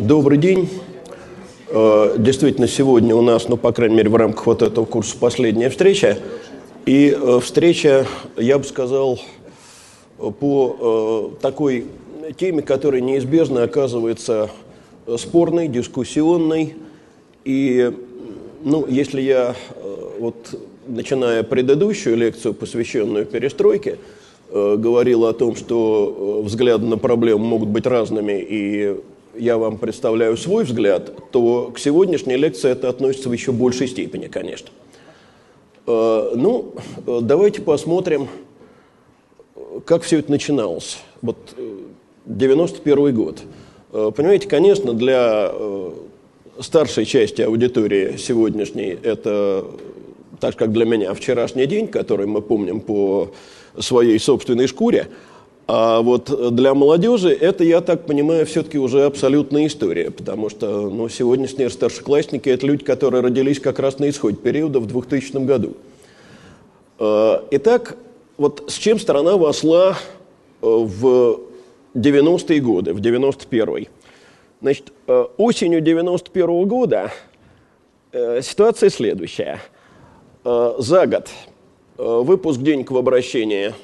Добрый 0.00 0.38
день. 0.38 0.66
Э, 1.68 2.14
действительно, 2.16 2.66
сегодня 2.66 3.14
у 3.14 3.20
нас, 3.20 3.48
ну, 3.50 3.58
по 3.58 3.70
крайней 3.70 3.96
мере, 3.96 4.08
в 4.08 4.16
рамках 4.16 4.46
вот 4.46 4.62
этого 4.62 4.86
курса 4.86 5.14
последняя 5.20 5.68
встреча. 5.68 6.16
И 6.86 7.14
э, 7.14 7.40
встреча, 7.42 8.06
я 8.38 8.56
бы 8.56 8.64
сказал, 8.64 9.20
по 10.16 11.34
э, 11.36 11.42
такой 11.42 11.84
теме, 12.38 12.62
которая 12.62 13.02
неизбежно 13.02 13.62
оказывается 13.62 14.48
спорной, 15.18 15.68
дискуссионной. 15.68 16.76
И, 17.44 17.92
ну, 18.64 18.86
если 18.88 19.20
я, 19.20 19.54
вот, 20.18 20.58
начиная 20.86 21.42
предыдущую 21.42 22.16
лекцию, 22.16 22.54
посвященную 22.54 23.26
перестройке, 23.26 23.98
говорил 24.50 25.26
о 25.26 25.34
том, 25.34 25.56
что 25.56 26.40
взгляды 26.42 26.86
на 26.86 26.96
проблему 26.96 27.44
могут 27.44 27.68
быть 27.68 27.86
разными, 27.86 28.40
и 28.40 28.96
я 29.36 29.58
вам 29.58 29.78
представляю 29.78 30.36
свой 30.36 30.64
взгляд, 30.64 31.12
то 31.30 31.70
к 31.74 31.78
сегодняшней 31.78 32.36
лекции 32.36 32.70
это 32.70 32.88
относится 32.88 33.28
в 33.28 33.32
еще 33.32 33.52
большей 33.52 33.88
степени, 33.88 34.26
конечно. 34.26 34.68
Э, 35.86 36.32
ну, 36.34 36.74
давайте 37.06 37.62
посмотрим, 37.62 38.28
как 39.84 40.02
все 40.02 40.18
это 40.18 40.30
начиналось. 40.30 40.98
Вот 41.22 41.36
91 42.26 43.06
э, 43.06 43.12
год. 43.12 43.40
Э, 43.92 44.10
понимаете, 44.14 44.48
конечно, 44.48 44.94
для 44.94 45.52
старшей 46.60 47.06
части 47.06 47.42
аудитории 47.42 48.16
сегодняшней 48.18 48.98
это, 49.02 49.64
так 50.40 50.56
как 50.56 50.72
для 50.72 50.84
меня, 50.84 51.14
вчерашний 51.14 51.66
день, 51.66 51.88
который 51.88 52.26
мы 52.26 52.42
помним 52.42 52.80
по 52.80 53.30
своей 53.78 54.18
собственной 54.18 54.66
шкуре– 54.66 55.08
а 55.72 56.02
вот 56.02 56.56
для 56.56 56.74
молодежи 56.74 57.30
это, 57.30 57.62
я 57.62 57.80
так 57.80 58.04
понимаю, 58.04 58.44
все-таки 58.44 58.76
уже 58.76 59.04
абсолютная 59.04 59.68
история, 59.68 60.10
потому 60.10 60.50
что 60.50 60.90
ну, 60.90 61.08
сегодняшние 61.08 61.70
старшеклассники– 61.70 62.48
это 62.50 62.66
люди, 62.66 62.82
которые 62.82 63.22
родились 63.22 63.60
как 63.60 63.78
раз 63.78 64.00
на 64.00 64.10
исходе 64.10 64.36
периода 64.36 64.80
в 64.80 64.88
2000 64.88 65.44
году. 65.44 65.76
А, 66.98 67.46
итак, 67.52 67.96
вот 68.36 68.64
с 68.66 68.74
чем 68.78 68.98
страна 68.98 69.36
вошла 69.36 69.90
э, 69.90 69.94
в 70.62 71.38
90-е 71.94 72.60
годы, 72.60 72.92
в 72.92 73.00
91-й? 73.00 73.90
Значит, 74.60 74.92
э, 75.06 75.24
осенью 75.36 75.80
91 75.82 76.46
-го 76.46 76.66
года 76.66 77.12
э, 78.10 78.42
ситуация 78.42 78.90
следующая. 78.90 79.60
За 80.42 81.06
год 81.06 81.28
выпуск 81.96 82.60
денег 82.60 82.90
в 82.90 82.96
обращение 82.96 83.74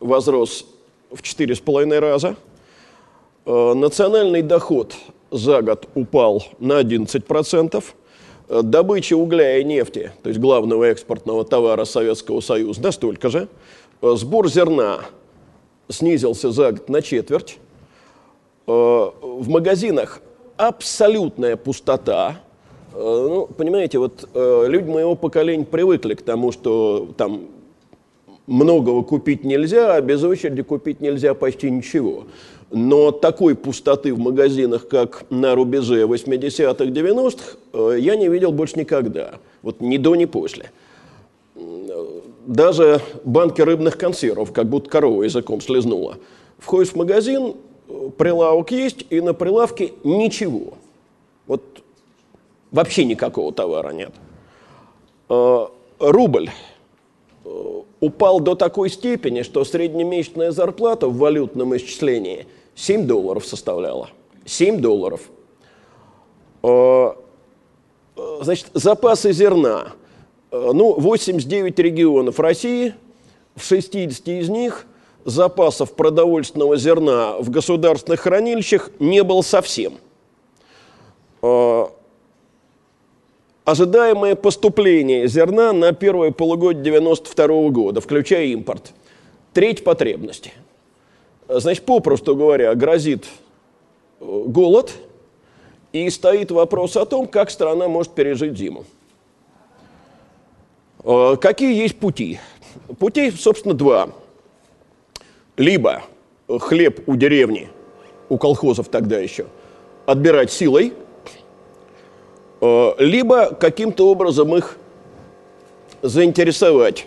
возрос 0.00 0.64
в 1.10 1.22
4,5 1.22 1.98
раза. 1.98 2.36
Э, 3.46 3.72
национальный 3.74 4.42
доход 4.42 4.94
за 5.30 5.62
год 5.62 5.88
упал 5.94 6.44
на 6.58 6.80
11%. 6.80 7.84
Э, 8.48 8.62
добыча 8.62 9.14
угля 9.16 9.58
и 9.58 9.64
нефти, 9.64 10.12
то 10.22 10.28
есть 10.28 10.40
главного 10.40 10.84
экспортного 10.84 11.44
товара 11.44 11.84
Советского 11.84 12.40
Союза, 12.40 12.82
настолько 12.82 13.30
же. 13.30 13.48
Э, 14.02 14.14
сбор 14.16 14.48
зерна 14.48 15.00
снизился 15.88 16.50
за 16.50 16.72
год 16.72 16.88
на 16.88 17.02
четверть. 17.02 17.58
В 18.66 19.48
магазинах 19.48 20.20
абсолютная 20.58 21.56
пустота. 21.56 22.42
Ну, 22.92 23.46
понимаете, 23.46 23.98
вот 23.98 24.28
люди 24.34 24.90
моего 24.90 25.14
поколения 25.14 25.64
привыкли 25.64 26.12
к 26.12 26.20
тому, 26.20 26.52
что 26.52 27.08
там 27.16 27.46
многого 28.48 29.02
купить 29.02 29.44
нельзя, 29.44 29.94
а 29.94 30.00
без 30.00 30.24
очереди 30.24 30.62
купить 30.62 31.00
нельзя 31.00 31.34
почти 31.34 31.70
ничего. 31.70 32.24
Но 32.70 33.12
такой 33.12 33.54
пустоты 33.54 34.12
в 34.12 34.18
магазинах, 34.18 34.88
как 34.88 35.24
на 35.30 35.54
рубеже 35.54 36.02
80-х, 36.02 36.84
90-х, 36.84 37.56
э, 37.72 37.96
я 38.00 38.16
не 38.16 38.28
видел 38.28 38.52
больше 38.52 38.78
никогда. 38.78 39.34
Вот 39.62 39.80
ни 39.80 39.96
до, 39.96 40.16
ни 40.16 40.24
после. 40.24 40.70
Даже 42.46 43.00
банки 43.24 43.60
рыбных 43.60 43.96
консервов, 43.98 44.52
как 44.52 44.66
будто 44.66 44.90
корова 44.90 45.22
языком 45.22 45.60
слезнула. 45.60 46.16
Входишь 46.58 46.92
в 46.92 46.96
магазин, 46.96 47.54
прилавок 48.16 48.70
есть, 48.70 49.04
и 49.10 49.20
на 49.20 49.34
прилавке 49.34 49.92
ничего. 50.04 50.74
Вот 51.46 51.62
вообще 52.70 53.04
никакого 53.04 53.52
товара 53.52 53.90
нет. 53.90 54.12
Э, 55.28 55.66
рубль 55.98 56.50
упал 58.00 58.40
до 58.40 58.54
такой 58.54 58.90
степени, 58.90 59.42
что 59.42 59.64
среднемесячная 59.64 60.50
зарплата 60.50 61.08
в 61.08 61.16
валютном 61.16 61.76
исчислении 61.76 62.46
7 62.74 63.06
долларов 63.06 63.46
составляла. 63.46 64.10
7 64.44 64.80
долларов. 64.80 65.22
Э, 66.62 67.12
значит, 68.40 68.66
запасы 68.74 69.32
зерна. 69.32 69.92
Э, 70.50 70.70
ну, 70.72 70.94
89 70.98 71.78
регионов 71.78 72.38
России, 72.40 72.94
в 73.56 73.64
60 73.64 74.28
из 74.28 74.48
них 74.48 74.86
запасов 75.24 75.92
продовольственного 75.94 76.76
зерна 76.76 77.36
в 77.38 77.50
государственных 77.50 78.20
хранилищах 78.20 78.90
не 78.98 79.22
было 79.22 79.42
совсем. 79.42 79.94
Ожидаемое 83.68 84.34
поступление 84.34 85.28
зерна 85.28 85.74
на 85.74 85.92
первое 85.92 86.30
полугодие 86.30 86.82
92 86.84 87.68
года, 87.68 88.00
включая 88.00 88.46
импорт. 88.46 88.94
Треть 89.52 89.84
потребности. 89.84 90.54
Значит, 91.48 91.84
попросту 91.84 92.34
говоря, 92.34 92.74
грозит 92.74 93.26
э, 94.20 94.42
голод, 94.46 94.94
и 95.92 96.08
стоит 96.08 96.50
вопрос 96.50 96.96
о 96.96 97.04
том, 97.04 97.26
как 97.28 97.50
страна 97.50 97.88
может 97.88 98.14
пережить 98.14 98.56
зиму. 98.56 98.86
Э, 101.04 101.36
какие 101.38 101.76
есть 101.76 101.98
пути? 101.98 102.40
Путей, 102.98 103.30
собственно, 103.32 103.74
два. 103.74 104.08
Либо 105.58 106.04
хлеб 106.48 107.06
у 107.06 107.16
деревни, 107.16 107.68
у 108.30 108.38
колхозов 108.38 108.88
тогда 108.88 109.18
еще, 109.18 109.44
отбирать 110.06 110.50
силой– 110.50 110.94
либо 112.60 113.54
каким-то 113.54 114.08
образом 114.08 114.56
их 114.56 114.76
заинтересовать 116.02 117.06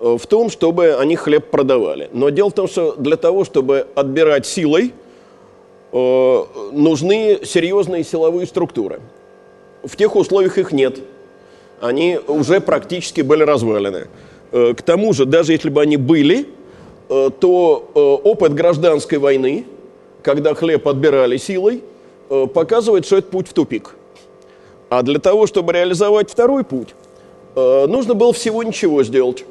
э, 0.00 0.16
в 0.18 0.26
том, 0.26 0.50
чтобы 0.50 0.94
они 0.94 1.16
хлеб 1.16 1.50
продавали. 1.50 2.08
Но 2.12 2.30
дело 2.30 2.50
в 2.50 2.54
том, 2.54 2.68
что 2.68 2.94
для 2.96 3.16
того, 3.16 3.44
чтобы 3.44 3.86
отбирать 3.94 4.46
силой, 4.46 4.92
э, 5.92 6.44
нужны 6.72 7.40
серьезные 7.44 8.04
силовые 8.04 8.46
структуры. 8.46 9.00
В 9.82 9.96
тех 9.96 10.14
условиях 10.14 10.58
их 10.58 10.72
нет. 10.72 10.98
Они 11.80 12.18
уже 12.28 12.60
практически 12.60 13.22
были 13.22 13.42
развалены. 13.42 14.06
К 14.52 14.76
тому 14.84 15.12
же, 15.12 15.24
даже 15.24 15.52
если 15.52 15.70
бы 15.70 15.80
они 15.80 15.96
были, 15.96 16.46
то 17.08 18.20
опыт 18.22 18.54
гражданской 18.54 19.18
войны, 19.18 19.64
когда 20.22 20.54
хлеб 20.54 20.86
отбирали 20.86 21.38
силой, 21.38 21.82
показывает, 22.28 23.06
что 23.06 23.16
это 23.16 23.28
путь 23.28 23.48
в 23.48 23.52
тупик– 23.54 23.96
а 24.92 25.02
для 25.02 25.18
того, 25.18 25.46
чтобы 25.46 25.72
реализовать 25.72 26.30
второй 26.30 26.64
путь, 26.64 26.94
э, 27.56 27.86
нужно 27.86 28.12
было 28.12 28.34
всего 28.34 28.62
ничего 28.62 29.02
сделать. 29.02 29.42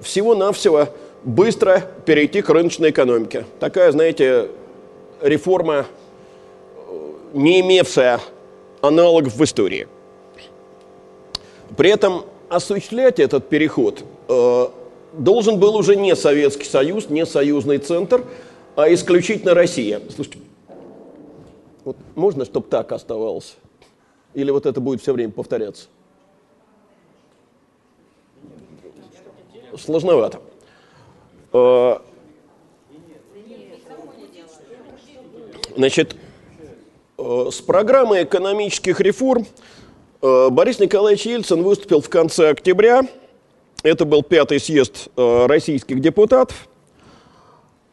Всего-навсего 0.00 0.88
быстро 1.22 1.82
перейти 2.06 2.40
к 2.40 2.48
рыночной 2.48 2.88
экономике. 2.88 3.44
Такая, 3.60 3.92
знаете, 3.92 4.48
реформа, 5.20 5.84
э, 6.88 7.12
не 7.34 7.60
имевшая 7.60 8.20
аналогов 8.80 9.36
в 9.36 9.44
истории. 9.44 9.86
При 11.76 11.90
этом 11.90 12.24
осуществлять 12.48 13.20
этот 13.20 13.50
переход 13.50 14.02
э, 14.28 14.66
должен 15.12 15.58
был 15.58 15.76
уже 15.76 15.96
не 15.96 16.16
Советский 16.16 16.64
Союз, 16.64 17.10
не 17.10 17.26
союзный 17.26 17.76
центр, 17.76 18.24
а 18.76 18.90
исключительно 18.90 19.52
Россия. 19.52 20.00
Слушайте, 20.08 20.38
вот 21.84 21.98
можно, 22.14 22.46
чтобы 22.46 22.66
так 22.70 22.92
оставалось? 22.92 23.56
Или 24.36 24.50
вот 24.50 24.66
это 24.66 24.82
будет 24.82 25.00
все 25.00 25.14
время 25.14 25.32
повторяться? 25.32 25.86
Сложновато. 29.78 30.40
А, 31.54 32.02
значит, 35.74 36.16
э, 37.16 37.48
с 37.50 37.62
программой 37.62 38.24
экономических 38.24 39.00
реформ 39.00 39.46
э, 40.20 40.48
Борис 40.50 40.80
Николаевич 40.80 41.24
Ельцин 41.24 41.62
выступил 41.62 42.02
в 42.02 42.10
конце 42.10 42.50
октября. 42.50 43.04
Это 43.82 44.04
был 44.04 44.22
пятый 44.22 44.60
съезд 44.60 45.08
э, 45.16 45.46
российских 45.46 46.00
депутатов. 46.00 46.68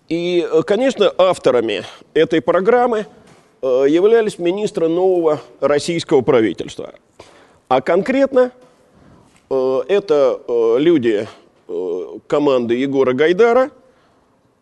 И, 0.10 0.45
конечно, 0.68 1.13
авторами 1.18 1.86
этой 2.13 2.42
программы– 2.42 3.06
Э, 3.16 3.22
являлись 3.63 4.39
министры 4.39 4.89
нового 4.89 5.39
российского 5.62 6.21
правительства. 6.21 6.95
А 7.69 7.80
конкретно 7.81 8.51
э, 9.50 9.81
это 9.88 10.42
э, 10.45 10.75
люди 10.80 11.27
команды 12.27 12.75
Егора 12.75 13.13
Гайдара. 13.13 13.71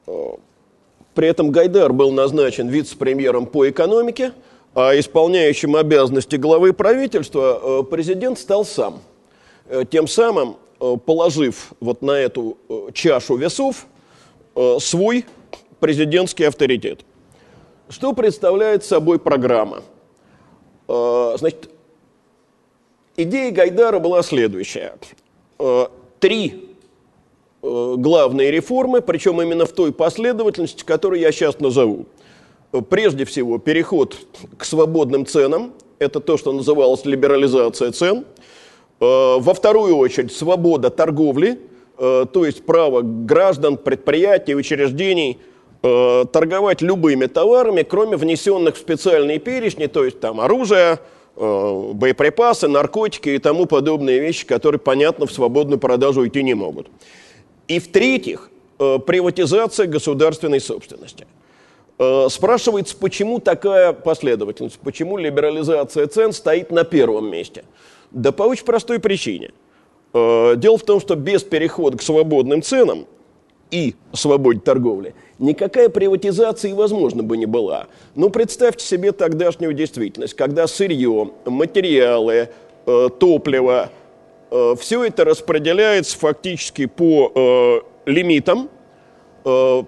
При 0.06 1.28
этом 1.28 1.52
Гайдар 1.52 1.92
был 1.92 2.12
назначен 2.12 2.70
вице-премьером 2.70 3.48
по 3.48 3.68
экономике, 3.68 4.34
а 4.76 4.98
исполняющим 4.98 5.76
обязанности 5.76 6.36
главы 6.36 6.74
правительства 6.74 7.82
президент 7.84 8.40
стал 8.40 8.64
сам. 8.64 9.02
Тем 9.90 10.08
самым 10.08 10.58
положив 11.06 11.74
вот 11.80 12.02
на 12.02 12.12
эту 12.12 12.58
чашу 12.94 13.36
весов 13.36 13.88
свой 14.80 15.26
президентский 15.80 16.46
авторитет. 16.46 17.02
Что 17.92 18.14
представляет 18.14 18.86
собой 18.86 19.20
программа? 19.20 19.84
Значит, 20.88 21.70
идея 23.18 23.52
Гайдара 23.52 24.00
была 24.00 24.24
следующая. 24.24 24.94
Три 26.20 26.70
главные 27.62 28.50
реформы, 28.50 29.02
причем 29.02 29.42
именно 29.42 29.66
в 29.66 29.74
той 29.74 29.92
последовательности, 29.92 30.86
которую 30.86 31.20
я 31.20 31.34
сейчас 31.34 31.60
назову. 31.60 32.06
Прежде 32.90 33.26
всего, 33.26 33.58
переход 33.58 34.16
к 34.58 34.64
свободным 34.64 35.26
ценам, 35.26 35.74
это 36.00 36.22
то, 36.22 36.38
что 36.38 36.54
называлось 36.54 37.04
либерализация 37.04 37.92
цен. 37.92 38.26
Э, 39.02 39.38
во 39.40 39.54
вторую 39.54 39.98
очередь, 39.98 40.32
свобода 40.32 40.90
торговли, 40.90 41.60
э, 41.98 42.26
то 42.32 42.46
есть 42.46 42.66
право 42.66 43.02
граждан, 43.02 43.76
предприятий, 43.76 44.56
учреждений 44.56 45.40
э, 45.84 46.26
торговать 46.32 46.82
любыми 46.82 47.26
товарами, 47.26 47.84
кроме 47.84 48.18
внесенных 48.18 48.76
в 48.76 48.80
специальные 48.80 49.40
перечни, 49.40 49.88
то 49.88 50.04
есть 50.06 50.20
там 50.20 50.40
оружие, 50.40 51.00
боеприпасы, 51.36 52.68
наркотики 52.68 53.30
и 53.30 53.38
тому 53.40 53.66
подобные 53.66 54.20
вещи, 54.20 54.46
которые, 54.46 54.80
понятно, 54.80 55.26
в 55.26 55.32
свободную 55.32 55.80
продажу 55.80 56.28
идти 56.28 56.44
не 56.44 56.54
могут. 56.54 56.88
И 57.68 57.80
в-третьих, 57.80 58.50
э, 58.80 59.00
приватизация 59.00 59.88
государственной 59.88 60.60
собственности. 60.60 61.26
Э, 61.98 62.28
спрашивается, 62.30 62.98
почему 62.98 63.40
такая 63.40 63.94
последовательность, 63.94 64.80
почему 64.80 65.18
либерализация 65.18 66.08
цен 66.08 66.34
стоит 66.34 66.72
на 66.72 66.84
первом 66.84 67.30
месте? 67.32 67.64
Да 68.12 68.32
по 68.32 68.44
очень 68.44 68.66
простой 68.66 69.00
причине. 69.00 69.52
Э, 70.14 70.56
дело 70.58 70.78
в 70.78 70.84
том, 70.84 71.00
что 71.00 71.16
без 71.16 71.44
перехода 71.44 71.98
к 71.98 72.02
свободным 72.02 72.62
ценам 72.62 73.08
и 73.70 73.96
свободе 74.14 74.60
торговли 74.60 75.16
никакая 75.42 75.90
приватизация 75.90 76.72
и 76.72 76.74
возможно 76.74 77.22
бы 77.22 77.36
не 77.36 77.46
была. 77.46 77.88
Ну, 78.16 78.30
представьте 78.30 78.86
себе 78.86 79.12
тогдашнюю 79.12 79.74
действительность, 79.74 80.36
когда 80.36 80.68
сырье, 80.68 81.32
материалы, 81.46 82.50
топливо– 83.20 83.90
Э, 84.52 84.76
все 84.80 85.06
это 85.06 85.24
распределяется 85.24 86.18
фактически 86.20 86.86
по 86.86 87.32
э, 87.34 87.82
лимитам, 88.06 88.70
э, 89.46 89.84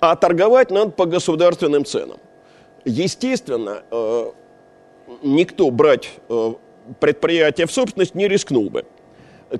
а 0.00 0.16
торговать 0.16 0.70
надо 0.70 0.90
по 0.92 1.04
государственным 1.04 1.84
ценам. 1.84 2.18
Естественно, 2.84 3.82
э, 3.90 4.30
никто 5.22 5.70
брать 5.70 6.10
э, 6.28 6.54
предприятие 6.98 7.66
в 7.66 7.72
собственность 7.72 8.14
не 8.14 8.26
рискнул 8.26 8.70
бы. 8.70 8.86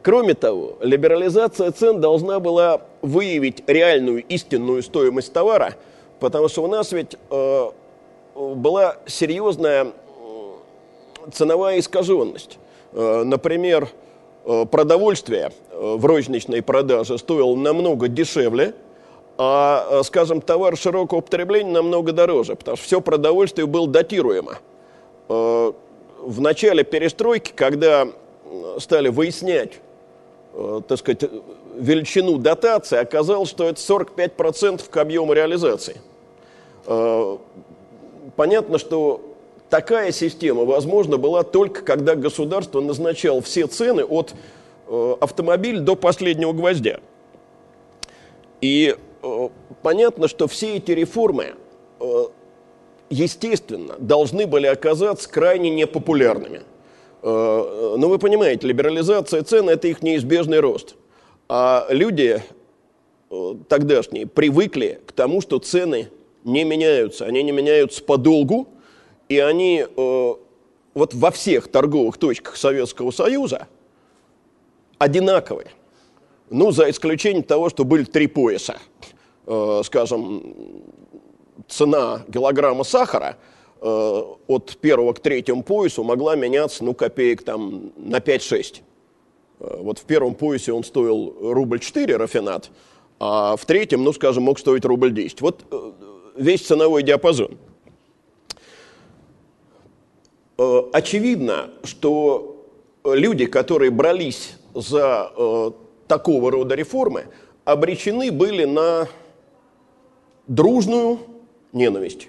Кроме 0.02 0.34
того, 0.34 0.76
либерализация 0.80 1.70
цен 1.70 2.00
должна 2.00 2.40
была 2.40 2.80
выявить 3.02 3.62
реальную 3.66 4.24
истинную 4.24 4.82
стоимость 4.82 5.32
товара, 5.32 5.74
потому 6.20 6.48
что 6.48 6.62
у 6.64 6.66
нас 6.66 6.92
ведь 6.92 7.16
э, 7.30 7.70
была 8.34 8.96
серьезная 9.06 9.88
ценовая 11.32 11.78
искаженность. 11.78 12.58
Э, 12.92 13.22
например, 13.24 13.88
Э, 14.44 14.66
продовольствие 14.66 15.52
э, 15.70 15.94
в 15.96 16.04
розничной 16.04 16.62
продаже 16.62 17.16
стоило 17.18 17.54
намного 17.54 18.08
дешевле, 18.08 18.74
а, 19.38 20.00
э, 20.00 20.02
скажем, 20.02 20.40
товар 20.40 20.76
широкого 20.76 21.20
потребления 21.20 21.70
намного 21.70 22.12
дороже, 22.12 22.56
потому 22.56 22.76
что 22.76 22.84
все 22.84 23.00
продовольствие 23.00 23.66
было 23.66 23.86
датируемо. 23.86 24.58
В 25.28 26.40
начале 26.40 26.84
перестройки, 26.84 27.52
когда 27.54 28.08
стали 28.78 29.08
выяснять, 29.08 29.80
так 30.88 30.98
сказать, 30.98 31.24
величину 31.76 32.38
дотации, 32.38 32.98
оказалось, 32.98 33.48
что 33.48 33.68
это 33.68 33.80
45% 33.80 34.88
к 34.88 34.96
объему 34.96 35.32
реализации. 35.32 36.00
Понятно, 38.36 38.78
что 38.78 39.32
такая 39.72 40.12
система 40.12 40.66
возможна 40.66 41.16
была 41.16 41.44
только 41.44 41.82
когда 41.82 42.14
государство 42.14 42.82
назначало 42.82 43.40
все 43.40 43.66
цены 43.66 44.04
от 44.04 44.34
э, 44.86 45.16
автомобиля 45.18 45.80
до 45.80 45.96
последнего 45.96 46.52
гвоздя. 46.52 47.00
И 48.60 48.94
э, 49.22 49.48
понятно, 49.80 50.28
что 50.28 50.46
все 50.46 50.76
эти 50.76 50.90
реформы, 50.90 51.54
э, 52.00 52.24
естественно, 53.08 53.94
должны 53.98 54.46
были 54.46 54.66
оказаться 54.66 55.26
крайне 55.30 55.70
непопулярными. 55.70 56.60
Э, 57.22 57.94
но 57.98 58.08
вы 58.08 58.18
понимаете, 58.18 58.66
либерализация 58.66 59.42
цен– 59.42 59.68
это 59.70 59.88
их 59.88 60.02
неизбежный 60.02 60.60
рост. 60.60 60.96
А 61.48 61.86
люди 61.90 62.42
э, 63.30 63.54
тогдашние 63.68 64.26
привыкли 64.26 65.00
к 65.06 65.12
тому, 65.12 65.40
что 65.40 65.58
цены 65.58 66.08
не 66.44 66.64
меняются. 66.64 67.24
Они 67.24 67.42
не 67.42 67.52
меняются 67.52 68.02
подолгу, 68.02 68.68
и 69.28 69.38
они 69.38 69.84
э, 69.84 70.34
вот 70.94 71.14
во 71.14 71.30
всех 71.30 71.68
торговых 71.68 72.18
точках 72.18 72.56
Советского 72.56 73.12
Союза 73.12 73.68
одинаковые. 74.98 75.70
Ну, 76.50 76.70
за 76.70 76.90
исключением 76.90 77.44
того, 77.44 77.70
что 77.70 77.84
были 77.84 78.04
три 78.04 78.26
пояса. 78.26 78.76
Скажем, 79.84 80.84
цена 81.66 82.22
килограмма 82.32 82.84
сахара 82.84 83.36
от 83.82 84.76
первого 84.80 85.12
к 85.12 85.20
третьему 85.20 85.62
поясу 85.62 86.04
могла 86.04 86.36
меняться, 86.36 86.84
ну, 86.84 86.94
копеек 86.94 87.42
там 87.42 87.92
на 87.96 88.18
5-6. 88.18 88.80
Э, 89.60 89.76
вот 89.80 89.98
в 89.98 90.04
первом 90.04 90.34
поясе 90.34 90.72
он 90.72 90.84
стоил 90.84 91.34
рубль 91.40 91.80
4 91.80 92.16
рафинат, 92.16 92.70
а 93.18 93.56
в 93.56 93.64
третьем, 93.66 94.04
ну, 94.04 94.12
скажем, 94.12 94.44
мог 94.44 94.58
стоить 94.58 94.84
рубль 94.84 95.12
10. 95.12 95.40
Вот 95.40 95.64
э, 95.70 95.92
весь 96.36 96.62
ценовой 96.62 97.02
диапазон– 97.02 97.58
Э, 100.62 100.82
очевидно, 100.92 101.70
что 101.84 102.66
люди, 103.04 103.46
которые 103.46 103.90
брались 103.90 104.56
за 104.74 105.32
э, 105.36 105.70
такого 106.06 106.50
рода 106.50 106.74
реформы, 106.74 107.26
обречены 107.64 108.30
были 108.30 108.64
на 108.64 109.08
дружную 110.46 111.18
ненависть. 111.72 112.28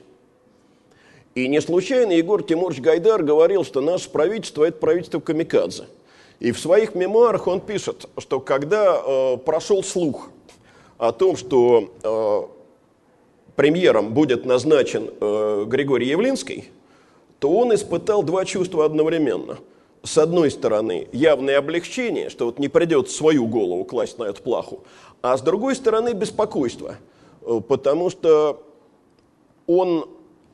И 1.36 1.48
не 1.48 1.62
случайно 1.62 2.12
Егор 2.12 2.44
Тимурович 2.44 2.82
Гайдар 2.82 3.24
говорил, 3.24 3.64
что 3.64 3.82
наше 3.82 4.10
правительство– 4.10 4.64
это 4.66 4.78
правительство 4.78 5.20
камикадзе. 5.20 5.86
И 6.40 6.52
в 6.52 6.60
своих 6.60 6.96
мемуарах 6.96 7.48
он 7.48 7.62
пишет, 7.62 8.08
что 8.18 8.40
когда 8.40 9.02
э, 9.04 9.38
прошел 9.38 9.84
слух 9.84 10.30
о 10.98 11.12
том, 11.12 11.36
что 11.36 11.92
э, 12.04 12.42
премьером 13.56 14.14
будет 14.14 14.46
назначен 14.46 15.10
э, 15.20 15.66
Григорий 15.68 16.08
Явлинский– 16.08 16.70
то 17.44 17.52
он 17.52 17.76
испытал 17.76 18.24
два 18.24 18.46
чувства 18.46 18.86
одновременно. 18.86 19.58
С 20.02 20.18
одной 20.18 20.50
стороны, 20.50 21.10
явное 21.12 21.58
облегчение, 21.58 22.30
что 22.30 22.46
вот 22.46 22.58
не 22.58 22.70
придется 22.70 23.14
свою 23.18 23.48
голову 23.48 23.84
класть 23.84 24.18
на 24.18 24.24
эту 24.24 24.42
плаху, 24.42 24.86
а 25.22 25.38
с 25.38 25.42
другой 25.42 25.76
стороны, 25.76 26.14
беспокойство, 26.14 26.96
э, 27.42 27.60
потому 27.68 28.10
что 28.10 28.64
он 29.68 30.08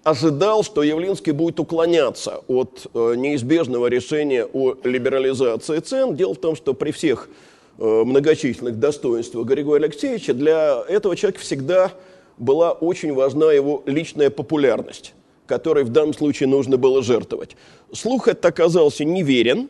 ожидал, 0.09 0.63
что 0.63 0.81
Явлинский 0.81 1.31
будет 1.31 1.59
уклоняться 1.59 2.41
от 2.47 2.87
э, 2.93 3.13
неизбежного 3.15 3.87
решения 3.87 4.45
о 4.45 4.73
либерализации 4.83 5.79
цен. 5.79 6.15
Дело 6.15 6.33
в 6.33 6.39
том, 6.39 6.55
что 6.55 6.73
при 6.73 6.91
всех 6.91 7.29
э, 7.77 7.83
многочисленных 7.83 8.79
достоинствах 8.79 9.45
Григория 9.45 9.85
Алексеевича 9.85 10.33
для 10.33 10.83
этого 10.87 11.15
человека 11.15 11.41
всегда 11.41 11.91
была 12.37 12.71
очень 12.71 13.13
важна 13.13 13.51
его 13.51 13.83
личная 13.85 14.29
популярность 14.29 15.13
которой 15.45 15.83
в 15.83 15.89
данном 15.89 16.13
случае 16.13 16.47
нужно 16.47 16.77
было 16.77 17.01
жертвовать. 17.01 17.57
Слух 17.91 18.27
этот 18.27 18.45
оказался 18.45 19.03
неверен, 19.03 19.67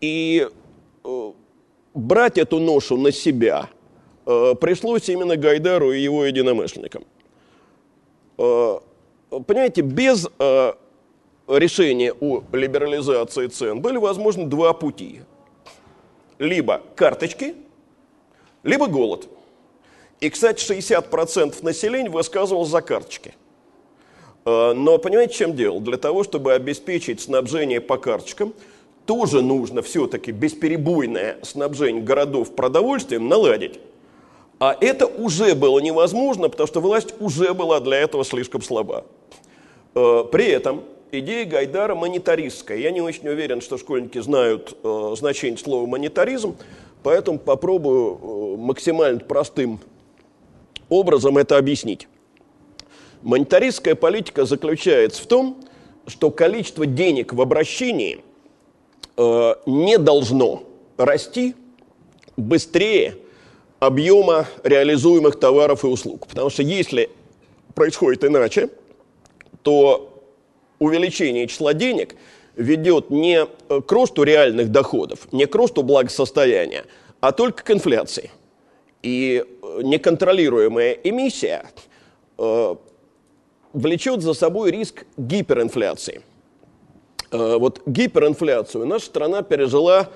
и 0.00 0.48
э, 1.04 1.32
брать 1.94 2.36
эту 2.36 2.58
ношу 2.58 2.96
на 2.96 3.12
себя 3.12 3.68
пришлось 4.24 5.08
именно 5.08 5.36
Гайдару 5.36 5.92
и 5.92 6.00
его 6.00 6.24
единомышленникам. 6.24 7.04
Понимаете, 9.30 9.82
без 9.82 10.28
э, 10.38 10.72
решения 11.46 12.12
о 12.12 12.42
либерализации 12.52 13.46
цен 13.46 13.80
были 13.80 13.96
возможны 13.96 14.46
два 14.46 14.72
пути. 14.72 15.20
Либо 16.38 16.82
карточки, 16.96 17.54
либо 18.64 18.86
голод. 18.88 19.28
И, 20.20 20.28
кстати, 20.30 20.60
60% 20.60 21.64
населения 21.64 22.10
высказывалось 22.10 22.70
за 22.70 22.82
карточки. 22.82 23.34
Э, 24.44 24.72
но 24.72 24.98
понимаете, 24.98 25.34
чем 25.34 25.54
дело? 25.54 25.80
Для 25.80 25.96
того, 25.96 26.24
чтобы 26.24 26.52
обеспечить 26.52 27.20
снабжение 27.20 27.80
по 27.80 27.98
карточкам, 27.98 28.52
тоже 29.06 29.42
нужно 29.42 29.82
все-таки 29.82 30.32
бесперебойное 30.32 31.38
снабжение 31.42 32.02
городов 32.02 32.54
продовольствием 32.54 33.28
наладить. 33.28 33.80
А 34.58 34.76
это 34.78 35.06
уже 35.06 35.54
было 35.54 35.78
невозможно, 35.78 36.48
потому 36.48 36.66
что 36.66 36.80
власть 36.80 37.14
уже 37.18 37.54
была 37.54 37.80
для 37.80 37.96
этого 37.98 38.24
слишком 38.24 38.60
слаба. 38.60 39.06
Э, 39.94 40.24
при 40.30 40.46
этом 40.46 40.84
идея 41.10 41.44
Гайдара 41.44 41.94
монетаристская. 41.94 42.78
Я 42.78 42.90
не 42.90 43.00
очень 43.00 43.28
уверен, 43.28 43.60
что 43.60 43.78
школьники 43.78 44.18
знают 44.18 44.76
э, 44.82 45.14
значение 45.16 45.58
слова 45.58 45.86
монетаризм, 45.86 46.56
поэтому 47.02 47.38
попробую 47.38 48.18
э, 48.22 48.56
максимально 48.56 49.20
простым 49.20 49.80
образом 50.88 51.38
это 51.38 51.56
объяснить. 51.56 52.08
Монетаристская 53.22 53.94
политика 53.94 54.44
заключается 54.44 55.22
в 55.22 55.26
том, 55.26 55.62
что 56.06 56.30
количество 56.30 56.86
денег 56.86 57.32
в 57.32 57.40
обращении 57.40 58.24
не 59.66 59.98
должно 59.98 60.62
расти 60.96 61.54
быстрее 62.38 63.18
объема 63.78 64.46
реализуемых 64.62 65.38
товаров 65.38 65.84
и 65.84 65.88
услуг. 65.88 66.26
Потому 66.26 66.48
что 66.48 66.62
если 66.62 67.10
происходит 67.74 68.24
иначе, 68.24 68.70
то 69.62 70.22
увеличение 70.78 71.46
числа 71.46 71.74
денег 71.74 72.16
ведет 72.56 73.10
не 73.10 73.46
к 73.46 73.92
росту 73.92 74.22
реальных 74.22 74.70
доходов, 74.70 75.28
не 75.32 75.46
к 75.46 75.54
росту 75.54 75.82
благосостояния, 75.82 76.84
а 77.20 77.32
только 77.32 77.62
к 77.62 77.70
инфляции. 77.70 78.30
И 79.02 79.44
неконтролируемая 79.82 80.92
эмиссия 80.92 81.64
э, 82.38 82.74
влечет 83.72 84.22
за 84.22 84.34
собой 84.34 84.70
риск 84.70 85.04
гиперинфляции. 85.16 86.22
Э, 87.30 87.56
вот 87.58 87.82
гиперинфляцию 87.86 88.86
наша 88.86 89.06
страна 89.06 89.42
пережила 89.42 90.08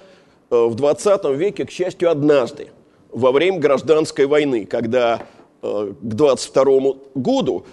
э, 0.50 0.66
в 0.66 0.74
20 0.74 1.24
веке, 1.36 1.64
к 1.64 1.70
счастью, 1.70 2.10
однажды, 2.10 2.68
во 3.12 3.32
время 3.32 3.58
гражданской 3.58 4.26
войны, 4.26 4.66
когда 4.66 5.26
э, 5.62 5.92
к 6.00 6.14
22 6.14 6.94
году 7.14 7.64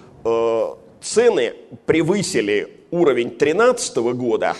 цены 1.02 1.54
превысили 1.86 2.80
уровень 2.92 3.32
13 3.32 3.98
года, 3.98 4.56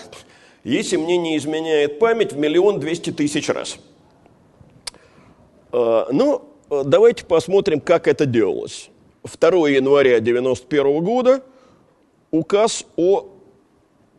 если 0.64 0.98
мне 0.98 1.18
не 1.18 1.38
изменяет 1.38 2.00
память, 2.00 2.34
в 2.34 2.38
миллион 2.38 2.80
двести 2.80 3.12
тысяч 3.12 3.50
раз. 3.50 3.78
Ну, 5.72 6.42
давайте 6.70 7.26
посмотрим, 7.26 7.80
как 7.80 8.08
это 8.08 8.26
делалось. 8.26 8.90
2 9.24 9.50
января 9.70 10.18
1991 10.18 11.04
года 11.04 11.44
указ 12.32 12.86
о 12.96 13.28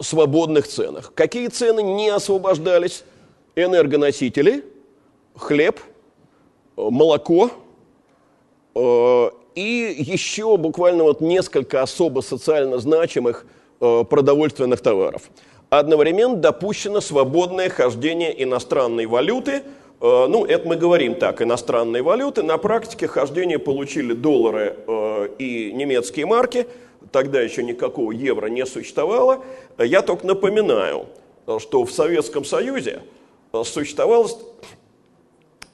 свободных 0.00 0.66
ценах. 0.68 1.12
Какие 1.14 1.48
цены 1.48 1.82
не 1.82 2.08
освобождались? 2.08 3.04
Энергоносители, 3.54 4.64
хлеб, 5.34 5.78
молоко 6.76 7.50
э, 8.74 9.30
и 9.54 9.94
еще 9.98 10.56
буквально 10.56 11.04
вот 11.04 11.20
несколько 11.20 11.82
особо 11.82 12.20
социально 12.20 12.78
значимых 12.78 13.46
э, 13.80 14.04
продовольственных 14.08 14.80
товаров. 14.80 15.22
Одновременно 15.70 16.36
допущено 16.36 17.00
свободное 17.00 17.68
хождение 17.68 18.42
иностранной 18.42 19.06
валюты– 19.06 19.62
Э, 20.02 20.26
ну, 20.28 20.44
это 20.44 20.68
мы 20.68 20.76
говорим 20.76 21.14
так, 21.14 21.40
иностранные 21.40 22.02
валюты. 22.02 22.42
На 22.42 22.58
практике 22.58 23.06
хождение 23.06 23.60
получили 23.60 24.12
доллары 24.12 24.76
э, 24.86 25.28
и 25.38 25.72
немецкие 25.72 26.26
марки. 26.26 26.66
Тогда 27.12 27.40
еще 27.40 27.62
никакого 27.62 28.10
евро 28.10 28.48
не 28.48 28.66
существовало. 28.66 29.44
Я 29.78 30.02
только 30.02 30.26
напоминаю, 30.26 31.06
что 31.58 31.84
в 31.84 31.92
Советском 31.92 32.44
Союзе 32.44 33.02
существовало... 33.64 34.28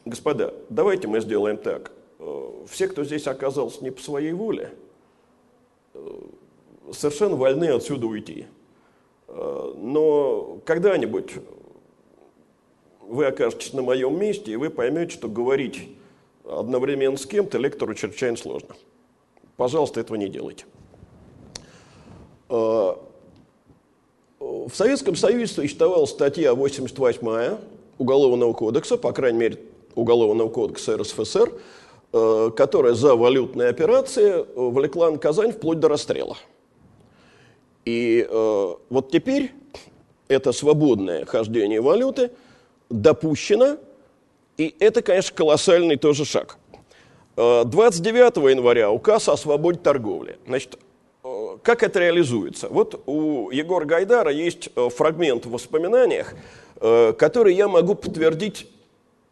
Господа, 0.05 0.55
давайте 0.69 1.09
мы 1.09 1.21
сделаем 1.21 1.57
так. 1.57 1.93
Э, 2.19 2.51
все, 2.69 2.89
кто 2.89 3.05
здесь 3.05 3.27
оказался 3.27 3.83
не 3.83 3.91
по 3.91 4.01
своей 4.01 4.33
воле, 4.33 4.73
совершенно 6.93 7.37
вольны 7.37 7.67
отсюда 7.67 8.07
уйти. 8.07 8.47
Но 9.27 10.61
когда-нибудь 10.65 11.33
вы 13.01 13.27
окажетесь 13.27 13.73
на 13.73 13.83
моем 13.83 14.19
месте, 14.19 14.53
и 14.53 14.57
вы 14.57 14.71
поймете, 14.71 15.13
что 15.13 15.29
говорить 15.29 15.89
одновременно 16.45 17.17
с 17.17 17.27
кем-то 17.27 17.59
лектору 17.59 17.95
чрезвычайно 17.95 18.37
сложно. 18.37 18.75
Пожалуйста, 19.57 20.01
этого 20.01 20.17
не 20.17 20.29
делайте. 20.29 20.65
В 22.49 22.99
Советском 24.73 25.17
Союзе 25.17 25.47
существовала 25.53 26.07
статья 26.07 26.55
88 26.55 27.59
Уголовного 27.99 28.53
кодекса, 28.53 28.97
по 28.97 29.13
крайней 29.13 29.39
мере, 29.39 29.61
Уголовного 29.95 30.49
кодекса 30.49 30.97
РСФСР, 30.97 31.53
которая 32.11 32.95
за 32.95 33.15
валютные 33.15 33.69
операции 33.69 34.45
влекла 34.55 35.11
наказание 35.11 35.53
вплоть 35.53 35.79
до 35.79 35.89
расстрела. 35.89 36.37
И 37.85 38.27
а, 38.29 38.79
вот 38.89 39.11
теперь 39.11 39.53
это 40.29 40.53
свободное 40.53 41.25
хождение 41.27 41.81
валюты– 41.81 42.31
допущено, 42.91 43.79
и 44.57 44.75
это, 44.79 45.03
конечно, 45.03 45.37
колоссальный 45.37 45.97
тоже 45.97 46.25
шаг. 46.25 46.57
29 47.37 48.37
э, 48.37 48.51
января 48.51 48.91
указ 48.91 49.29
о 49.29 49.37
свободе 49.37 49.79
торговли. 49.79 50.39
Значит, 50.47 50.79
э, 51.23 51.59
как 51.63 51.83
это 51.83 52.01
реализуется? 52.01 52.69
Вот 52.69 53.03
у 53.07 53.51
Егора 53.51 53.85
Гайдара 53.85 54.33
есть 54.33 54.71
э, 54.75 54.89
фрагмент 54.89 55.47
в 55.47 55.51
воспоминаниях, 55.51 56.35
который 56.81 57.55
я 57.55 57.67
могу 57.67 57.97
подтвердить 57.97 58.69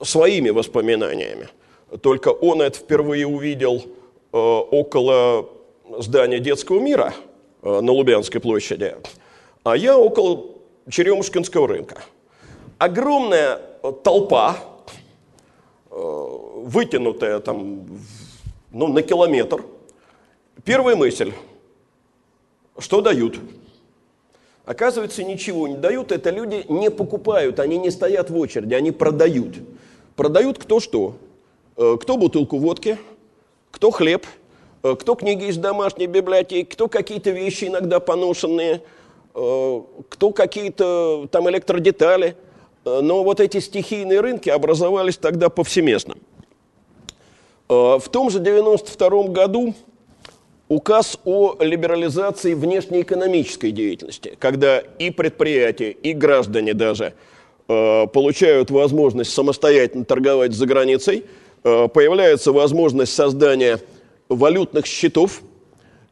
своими 0.03 0.51
воспоминаниями. 0.51 1.49
Только 2.03 2.29
он 2.29 2.63
это 2.63 2.79
впервые 2.79 3.27
увидел 3.27 3.85
около 4.33 5.49
здания 5.99 6.41
детского 6.41 6.81
мира 6.81 7.15
на 7.63 7.93
Лубянской 7.93 8.41
площади, 8.41 8.97
а 9.65 9.77
я 9.77 9.99
около 9.99 10.45
Черемушкинского 10.89 11.69
рынка– 11.69 12.03
огромная 12.79 13.61
э, 13.83 13.93
толпа, 14.03 14.57
э, 15.91 15.95
вытянутая 15.97 17.41
там, 17.41 17.87
ну, 18.73 18.89
на 18.89 19.03
километр. 19.03 19.65
Первая 20.65 20.97
мысль, 20.97 21.33
что 22.79 23.01
дают? 23.01 23.39
Оказывается, 24.65 25.23
ничего 25.23 25.69
не 25.69 25.77
дают, 25.77 26.11
это 26.11 26.31
люди 26.31 26.65
не 26.69 26.91
покупают, 26.91 27.61
они 27.61 27.79
не 27.79 27.91
стоят 27.91 28.31
в 28.31 28.37
очереди, 28.37 28.75
они 28.75 28.91
продают. 28.91 29.55
Продают 30.17 30.59
кто 30.59 30.81
что? 30.81 31.15
Э, 31.77 31.97
кто 32.01 32.17
бутылку 32.17 32.59
водки, 32.59 32.99
кто 33.71 33.91
хлеб, 33.91 34.27
кто 34.83 35.15
книги 35.17 35.47
из 35.47 35.57
домашней 35.57 36.07
библиотеки, 36.07 36.73
кто 36.73 36.89
какие-то 36.89 37.31
вещи 37.31 37.65
иногда 37.65 37.99
поношенные, 37.99 38.83
кто 39.33 40.33
какие-то 40.33 41.27
там 41.31 41.51
электродетали– 41.51 42.37
Э, 42.87 43.01
но 43.03 43.23
вот 43.23 43.41
эти 43.41 43.59
стихийные 43.61 44.21
рынки 44.21 44.49
образовались 44.49 45.19
тогда 45.19 45.51
повсеместно. 45.51 46.15
Э, 47.69 47.99
в 47.99 48.09
том 48.11 48.31
же 48.31 48.39
92 48.39 49.25
году 49.25 49.75
указ 50.69 51.19
о 51.25 51.57
либерализации 51.61 52.55
внешнеэкономической 52.55 53.73
деятельности, 53.73 54.37
когда 54.39 54.79
и 54.79 55.11
предприятия, 55.11 55.91
и 55.91 56.13
граждане 56.13 56.75
даже 56.75 57.13
э, 57.69 58.07
получают 58.07 58.71
возможность 58.71 59.33
самостоятельно 59.33 60.05
торговать 60.05 60.53
за 60.53 60.67
границей, 60.67 61.25
появляется 61.89 62.53
возможность 62.53 63.15
создания 63.15 63.81
валютных 64.29 64.87
счетов. 64.87 65.43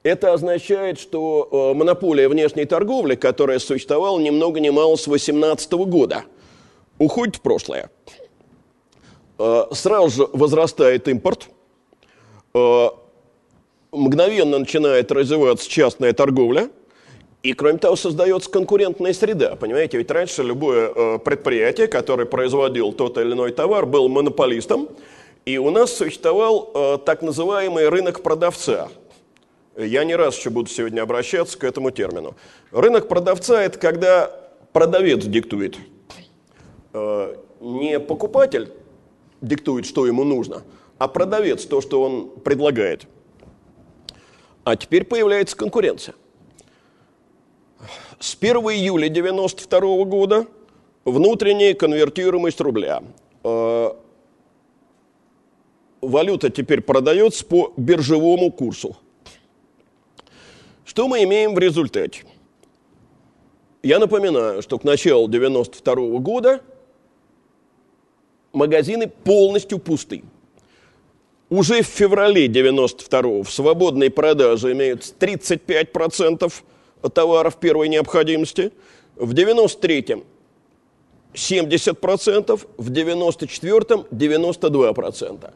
Это 0.03 0.33
означает, 0.33 0.99
что 0.99 1.73
монополия 1.77 2.29
внешней 2.29 2.65
торговли, 2.65 3.15
которая 3.15 3.59
существовала 3.59 4.19
ни 4.19 4.31
много 4.31 4.61
ни 4.61 4.71
мало 4.71 4.97
с 4.97 5.07
18 5.07 5.73
года– 5.73 6.25
уходит 6.99 7.37
в 7.37 7.41
прошлое. 7.41 7.91
Э, 9.39 9.65
сразу 9.73 10.11
же 10.11 10.29
возрастает 10.33 11.09
импорт, 11.09 11.49
э, 12.55 12.89
мгновенно 13.93 14.59
начинает 14.59 15.11
развиваться 15.13 15.69
частная 15.69 16.13
торговля, 16.13 16.71
и, 17.43 17.53
кроме 17.53 17.79
того, 17.79 17.95
создается 17.97 18.51
конкурентная 18.51 19.13
среда. 19.13 19.57
Понимаете, 19.57 19.99
ведь 19.99 20.11
раньше 20.11 20.43
любое 20.43 20.91
э, 20.95 21.19
предприятие, 21.19 21.89
которое 21.89 22.25
производил 22.25 22.93
тот 22.93 23.19
или 23.19 23.33
иной 23.33 23.53
товар, 23.53 23.85
был 23.85 24.09
монополистом, 24.09 24.89
и 25.45 25.59
у 25.59 25.71
нас 25.71 25.93
существовал 25.93 27.01
так 27.05 27.23
называемый 27.23 27.89
рынок 27.89 28.23
продавца. 28.23 28.89
Я 29.77 30.05
не 30.05 30.15
раз 30.15 30.39
еще 30.39 30.51
буду 30.51 30.71
сегодня 30.71 31.03
обращаться 31.03 31.59
к 31.59 31.65
этому 31.65 31.91
термину. 31.91 32.35
Рынок 32.71 33.09
продавца– 33.09 33.63
это 33.65 33.79
когда 33.79 34.31
продавец 34.73 35.25
диктует– 35.25 35.77
Э, 36.95 37.35
не 37.61 37.99
покупатель 37.99 38.71
диктует, 39.41 39.85
что 39.85 40.07
ему 40.07 40.23
нужно, 40.23 40.63
а 40.99 41.09
продавец 41.09 41.67
то, 41.67 41.81
что 41.81 42.01
он 42.01 42.31
предлагает. 42.31 43.07
А 44.63 44.77
теперь 44.77 45.05
появляется 45.05 45.57
конкуренция. 45.57 46.15
С 48.21 48.37
1 48.41 48.57
июля 48.57 49.07
1992 49.07 50.05
года 50.05 50.47
внутренняя 51.05 51.75
конвертируемость 51.75 52.61
рубля. 52.61 53.03
Валюта 56.09 56.51
теперь 56.51 56.81
продается 56.81 57.45
по 57.45 57.73
биржевому 57.77 58.51
курсу. 58.51 58.97
Что 60.85 61.09
мы 61.09 61.23
имеем 61.25 61.55
в 61.55 61.59
результате? 61.59 62.25
Я 63.83 63.99
напоминаю, 63.99 64.63
что 64.63 64.79
к 64.79 64.85
началу 64.85 65.29
92 65.29 65.95
года 66.19 66.61
магазины 68.53 69.09
полностью 69.09 69.79
пусты. 69.79 70.25
Уже 71.51 71.83
в 71.83 71.87
феврале 71.87 72.49
92 72.49 73.43
в 73.43 73.51
свободной 73.51 74.11
продаже 74.11 74.73
имеются 74.73 75.15
35% 75.15 76.53
товаров 77.13 77.57
первой 77.57 77.89
необходимости, 77.89 78.73
в 79.17 79.33
93-м 79.35 80.25
70%, 81.35 82.61
в 82.77 82.91
94-м 82.91 84.07
92%. 84.11 85.51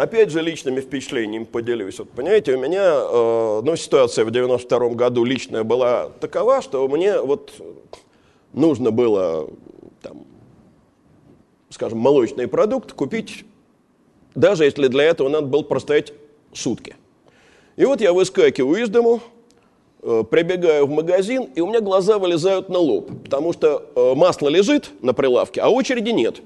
Опять 0.00 0.30
же, 0.30 0.40
личными 0.40 0.80
впечатлениями 0.80 1.44
поделюсь. 1.44 1.98
Вот, 1.98 2.08
понимаете, 2.08 2.54
у 2.54 2.58
меня 2.58 3.02
э, 3.02 3.60
ну, 3.62 3.76
ситуация 3.76 4.24
в 4.24 4.30
92 4.30 4.88
году 4.94 5.24
личная 5.24 5.62
была 5.62 6.08
такова, 6.20 6.62
что 6.62 6.88
мне 6.88 7.20
вот 7.20 7.52
нужно 8.54 8.92
было, 8.92 9.50
там, 10.00 10.24
скажем, 11.68 11.98
молочный 11.98 12.48
продукт 12.48 12.94
купить, 12.94 13.44
даже 14.34 14.64
если 14.64 14.86
для 14.86 15.04
этого 15.04 15.28
надо 15.28 15.48
было 15.48 15.60
простоять 15.60 16.14
сутки. 16.54 16.96
И 17.76 17.84
вот 17.84 18.00
я 18.00 18.14
выскакиваю 18.14 18.82
из 18.82 18.88
дому, 18.88 19.20
э, 20.00 20.24
прибегаю 20.30 20.86
в 20.86 20.90
магазин, 20.90 21.42
и 21.54 21.60
у 21.60 21.66
меня 21.66 21.82
глаза 21.82 22.18
вылезают 22.18 22.70
на 22.70 22.78
лоб, 22.78 23.10
потому 23.24 23.52
что 23.52 23.84
э, 23.94 24.14
масло 24.14 24.48
лежит 24.48 24.92
на 25.02 25.12
прилавке, 25.12 25.60
а 25.60 25.68
очереди 25.68 26.08
нет. 26.08 26.40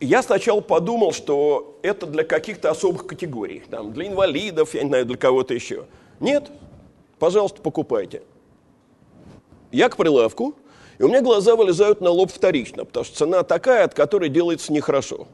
Я 0.00 0.22
сначала 0.22 0.60
подумал, 0.60 1.12
что 1.12 1.78
это 1.82 2.06
для 2.06 2.22
каких-то 2.22 2.70
особых 2.70 3.06
категорий, 3.06 3.64
там, 3.68 3.92
для 3.92 4.06
инвалидов, 4.06 4.74
я 4.74 4.82
не 4.82 4.88
знаю, 4.88 5.06
для 5.06 5.16
кого-то 5.16 5.54
еще. 5.54 5.86
Нет, 6.20 6.50
пожалуйста, 7.18 7.60
покупайте. 7.60 8.22
Я 9.72 9.88
к 9.88 9.96
прилавку, 9.96 10.54
и 10.98 11.02
у 11.02 11.08
меня 11.08 11.20
глаза 11.20 11.56
вылезают 11.56 12.00
на 12.00 12.10
лоб 12.10 12.30
вторично, 12.30 12.84
потому 12.84 13.04
что 13.04 13.16
цена 13.16 13.42
такая, 13.42 13.84
от 13.84 13.94
которой 13.94 14.28
делается 14.28 14.72
нехорошо. 14.72 15.26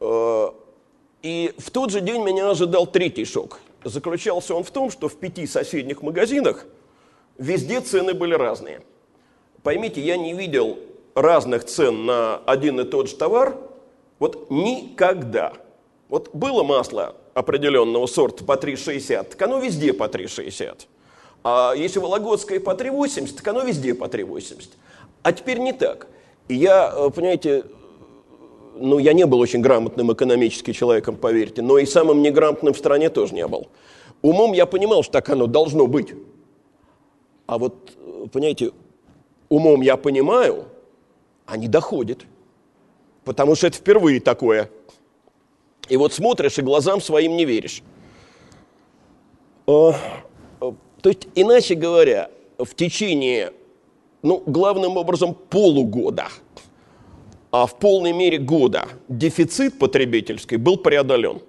Э, 0.00 0.48
и 1.22 1.54
в 1.56 1.70
тот 1.70 1.90
же 1.90 2.02
день 2.02 2.22
меня 2.22 2.50
ожидал 2.50 2.86
третий 2.86 3.24
шок. 3.24 3.60
Заключался 3.82 4.54
он 4.54 4.62
в 4.62 4.70
том, 4.70 4.90
что 4.90 5.08
в 5.08 5.16
пяти 5.16 5.46
соседних 5.46 6.02
магазинах 6.02 6.66
везде 7.38 7.80
цены 7.80 8.12
были 8.12 8.34
разные. 8.34 8.82
Поймите, 9.62 10.02
я 10.02 10.18
не 10.18 10.34
видел 10.34 10.78
разных 11.14 11.64
цен 11.64 12.06
на 12.06 12.36
один 12.46 12.80
и 12.80 12.84
тот 12.84 13.08
же 13.08 13.16
товар, 13.16 13.56
вот 14.18 14.50
никогда. 14.50 15.52
Вот 16.08 16.30
было 16.34 16.62
масло 16.62 17.16
определенного 17.34 18.06
сорта 18.06 18.44
по 18.44 18.52
3,60, 18.52 19.24
так 19.30 19.42
оно 19.42 19.58
везде 19.58 19.92
по 19.92 20.04
3,60. 20.04 20.86
А 21.42 21.74
если 21.74 21.98
Вологодское 21.98 22.60
по 22.60 22.70
3,80, 22.70 23.34
так 23.36 23.48
оно 23.48 23.62
везде 23.62 23.94
по 23.94 24.04
3,80. 24.04 24.68
А 25.22 25.32
теперь 25.32 25.58
не 25.58 25.72
так. 25.72 26.06
И 26.48 26.54
я, 26.54 26.92
э, 26.94 27.10
понимаете, 27.10 27.64
ну, 28.76 28.98
я 28.98 29.12
не 29.12 29.26
был 29.26 29.40
очень 29.40 29.60
грамотным 29.60 30.12
экономическим 30.12 30.72
человеком, 30.72 31.16
поверьте, 31.16 31.62
но 31.62 31.78
и 31.78 31.86
самым 31.86 32.22
неграмотным 32.22 32.74
в 32.74 32.78
стране 32.78 33.08
тоже 33.08 33.34
не 33.34 33.46
был. 33.46 33.68
Умом 34.22 34.52
я 34.52 34.66
понимал, 34.66 35.02
что 35.02 35.12
так 35.12 35.28
оно 35.30 35.46
должно 35.46 35.86
быть. 35.86 36.14
А 37.46 37.58
вот, 37.58 37.92
э, 37.96 38.26
понимаете, 38.32 38.72
умом 39.48 39.82
я 39.82 39.96
понимаю, 39.96 40.66
не 41.56 41.68
доходит. 41.68 42.24
Потому 43.24 43.54
что 43.54 43.66
это 43.66 43.76
впервые 43.76 44.20
такое. 44.20 44.70
И 45.88 45.96
вот 45.96 46.12
смотришь 46.12 46.58
и 46.58 46.62
глазам 46.62 47.00
своим 47.00 47.36
не 47.36 47.44
веришь. 47.44 47.82
А, 49.66 49.94
а, 50.60 50.74
то 51.00 51.08
есть, 51.08 51.28
иначе 51.34 51.74
говоря, 51.74 52.30
в 52.58 52.74
течение, 52.74 53.52
ну, 54.22 54.42
главным 54.46 54.96
образом, 54.96 55.34
полугода, 55.34 56.28
а 57.50 57.66
в 57.66 57.78
полной 57.78 58.12
мере 58.12 58.38
года 58.38 58.88
дефицит 59.08 59.78
потребительский 59.78 60.56
был 60.56 60.76
преодолен. 60.76 61.40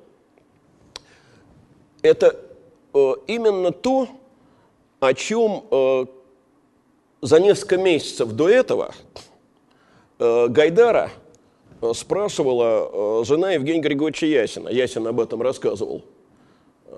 Это 2.02 2.40
э, 2.94 3.14
именно 3.28 3.72
то, 3.72 4.08
о 5.00 5.14
чем 5.14 5.66
э, 5.72 6.06
за 7.22 7.40
несколько 7.40 7.78
месяцев 7.78 8.32
до 8.34 8.48
этого 8.48 8.94
Э, 9.16 9.25
Гайдара 10.18 11.12
э, 11.82 11.92
спрашивала 11.94 13.22
э, 13.22 13.26
жена 13.26 13.52
Евгения 13.52 13.82
Григорьевича 13.82 14.26
Ясина. 14.26 14.70
Ясин 14.70 15.06
об 15.08 15.20
этом 15.20 15.42
рассказывал. 15.42 16.04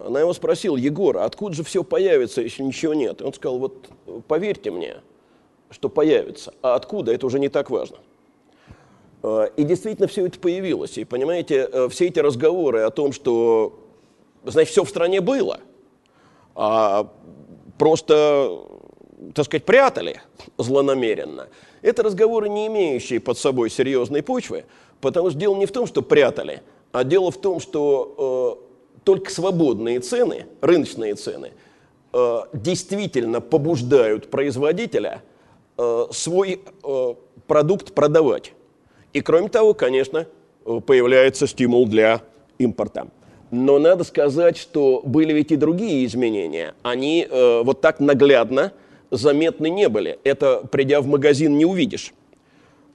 Она 0.06 0.20
его 0.20 0.34
спросила, 0.34 0.78
Егор, 0.78 1.18
а 1.18 1.26
откуда 1.26 1.56
же 1.56 1.64
все 1.64 1.84
появится, 1.84 2.42
если 2.42 2.62
ничего 2.62 2.94
нет? 2.94 3.22
И 3.22 3.24
он 3.24 3.34
сказал, 3.34 3.58
вот 3.58 3.90
поверьте 4.28 4.70
мне, 4.70 4.98
что 5.72 5.90
появится. 5.90 6.54
А 6.62 6.76
откуда, 6.76 7.12
это 7.12 7.26
уже 7.26 7.40
не 7.40 7.50
так 7.50 7.70
важно. 7.72 7.98
И 9.24 9.64
действительно 9.64 10.08
все 10.08 10.28
это 10.28 10.40
появилось. 10.40 11.00
И 11.00 11.04
понимаете, 11.04 11.90
все 11.90 12.08
эти 12.08 12.20
разговоры 12.20 12.82
о 12.82 12.92
том, 12.92 13.12
что, 13.12 13.80
значит, 14.44 14.72
все 14.72 14.84
в 14.84 14.90
стране 14.90 15.20
было, 15.20 15.62
а 16.54 17.12
просто, 17.80 18.62
так 19.34 19.46
сказать, 19.46 19.66
прятали 19.66 20.22
злонамеренно– 20.58 21.48
это 21.82 22.04
разговоры, 22.04 22.50
не 22.50 22.68
имеющие 22.68 23.20
под 23.20 23.38
собой 23.38 23.70
серьезной 23.70 24.24
почвы, 24.24 24.66
потому 25.00 25.30
что 25.30 25.40
дело 25.40 25.56
не 25.56 25.66
в 25.66 25.72
том, 25.72 25.86
что 25.88 26.02
прятали, 26.02 26.62
а 26.92 27.04
дело 27.04 27.32
в 27.32 27.38
том, 27.40 27.60
что 27.60 28.60
э, 28.98 29.00
только 29.04 29.32
свободные 29.32 30.00
цены, 30.00 30.48
рыночные 30.62 31.16
цены, 31.16 31.52
э, 32.14 32.40
действительно 32.54 33.42
побуждают 33.42 34.30
производителя 34.30 35.22
э, 35.78 36.08
свой 36.12 36.62
э, 36.84 37.14
продукт 37.46 37.94
продавать. 37.94 38.54
И 39.14 39.22
кроме 39.22 39.50
того, 39.50 39.74
конечно, 39.74 40.28
э, 40.66 40.80
появляется 40.86 41.48
стимул 41.48 41.86
для 41.88 42.22
импорта. 42.58 43.08
Но 43.50 43.80
надо 43.80 44.04
сказать, 44.04 44.58
что 44.58 45.02
были 45.06 45.32
ведь 45.32 45.52
и 45.52 45.56
другие 45.56 46.06
изменения. 46.06 46.74
Они 46.82 47.26
э, 47.30 47.62
вот 47.64 47.82
так 47.82 48.00
наглядно– 48.00 48.74
заметны 49.12 49.70
не 49.70 49.90
были. 49.90 50.20
Это, 50.24 50.68
придя 50.72 51.02
в 51.02 51.08
магазин, 51.08 51.58
не 51.58 51.66
увидишь. 51.66 52.14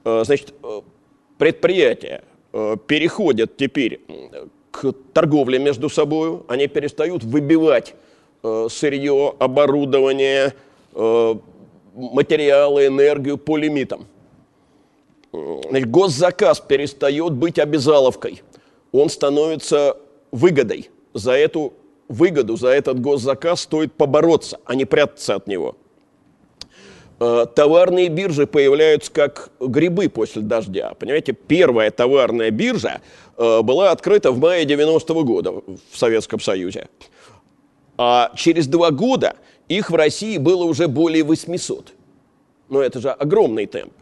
Э, 0.05 0.23
значит, 0.25 0.53
э, 0.63 0.81
предприятия 1.37 2.23
э, 2.51 2.75
переходят 2.87 3.57
теперь 3.57 4.01
к 4.71 4.93
торговле 5.13 5.59
между 5.59 5.89
собой, 5.89 6.41
они 6.47 6.67
перестают 6.67 7.23
выбивать 7.23 7.93
сырье, 8.41 9.35
оборудование, 9.39 10.53
материалы, 11.93 12.87
энергию 12.87 13.37
по 13.37 13.55
лимитам. 13.55 14.07
Значит, 15.31 15.89
госзаказ 15.89 16.59
перестает 16.59 17.33
быть 17.33 17.57
обязаловкой. 17.57 18.41
Он 18.91 19.09
становится 19.09 19.95
выгодой. 20.31 20.89
За 21.13 21.31
эту 21.31 21.73
выгоду, 22.09 22.57
за 22.57 22.69
этот 22.69 22.99
госзаказ 22.99 23.61
стоит 23.61 23.93
побороться, 23.93 24.59
а 24.65 24.75
не 24.75 24.83
прятаться 24.83 25.35
от 25.35 25.47
него– 25.47 25.77
товарные 27.19 28.09
биржи 28.09 28.47
появляются 28.47 29.11
как 29.11 29.51
грибы 29.59 30.09
после 30.09 30.41
дождя. 30.41 30.93
Понимаете, 30.99 31.33
первая 31.33 31.91
товарная 31.91 32.51
биржа 32.51 33.01
э, 33.37 33.61
была 33.61 33.91
открыта 33.91 34.31
в 34.31 34.39
мае 34.39 34.65
90-го 34.65 35.23
года 35.23 35.51
в 35.51 35.97
Советском 35.97 36.39
Союзе. 36.39 36.87
А 37.97 38.31
через 38.35 38.67
два 38.67 38.91
года 38.91 39.35
их 39.69 39.89
в 39.89 39.95
России 39.95 40.37
было 40.37 40.63
уже 40.63 40.87
более 40.87 41.23
800. 41.23 41.93
Но 42.69 42.81
это 42.81 42.99
же 42.99 43.11
огромный 43.11 43.67
темп. 43.67 43.93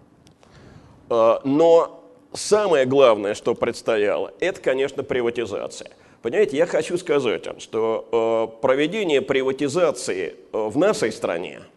Э, 1.10 1.39
но 1.43 2.04
самое 2.34 2.86
главное, 2.86 3.36
что 3.36 3.56
предстояло, 3.56 4.32
это, 4.39 4.62
конечно, 4.62 5.04
приватизация. 5.04 5.91
Понимаете, 6.21 6.56
я 6.56 6.67
хочу 6.67 6.97
сказать 7.00 7.47
вам, 7.47 7.60
что 7.60 8.60
проведение 8.62 9.21
приватизации 9.24 10.36
в 10.52 10.78
нашей 10.78 11.12
стране– 11.12 11.62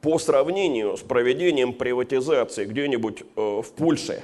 по 0.00 0.18
сравнению 0.18 0.96
с 0.96 1.00
проведением 1.00 1.72
приватизации 1.72 2.64
где-нибудь 2.64 3.22
э, 3.22 3.62
в 3.62 3.70
Польше, 3.72 4.22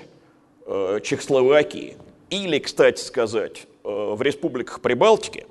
э, 0.66 1.00
Чехословакии 1.02 1.96
или, 2.30 2.58
кстати 2.58 3.00
сказать, 3.00 3.66
э, 3.84 4.14
в 4.14 4.20
республиках 4.22 4.80
Прибалтики, 4.80 5.46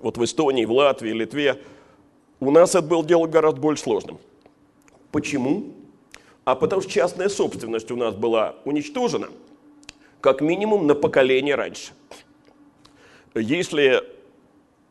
вот 0.00 0.16
в 0.16 0.24
Эстонии, 0.24 0.64
в 0.64 0.72
Латвии, 0.72 1.10
Литве, 1.10 1.60
у 2.40 2.50
нас 2.50 2.70
это 2.70 2.82
было 2.82 3.04
дело 3.04 3.26
гораздо 3.26 3.60
более 3.60 3.78
сложным. 3.78 4.18
Почему? 5.10 5.72
А 6.44 6.54
потому 6.54 6.82
что 6.82 6.90
частная 6.90 7.28
собственность 7.28 7.90
у 7.90 7.96
нас 7.96 8.14
была 8.14 8.56
уничтожена 8.64 9.28
как 10.20 10.40
минимум 10.40 10.86
на 10.86 10.94
поколение 10.94 11.56
раньше. 11.56 11.92
Если 13.34 14.02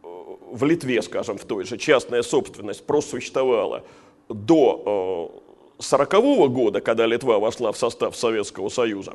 в 0.01 0.63
Литве, 0.63 1.01
скажем, 1.01 1.37
в 1.37 1.45
той 1.45 1.65
же 1.65 1.77
частная 1.77 2.21
собственность 2.21 2.85
просуществовала 2.85 3.83
до 4.29 5.31
1940 5.79 6.13
-го 6.13 6.47
года, 6.49 6.81
когда 6.81 7.05
Литва 7.05 7.39
вошла 7.39 7.71
в 7.71 7.77
состав 7.77 8.15
Советского 8.15 8.69
Союза, 8.69 9.13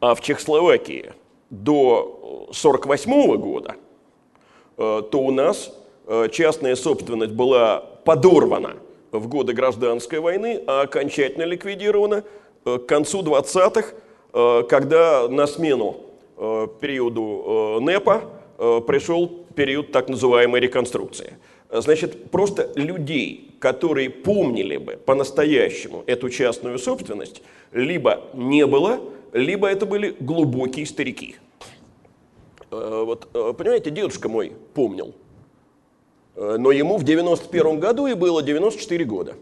а 0.00 0.14
в 0.14 0.20
Чехословакии 0.20 1.12
до 1.50 2.48
1948 2.50 3.36
года, 3.36 3.74
э, 4.76 5.02
то 5.10 5.18
у 5.18 5.30
нас 5.30 5.72
э, 6.06 6.28
частная 6.32 6.76
собственность 6.76 7.32
была 7.32 7.78
подорвана 8.04 8.76
в 9.12 9.28
годы 9.28 9.52
гражданской 9.52 10.18
войны, 10.18 10.62
а 10.66 10.82
окончательно 10.82 11.44
ликвидирована 11.44 12.24
к 12.64 12.78
концу 12.78 13.22
20-х, 13.22 13.94
когда 14.68 15.28
на 15.28 15.46
смену 15.46 15.96
периоду 16.80 17.78
НЭПа 17.80 18.22
пришел 18.86 19.30
период 19.54 19.92
так 19.92 20.08
называемой 20.08 20.60
реконструкции. 20.60 21.36
Значит, 21.70 22.30
просто 22.30 22.70
людей, 22.74 23.53
которые 23.64 24.10
помнили 24.10 24.76
бы 24.76 24.98
по-настоящему 24.98 26.04
эту 26.06 26.28
частную 26.28 26.78
собственность, 26.78 27.40
либо 27.72 28.20
не 28.34 28.66
было, 28.66 29.00
либо 29.32 29.66
это 29.66 29.86
были 29.86 30.14
глубокие 30.20 30.84
старики. 30.84 31.36
Вот, 32.70 33.26
понимаете, 33.56 33.88
дедушка 33.88 34.28
мой 34.28 34.52
помнил, 34.74 35.14
но 36.36 36.72
ему 36.72 36.98
в 36.98 37.04
91 37.04 37.80
году 37.80 38.06
и 38.06 38.12
было 38.12 38.42
94 38.42 39.02
года. 39.06 39.34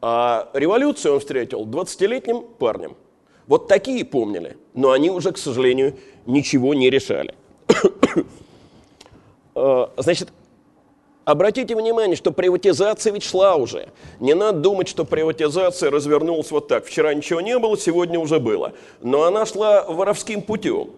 А 0.00 0.48
революцию 0.54 1.14
он 1.14 1.18
встретил 1.18 1.66
20-летним 1.66 2.42
парнем. 2.60 2.94
Вот 3.48 3.66
такие 3.66 4.04
помнили, 4.04 4.56
но 4.72 4.92
они 4.92 5.10
уже, 5.10 5.32
к 5.32 5.38
сожалению, 5.38 5.96
ничего 6.26 6.74
не 6.74 6.90
решали. 6.90 7.34
Значит, 9.96 10.28
Обратите 11.26 11.74
внимание, 11.74 12.16
что 12.16 12.30
приватизация 12.30 13.12
ведь 13.12 13.24
шла 13.24 13.56
уже. 13.56 13.88
Не 14.20 14.34
надо 14.34 14.60
думать, 14.60 14.86
что 14.86 15.04
приватизация 15.04 15.90
развернулась 15.90 16.52
вот 16.52 16.68
так. 16.68 16.86
Вчера 16.86 17.12
ничего 17.14 17.40
не 17.40 17.58
было, 17.58 17.76
сегодня 17.76 18.20
уже 18.20 18.38
было. 18.38 18.74
Но 19.02 19.24
она 19.24 19.44
шла 19.44 19.82
воровским 19.88 20.40
путем. 20.40 20.90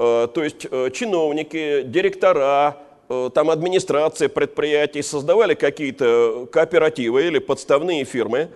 Э, 0.00 0.26
то 0.34 0.42
есть 0.42 0.66
э, 0.68 0.90
чиновники, 0.92 1.82
директора, 1.84 2.78
э, 3.08 3.30
там 3.32 3.48
администрация 3.48 4.28
предприятий 4.28 5.02
создавали 5.02 5.54
какие-то 5.54 6.48
кооперативы 6.50 7.24
или 7.28 7.38
подставные 7.38 8.04
фирмы, 8.04 8.48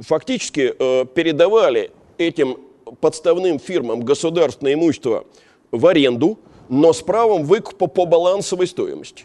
фактически 0.00 0.72
передавали 1.14 1.92
этим 2.16 2.58
подставным 3.00 3.60
фирмам 3.60 4.00
государственное 4.00 4.74
имущество 4.74 5.26
в 5.70 5.86
аренду– 5.86 6.40
но 6.68 6.92
с 6.92 7.02
правом 7.02 7.44
выкупа 7.44 7.86
по 7.86 8.04
балансовой 8.04 8.66
стоимости. 8.66 9.24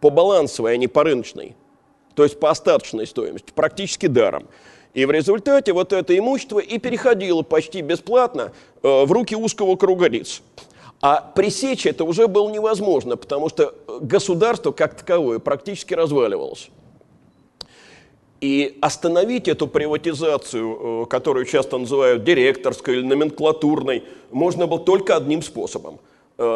По 0.00 0.10
балансовой, 0.10 0.74
а 0.74 0.76
не 0.76 0.88
по 0.88 1.04
рыночной. 1.04 1.56
То 2.14 2.24
есть 2.24 2.38
по 2.38 2.50
остаточной 2.50 3.06
стоимости, 3.06 3.52
практически 3.54 4.06
даром. 4.06 4.46
И 4.94 5.06
в 5.06 5.10
результате 5.10 5.72
вот 5.72 5.92
это 5.92 6.16
имущество 6.16 6.58
и 6.58 6.78
переходило 6.78 7.42
почти 7.42 7.80
бесплатно 7.80 8.52
э, 8.82 9.04
в 9.04 9.10
руки 9.10 9.34
узкого 9.34 9.76
круга 9.76 10.08
лиц. 10.08 10.42
А 11.00 11.20
пресечь 11.20 11.86
это 11.86 12.04
уже 12.04 12.28
было 12.28 12.50
невозможно, 12.50 13.16
потому 13.16 13.48
что 13.48 13.74
государство 14.00 14.70
как 14.72 14.94
таковое 14.94 15.38
практически 15.38 15.94
разваливалось. 15.94 16.68
И 18.40 18.78
остановить 18.82 19.48
эту 19.48 19.66
приватизацию, 19.66 21.04
э, 21.04 21.06
которую 21.06 21.46
часто 21.46 21.78
называют 21.78 22.24
директорской 22.24 22.96
или 22.96 23.06
номенклатурной, 23.06 24.04
можно 24.30 24.66
было 24.66 24.80
только 24.80 25.16
одним 25.16 25.40
способом– 25.40 26.00
Э, 26.10 26.11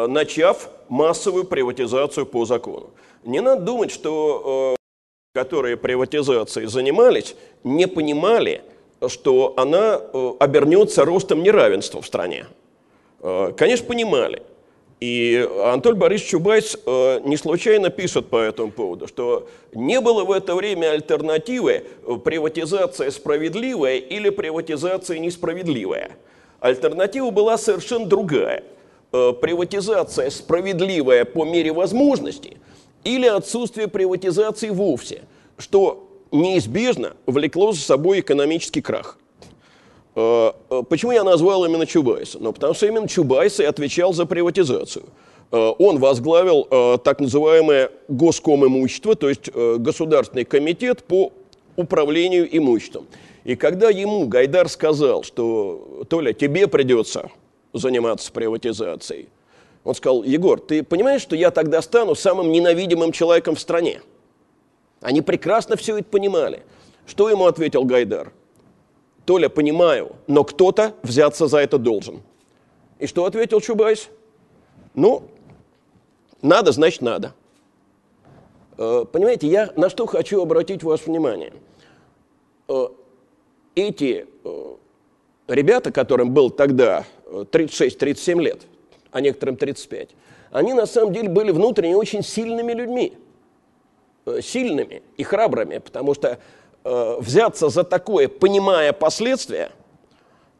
начав 0.07 0.69
массовую 0.89 1.45
приватизацию 1.45 2.25
по 2.25 2.45
закону. 2.45 2.91
Не 3.23 3.41
надо 3.41 3.61
думать, 3.61 3.91
что 3.91 4.75
э, 4.75 5.39
которые 5.39 5.77
приватизацией 5.77 6.67
занимались, 6.67 7.35
не 7.63 7.87
понимали, 7.87 8.61
что 9.07 9.53
она 9.57 9.99
э, 10.01 10.31
обернется 10.39 11.05
ростом 11.05 11.43
неравенства 11.43 12.01
в 12.01 12.05
стране. 12.05 12.47
Конечно, 13.57 13.87
понимали. 13.87 14.43
И 14.99 15.47
Анатолий 15.63 15.97
Борисович 15.97 16.31
Чубайс 16.31 16.77
не 17.23 17.35
случайно 17.35 17.89
пишет 17.89 18.27
по 18.27 18.37
этому 18.37 18.71
поводу, 18.71 19.07
что 19.07 19.47
не 19.73 19.99
было 19.99 20.23
в 20.23 20.31
это 20.31 20.53
время 20.53 20.91
альтернативы 20.91 21.83
приватизация 22.23 23.09
справедливая 23.09 23.97
или 23.97 24.29
приватизация 24.29 25.17
несправедливая. 25.17 26.11
Альтернатива 26.59 27.31
была 27.31 27.57
совершенно 27.57 28.05
другая– 28.05 28.63
Э, 28.76 28.76
приватизация 29.11 30.29
справедливая 30.29 31.25
по 31.25 31.45
мере 31.45 31.71
возможности 31.71 32.57
или 33.03 33.25
отсутствие 33.25 33.87
приватизации 33.87 34.69
вовсе, 34.69 35.21
что 35.57 36.09
неизбежно 36.31 37.15
влекло 37.25 37.71
за 37.71 37.79
собой 37.81 38.19
экономический 38.19 38.81
крах. 38.81 39.17
Э, 40.15 40.51
э, 40.69 40.83
почему 40.89 41.11
я 41.11 41.23
назвал 41.23 41.65
именно 41.65 41.85
Чубайса? 41.85 42.37
Ну, 42.39 42.51
потому 42.51 42.73
что 42.73 42.85
именно 42.85 43.07
Чубайс 43.07 43.59
и 43.59 43.63
отвечал 43.63 44.13
за 44.13 44.25
приватизацию. 44.25 45.05
Он 45.49 45.97
возглавил 45.99 46.65
так 47.05 47.21
называемое 47.21 47.89
госком 48.09 48.65
имущество, 48.65 49.15
то 49.15 49.29
есть 49.29 49.49
Государственный 49.53 50.43
комитет 50.43 51.05
по 51.05 51.31
управлению 51.77 52.45
имуществом. 52.57 53.07
И 53.45 53.55
когда 53.55 53.89
ему 53.89 54.27
Гайдар 54.27 54.67
сказал, 54.67 55.23
что 55.23 56.03
Толя, 56.09 56.33
тебе 56.33 56.67
придется 56.67 57.31
заниматься 57.77 58.31
приватизацией. 58.31 59.29
Он 59.83 59.95
сказал, 59.95 60.23
Егор, 60.23 60.59
ты 60.59 60.83
понимаешь, 60.83 61.21
что 61.21 61.35
я 61.35 61.51
тогда 61.51 61.81
стану 61.81 62.15
самым 62.15 62.51
ненавидимым 62.51 63.11
человеком 63.11 63.55
в 63.55 63.59
стране? 63.59 64.01
Они 65.01 65.21
прекрасно 65.21 65.75
все 65.77 65.97
это 65.97 66.09
понимали. 66.09 66.63
Что 67.05 67.29
ему 67.29 67.45
ответил 67.45 67.85
Гайдар? 67.85 68.33
Толя, 69.25 69.49
понимаю, 69.49 70.15
но 70.27 70.43
кто-то 70.43 70.93
взяться 71.03 71.47
за 71.47 71.59
это 71.59 71.77
должен. 71.77 72.21
И 72.99 73.07
что 73.07 73.25
ответил 73.25 73.61
Чубайс? 73.61 74.09
Ну, 74.93 75.23
надо, 76.41 76.71
значит, 76.71 77.01
надо. 77.01 77.33
Э, 78.77 79.05
понимаете, 79.11 79.47
я 79.47 79.71
на 79.75 79.89
что 79.89 80.05
хочу 80.05 80.41
обратить 80.41 80.83
ваше 80.83 81.05
внимание. 81.05 81.53
Э, 82.67 82.87
эти 83.75 84.27
э, 84.43 84.75
ребята, 85.47 85.91
которым 85.91 86.33
был 86.33 86.49
тогда 86.49 87.05
36-37 87.31 88.41
лет, 88.41 88.61
а 89.11 89.21
некоторым 89.21 89.57
35, 89.57 90.09
они 90.51 90.73
на 90.73 90.85
самом 90.85 91.13
деле 91.13 91.29
были 91.29 91.51
внутренне 91.51 91.95
очень 91.95 92.23
сильными 92.23 92.73
людьми, 92.73 93.13
э, 94.25 94.41
сильными 94.41 95.01
и 95.17 95.23
храбрыми, 95.23 95.79
потому 95.79 96.13
что 96.13 96.39
э, 96.83 97.17
взяться 97.19 97.69
за 97.69 97.83
такое, 97.83 98.27
понимая 98.27 98.93
последствия, 98.93 99.71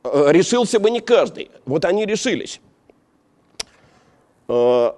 э, 0.04 0.32
решился 0.32 0.80
бы 0.80 0.92
не 0.92 1.00
каждый. 1.00 1.50
Вот 1.66 1.86
они 1.86 2.06
решились. 2.06 2.60
Э, 4.48 4.92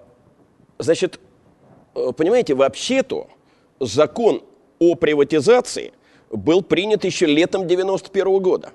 значит, 0.77 1.19
э, 1.95 2.11
понимаете, 2.15 2.55
вообще-то 2.55 3.27
закон 3.79 4.43
о 4.79 4.95
приватизации 4.95 5.93
был 6.31 6.61
принят 6.61 7.03
еще 7.03 7.25
летом 7.25 7.67
91 7.67 8.27
-го 8.27 8.39
года. 8.39 8.71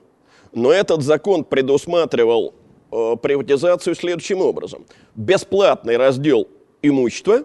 Но 0.53 0.73
этот 0.73 1.03
закон 1.03 1.45
предусматривал 1.45 2.55
Э, 2.97 3.17
приватизацию 3.21 3.97
следующим 3.97 4.41
образом. 4.41 4.87
Бесплатный 5.17 5.97
раздел 5.97 6.47
имущества 6.81 7.43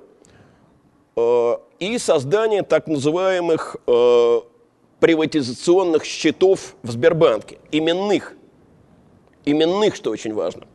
э, 1.16 1.54
и 1.80 1.98
создание 1.98 2.62
так 2.62 2.86
называемых 2.86 3.78
э, 3.88 4.42
приватизационных 5.00 6.06
счетов 6.06 6.76
в 6.84 6.92
Сбербанке, 6.92 7.58
именных, 7.72 8.36
именных, 9.44 9.96
что 9.96 10.12
очень 10.12 10.36
важно. 10.36 10.68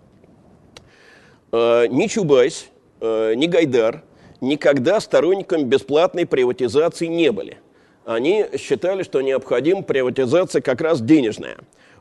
Ни 1.53 2.09
Чубайс, 2.09 2.67
ни 3.01 3.47
Гайдар 3.47 4.03
никогда 4.41 4.99
сторонниками 4.99 5.63
бесплатной 5.63 6.27
приватизации 6.27 7.07
не 7.07 7.31
были. 7.31 7.59
Они 8.05 8.47
считали, 8.59 9.05
что 9.05 9.21
необходима 9.21 9.83
приватизация 9.83 10.63
как 10.63 10.81
раз 10.81 11.01
денежная. 11.01 11.59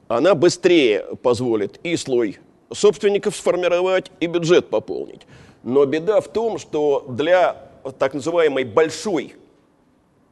Она 0.08 0.34
быстрее 0.34 1.06
позволит 1.22 1.80
и 1.84 1.96
слой 1.98 2.40
собственников 2.74 3.36
сформировать 3.36 4.12
и 4.20 4.28
бюджет 4.28 4.70
пополнить. 4.70 5.22
Но 5.64 5.86
беда 5.86 6.22
в 6.22 6.28
том, 6.28 6.58
что 6.58 7.06
для 7.08 7.70
так 7.98 8.14
называемой 8.14 8.64
большой 8.64 9.36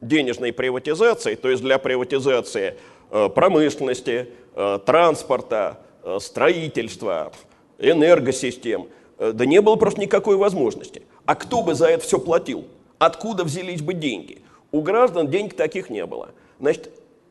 денежной 0.00 0.52
приватизации, 0.52 1.34
то 1.34 1.48
есть 1.48 1.62
для 1.62 1.78
приватизации 1.78 2.76
э, 3.10 3.28
промышленности, 3.28 4.28
э, 4.54 4.78
транспорта, 4.84 5.78
э, 6.02 6.18
строительства, 6.20 7.32
энергосистем, 7.78 8.88
да 9.18 9.46
не 9.46 9.60
было 9.60 9.76
просто 9.76 10.00
никакой 10.00 10.36
возможности. 10.36 11.02
А 11.26 11.36
кто 11.36 11.62
бы 11.62 11.74
за 11.74 11.86
это 11.86 12.04
все 12.04 12.18
платил? 12.18 12.64
Откуда 12.98 13.44
взялись 13.44 13.80
бы 13.80 13.94
деньги? 13.94 14.42
У 14.72 14.82
граждан 14.82 15.28
денег 15.28 15.54
таких 15.54 15.90
не 15.90 16.04
было. 16.06 16.30
Значит, 16.58 16.90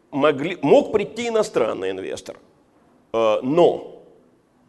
могли, 0.09 0.57
мог 0.61 0.93
прийти 0.93 1.27
иностранный 1.27 1.91
инвестор, 1.91 2.37
но 3.11 4.00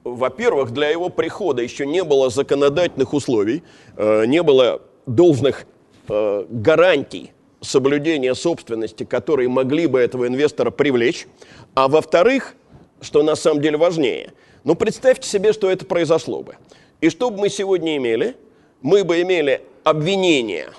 во-первых, 0.05 0.73
для 0.73 0.89
его 0.89 1.09
прихода 1.09 1.63
еще 1.63 1.87
не 1.87 2.05
было 2.05 2.31
законодательных 2.31 3.13
условий, 3.13 3.63
э, 3.97 4.27
не 4.27 4.43
было 4.43 4.83
должных 5.07 5.67
э, 6.09 6.45
гарантий 6.49 7.33
соблюдения 7.61 8.35
собственности, 8.35 9.05
которые 9.05 9.49
могли 9.49 9.87
бы 9.87 10.01
этого 10.01 10.27
инвестора 10.27 10.71
привлечь. 10.71 11.27
А 11.75 11.89
во-вторых, 11.89 12.55
что 13.01 13.23
на 13.23 13.37
самом 13.37 13.61
деле 13.61 13.77
важнее, 13.77 14.33
ну 14.65 14.75
представьте 14.75 15.29
себе, 15.29 15.53
что 15.53 15.71
это 15.71 15.85
произошло 15.87 16.43
бы. 16.43 16.57
И 17.01 17.11
что 17.11 17.31
бы 17.31 17.39
мы 17.39 17.49
сегодня 17.49 17.97
имели? 17.97 18.37
мы 18.83 19.05
бы 19.05 19.23
имели 19.23 19.65
обвинение 19.85 20.71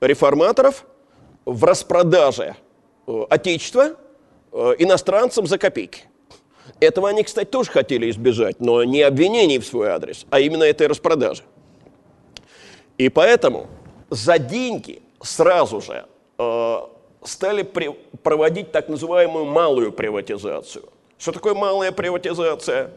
реформаторов 0.00 0.86
в 1.44 1.62
распродаже 1.64 2.56
э, 3.06 3.24
Отечества 3.30 3.96
иностранцам 4.78 5.46
за 5.46 5.58
копейки. 5.58 6.04
Этого 6.80 7.08
они, 7.08 7.22
кстати, 7.22 7.48
тоже 7.48 7.70
хотели 7.70 8.10
избежать, 8.10 8.60
но 8.60 8.82
не 8.84 9.02
обвинений 9.02 9.58
в 9.58 9.66
свой 9.66 9.88
адрес, 9.88 10.26
а 10.30 10.40
именно 10.40 10.64
этой 10.64 10.86
распродажи. 10.86 11.42
И 12.98 13.08
поэтому 13.08 13.66
за 14.10 14.38
деньги 14.38 15.02
сразу 15.22 15.80
же 15.80 16.04
э, 16.38 16.76
стали 17.24 17.62
при, 17.62 17.90
проводить 18.22 18.72
так 18.72 18.88
называемую 18.88 19.44
малую 19.46 19.92
приватизацию. 19.92 20.84
Что 21.18 21.32
такое 21.32 21.54
малая 21.54 21.92
приватизация? 21.92 22.90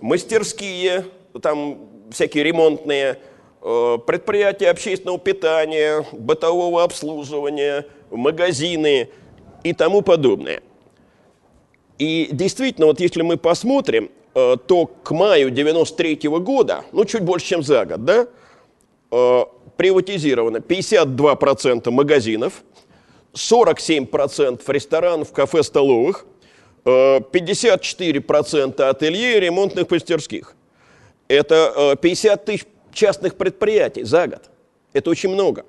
Мастерские, 0.00 1.06
там 1.42 1.78
всякие 2.10 2.44
ремонтные, 2.44 3.18
э, 3.62 3.98
предприятия 4.06 4.70
общественного 4.70 5.18
питания, 5.18 6.04
бытового 6.12 6.82
обслуживания, 6.82 7.86
магазины 8.10 9.10
и 9.64 9.72
тому 9.72 10.02
подобное. 10.02 10.62
И 11.98 12.28
действительно, 12.30 12.86
вот 12.86 13.00
если 13.00 13.22
мы 13.22 13.36
посмотрим, 13.36 14.10
э, 14.34 14.56
то 14.66 14.86
к 14.86 15.10
маю 15.12 15.50
93 15.50 16.28
-го 16.28 16.40
года, 16.40 16.84
ну 16.92 17.04
чуть 17.04 17.22
больше, 17.22 17.46
чем 17.46 17.62
за 17.62 17.84
год, 17.84 18.04
да, 18.04 18.26
э, 19.10 19.44
приватизировано 19.76 20.60
52% 20.60 21.90
магазинов, 21.90 22.62
47% 23.32 24.68
ресторанов, 24.68 25.32
кафе, 25.32 25.62
столовых, 25.62 26.26
54% 26.84 28.88
ателье 28.88 29.36
и 29.36 29.40
ремонтных 29.40 29.90
мастерских. 29.90 30.54
Это 31.28 31.98
50 32.00 32.44
тысяч 32.44 32.64
частных 32.92 33.34
предприятий 33.34 34.04
за 34.04 34.28
год. 34.28 34.42
Это 34.92 35.10
очень 35.10 35.30
много. 35.30 35.66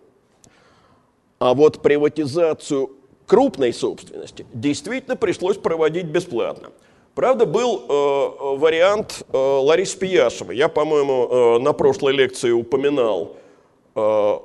А 1.39 1.53
вот 1.53 1.81
приватизацию 1.81 2.96
крупной 3.27 3.73
собственности 3.73 4.45
действительно 4.53 5.15
пришлось 5.15 5.57
проводить 5.57 6.05
бесплатно. 6.05 6.71
Правда, 7.13 7.45
был 7.45 7.83
э, 7.87 8.57
вариант 8.57 9.23
э, 9.31 9.37
Ларисы 9.37 9.97
Пияшевой. 9.97 10.55
Я, 10.55 10.69
по-моему, 10.69 11.27
э, 11.27 11.59
на 11.59 11.73
прошлой 11.73 12.13
лекции 12.13 12.51
упоминал 12.51 13.35
э, 13.95 14.37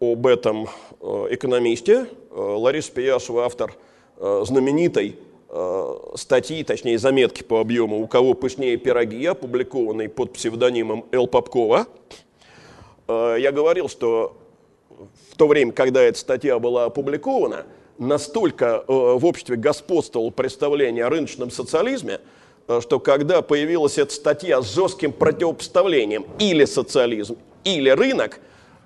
об 0.00 0.26
этом 0.26 0.68
э, 1.00 1.26
экономисте. 1.30 2.06
Э, 2.30 2.40
Лариса 2.40 2.92
Пияшева, 2.92 3.44
автор 3.44 3.74
э, 4.16 4.42
знаменитой 4.46 5.16
э, 5.50 5.94
статьи, 6.14 6.64
точнее 6.64 6.98
заметки 6.98 7.42
по 7.42 7.60
объему 7.60 8.02
«У 8.02 8.06
кого 8.06 8.32
пышнее 8.32 8.78
пироги», 8.78 9.26
опубликованной 9.26 10.08
под 10.08 10.32
псевдонимом 10.32 11.04
Эл 11.12 11.26
Попкова. 11.26 11.86
Э, 13.06 13.36
я 13.38 13.52
говорил, 13.52 13.90
что 13.90 14.34
в 15.30 15.36
то 15.36 15.46
время, 15.46 15.72
когда 15.72 16.02
эта 16.02 16.18
статья 16.18 16.58
была 16.58 16.86
опубликована– 16.86 17.66
настолько 17.98 18.84
э, 18.86 18.92
в 18.92 19.24
обществе 19.26 19.56
господствовало 19.56 20.30
представление 20.30 21.04
о 21.04 21.10
рыночном 21.10 21.50
социализме, 21.50 22.20
э, 22.66 22.80
что 22.80 23.00
когда 23.00 23.42
появилась 23.42 23.98
эта 23.98 24.14
статья 24.14 24.62
с 24.62 24.72
жестким 24.72 25.12
противопоставлением 25.12 26.26
или 26.38 26.64
социализм, 26.64 27.36
или 27.64 27.90
рынок, 27.90 28.40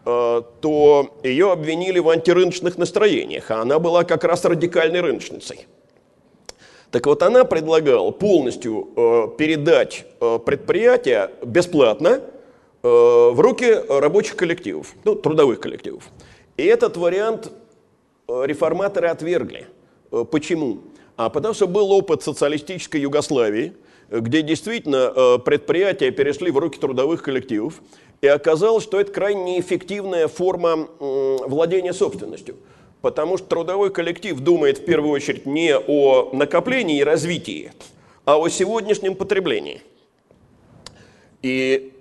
э, 0.05 0.43
то 0.61 1.15
ее 1.23 1.53
обвинили 1.53 1.99
в 1.99 2.09
антирыночных 2.09 2.79
настроениях, 2.79 3.51
а 3.51 3.63
она 3.63 3.79
была 3.79 4.05
как 4.05 4.25
раз 4.25 4.45
радикальной 4.45 5.01
рыночницей. 5.01 5.67
Так 6.91 7.07
вот, 7.07 7.23
она 7.23 7.45
предлагала 7.45 8.11
полностью 8.11 9.33
передать 9.39 10.05
предприятие 10.21 11.31
бесплатно 11.43 12.21
в 12.83 13.41
руки 13.41 13.73
рабочих 13.89 14.37
коллективов, 14.37 14.95
ну, 15.05 15.15
трудовых 15.15 15.59
коллективов. 15.59 16.05
И 16.59 16.65
этот 16.65 16.99
вариант 16.99 17.51
реформаторы 18.29 19.09
отвергли. 19.09 19.67
Э, 20.11 20.25
почему? 20.31 20.81
А 21.17 21.29
потому 21.29 21.55
что 21.55 21.67
был 21.67 21.93
опыт 21.93 22.23
социалистической 22.23 23.01
Югославии, 23.01 23.75
где 24.11 24.43
действительно 24.43 25.13
э, 25.15 25.39
предприятия 25.39 26.11
перешли 26.11 26.51
в 26.51 26.59
руки 26.59 26.79
трудовых 26.79 27.23
коллективов, 27.23 27.81
и 28.21 28.27
оказалось, 28.27 28.85
что 28.85 29.01
это 29.01 29.13
крайне 29.13 29.57
неэффективная 29.57 30.29
форма 30.29 30.89
владения 31.01 31.93
собственностью. 31.93 32.57
Потому 33.01 33.37
что 33.37 33.49
трудовой 33.49 33.91
коллектив 33.91 34.39
думает 34.39 34.79
в 34.79 34.85
первую 34.85 35.13
очередь 35.13 35.45
не 35.45 35.77
о 35.77 36.31
накоплении 36.33 37.01
и 37.01 37.05
развитии, 37.05 37.73
а 38.25 38.39
о 38.39 38.49
сегодняшнем 38.49 39.17
потреблении. 39.17 39.83
И 41.43 41.93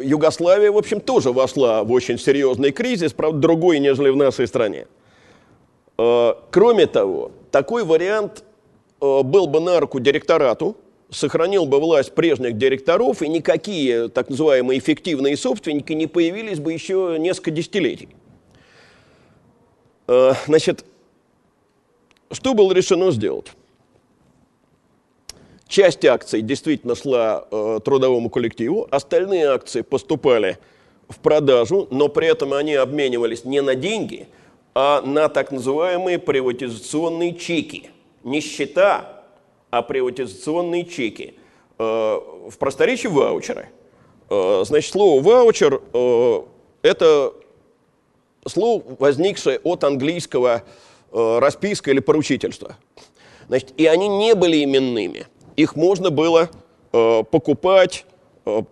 Югославия, 0.00 0.70
в 0.70 0.76
общем, 0.76 1.00
тоже 1.00 1.32
вошла 1.32 1.82
в 1.84 1.92
очень 1.92 2.18
серьезный 2.18 2.72
кризис, 2.72 3.12
правда, 3.12 3.38
другой, 3.38 3.78
нежели 3.78 4.10
в 4.10 4.16
нашей 4.16 4.46
стране. 4.46 4.86
Э, 6.02 6.34
кроме 6.50 6.86
того, 6.86 7.30
такой 7.50 7.84
вариант 7.84 8.42
э, 9.00 9.22
был 9.22 9.46
бы 9.46 9.60
на 9.60 9.78
руку 9.78 10.00
директорату, 10.00 10.76
сохранил 11.10 11.66
бы 11.66 11.78
власть 11.78 12.12
прежних 12.14 12.56
директоров, 12.56 13.22
и 13.22 13.28
никакие 13.28 14.08
так 14.08 14.30
называемые 14.30 14.78
эффективные 14.78 15.36
собственники 15.36 15.92
не 15.92 16.06
появились 16.06 16.58
бы 16.58 16.72
еще 16.72 17.16
несколько 17.20 17.52
десятилетий. 17.52 18.08
Э, 20.08 20.32
значит, 20.46 20.84
что 22.32 22.54
было 22.54 22.72
решено 22.72 23.12
сделать? 23.12 23.46
Часть 25.68 26.04
акций 26.04 26.42
действительно 26.42 26.94
шла 26.94 27.46
трудовому 27.82 28.28
коллективу, 28.28 28.88
остальные 28.90 29.46
акции 29.46 29.80
поступали 29.80 30.58
в 31.08 31.18
продажу, 31.18 31.88
но 31.90 32.08
при 32.08 32.26
этом 32.26 32.52
они 32.52 32.74
обменивались 32.74 33.44
не 33.44 33.62
на 33.62 33.74
деньги– 33.76 34.26
а 34.74 35.02
на 35.02 35.28
так 35.28 35.52
называемые 35.52 36.18
приватизационные 36.18 37.34
чеки. 37.34 37.90
Не 38.24 38.40
счета, 38.40 39.24
а 39.70 39.82
приватизационные 39.82 40.84
чеки. 40.84 41.34
Э, 41.78 42.20
в 42.48 42.56
просторечии 42.58 43.08
ваучеры. 43.08 43.68
Э, 44.30 44.62
значит, 44.64 44.92
слово 44.92 45.22
ваучер 45.22 45.82
э,– 45.92 46.42
это 46.82 47.34
слово, 48.46 48.82
возникшее 48.98 49.58
от 49.60 49.84
английского 49.84 50.62
расписка 51.10 51.90
или 51.90 52.00
поручительства. 52.00 52.76
Значит, 53.46 53.74
и 53.76 53.84
они 53.84 54.08
не 54.08 54.34
были 54.34 54.64
именными. 54.64 55.26
Их 55.56 55.76
можно 55.76 56.08
было 56.08 56.48
покупать, 56.90 58.06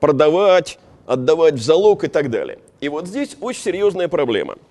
продавать, 0.00 0.78
отдавать 1.04 1.54
в 1.56 1.62
залог 1.62 2.04
и 2.04 2.08
так 2.08 2.30
далее. 2.30 2.58
И 2.80 2.88
вот 2.88 3.06
здесь 3.06 3.36
очень 3.42 3.60
серьезная 3.60 4.08
проблема– 4.08 4.56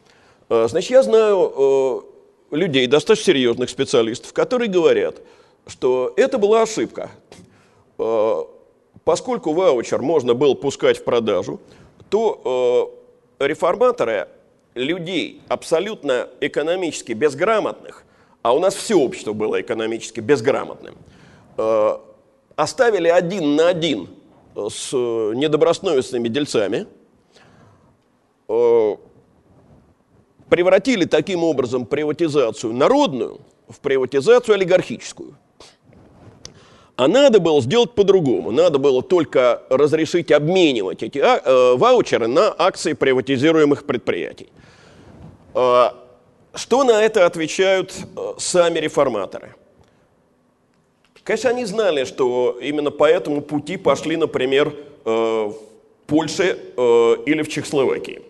значит, 0.50 0.90
я 0.90 1.04
знаю 1.04 1.54
э, 2.52 2.56
людей, 2.56 2.88
достаточно 2.88 3.34
серьезных 3.34 3.70
специалистов, 3.70 4.34
которые 4.34 4.68
говорят, 4.68 5.22
что 5.68 6.12
это 6.18 6.40
была 6.40 6.64
ошибка. 6.64 7.12
Э, 8.00 8.44
поскольку 9.04 9.54
ваучер 9.54 10.02
можно 10.02 10.34
было 10.34 10.56
пускать 10.56 10.98
в 10.98 11.04
продажу, 11.04 11.60
то 12.10 12.96
реформаторы 13.40 14.28
людей 14.74 15.42
абсолютно 15.48 16.28
экономически 16.42 17.12
безграмотных, 17.14 18.04
а 18.42 18.54
у 18.54 18.60
нас 18.60 18.74
все 18.74 18.96
общество 18.96 19.34
было 19.34 19.62
экономически 19.62 20.20
безграмотным, 20.20 20.96
оставили 22.56 23.08
один 23.08 23.56
на 23.56 23.70
один 23.70 24.10
с 24.56 24.92
недобросовестными 24.92 26.28
дельцами, 26.30 26.88
превратили 30.50 31.06
таким 31.06 31.44
образом 31.44 31.86
приватизацию 31.86 32.74
народную 32.74 33.40
в 33.68 33.80
приватизацию 33.80 34.56
олигархическую. 34.56 35.36
А 36.96 37.08
надо 37.08 37.40
было 37.40 37.62
сделать 37.62 37.92
по-другому. 37.96 38.52
Надо 38.52 38.78
было 38.78 39.02
только 39.02 39.62
разрешить 39.70 40.32
обменивать 40.32 41.02
эти 41.02 41.20
а, 41.20 41.42
э, 41.44 41.78
ваучеры 41.78 42.28
на 42.28 42.54
акции 42.58 42.92
приватизируемых 42.92 43.86
предприятий. 43.86 44.50
Э, 45.54 45.92
что 46.56 46.84
на 46.84 47.02
это 47.02 47.26
отвечают 47.26 47.94
э, 47.96 48.34
сами 48.38 48.80
реформаторы? 48.80 49.56
Конечно, 51.24 51.52
они 51.52 51.64
знали, 51.66 52.04
что 52.04 52.58
именно 52.62 52.92
по 52.92 53.06
этому 53.06 53.42
пути 53.42 53.78
пошли, 53.78 54.18
например, 54.18 54.74
э, 55.06 55.10
в 55.10 55.56
Польше 56.06 56.58
э, 56.76 57.16
или 57.26 57.44
в 57.44 57.50
Чехословакии. 57.50 58.22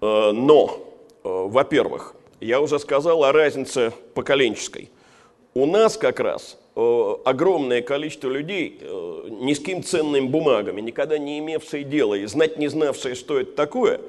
Э, 0.00 0.32
но, 0.32 0.78
э, 1.22 1.28
во-первых, 1.28 2.14
я 2.40 2.60
уже 2.60 2.78
сказал 2.78 3.24
о 3.24 3.32
разнице 3.32 3.92
поколенческой. 4.14 4.90
У 5.52 5.66
нас 5.66 5.96
как 5.96 6.20
раз 6.20 6.58
э, 6.74 7.14
огромное 7.24 7.82
количество 7.82 8.28
людей 8.28 8.80
низким 9.28 9.82
ценными 9.82 10.26
бумагами, 10.26 10.80
никогда 10.80 11.18
не 11.18 11.38
имевшие 11.40 11.84
дела 11.84 12.14
и 12.14 12.24
знать 12.26 12.56
не 12.56 12.68
знавшие, 12.68 13.14
что 13.14 13.38
это 13.40 13.52
такое, 13.52 14.00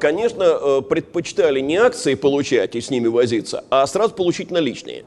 конечно, 0.00 0.82
предпочитали 0.82 1.58
не 1.60 1.76
акции 1.76 2.14
получать 2.14 2.76
и 2.76 2.80
с 2.80 2.90
ними 2.90 3.08
возиться, 3.08 3.64
а 3.70 3.86
сразу 3.86 4.14
получить 4.14 4.52
наличные. 4.52 5.04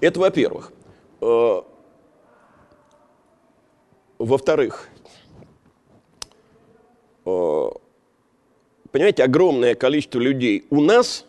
Это 0.00 0.20
во-первых. 0.20 0.70
Во-вторых, 4.18 4.88
понимаете, 8.90 9.24
огромное 9.24 9.74
количество 9.74 10.18
людей 10.18 10.64
у 10.70 10.80
нас 10.80 11.24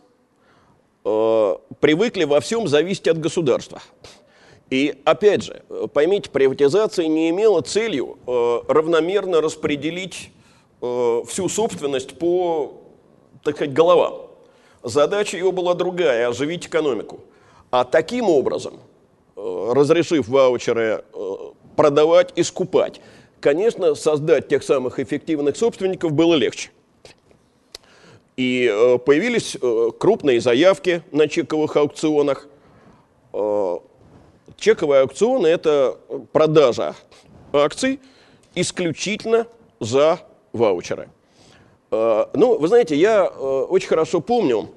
привыкли 1.04 2.26
во 2.26 2.42
всем 2.42 2.68
зависеть 2.68 3.08
от 3.08 3.20
государства. 3.20 3.82
И 4.70 5.02
опять 5.06 5.44
же, 5.44 5.64
поймите, 5.94 6.30
приватизация 6.30 7.08
не 7.08 7.30
имела 7.30 7.62
целью 7.62 8.18
равномерно 8.68 9.40
распределить 9.40 10.32
всю 10.82 11.48
собственность 11.48 12.20
по, 12.20 12.74
так 13.44 13.56
сказать, 13.56 13.74
головам. 13.74 14.28
Задача 14.84 15.38
ее 15.38 15.52
была 15.52 15.74
другая– 15.74 16.28
оживить 16.30 16.68
экономику. 16.68 17.22
А 17.72 17.84
таким 17.84 18.30
образом, 18.30 18.80
э, 19.36 19.72
разрешив 19.74 20.28
ваучеры 20.28 21.04
э, 21.14 21.36
продавать 21.76 22.32
и 22.36 22.44
скупать, 22.44 23.02
конечно, 23.42 23.96
создать 23.96 24.48
тех 24.48 24.64
самых 24.64 25.00
эффективных 25.00 25.58
собственников 25.58 26.14
было 26.14 26.36
легче. 26.36 26.70
И 28.38 28.72
э, 28.72 28.98
появились 29.00 29.58
крупные 30.00 30.40
заявки 30.40 31.04
на 31.12 31.28
чековых 31.28 31.76
аукционах. 31.76 32.48
Чековые 34.58 35.02
аукционы– 35.02 35.48
это 35.48 36.00
продажа 36.32 36.96
акций 37.52 38.00
исключительно 38.56 39.46
за 39.80 40.20
ваучеры. 40.54 41.10
Ну, 41.92 42.58
вы 42.58 42.68
знаете, 42.68 42.96
я 42.96 43.28
очень 43.28 43.88
хорошо 43.88 44.20
помню, 44.22 44.70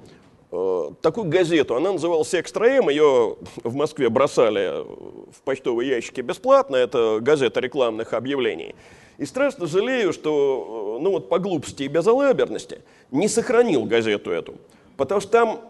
такую 0.51 1.29
газету. 1.29 1.75
Она 1.75 1.93
называлась 1.93 2.35
«Экстра 2.35 2.65
М». 2.65 2.89
Ее 2.89 3.37
в 3.63 3.73
Москве 3.73 4.09
бросали 4.09 4.83
в 5.31 5.41
почтовые 5.45 5.89
ящики 5.89 6.19
бесплатно. 6.19 6.75
Это 6.75 7.19
газета 7.21 7.61
рекламных 7.61 8.13
объявлений. 8.13 8.75
И 9.17 9.25
страшно 9.25 9.67
жалею, 9.67 10.13
что 10.13 10.97
э, 10.97 11.03
ну 11.03 11.11
вот 11.11 11.29
по 11.29 11.37
глупости 11.39 11.83
и 11.83 11.87
безалаберности 11.87 12.81
не 13.11 13.27
сохранил 13.27 13.85
газету 13.85 14.31
эту. 14.31 14.55
Потому 14.97 15.21
что 15.21 15.31
там 15.31 15.61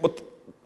вот 0.00 0.22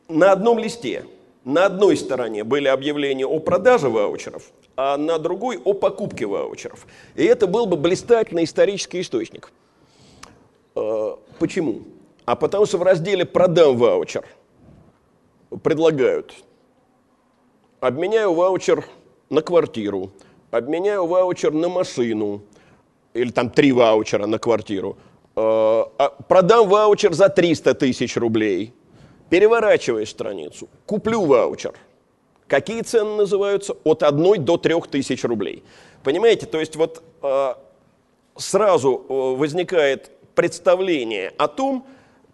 на 0.09 0.33
одном 0.33 0.59
листе, 0.59 1.07
на 1.44 1.66
одной 1.66 1.96
стороне 1.96 2.42
были 2.42 2.68
объявления 2.68 3.26
о 3.26 3.38
продаже 3.38 3.88
ваучеров, 3.88 4.50
а 4.76 4.96
на 4.96 5.18
другой 5.18 5.59
о 5.64 5.72
покупке 5.72 6.26
ваучеров. 6.26 6.87
И 7.14 7.24
это 7.24 7.46
был 7.46 7.66
бы 7.66 7.76
блистательный 7.76 8.44
исторический 8.44 9.00
источник. 9.00 9.53
Э, 10.74 11.14
почему? 11.38 11.83
А 12.31 12.37
потому 12.37 12.64
что 12.64 12.79
в 12.79 12.85
разделе 12.85 13.25
«Продам 13.25 13.77
ваучер» 13.77 14.25
предлагают 15.64 16.33
обменяю 17.81 18.35
ваучер 18.35 18.85
на 19.31 19.43
квартиру, 19.43 20.12
обменяю 20.53 21.07
ваучер 21.07 21.53
на 21.53 21.69
машину, 21.69 22.43
или 23.14 23.33
там 23.33 23.51
три 23.51 23.73
ваучера 23.73 24.27
на 24.27 24.38
квартиру, 24.38 24.97
э, 25.35 25.40
а 25.40 26.16
продам 26.29 26.69
ваучер 26.69 27.14
за 27.14 27.31
300 27.31 27.75
тысяч 27.75 28.16
рублей, 28.16 28.75
переворачиваешь 29.29 30.11
страницу, 30.11 30.69
куплю 30.87 31.25
ваучер. 31.25 31.75
Какие 32.47 32.83
цены 32.83 33.16
называются? 33.16 33.75
От 33.83 34.05
1 34.05 34.45
до 34.45 34.57
3 34.57 34.83
тысяч 34.88 35.25
рублей. 35.25 35.64
Понимаете, 36.05 36.47
то 36.47 36.61
есть 36.61 36.77
вот 36.77 37.03
э, 37.23 37.55
сразу 38.37 39.05
э, 39.09 39.12
возникает 39.37 40.12
представление 40.37 41.33
о 41.37 41.49
том, 41.49 41.85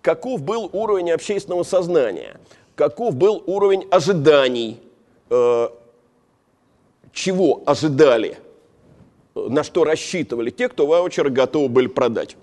каков 0.07 0.40
был 0.40 0.71
уровень 0.73 1.11
общественного 1.11 1.64
сознания, 1.64 2.38
каков 2.77 3.16
был 3.16 3.42
уровень 3.45 3.88
ожиданий, 3.90 4.79
э, 5.31 5.69
чего 7.12 7.62
ожидали, 7.66 8.38
на 9.35 9.64
что 9.64 9.83
рассчитывали 9.83 10.51
те, 10.51 10.69
кто 10.69 10.87
ваучеры 10.87 11.31
готовы 11.31 11.69
были 11.69 11.88
продать. 11.88 12.37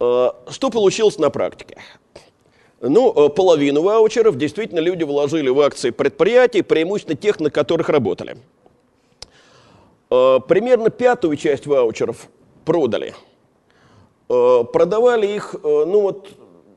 Э, 0.00 0.30
что 0.48 0.70
получилось 0.70 1.18
на 1.18 1.28
практике? 1.28 1.76
Ну, 2.80 3.12
э, 3.12 3.28
половину 3.28 3.82
ваучеров 3.82 4.38
действительно 4.38 4.80
люди 4.80 5.04
вложили 5.04 5.50
в 5.50 5.60
акции 5.60 5.90
предприятий, 5.90 6.62
преимущественно 6.62 7.18
тех, 7.18 7.38
на 7.38 7.50
которых 7.50 7.90
работали. 7.90 8.38
Э, 10.08 10.38
примерно 10.48 10.88
пятую 10.88 11.36
часть 11.36 11.66
ваучеров 11.66 12.28
продали– 12.64 13.14
Э, 13.24 13.29
продавали 14.30 15.26
их, 15.26 15.56
э, 15.56 15.58
ну 15.62 16.02
вот, 16.02 16.30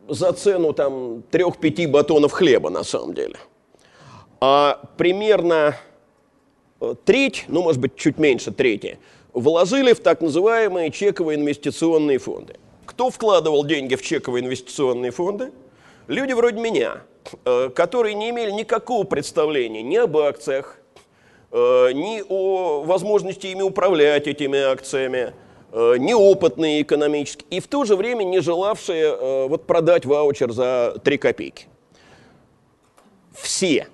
за 0.08 0.34
цену 0.34 0.74
там 0.74 1.22
трех-пяти 1.30 1.86
батонов 1.86 2.32
хлеба 2.32 2.72
на 2.72 2.84
самом 2.84 3.14
деле. 3.14 3.36
А 4.42 4.82
примерно 4.98 5.76
э, 6.82 6.96
треть, 7.06 7.46
ну, 7.48 7.62
может 7.62 7.80
быть, 7.80 7.96
чуть 7.96 8.18
меньше 8.18 8.52
трети, 8.52 8.98
вложили 9.34 9.94
в 9.94 10.00
так 10.00 10.22
называемые 10.22 10.90
чековые 10.90 11.38
инвестиционные 11.38 12.18
фонды. 12.18 12.56
Кто 12.88 13.12
вкладывал 13.12 13.64
деньги 13.64 13.94
в 13.94 14.02
чековые 14.02 14.44
инвестиционные 14.44 15.12
фонды? 15.12 15.52
Люди 16.08 16.34
вроде 16.34 16.60
меня, 16.60 17.04
которые 17.76 18.16
не 18.16 18.32
имели 18.32 18.52
никакого 18.52 19.06
представления 19.06 19.82
ни 19.82 19.96
об 19.96 20.18
акциях, 20.18 20.78
ни 21.54 22.22
о 22.28 22.82
возможности 22.82 23.48
ими 23.48 23.62
управлять 23.62 24.28
этими 24.28 24.60
акциями, 24.60 25.34
Э, 25.34 25.43
неопытные 25.74 26.84
экономически 26.84 27.46
и 27.50 27.60
в 27.60 27.68
то 27.68 27.84
же 27.84 27.96
время 27.96 28.24
не 28.24 28.42
желавшие 28.42 29.06
э, 29.06 29.48
вот, 29.48 29.66
продать 29.66 30.06
ваучер 30.06 30.52
за 30.52 30.96
3 31.04 31.18
копейки. 31.18 31.66
Все, 33.34 33.88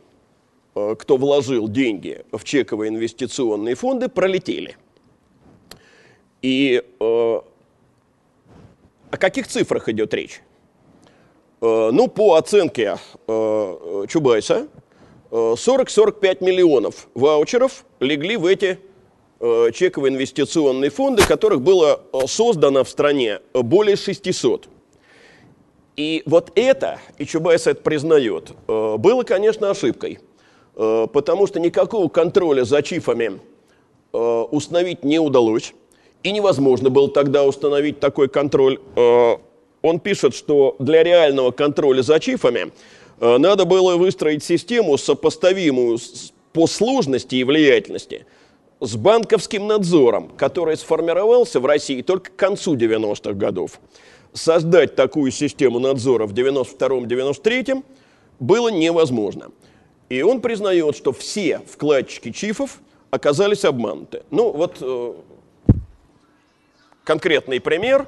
э, 0.76 0.96
кто 1.00 1.16
вложил 1.16 1.70
деньги 1.70 2.26
в 2.34 2.44
чековые 2.44 2.90
инвестиционные 2.90 3.76
фонды, 3.76 4.10
пролетели. 4.10 4.76
И 6.42 6.84
о 7.00 7.44
каких 9.12 9.48
цифрах 9.48 9.90
идет 9.90 10.14
речь? 10.14 10.42
Ну, 11.60 12.08
по 12.08 12.36
оценке 12.36 12.98
Чубайса, 13.28 14.70
40-45 15.32 16.42
миллионов 16.42 17.10
ваучеров 17.14 17.84
легли 18.00 18.38
в 18.38 18.46
эти 18.46 18.80
Э, 18.80 18.89
чековые 19.40 20.14
инвестиционные 20.14 20.90
фонды, 20.90 21.26
которых 21.26 21.62
было 21.62 22.02
э, 22.12 22.28
создано 22.28 22.84
в 22.84 22.90
стране 22.90 23.40
более 23.54 23.96
600. 23.96 24.68
И 25.96 26.24
вот 26.26 26.52
это, 26.56 27.00
и 27.18 27.26
Чубайс 27.26 27.68
это 27.68 27.82
признает, 27.82 28.52
э, 28.68 28.96
было, 28.98 29.24
конечно, 29.24 29.70
ошибкой, 29.70 30.20
потому 30.76 31.46
что 31.46 31.60
никакого 31.60 32.08
контроля 32.08 32.64
за 32.64 32.82
чифами 32.82 33.42
установить 34.14 35.04
не 35.04 35.20
удалось, 35.20 35.74
и 36.24 36.32
невозможно 36.32 36.90
было 36.90 37.10
тогда 37.10 37.44
установить 37.44 38.00
такой 38.00 38.30
контроль. 38.30 38.80
Он 38.96 40.00
пишет, 40.00 40.34
что 40.34 40.78
для 40.80 41.04
реального 41.04 41.52
контроля 41.52 42.02
за 42.02 42.22
чифами 42.22 42.72
надо 43.20 43.66
было 43.66 43.98
выстроить 43.98 44.42
систему, 44.42 44.98
сопоставимую 44.98 46.00
по 46.54 46.66
сложности 46.66 47.36
и 47.36 47.44
влиятельности– 47.44 48.26
с 48.82 48.96
банковским 48.96 49.68
надзором, 49.68 50.30
который 50.38 50.78
сформировался 50.78 51.60
в 51.60 51.66
России 51.66 52.02
только 52.02 52.32
к 52.32 52.36
концу 52.36 52.76
90-х 52.76 53.34
годов. 53.34 53.80
Создать 54.34 54.96
такую 54.96 55.32
систему 55.32 55.80
надзора 55.80 56.26
в 56.26 56.34
92-93 56.34 57.84
было 58.40 58.70
невозможно. 58.70 59.52
И 60.08 60.22
он 60.22 60.42
признает, 60.42 60.96
что 60.96 61.12
все 61.12 61.62
вкладчики 61.68 62.32
чифов 62.32 62.80
оказались 63.12 63.66
обмануты. 63.66 64.24
Ну 64.32 64.52
вот 64.52 64.78
э, 64.82 65.14
конкретный 67.04 67.60
пример. 67.60 68.08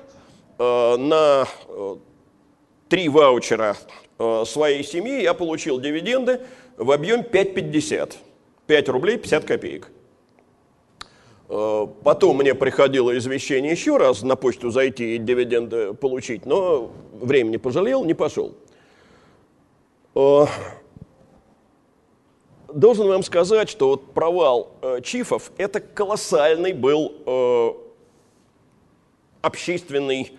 Э, 0.58 0.96
на 0.98 1.48
э, 1.68 1.96
три 2.88 3.10
ваучера 3.10 3.76
э, 4.20 4.44
своей 4.46 4.84
семьи 4.84 5.22
я 5.22 5.34
получил 5.34 5.80
дивиденды 5.80 6.42
в 6.78 6.92
объеме 6.92 7.24
5,50. 7.24 8.14
5 8.68 8.90
рублей 8.90 9.18
50 9.18 9.46
копеек. 9.46 9.92
Э, 11.54 11.86
потом 12.04 12.38
мне 12.38 12.56
приходило 12.56 13.16
извещение 13.18 13.74
еще 13.74 13.98
раз 13.98 14.22
на 14.22 14.38
почту 14.38 14.72
зайти 14.72 15.16
и 15.16 15.18
дивиденды 15.18 15.94
получить, 15.94 16.46
но 16.46 16.92
времени 17.12 17.58
пожалел, 17.58 18.06
не 18.06 18.14
пошел. 18.14 18.56
Э, 20.16 20.46
должен 22.74 23.10
вам 23.10 23.22
сказать, 23.24 23.70
что 23.70 23.90
вот 23.90 24.14
провал 24.14 24.72
э, 24.82 25.02
Чифов– 25.04 25.52
это 25.58 25.82
колоссальный 25.82 26.72
был 26.72 27.12
общественный 29.42 30.32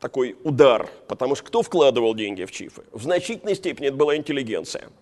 такой 0.00 0.36
удар, 0.44 0.88
потому 1.08 1.34
что 1.34 1.44
кто 1.44 1.62
вкладывал 1.62 2.14
деньги 2.14 2.44
в 2.44 2.52
Чифы? 2.52 2.84
В 2.92 3.02
значительной 3.02 3.56
степени 3.56 3.88
это 3.88 3.96
была 3.96 4.16
интеллигенция– 4.16 4.88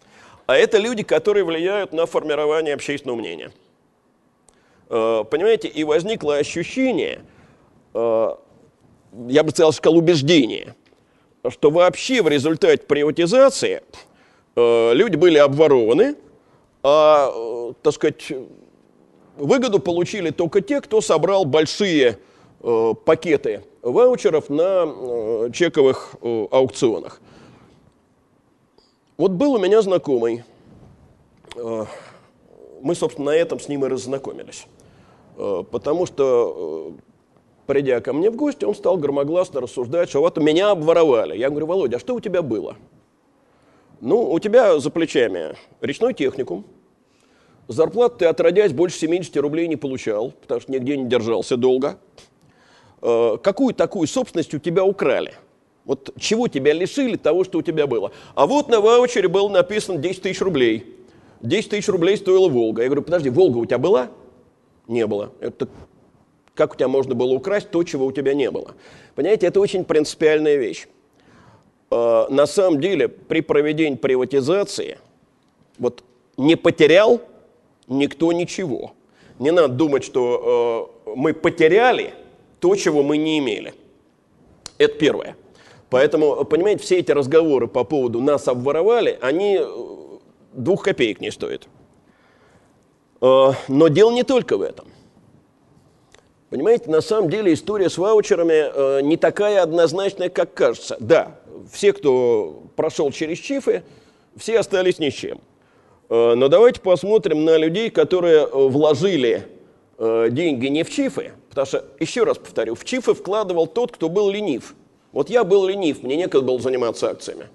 а 0.47 0.57
это 0.57 0.79
люди, 0.79 1.03
которые 1.03 1.45
влияют 1.45 1.93
на 1.93 2.07
формирование 2.07 2.75
общественного 2.75 3.17
мнения. 3.17 3.51
Э, 4.91 5.25
понимаете, 5.29 5.69
и 5.69 5.85
возникло 5.85 6.37
ощущение, 6.37 7.23
э, 7.95 8.29
я 9.29 9.43
бы 9.43 9.51
сказал, 9.51 9.73
сказал 9.73 9.99
убеждение, 9.99 10.75
что 11.49 11.71
вообще 11.71 12.23
в 12.23 12.29
результате 12.29 12.85
приватизации 12.85 13.83
э, 14.57 14.93
люди 14.95 15.17
были 15.17 15.39
обворованы, 15.39 16.17
а, 16.87 17.73
так 17.83 17.95
сказать, 17.95 18.31
выгоду 19.37 19.81
получили 19.81 20.29
только 20.29 20.61
те, 20.61 20.83
кто 20.83 21.01
собрал 21.01 21.47
большие 21.47 22.19
пакеты 22.61 23.65
ваучеров 23.81 24.51
на 24.51 25.51
чековых 25.51 26.15
аукционах. 26.23 27.23
Вот 29.17 29.31
был 29.31 29.53
у 29.55 29.59
меня 29.59 29.81
знакомый, 29.81 30.43
э, 31.55 31.85
мы, 32.83 32.95
собственно, 32.97 33.27
на 33.27 33.37
этом 33.37 33.61
с 33.61 33.69
ним 33.69 33.85
и 33.85 33.89
раззнакомились. 33.89 34.67
Э, 35.37 35.63
потому 35.71 36.05
что, 36.07 36.91
э, 36.97 37.01
придя 37.69 38.01
ко 38.01 38.13
мне 38.13 38.29
в 38.29 38.35
гости, 38.35 38.65
он 38.65 38.75
стал 38.75 38.97
громогласно 38.97 39.61
рассуждать, 39.61 40.09
что 40.09 40.19
вот 40.19 40.37
меня 40.39 40.73
обворовали. 40.73 41.39
Я 41.39 41.51
говорю, 41.51 41.67
Володя, 41.67 41.99
а 41.99 42.01
что 42.01 42.17
у 42.17 42.21
тебя 42.21 42.43
было? 42.43 42.75
Ну, 44.01 44.33
у 44.33 44.41
тебя 44.41 44.81
за 44.81 44.91
плечами 44.91 45.55
речной 45.81 46.13
техникум, 46.13 46.65
зарплату 47.69 48.17
ты 48.19 48.27
отродясь 48.27 48.73
больше 48.73 48.99
70 48.99 49.37
рублей 49.37 49.69
не 49.69 49.77
получал, 49.77 50.33
потому 50.33 50.61
что 50.61 50.73
нигде 50.73 50.97
не 50.97 51.09
держался 51.09 51.57
долго. 51.57 51.99
Какую 53.01 53.75
такую 53.75 54.09
собственность 54.09 54.55
у 54.55 54.59
тебя 54.59 54.85
украли? 54.85 55.35
Вот 55.85 56.15
чего 56.19 56.49
тебя 56.49 56.73
лишили 56.73 57.17
того, 57.17 57.45
что 57.45 57.59
у 57.59 57.63
тебя 57.63 57.87
было? 57.87 58.13
А 58.35 58.47
вот 58.47 58.69
на 58.69 58.81
ваучере 58.81 59.29
было 59.29 59.49
написано 59.49 59.99
10 59.99 60.23
тысяч 60.23 60.41
рублей. 60.41 60.97
10 61.43 61.71
тысяч 61.71 61.89
рублей 61.89 62.17
стоила 62.17 62.49
Волга. 62.49 62.83
Я 62.83 62.89
говорю, 62.89 63.03
подожди, 63.03 63.29
Волга 63.29 63.59
у 63.59 63.67
тебя 63.67 63.79
была? 63.79 64.09
Не 64.89 65.07
было. 65.07 65.33
Это 65.41 65.69
как 66.55 66.75
у 66.75 66.77
тебя 66.77 66.89
можно 66.89 67.15
было 67.15 67.33
украсть 67.33 67.71
то, 67.71 67.83
чего 67.83 68.07
у 68.07 68.13
тебя 68.13 68.33
не 68.33 68.51
было? 68.51 68.75
Понимаете, 69.15 69.47
это 69.47 69.61
очень 69.61 69.85
принципиальная 69.85 70.57
вещь. 70.57 70.87
А, 71.91 72.29
на 72.31 72.47
самом 72.47 72.81
деле, 72.81 73.09
при 73.09 73.41
проведении 73.41 73.97
приватизации, 73.97 74.99
вот 75.79 76.03
не 76.37 76.57
потерял 76.57 77.21
никто 77.89 78.33
ничего. 78.33 78.93
Не 79.39 79.51
надо 79.51 79.75
думать, 79.75 80.05
что 80.05 80.93
э, 81.07 81.11
мы 81.17 81.35
потеряли 81.35 82.15
то, 82.61 82.75
чего 82.77 83.03
мы 83.03 83.17
не 83.17 83.39
имели. 83.39 83.75
Это 84.79 84.97
первое. 84.97 85.37
Поэтому, 85.95 86.45
понимаете, 86.45 86.83
все 86.83 86.99
эти 86.99 87.13
разговоры 87.13 87.69
по 87.69 87.85
поводу 87.85 88.21
«нас 88.21 88.49
обворовали», 88.49 89.17
они 89.21 89.61
э, 89.61 89.67
двух 90.53 90.83
копеек 90.83 91.21
не 91.21 91.31
стоят. 91.31 91.69
Э, 93.21 93.53
но 93.69 93.87
дело 93.87 94.11
не 94.11 94.25
только 94.25 94.57
в 94.57 94.63
этом. 94.63 94.89
Понимаете, 96.51 96.91
на 96.91 97.01
самом 97.01 97.31
деле 97.31 97.55
история 97.55 97.89
с 97.89 97.97
ваучерами 97.97 98.73
э, 98.99 99.03
не 99.03 99.17
такая 99.17 99.63
однозначная, 99.63 100.31
как 100.31 100.53
кажется. 100.53 100.97
Да, 100.99 101.39
все, 101.71 101.93
кто 101.93 102.65
прошел 102.75 103.13
через 103.13 103.39
чифы, 103.39 103.85
все 104.37 104.59
остались 104.59 104.99
ни 104.99 105.11
с 105.11 105.15
чем. 105.15 105.39
Но 106.09 106.49
давайте 106.49 106.81
посмотрим 106.81 107.45
на 107.45 107.57
людей, 107.57 107.89
которые 107.89 108.49
вложили 108.49 109.47
деньги 109.97 110.67
не 110.67 110.83
в 110.83 110.91
чифы, 110.91 111.35
потому 111.51 111.67
что, 111.67 111.85
еще 112.01 112.25
раз 112.25 112.39
повторю, 112.39 112.75
в 112.75 112.85
чифы 112.85 113.15
вкладывал 113.15 113.69
тот, 113.69 113.93
кто 113.93 114.09
был 114.09 114.29
ленив– 114.29 114.75
вот 115.15 115.31
я 115.31 115.45
был 115.45 115.67
ленив, 115.67 116.03
мне 116.03 116.17
некогда 116.17 116.45
было 116.45 116.59
заниматься 116.59 117.09
акциями. 117.09 117.47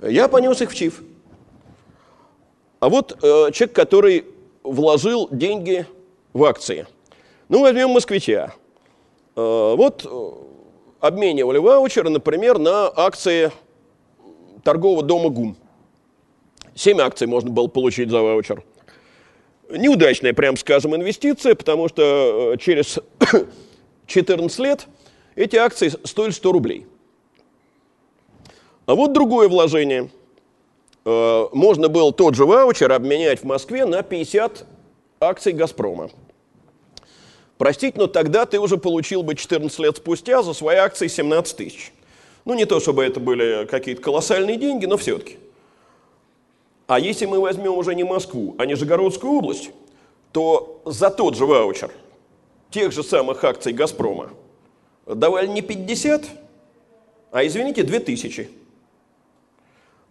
Я 0.00 0.28
понес 0.28 0.62
их 0.62 0.70
в 0.70 0.74
ЧИФ. 0.74 1.02
А 2.78 2.88
вот 2.88 3.18
э, 3.20 3.50
человек, 3.50 3.72
который 3.72 4.24
вложил 4.62 5.28
деньги 5.32 5.84
в 6.32 6.44
акции. 6.44 6.86
Ну, 7.48 7.62
возьмем 7.62 7.90
москвича. 7.90 8.54
Э, 9.34 9.74
вот 9.76 10.06
э, 10.08 10.30
обменивали 11.00 11.58
ваучеры, 11.58 12.08
например, 12.08 12.58
на 12.58 12.86
акции 12.86 13.50
торгового 14.62 15.02
дома 15.02 15.30
ГУМ. 15.30 15.56
Семь 16.76 17.00
акций 17.00 17.26
можно 17.26 17.50
было 17.50 17.66
получить 17.66 18.10
за 18.10 18.22
ваучер. 18.22 18.62
Неудачная, 19.70 20.34
прям 20.34 20.56
скажем, 20.56 20.94
инвестиция, 20.94 21.56
потому 21.56 21.88
что 21.88 22.52
э, 22.54 22.58
через 22.58 23.00
14 24.06 24.58
лет 24.60 24.86
эти 25.38 25.56
акции 25.56 25.88
стоили 26.04 26.32
100 26.32 26.52
рублей. 26.52 26.86
А 28.86 28.94
вот 28.94 29.12
другое 29.12 29.48
вложение. 29.48 30.10
Э, 31.04 31.46
можно 31.52 31.88
было 31.88 32.12
тот 32.12 32.34
же 32.34 32.44
ваучер 32.44 32.90
обменять 32.90 33.40
в 33.40 33.44
Москве 33.44 33.84
на 33.84 34.02
50 34.02 34.66
акций 35.20 35.52
«Газпрома». 35.52 36.10
Простите, 37.56 37.98
но 37.98 38.08
тогда 38.08 38.46
ты 38.46 38.58
уже 38.58 38.78
получил 38.78 39.22
бы 39.22 39.34
14 39.34 39.78
лет 39.78 39.96
спустя 39.96 40.42
за 40.42 40.52
свои 40.54 40.76
акции 40.76 41.06
17 41.06 41.56
тысяч. 41.56 41.92
Ну, 42.44 42.54
не 42.54 42.64
то, 42.64 42.80
чтобы 42.80 43.04
это 43.04 43.20
были 43.20 43.64
какие-то 43.66 44.02
колоссальные 44.02 44.56
деньги, 44.56 44.86
но 44.86 44.96
все-таки. 44.96 45.38
А 46.88 46.98
если 46.98 47.26
мы 47.26 47.40
возьмем 47.40 47.74
уже 47.74 47.94
не 47.94 48.04
Москву, 48.04 48.56
а 48.58 48.66
Нижегородскую 48.66 49.32
область, 49.34 49.70
то 50.32 50.82
за 50.84 51.10
тот 51.10 51.36
же 51.36 51.46
ваучер 51.46 51.92
тех 52.70 52.90
же 52.92 53.02
самых 53.02 53.44
акций 53.44 53.72
«Газпрома» 53.72 54.30
давали 55.14 55.46
не 55.46 55.62
50, 55.62 56.24
а, 57.30 57.46
извините, 57.46 57.82
2000. 57.82 58.50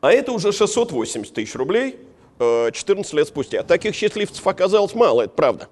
А 0.02 0.12
это 0.12 0.32
уже 0.32 0.52
680 0.52 1.34
тысяч 1.34 1.56
рублей 1.56 2.00
14 2.40 3.14
э, 3.14 3.18
лет 3.18 3.28
спустя. 3.28 3.64
Таких 3.64 3.96
счастливцев 3.96 4.46
оказалось 4.46 4.94
мало, 4.94 5.24
это 5.24 5.34
правда. 5.34 5.70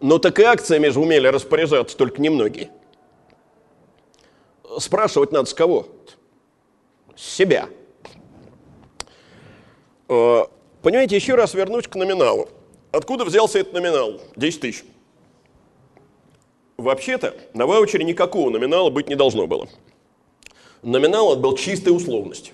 Но 0.00 0.18
так 0.18 0.38
и 0.38 0.42
акциями 0.42 0.88
же 0.88 1.00
умели 1.00 1.26
распоряжаться 1.26 1.96
только 1.96 2.20
немногие. 2.20 2.70
Спрашивать 4.78 5.32
надо 5.32 5.48
с 5.48 5.54
кого? 5.54 5.88
С 7.16 7.22
себя. 7.22 7.68
Э, 10.08 10.42
понимаете, 10.82 11.16
еще 11.16 11.34
раз 11.34 11.54
вернусь 11.54 11.88
к 11.88 11.94
номиналу. 11.96 12.48
Откуда 12.92 13.24
взялся 13.24 13.58
этот 13.58 13.72
номинал? 13.72 14.20
10 14.36 14.60
тысяч. 14.60 14.84
Вообще-то 16.76 17.34
на 17.54 17.66
ваучере 17.66 18.04
никакого 18.04 18.50
номинала 18.50 18.90
быть 18.90 19.08
не 19.08 19.14
должно 19.14 19.46
было. 19.46 19.68
Номинал 20.82 21.32
это 21.32 21.40
был 21.40 21.56
чистой 21.56 21.90
условность. 21.90 22.52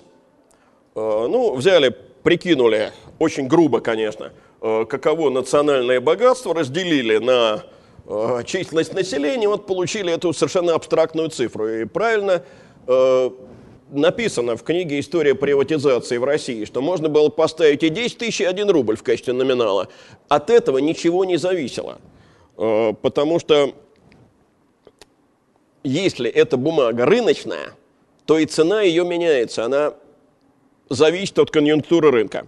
Э, 0.95 1.27
ну, 1.29 1.55
взяли, 1.55 1.95
прикинули, 2.23 2.91
очень 3.19 3.47
грубо, 3.47 3.81
конечно, 3.81 4.31
э, 4.61 4.85
каково 4.85 5.29
национальное 5.29 5.99
богатство, 5.99 6.55
разделили 6.55 7.17
на 7.17 7.63
э, 8.05 8.43
численность 8.45 8.93
населения, 8.93 9.47
вот 9.47 9.67
получили 9.67 10.13
эту 10.13 10.31
совершенно 10.31 10.73
абстрактную 10.73 11.29
цифру. 11.29 11.67
И 11.67 11.85
правильно 11.85 12.43
написано 13.89 14.57
в 14.57 14.63
книге 14.63 14.99
«История 14.99 15.35
приватизации 15.35 16.17
в 16.17 16.25
России», 16.25 16.65
что 16.65 16.81
можно 16.81 17.07
было 17.07 17.29
поставить 17.29 17.81
и 17.83 17.89
10 17.89 18.17
тысяч, 18.17 18.41
и 18.41 18.43
1 18.43 18.69
рубль 18.69 18.97
в 18.97 19.03
качестве 19.03 19.33
номинала. 19.33 19.87
От 20.27 20.49
этого 20.49 20.79
ничего 20.79 21.23
не 21.23 21.37
зависело. 21.37 21.99
Потому 22.57 23.39
что 23.39 23.73
если 25.83 26.29
эта 26.29 26.57
бумага 26.57 27.05
рыночная, 27.05 27.73
то 28.25 28.37
и 28.37 28.45
цена 28.45 28.81
ее 28.81 29.03
меняется, 29.05 29.65
она 29.65 29.93
зависит 30.89 31.37
от 31.39 31.51
конъюнктуры 31.51 32.11
рынка. 32.11 32.47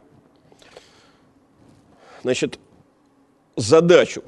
Значит, 2.24 2.60
задачу 3.56 4.24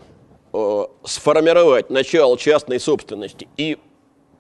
э, 0.54 0.86
сформировать 1.04 1.90
начало 1.90 2.38
частной 2.38 2.80
собственности 2.80 3.48
и 3.58 3.78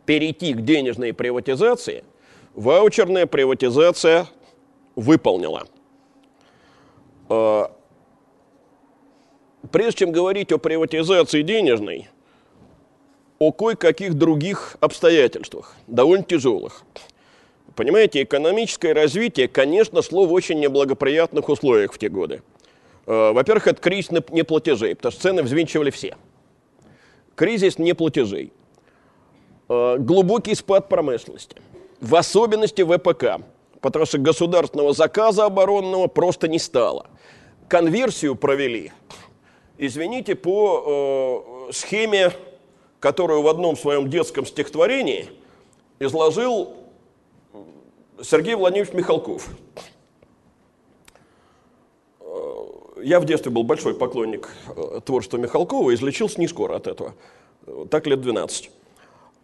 перейти 0.06 0.54
к 0.54 0.62
денежной 0.62 1.14
приватизации, 1.14 2.04
ваучерная 2.54 3.26
приватизация 3.26 4.28
выполнила. 4.96 5.68
Э, 7.30 7.68
прежде 9.72 10.00
чем 10.00 10.12
говорить 10.12 10.52
о 10.52 10.58
приватизации 10.58 11.42
денежной, 11.42 12.10
о 13.40 13.52
кое-каких 13.52 14.16
других 14.16 14.78
обстоятельствах, 14.80 15.76
довольно 15.88 16.24
тяжелых. 16.24 16.84
Понимаете, 17.76 18.24
экономическое 18.24 18.94
развитие, 18.94 19.48
конечно, 19.48 20.02
шло 20.02 20.26
в 20.26 20.34
очень 20.34 20.60
неблагоприятных 20.60 21.48
условиях 21.48 21.94
в 21.94 22.00
те 22.00 22.10
годы. 22.10 22.42
Э, 23.06 23.32
во-первых, 23.34 23.68
это 23.68 23.82
кризис 23.82 24.10
неплатежей, 24.10 24.96
потому 24.96 25.12
что 25.12 25.22
цены 25.22 25.44
взвинчивали 25.44 25.92
все. 25.92 26.16
Кризис 27.36 27.78
неплатежей. 27.78 28.52
Э, 29.70 29.98
глубокий 30.00 30.56
спад 30.56 30.90
промышленности. 30.90 31.58
В 32.02 32.16
особенности 32.16 32.84
ВПК, 32.84 33.44
потому 33.82 34.06
что 34.06 34.18
государственного 34.18 34.94
заказа 34.94 35.46
оборонного 35.46 36.08
просто 36.08 36.48
не 36.48 36.58
стало. 36.60 37.08
Конверсию 37.68 38.36
провели, 38.36 38.92
извините, 39.78 40.36
по 40.36 41.68
э, 41.70 41.74
схеме 41.74 42.32
которую 43.00 43.42
в 43.42 43.48
одном 43.48 43.78
своем 43.78 44.10
детском 44.10 44.46
стихотворении 44.46 45.30
изложил 46.00 46.76
Сергей 48.22 48.56
Владимирович 48.56 48.94
Михалков. 48.94 49.48
Я 53.02 53.20
в 53.20 53.26
детстве 53.26 53.52
был 53.52 53.64
большой 53.64 53.94
поклонник 53.94 54.50
э, 54.76 55.02
творчества 55.06 55.38
Михалкова, 55.38 55.94
излечился 55.94 56.40
не 56.40 56.48
скоро 56.48 56.76
от 56.76 56.88
этого, 56.88 57.14
так 57.90 58.08
лет 58.08 58.22
12. 58.22 58.72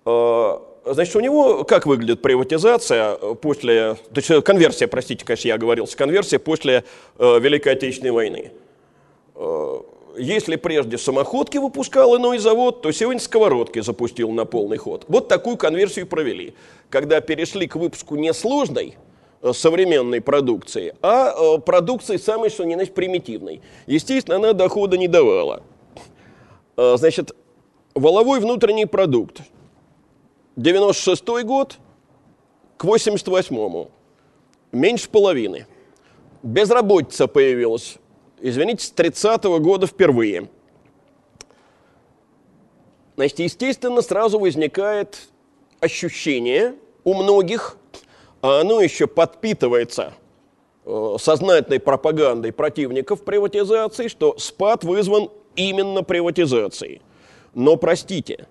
Э, 0.05 0.57
значит, 0.85 1.15
у 1.15 1.19
него 1.19 1.63
как 1.63 1.85
выглядит 1.85 2.21
приватизация 2.23 3.15
после, 3.15 3.95
то 4.11 4.21
есть 4.21 4.43
конверсия, 4.43 4.87
простите, 4.87 5.23
конечно, 5.23 5.47
я 5.47 5.57
говорил, 5.59 5.87
конверсия 5.95 6.39
после 6.39 6.83
э, 7.19 7.39
Великой 7.39 7.73
Отечественной 7.73 8.11
войны. 8.11 8.51
Если 10.17 10.55
прежде 10.55 10.97
самоходки 10.97 11.57
выпускал 11.57 12.17
иной 12.17 12.37
завод, 12.37 12.81
то 12.81 12.91
сегодня 12.91 13.19
сковородки 13.19 13.79
запустил 13.81 14.31
на 14.31 14.45
полный 14.45 14.77
ход. 14.77 15.05
Вот 15.07 15.27
такую 15.27 15.57
конверсию 15.57 16.07
провели, 16.07 16.53
когда 16.89 17.21
перешли 17.21 17.67
к 17.67 17.75
выпуску 17.75 18.15
несложной 18.15 18.97
э, 19.41 19.53
современной 19.53 20.21
продукции, 20.21 20.95
а 21.01 21.31
э, 21.31 21.59
продукции 21.59 22.17
самой, 22.17 22.49
что 22.49 22.63
ни 22.63 22.75
на 22.75 22.85
примитивной. 22.85 23.61
Естественно, 23.87 24.37
она 24.37 24.53
дохода 24.53 24.97
не 24.97 25.07
давала. 25.07 25.63
Э, 26.77 26.95
значит, 26.97 27.35
воловой 27.93 28.39
внутренний 28.39 28.85
продукт. 28.85 29.41
96 30.55 31.25
год 31.43 31.77
к 32.77 32.83
88 32.83 33.87
меньше 34.71 35.09
половины. 35.09 35.65
Безработица 36.43 37.27
появилась 37.27 37.97
извините, 38.43 38.85
с 38.85 38.93
30-го 38.93 39.59
года 39.59 39.87
впервые. 39.87 40.49
Значит, 43.15 43.39
естественно, 43.39 44.01
сразу 44.01 44.37
возникает 44.37 45.29
ощущение 45.79 46.75
у 47.03 47.13
многих, 47.15 47.77
а 48.41 48.61
оно 48.61 48.81
еще 48.81 49.07
подпитывается 49.07 50.13
э, 50.85 51.15
сознательной 51.19 51.79
пропагандой 51.79 52.51
противников 52.51 53.23
приватизации, 53.23 54.07
что 54.07 54.37
спад 54.37 54.83
вызван 54.83 55.29
именно 55.55 56.03
приватизацией. 56.03 57.01
Но, 57.53 57.77
простите, 57.77 58.47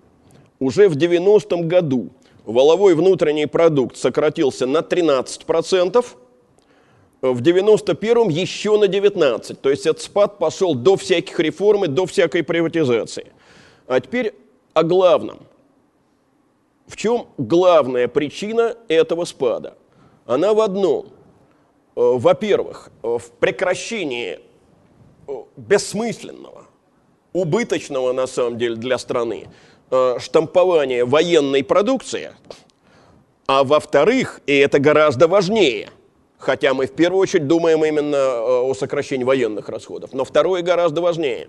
уже 0.59 0.87
в 0.87 0.95
90-м 0.95 1.67
году 1.67 2.09
воловой 2.45 2.95
внутренний 2.95 3.45
продукт 3.45 3.97
сократился 3.97 4.65
на 4.65 4.79
13%, 4.79 6.05
в 7.31 7.41
91-м 7.41 8.27
еще 8.27 8.77
на 8.77 8.87
19. 8.87 9.61
То 9.61 9.69
есть 9.69 9.85
этот 9.85 10.01
спад 10.01 10.37
пошел 10.37 10.75
до 10.75 10.97
всяких 10.97 11.39
реформ 11.39 11.85
и 11.85 11.87
до 11.87 12.05
всякой 12.05 12.43
приватизации. 12.43 13.31
А 13.87 13.99
теперь 14.01 14.33
о 14.73 14.83
главном. 14.83 15.39
В 16.85 16.97
чем 16.97 17.27
главная 17.37 18.09
причина 18.09 18.75
этого 18.89 19.23
спада? 19.23 19.75
Она 20.25 20.53
в 20.53 20.59
одном. 20.59 21.05
Э, 21.05 21.11
во-первых, 21.95 22.91
в 23.01 23.23
прекращении 23.39 24.39
э, 25.27 25.31
бессмысленного, 25.55 26.65
убыточного 27.31 28.11
на 28.11 28.27
самом 28.27 28.57
деле 28.57 28.75
для 28.75 28.97
страны 28.97 29.47
э, 29.91 30.17
штампования 30.19 31.05
военной 31.05 31.63
продукции, 31.63 32.31
а 33.47 33.63
во-вторых, 33.63 34.41
и 34.45 34.57
это 34.57 34.79
гораздо 34.79 35.29
важнее– 35.29 35.89
хотя 36.43 36.73
мы 36.73 36.85
в 36.87 36.91
первую 36.91 37.21
очередь 37.21 37.47
думаем 37.47 37.83
именно 37.83 38.15
э, 38.15 38.61
о 38.61 38.73
сокращении 38.73 39.23
военных 39.23 39.69
расходов. 39.69 40.13
Но 40.13 40.25
второе 40.25 40.61
гораздо 40.61 41.01
важнее. 41.01 41.47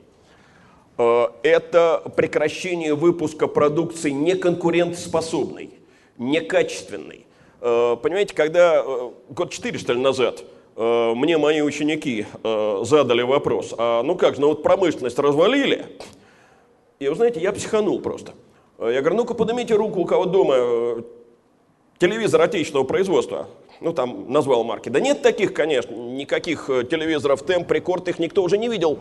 Э, 0.97 1.27
это 1.43 2.03
прекращение 2.17 2.95
выпуска 2.95 3.49
продукции 3.49 4.11
неконкурентоспособной, 4.11 5.71
некачественной. 6.17 7.27
Э, 7.61 7.97
понимаете, 8.01 8.35
когда 8.35 8.85
год 9.29 9.51
четыре, 9.51 9.79
что 9.79 9.93
ли, 9.93 10.01
назад 10.01 10.45
мне 10.77 11.39
мои 11.39 11.61
ученики 11.61 12.27
задали 12.43 13.23
вопрос, 13.23 13.73
а 13.79 14.03
ну 14.03 14.17
как 14.17 14.35
же, 14.35 14.41
ну 14.41 14.49
вот 14.49 14.65
промышленность 14.65 15.17
развалили, 15.21 15.87
и 16.99 17.07
вы 17.07 17.15
знаете, 17.15 17.39
я 17.39 17.53
психанул 17.53 18.01
просто. 18.01 18.33
Я 18.81 19.01
говорю, 19.01 19.19
ну-ка 19.19 19.35
поднимите 19.35 19.77
руку, 19.77 20.01
у 20.01 20.05
кого 20.05 20.25
дома 20.25 21.05
телевизор 21.99 22.43
отечественного 22.43 22.85
производства 22.85 23.47
ну 23.81 23.93
там 23.93 24.31
назвал 24.33 24.65
марки. 24.65 24.89
Да 24.89 25.01
нет 25.01 25.23
таких, 25.23 25.53
конечно, 25.53 25.95
никаких 25.95 26.69
э, 26.71 26.85
телевизоров 26.85 27.43
темп, 27.43 27.71
рекорд, 27.73 28.09
их 28.09 28.19
никто 28.19 28.43
уже 28.43 28.59
не 28.59 28.69
видел 28.69 28.99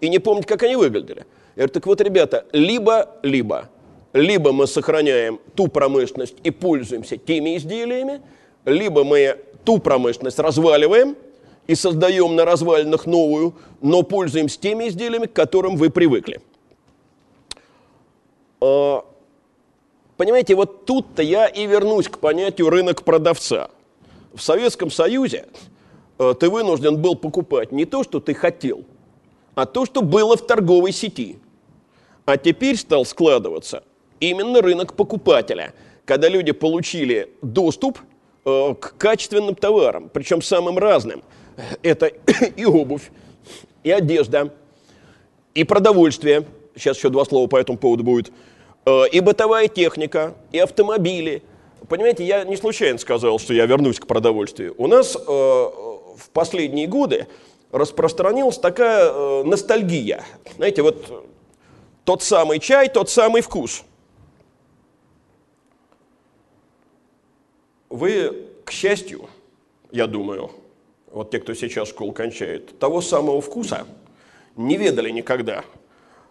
и 0.00 0.08
не 0.08 0.18
помнит, 0.18 0.46
как 0.46 0.62
они 0.62 0.76
выглядели. 0.76 1.26
Я 1.56 1.62
говорю, 1.62 1.72
так 1.72 1.86
вот, 1.86 2.00
ребята, 2.00 2.46
либо-либо, 2.52 3.70
либо 4.12 4.52
мы 4.52 4.66
сохраняем 4.66 5.40
ту 5.54 5.68
промышленность 5.68 6.36
и 6.42 6.50
пользуемся 6.50 7.16
теми 7.16 7.56
изделиями, 7.56 8.20
либо 8.64 9.04
мы 9.04 9.38
ту 9.64 9.78
промышленность 9.78 10.38
разваливаем 10.38 11.16
и 11.66 11.74
создаем 11.74 12.36
на 12.36 12.44
развалинах 12.44 13.06
новую, 13.06 13.54
но 13.80 14.02
пользуемся 14.02 14.60
теми 14.60 14.88
изделиями, 14.88 15.26
к 15.26 15.32
которым 15.32 15.76
вы 15.76 15.90
привыкли. 15.90 16.40
А, 18.60 19.04
понимаете, 20.16 20.54
вот 20.54 20.84
тут-то 20.84 21.22
я 21.22 21.46
и 21.46 21.66
вернусь 21.66 22.08
к 22.08 22.18
понятию 22.18 22.68
рынок 22.70 23.02
продавца– 23.04 23.70
в 24.34 24.42
Советском 24.42 24.90
Союзе 24.90 25.46
э, 26.18 26.34
ты 26.38 26.50
вынужден 26.50 27.00
был 27.00 27.14
покупать 27.14 27.72
не 27.72 27.84
то, 27.84 28.02
что 28.02 28.20
ты 28.20 28.34
хотел, 28.34 28.84
а 29.54 29.66
то, 29.66 29.86
что 29.86 30.02
было 30.02 30.36
в 30.36 30.46
торговой 30.46 30.92
сети. 30.92 31.38
А 32.26 32.36
теперь 32.36 32.76
стал 32.76 33.04
складываться 33.04 33.84
именно 34.20 34.60
рынок 34.60 34.94
покупателя, 34.94 35.74
когда 36.04 36.28
люди 36.28 36.52
получили 36.52 37.30
доступ 37.42 37.98
э, 38.44 38.74
к 38.78 38.96
качественным 38.96 39.54
товарам, 39.54 40.10
причем 40.12 40.42
самым 40.42 40.78
разным. 40.78 41.22
Это 41.82 42.06
и 42.56 42.64
обувь, 42.64 43.10
и 43.84 43.90
одежда, 43.90 44.52
и 45.54 45.62
продовольствие, 45.64 46.46
сейчас 46.74 46.96
еще 46.96 47.10
два 47.10 47.24
слова 47.24 47.46
по 47.46 47.56
этому 47.56 47.78
поводу 47.78 48.02
будет, 48.02 48.32
э, 48.84 49.08
и 49.12 49.20
бытовая 49.20 49.68
техника, 49.68 50.34
и 50.50 50.58
автомобили– 50.58 51.42
понимаете, 51.88 52.24
я 52.24 52.44
не 52.44 52.56
случайно 52.56 52.98
сказал, 52.98 53.38
что 53.38 53.54
я 53.54 53.66
вернусь 53.66 54.00
к 54.00 54.06
продовольствию. 54.06 54.74
У 54.78 54.86
нас 54.86 55.16
э, 55.16 55.20
в 55.20 56.30
последние 56.32 56.86
годы 56.86 57.26
распространилась 57.72 58.58
такая 58.58 59.10
э, 59.10 59.42
ностальгия. 59.44 60.24
Знаете, 60.56 60.82
вот 60.82 61.26
тот 62.04 62.22
самый 62.22 62.58
чай, 62.58 62.88
тот 62.88 63.10
самый 63.10 63.42
вкус. 63.42 63.84
Вы, 67.88 68.48
к 68.64 68.70
счастью, 68.70 69.28
я 69.90 70.06
думаю, 70.06 70.50
вот 71.10 71.30
те, 71.30 71.38
кто 71.38 71.54
сейчас 71.54 71.88
школу 71.88 72.12
кончает, 72.12 72.78
того 72.78 73.00
самого 73.00 73.40
вкуса 73.40 73.86
не 74.56 74.76
ведали 74.76 75.10
никогда. 75.10 75.64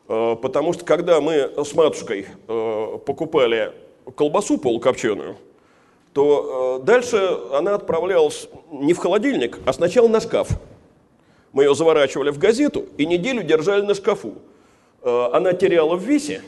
Э, 0.07 0.35
потому 0.41 0.73
что 0.73 0.85
когда 0.85 1.21
мы 1.21 1.51
с 1.63 1.73
матушкой 1.73 2.27
э, 2.47 2.97
покупали 3.05 3.73
колбасу 4.15 4.57
полукопченую, 4.57 5.37
то 6.13 6.79
э, 6.79 6.85
дальше 6.85 7.39
она 7.51 7.75
отправлялась 7.75 8.47
не 8.71 8.93
в 8.93 8.97
холодильник, 8.99 9.59
а 9.65 9.73
сначала 9.73 10.07
на 10.07 10.21
шкаф. 10.21 10.49
Мы 11.51 11.63
ее 11.63 11.75
заворачивали 11.75 12.29
в 12.29 12.37
газету 12.37 12.85
и 12.97 13.05
неделю 13.05 13.43
держали 13.43 13.81
на 13.81 13.95
шкафу. 13.95 14.35
Э, 15.01 15.29
она 15.33 15.53
теряла 15.53 15.95
в 15.95 16.03
весе 16.03 16.41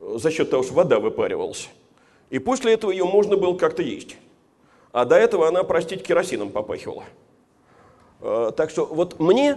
за 0.00 0.30
счет 0.30 0.50
того, 0.50 0.62
что 0.62 0.74
вода 0.74 1.00
выпаривалась. 1.00 1.70
И 2.28 2.38
после 2.38 2.74
этого 2.74 2.90
ее 2.90 3.04
можно 3.04 3.36
было 3.36 3.56
как-то 3.56 3.82
есть. 3.82 4.16
А 4.92 5.04
до 5.04 5.16
этого 5.16 5.48
она, 5.48 5.62
простите, 5.62 6.02
керосином 6.02 6.50
попахивала. 6.50 7.04
Э, 8.20 8.52
так 8.54 8.68
что 8.70 8.84
вот 8.84 9.18
мне, 9.18 9.56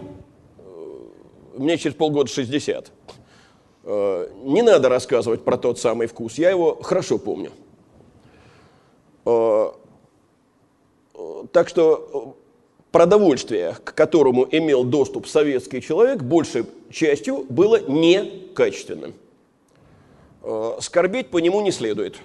мне 1.56 1.78
через 1.78 1.96
полгода 1.96 2.30
60, 2.30 2.92
не 3.84 4.62
надо 4.62 4.90
рассказывать 4.90 5.44
про 5.44 5.58
тот 5.58 5.80
самый 5.80 6.08
вкус, 6.08 6.38
я 6.38 6.50
его 6.50 6.76
хорошо 6.82 7.18
помню. 7.18 7.52
Э, 9.30 9.72
так 11.52 11.70
что 11.70 12.38
продовольствие, 12.92 13.76
к 13.84 13.94
которому 13.94 14.48
имел 14.50 14.84
доступ 14.84 15.28
советский 15.28 15.82
человек, 15.82 16.22
большей 16.22 16.66
частью 16.92 17.46
было 17.50 17.80
некачественным. 17.80 19.14
Э, 20.42 20.78
скорбеть 20.80 21.30
по 21.30 21.38
нему 21.38 21.62
не 21.62 21.72
следует. 21.72 22.20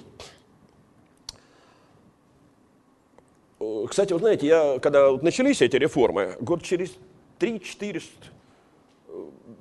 Э, 3.61 3.87
кстати, 3.89 4.13
вы 4.13 4.19
знаете, 4.21 4.47
я, 4.47 4.79
когда 4.79 5.13
начались 5.13 5.61
эти 5.61 5.77
реформы, 5.77 6.37
год 6.41 6.63
через 6.63 6.93
3-4 7.39 8.03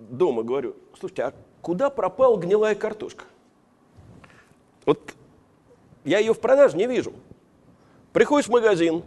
дома 0.10 0.44
говорю, 0.44 0.76
слушайте, 1.00 1.24
а 1.24 1.34
куда 1.64 1.90
пропала 1.90 2.38
гнилая 2.38 2.76
картошка? 2.76 3.24
Вот 4.86 5.00
я 6.04 6.20
ее 6.20 6.34
в 6.34 6.40
продаже 6.40 6.78
не 6.78 6.86
вижу. 6.86 7.14
Приходишь 8.12 8.48
в 8.48 8.52
магазин, 8.52 9.02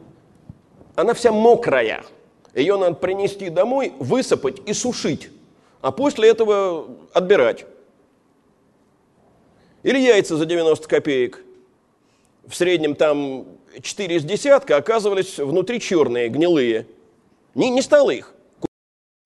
она 0.97 1.15
вся 1.15 1.31
мокрая. 1.31 2.05
Ее 2.55 2.79
надо 2.79 2.97
принести 2.97 3.51
домой, 3.51 3.93
высыпать 3.99 4.61
и 4.67 4.73
сушить. 4.73 5.31
А 5.83 5.93
после 5.93 6.31
этого 6.31 6.89
отбирать. 7.13 7.67
Или 9.83 9.99
яйца 9.99 10.37
за 10.37 10.47
90 10.47 10.89
копеек. 10.89 11.45
В 12.47 12.57
среднем 12.57 12.95
там 12.95 13.45
4 13.81 14.17
из 14.17 14.25
десятка 14.25 14.77
оказывались 14.77 15.39
внутри 15.39 15.79
черные, 15.79 16.31
гнилые. 16.31 16.87
Не, 17.55 17.69
не 17.69 17.83
стало 17.83 18.11
их. 18.11 18.33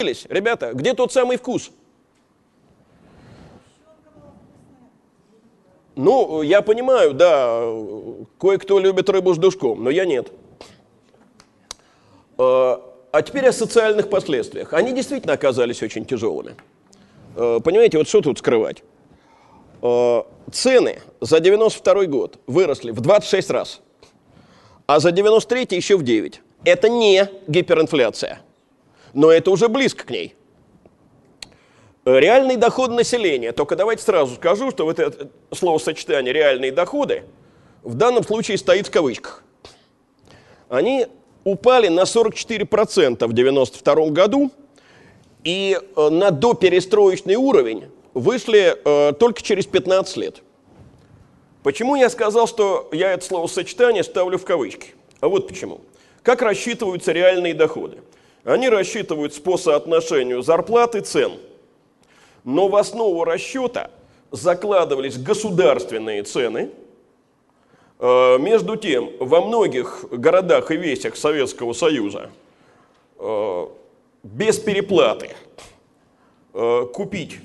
Ребята, 0.01 0.73
где 0.75 0.95
тот 0.95 1.13
самый 1.13 1.37
вкус? 1.37 1.71
Ну, 5.97 6.43
я 6.43 6.63
понимаю, 6.63 7.15
да, 7.15 7.63
кое-кто 8.39 8.79
любит 8.79 9.11
рыбу 9.11 9.35
с 9.35 9.39
душком, 9.39 9.83
но 9.85 9.91
я 9.91 10.05
нет. 10.05 10.33
А, 12.39 12.83
а 13.13 13.23
теперь 13.23 13.49
о 13.49 13.53
социальных 13.53 14.09
последствиях. 14.09 14.73
Они 14.73 14.93
действительно 14.93 15.35
оказались 15.35 15.83
очень 15.83 16.05
тяжелыми. 16.05 16.55
Понимаете, 17.35 17.99
вот 17.99 18.09
что 18.09 18.21
тут 18.21 18.39
скрывать? 18.39 18.83
Цены 19.81 21.01
за 21.21 21.41
92 21.41 22.07
год 22.07 22.39
выросли 22.47 22.91
в 22.91 23.01
26 23.01 23.51
раз, 23.51 23.81
а 24.87 25.01
за 25.01 25.13
93 25.13 25.69
еще 25.71 25.97
в 25.97 26.03
9. 26.03 26.41
Это 26.65 26.89
не 26.89 27.29
гиперинфляция, 27.47 28.41
но 29.15 29.31
это 29.31 29.51
уже 29.51 29.69
близко 29.69 30.07
к 30.07 30.11
ней. 30.11 30.35
Реальный 32.19 32.57
доход 32.57 32.91
населения, 32.91 33.53
только 33.53 33.77
давайте 33.77 34.03
сразу 34.03 34.35
скажу, 34.35 34.71
что 34.71 34.85
вот 34.85 34.99
это 34.99 35.29
словосочетание 35.53 36.33
«реальные 36.33 36.73
доходы» 36.73 37.25
в 37.83 37.95
данном 37.95 38.25
случае 38.25 38.59
стоит 38.59 38.89
в 38.89 38.91
кавычках. 38.91 39.45
Они 40.69 41.07
упали 41.45 41.89
на 41.89 42.03
44% 42.03 43.13
в 43.13 43.33
1992 43.33 44.07
году 44.11 44.51
и 45.45 45.79
э, 45.79 46.09
на 46.09 46.31
доперестроечный 46.31 47.37
уровень 47.37 47.87
вышли 48.15 48.77
э, 48.85 49.13
только 49.13 49.43
через 49.43 49.67
15 49.67 50.17
лет. 50.17 50.43
Почему 51.63 51.97
я 51.97 52.09
сказал, 52.11 52.47
что 52.47 52.89
я 52.93 53.13
это 53.13 53.25
словосочетание 53.25 54.03
ставлю 54.03 54.39
в 54.39 54.45
кавычки? 54.45 54.95
А 55.21 55.29
вот 55.29 55.49
почему. 55.49 55.83
Как 56.23 56.43
рассчитываются 56.43 57.13
реальные 57.13 57.55
доходы? 57.55 57.99
Они 58.45 58.69
рассчитываются 58.69 59.41
по 59.43 59.59
соотношению 59.59 60.43
зарплаты 60.43 61.01
цен. 61.01 61.33
Но 62.45 62.69
в 62.69 62.77
основу 62.77 63.25
расчета 63.25 63.91
закладывались 64.31 65.19
государственные 65.19 66.23
цены. 66.23 66.71
Э, 67.99 68.39
между 68.39 68.77
тем, 68.77 69.11
во 69.21 69.41
многих 69.41 70.05
городах 70.11 70.71
и 70.71 70.77
весях 70.77 71.17
Советского 71.17 71.73
Союза 71.73 72.31
э, 73.19 73.67
без 74.23 74.59
переплаты 74.59 75.31
э, 76.55 76.87
купить 76.93 77.39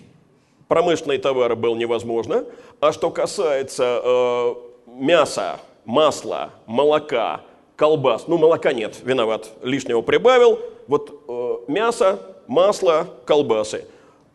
промышленные 0.67 1.19
товары 1.19 1.55
было 1.55 1.75
невозможно. 1.75 2.45
А 2.79 2.91
что 2.91 3.09
касается 3.09 4.55
мяса, 4.85 5.59
масла, 5.85 6.51
молока, 6.65 7.41
колбас, 7.75 8.27
ну 8.27 8.37
молока 8.37 8.73
нет, 8.73 8.99
виноват, 9.03 9.49
лишнего 9.61 10.01
прибавил, 10.01 10.59
вот 10.87 11.67
мясо, 11.67 12.19
масло, 12.47 13.07
колбасы. 13.25 13.85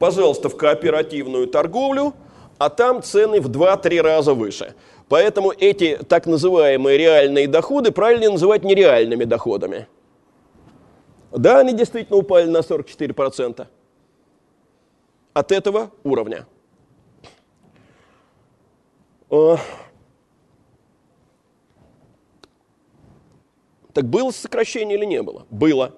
Пожалуйста, 0.01 0.49
в 0.49 0.57
кооперативную 0.57 1.47
торговлю, 1.47 2.15
а 2.57 2.71
там 2.71 3.03
цены 3.03 3.39
в 3.39 3.51
2-3 3.51 4.01
раза 4.01 4.33
выше. 4.33 4.75
Поэтому 5.11 5.51
эти 5.53 5.99
так 6.09 6.27
называемые 6.27 6.97
реальные 6.97 7.47
доходы 7.47 7.93
правильно 7.93 8.31
называть 8.31 8.65
нереальными 8.65 9.25
доходами. 9.25 9.89
Да, 11.31 11.59
они 11.61 11.75
действительно 11.75 12.19
упали 12.19 12.49
на 12.49 12.61
44% 12.61 13.67
от 15.35 15.53
этого 15.53 15.91
уровня. 16.03 16.47
Э, 19.31 19.57
Так 23.93 24.05
было 24.07 24.31
сокращение 24.31 24.97
или 24.97 25.05
не 25.05 25.23
было? 25.23 25.45
Было. 25.51 25.95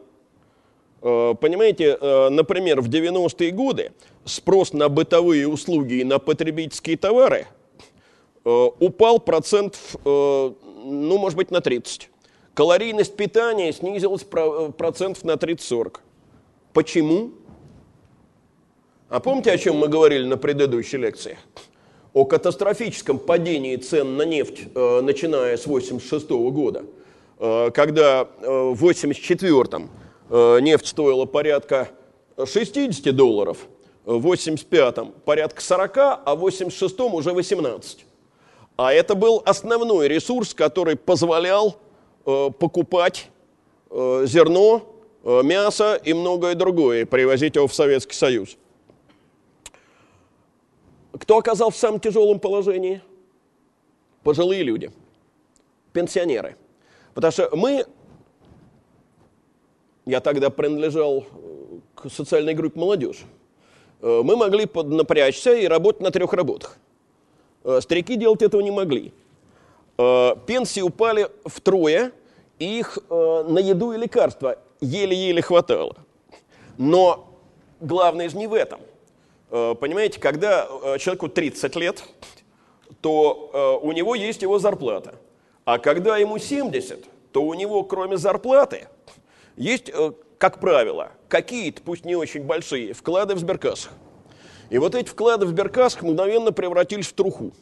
Э, 1.03 1.35
понимаете, 1.41 1.99
э, 2.01 2.29
например, 2.29 2.81
в 2.81 2.89
90-е 2.89 3.51
годы 3.51 3.93
спрос 4.25 4.73
на 4.73 4.89
бытовые 4.89 5.49
услуги 5.49 5.95
и 5.95 6.05
на 6.05 6.21
потребительские 6.21 6.97
товары 6.97 7.49
э, 8.45 8.69
упал 8.79 9.19
процент, 9.19 9.79
ну, 10.05 11.19
может 11.19 11.37
быть, 11.37 11.51
на 11.51 11.61
30. 11.61 12.09
Калорийность 12.55 13.17
питания 13.17 13.73
снизилась 13.73 14.23
процентов 14.23 15.25
на 15.25 15.33
30-40. 15.33 15.99
Почему? 16.73 17.33
А 19.09 19.21
помните, 19.21 19.51
о 19.51 19.59
чем 19.59 19.79
мы 19.79 19.89
говорили 19.89 20.25
на 20.25 20.37
предыдущей 20.37 20.99
лекции? 20.99 21.37
О 22.13 22.25
катастрофическом 22.25 23.19
падении 23.19 23.77
цен 23.77 24.17
на 24.17 24.23
нефть, 24.23 24.67
начиная 24.75 25.57
с 25.57 25.67
1986 25.67 26.31
года– 26.31 26.85
когда 27.75 28.29
в 28.41 28.85
1984-м 28.85 29.83
э, 29.83 30.02
нефть 30.33 30.87
стоила 30.87 31.27
порядка 31.27 31.91
60 32.43 33.15
долларов, 33.15 33.59
в 34.05 34.27
85-м 34.27 35.13
порядка 35.25 35.61
40, 35.61 35.97
а 35.99 36.35
в 36.35 36.47
86-м 36.47 37.15
уже 37.15 37.33
18. 37.33 38.07
А 38.77 38.93
это 38.93 39.15
был 39.15 39.43
основной 39.45 40.09
ресурс, 40.09 40.55
который 40.55 40.97
позволял 40.97 41.77
покупать 42.25 43.29
зерно, 43.91 44.83
мясо 45.23 46.01
и 46.03 46.15
многое 46.15 46.55
другое, 46.55 47.05
привозить 47.05 47.57
его 47.57 47.69
в 47.69 47.75
Советский 47.75 48.15
Союз. 48.15 48.57
Кто 51.13 51.37
оказался 51.39 51.77
в 51.77 51.81
самом 51.81 52.01
тяжелом 52.01 52.41
положении? 52.41 53.03
Пожилые 54.23 54.63
люди, 54.63 54.91
пенсионеры– 55.93 56.57
Потому 57.15 57.33
что 57.33 57.49
мы, 57.53 57.85
я 60.05 60.21
тогда 60.21 60.51
принадлежал 60.51 61.25
э, 61.33 61.79
к 61.95 62.11
социальной 62.11 62.55
группе 62.55 62.79
молодежь, 62.79 63.23
э, 64.01 64.21
мы 64.25 64.37
могли 64.37 64.67
поднапрячься 64.67 65.55
и 65.55 65.67
работать 65.67 66.03
на 66.03 66.11
трех 66.11 66.33
работах. 66.33 66.77
Э, 67.65 67.81
старики 67.81 68.17
делать 68.17 68.43
этого 68.43 68.61
не 68.61 68.71
могли. 68.71 69.13
Пенсии 70.47 70.81
упали 70.81 71.29
втрое, 71.45 72.13
их 72.59 72.99
на 73.11 73.59
еду 73.59 73.93
и 73.93 73.99
лекарства 73.99 74.59
еле-еле 74.81 75.43
хватало. 75.43 75.97
Но 76.79 77.29
главное 77.79 78.29
же 78.31 78.39
не 78.39 78.47
в 78.47 78.55
этом. 78.55 78.81
Понимаете, 79.51 80.19
когда 80.19 80.67
человеку 80.99 81.29
30 81.29 81.77
лет, 81.77 82.03
то 83.03 83.81
у 83.83 83.93
него 83.93 84.15
есть 84.15 84.43
его 84.43 84.59
зарплата– 84.59 85.15
а 85.65 85.79
когда 85.79 86.17
ему 86.17 86.39
70, 86.39 87.05
то 87.33 87.43
у 87.43 87.55
него 87.55 87.85
кроме 87.85 88.17
зарплаты 88.17 88.89
есть, 89.57 89.89
э, 89.89 90.13
как 90.39 90.61
правило, 90.61 91.13
какие-то, 91.29 91.83
пусть 91.83 92.05
не 92.05 92.17
очень 92.17 92.43
большие, 92.43 92.93
вклады 92.93 93.35
в 93.35 93.39
сберкассах. 93.39 93.93
И 94.71 94.79
вот 94.79 94.95
эти 94.95 95.09
вклады 95.09 95.47
в 95.47 95.51
сберкассах 95.51 96.03
мгновенно 96.03 96.53
превратились 96.53 97.07
в 97.07 97.13
труху. 97.13 97.53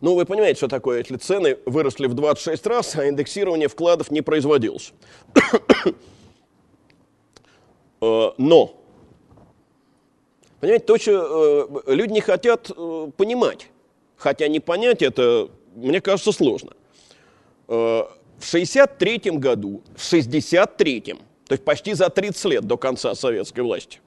Ну, 0.00 0.14
вы 0.14 0.26
понимаете, 0.26 0.58
что 0.58 0.68
такое, 0.68 0.98
если 0.98 1.16
цены 1.16 1.58
выросли 1.66 2.06
в 2.06 2.14
26 2.14 2.66
раз, 2.66 2.96
а 2.96 3.08
индексирование 3.08 3.68
вкладов 3.68 4.10
не 4.10 4.22
производилось. 4.22 4.92
Э, 8.00 8.30
но, 8.38 8.80
понимаете, 10.60 10.84
то, 10.84 10.96
что 10.98 11.82
э, 11.84 11.94
люди 11.96 12.12
не 12.12 12.20
хотят 12.20 12.70
понимать, 13.16 13.70
хотя 14.16 14.46
не 14.46 14.60
понять 14.60 15.02
это 15.02 15.50
мне 15.78 16.00
кажется, 16.00 16.32
сложно. 16.32 16.72
Э, 18.38 18.40
в 18.40 18.46
63 18.46 19.18
году, 19.32 19.82
в 19.96 20.02
63 20.02 21.00
то 21.46 21.54
есть 21.54 21.64
почти 21.64 21.94
за 21.94 22.10
30 22.10 22.44
лет 22.44 22.64
до 22.64 22.76
конца 22.76 23.14
советской 23.14 23.60
власти, 23.60 24.00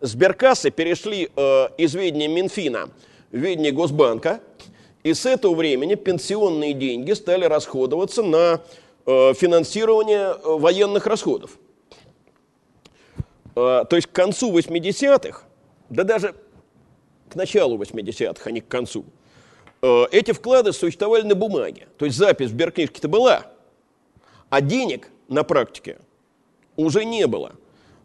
сберкассы 0.00 0.70
перешли 0.70 1.28
э, 1.34 1.68
из 1.78 1.94
ведения 1.94 2.28
Минфина 2.28 2.90
в 3.32 3.36
ведение 3.36 3.72
Госбанка, 3.72 4.40
и 5.02 5.14
с 5.14 5.26
этого 5.26 5.54
времени 5.54 5.94
пенсионные 5.96 6.74
деньги 6.74 7.12
стали 7.12 7.44
расходоваться 7.44 8.22
на 8.22 8.60
э, 9.06 9.34
финансирование 9.34 10.36
военных 10.44 11.06
расходов. 11.06 11.58
То 13.54 13.88
есть 13.90 14.06
к 14.06 14.12
концу 14.12 14.56
80-х, 14.56 15.42
да 15.90 16.04
даже 16.04 16.34
к 17.28 17.34
началу 17.34 17.76
80-х, 17.76 18.42
а 18.44 18.50
не 18.52 18.60
к 18.60 18.68
концу– 18.68 19.04
Э, 19.82 20.04
эти 20.10 20.32
вклады 20.32 20.72
существовали 20.72 21.22
на 21.22 21.34
бумаге. 21.34 21.88
То 21.98 22.04
есть 22.04 22.16
запись 22.16 22.48
в 22.48 22.50
сберкнижке-то 22.50 23.08
была, 23.08 23.46
а 24.50 24.60
денег 24.60 25.10
на 25.28 25.44
практике 25.44 25.98
уже 26.76 27.04
не 27.04 27.26
было. 27.26 27.52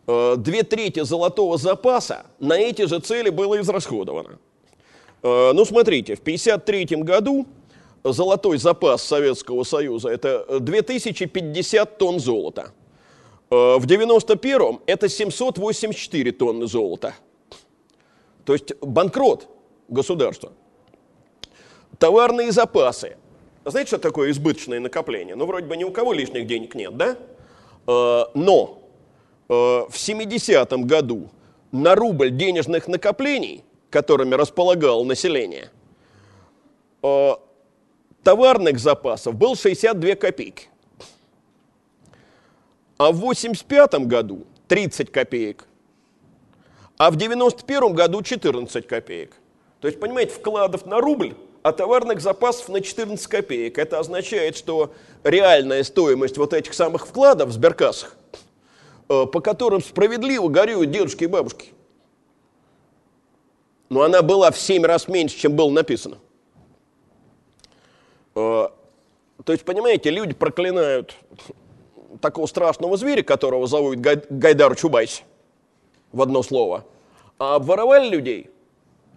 Э, 0.08 0.36
две 0.38 0.64
трети 0.64 1.04
золотого 1.04 1.58
запаса 1.58 2.26
на 2.40 2.54
эти 2.54 2.86
же 2.86 3.00
цели 3.00 3.30
было 3.30 3.60
израсходовано. 3.60 4.40
Э, 5.24 5.52
ну, 5.54 5.66
смотрите, 5.66 6.16
в 6.16 6.20
1953 6.20 7.04
году 7.04 7.46
золотой 8.04 8.58
запас 8.58 9.04
Советского 9.04 9.64
Союза– 9.64 10.10
это 10.12 10.60
2050 10.60 11.98
тонн 11.98 12.20
золота. 12.20 12.72
В 13.50 13.86
1991 13.86 14.80
это 14.88 15.08
784 15.08 16.32
тонны 16.32 16.68
золота. 16.68 17.14
То 18.44 18.54
есть 18.54 18.74
банкрот 18.82 19.48
государства– 19.88 20.52
Товарные 22.00 22.52
запасы. 22.52 23.18
Знаете, 23.66 23.88
что 23.88 23.98
такое 23.98 24.30
избыточное 24.30 24.80
накопление? 24.80 25.36
Ну, 25.36 25.48
вроде 25.48 25.66
бы 25.66 25.76
ни 25.76 25.84
у 25.84 25.92
кого 25.92 26.14
лишних 26.14 26.46
денег 26.46 26.76
нет, 26.76 26.96
да? 26.96 27.18
Э, 27.88 28.26
но 28.36 28.80
э, 29.50 29.54
в 29.54 29.94
70-м 29.94 30.86
году 30.86 31.32
на 31.72 31.96
рубль 31.96 32.30
денежных 32.30 32.88
накоплений, 32.88 33.64
которыми 33.90 34.36
располагало 34.36 35.04
население, 35.04 35.72
э, 37.02 37.32
товарных 38.24 38.78
запасов 38.78 39.34
был 39.34 39.56
62 39.56 40.16
копейки. 40.16 40.70
а 42.98 43.12
в 43.12 43.16
85 43.16 44.06
году 44.06 44.46
30 44.68 45.12
копеек, 45.12 45.66
а 46.98 47.10
в 47.10 47.16
91 47.16 47.94
году 47.94 48.22
14 48.22 48.88
копеек. 48.88 49.34
То 49.82 49.88
есть, 49.88 50.00
понимаете, 50.00 50.34
вкладов 50.34 50.86
на 50.86 51.02
рубль, 51.02 51.36
а 51.66 51.72
товарных 51.72 52.22
запасов 52.22 52.70
на 52.70 52.80
14 52.80 53.26
копеек. 53.26 53.80
Это 53.80 53.98
означает, 53.98 54.56
что 54.56 54.94
реальная 55.24 55.82
стоимость 55.82 56.38
вот 56.38 56.54
этих 56.54 56.76
самых 56.76 57.08
вкладов 57.08 57.50
в 57.50 57.54
сберкассах, 57.54 58.16
э, 59.10 59.26
по 59.26 59.40
которым 59.40 59.82
справедливо 59.82 60.48
горюют 60.48 60.92
дедушки 60.92 61.24
и 61.24 61.28
бабушки, 61.28 61.74
но 63.90 64.04
она 64.04 64.22
была 64.22 64.52
в 64.52 64.60
7 64.60 64.86
раз 64.86 65.08
меньше, 65.08 65.40
чем 65.40 65.56
было 65.56 65.72
написано. 65.72 66.20
Э, 68.36 68.70
то 69.44 69.52
есть, 69.52 69.66
понимаете, 69.66 70.12
люди 70.12 70.36
проклинают 70.36 71.16
такого 72.22 72.46
страшного 72.46 72.96
зверя, 72.96 73.24
которого 73.24 73.66
зовут 73.66 73.98
Гайдар 73.98 74.76
Чубайс, 74.76 75.24
в 76.12 76.22
одно 76.22 76.44
слово. 76.44 76.86
А 77.40 77.56
обворовали 77.56 78.08
людей 78.08 78.52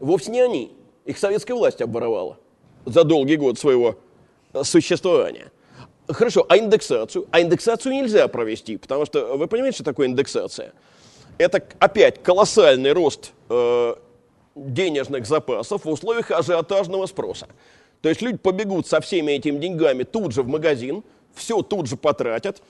вовсе 0.01 0.30
не 0.30 0.40
они. 0.40 0.78
Их 1.09 1.17
советская 1.17 1.57
власть 1.57 1.81
обворовала 1.81 2.39
за 2.85 3.03
долгий 3.03 3.37
год 3.37 3.59
своего 3.59 3.97
существования. 4.63 5.51
Хорошо, 6.07 6.45
а 6.51 6.59
индексацию? 6.59 7.27
А 7.31 7.41
индексацию 7.41 7.95
нельзя 7.95 8.29
провести, 8.29 8.77
потому 8.77 9.07
что 9.07 9.39
вы 9.39 9.47
понимаете, 9.47 9.77
что 9.77 9.85
такое 9.85 10.07
индексация? 10.07 10.75
Это 11.39 11.65
опять 11.79 12.23
колоссальный 12.23 12.93
рост 12.93 13.33
э, 13.49 13.95
денежных 14.55 15.27
запасов 15.27 15.87
в 15.87 15.89
условиях 15.89 16.31
ажиотажного 16.31 17.07
спроса. 17.07 17.49
То 18.03 18.11
есть 18.11 18.21
люди 18.21 18.37
побегут 18.37 18.87
со 18.87 19.01
всеми 19.01 19.33
этими 19.33 19.57
деньгами 19.57 20.03
тут 20.03 20.33
же 20.33 20.43
в 20.43 20.49
магазин, 20.49 21.03
все 21.35 21.63
тут 21.63 21.87
же 21.87 21.97
потратят, 21.97 22.61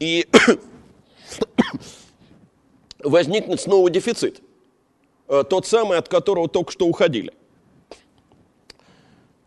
и 0.00 0.26
возникнет 2.98 3.60
снова 3.60 3.88
дефицит. 3.88 4.42
Э, 5.28 5.44
тот 5.48 5.68
самый, 5.68 5.96
от 5.96 6.08
которого 6.08 6.48
только 6.48 6.72
что 6.72 6.88
уходили. 6.88 7.32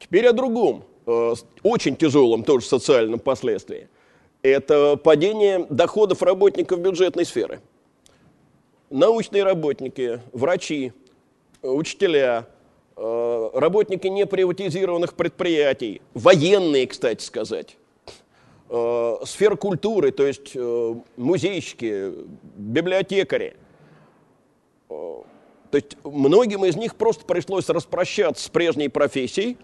Теперь 0.10 0.28
о 0.28 0.34
другом, 0.34 0.84
э, 1.06 1.34
очень 1.64 1.96
тяжелом 1.96 2.44
тоже 2.44 2.66
социальном 2.66 3.20
последствии. 3.20 3.90
Это 4.42 4.96
падение 4.96 5.66
доходов 5.70 6.22
работников 6.22 6.80
бюджетной 6.80 7.26
сферы. 7.26 7.60
Научные 8.90 9.44
работники, 9.44 10.22
врачи, 10.32 10.94
учителя, 11.62 12.48
э, 12.96 13.50
работники 13.54 14.08
неприватизированных 14.08 15.14
предприятий, 15.16 16.02
военные, 16.14 16.88
кстати 16.88 17.24
сказать, 17.24 17.78
сфера 18.70 19.56
культуры, 19.56 20.12
то 20.12 20.28
есть 20.28 20.54
музейщики, 21.16 22.14
библиотекари– 22.58 23.56
то 25.72 25.76
есть 25.76 25.98
многим 26.04 26.66
из 26.66 26.76
них 26.76 26.96
просто 26.96 27.26
пришлось 27.26 27.70
распрощаться 27.70 28.46
с 28.46 28.50
прежней 28.50 28.90
профессией 28.90 29.58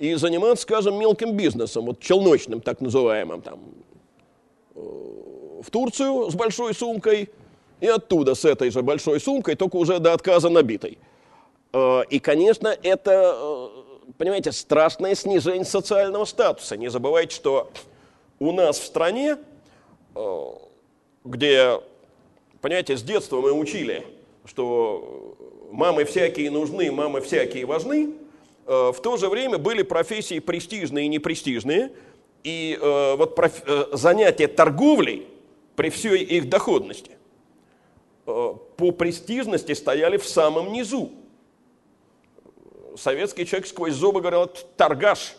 и 0.00 0.14
заниматься, 0.14 0.62
скажем, 0.62 0.98
мелким 0.98 1.36
бизнесом, 1.36 1.84
вот 1.84 2.00
челночным 2.00 2.62
так 2.62 2.80
называемым, 2.80 3.42
там, 3.42 3.60
э, 4.74 4.80
в 4.80 5.70
Турцию 5.70 6.30
с 6.30 6.34
большой 6.34 6.74
сумкой 6.74 7.28
и 7.80 7.86
оттуда 7.86 8.34
с 8.34 8.46
этой 8.46 8.70
же 8.70 8.82
большой 8.82 9.20
сумкой, 9.20 9.56
только 9.56 9.76
уже 9.76 9.98
до 9.98 10.14
отказа 10.14 10.48
набитой. 10.48 10.96
Э, 11.74 12.02
и, 12.08 12.18
конечно, 12.18 12.68
это, 12.82 13.36
э, 13.36 13.68
понимаете, 14.16 14.52
страшное 14.52 15.14
снижение 15.14 15.66
социального 15.66 16.24
статуса. 16.24 16.78
Не 16.78 16.88
забывайте, 16.88 17.36
что 17.36 17.70
у 18.38 18.52
нас 18.52 18.78
в 18.78 18.86
стране, 18.86 19.36
где, 21.24 21.78
понимаете, 22.62 22.96
с 22.96 23.02
детства 23.02 23.42
мы 23.42 23.52
учили, 23.52 24.06
что 24.46 25.36
мамы 25.70 26.04
всякие 26.04 26.50
нужны, 26.50 26.90
мамы 26.90 27.20
всякие 27.20 27.66
важны, 27.66 28.14
в 28.70 29.00
то 29.02 29.16
же 29.16 29.28
время 29.28 29.58
были 29.58 29.82
профессии 29.82 30.38
престижные 30.38 31.06
и 31.06 31.08
непрестижные, 31.08 31.90
и 32.44 32.78
э, 32.80 33.16
вот 33.16 33.34
проф... 33.34 33.62
Э, 33.66 33.86
занятия 33.92 34.46
торговлей 34.46 35.26
при 35.74 35.90
всей 35.90 36.22
их 36.22 36.48
доходности 36.48 37.12
по 38.24 38.92
престижности 38.92 39.72
стояли 39.72 40.18
в 40.18 40.28
самом 40.28 40.72
низу. 40.72 41.10
Советский 42.96 43.44
человек 43.44 43.66
сквозь 43.66 43.94
зубы 43.94 44.20
говорил, 44.20 44.48
торгаш. 44.76 45.34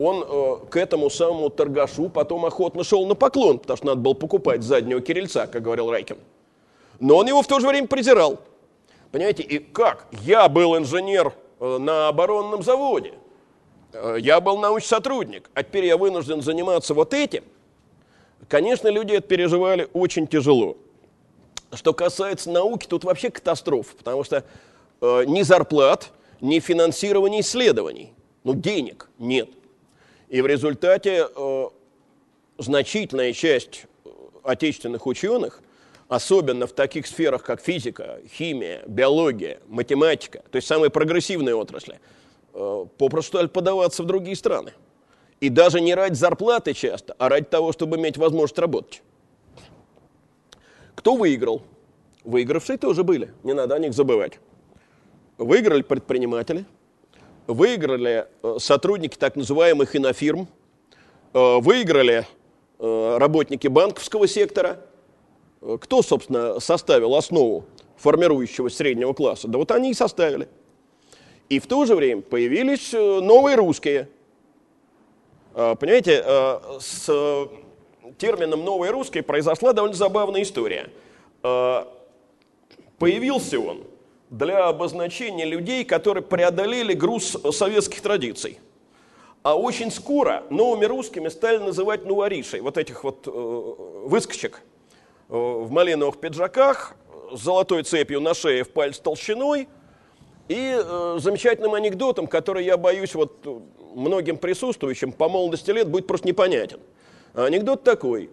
Он 0.00 0.66
к 0.68 0.76
этому 0.76 1.08
самому 1.08 1.50
торгашу 1.50 2.08
потом 2.08 2.46
охотно 2.46 2.82
шел 2.82 3.06
на 3.06 3.14
поклон, 3.14 3.60
потому 3.60 3.76
что 3.76 3.86
надо 3.86 4.00
было 4.00 4.14
покупать 4.14 4.62
заднего 4.62 5.00
кирильца, 5.00 5.46
как 5.46 5.62
говорил 5.62 5.90
Райкин. 5.90 6.18
Но 6.98 7.16
он 7.16 7.28
его 7.28 7.42
в 7.42 7.46
то 7.46 7.60
же 7.60 7.68
время 7.68 7.86
презирал. 7.86 8.40
Понимаете, 9.12 9.42
и 9.44 9.58
как? 9.58 10.06
Я 10.22 10.48
был 10.48 10.76
инженер 10.76 11.28
э, 11.28 11.32
на 11.60 12.08
оборонном 12.08 12.62
заводе, 12.62 13.14
э, 13.92 14.16
я 14.20 14.40
был 14.40 14.58
научный 14.58 14.88
сотрудник, 14.88 15.50
а 15.54 15.62
теперь 15.62 15.86
я 15.86 15.96
вынужден 15.96 16.42
заниматься 16.42 16.94
вот 16.94 17.14
этим. 17.14 17.44
Конечно, 18.48 18.88
люди 18.88 19.12
это 19.12 19.26
переживали 19.26 19.88
очень 19.92 20.26
тяжело. 20.26 20.76
Что 21.72 21.92
касается 21.92 22.50
науки, 22.50 22.86
тут 22.86 23.04
вообще 23.04 23.30
катастрофа, 23.30 23.96
потому 23.96 24.22
что 24.22 24.44
э, 25.00 25.24
ни 25.26 25.42
зарплат, 25.42 26.10
ни 26.40 26.60
финансирования 26.60 27.40
исследований, 27.40 28.12
ну 28.44 28.54
денег 28.54 29.08
нет. 29.18 29.48
И 30.28 30.40
в 30.40 30.46
результате 30.46 31.28
э, 31.34 31.64
значительная 32.58 33.32
часть 33.32 33.86
э, 34.04 34.10
отечественных 34.44 35.06
ученых 35.06 35.60
особенно 36.08 36.66
в 36.66 36.72
таких 36.72 37.06
сферах, 37.06 37.42
как 37.42 37.60
физика, 37.60 38.20
химия, 38.28 38.82
биология, 38.86 39.60
математика, 39.66 40.42
то 40.50 40.56
есть 40.56 40.68
самые 40.68 40.90
прогрессивные 40.90 41.54
отрасли, 41.54 42.00
э, 42.54 42.86
попросту 42.98 43.48
подаваться 43.48 44.02
в 44.02 44.06
другие 44.06 44.36
страны. 44.36 44.72
И 45.40 45.48
даже 45.48 45.80
не 45.80 45.94
ради 45.94 46.14
зарплаты 46.14 46.72
часто, 46.72 47.14
а 47.18 47.28
ради 47.28 47.46
того, 47.46 47.72
чтобы 47.72 47.98
иметь 47.98 48.16
возможность 48.16 48.58
работать. 48.58 49.02
Кто 50.94 51.14
выиграл? 51.16 51.62
Выигравшие 52.24 52.78
тоже 52.78 53.04
были, 53.04 53.32
не 53.42 53.52
надо 53.52 53.74
о 53.74 53.78
них 53.78 53.92
забывать. 53.92 54.40
Выиграли 55.36 55.82
предприниматели, 55.82 56.64
выиграли 57.46 58.26
э, 58.42 58.56
сотрудники 58.58 59.16
так 59.16 59.36
называемых 59.36 59.94
инофирм, 59.94 60.48
э, 61.32 61.58
выиграли 61.60 62.26
работники 62.78 63.68
банковского 63.68 64.28
сектора– 64.28 64.78
кто, 65.80 66.02
собственно, 66.02 66.60
составил 66.60 67.14
основу 67.14 67.64
формирующего 67.96 68.68
среднего 68.68 69.12
класса? 69.12 69.48
Да 69.48 69.58
вот 69.58 69.70
они 69.72 69.90
и 69.90 69.94
составили. 69.94 70.48
И 71.48 71.58
в 71.58 71.66
то 71.66 71.84
же 71.84 71.94
время 71.94 72.22
появились 72.22 72.92
э, 72.92 73.20
новые 73.20 73.56
русские. 73.56 74.08
А, 75.54 75.74
понимаете, 75.74 76.22
э, 76.24 76.60
с 76.80 77.48
термином 78.18 78.64
«новые 78.64 78.90
русские» 78.90 79.22
произошла 79.22 79.72
довольно 79.72 79.96
забавная 79.96 80.42
история. 80.42 80.90
А, 81.42 81.88
появился 82.98 83.60
он 83.60 83.84
для 84.30 84.66
обозначения 84.68 85.44
людей, 85.44 85.84
которые 85.84 86.22
преодолели 86.22 86.94
груз 86.94 87.36
советских 87.52 88.00
традиций. 88.00 88.58
А 89.44 89.56
очень 89.56 89.92
скоро 89.92 90.42
новыми 90.50 90.84
русскими 90.86 91.28
стали 91.28 91.58
называть 91.58 92.04
нуаришей, 92.04 92.60
вот 92.60 92.76
этих 92.76 93.04
вот 93.04 93.26
э, 93.26 93.30
выскочек– 93.30 94.62
в 95.28 95.70
малиновых 95.70 96.18
пиджаках, 96.18 96.94
с 97.32 97.40
золотой 97.40 97.82
цепью 97.82 98.20
на 98.20 98.34
шее 98.34 98.64
в 98.64 98.70
палец 98.70 98.98
толщиной 98.98 99.68
и 100.48 100.80
э, 100.80 101.18
замечательным 101.20 101.74
анекдотом, 101.74 102.26
который, 102.26 102.64
я 102.64 102.76
боюсь, 102.76 103.14
вот 103.14 103.44
многим 103.94 104.36
присутствующим 104.36 105.12
по 105.12 105.28
молодости 105.28 105.70
лет 105.70 105.88
будет 105.88 106.06
просто 106.06 106.28
непонятен. 106.28 106.78
Анекдот 107.34 107.82
такой. 107.82 108.30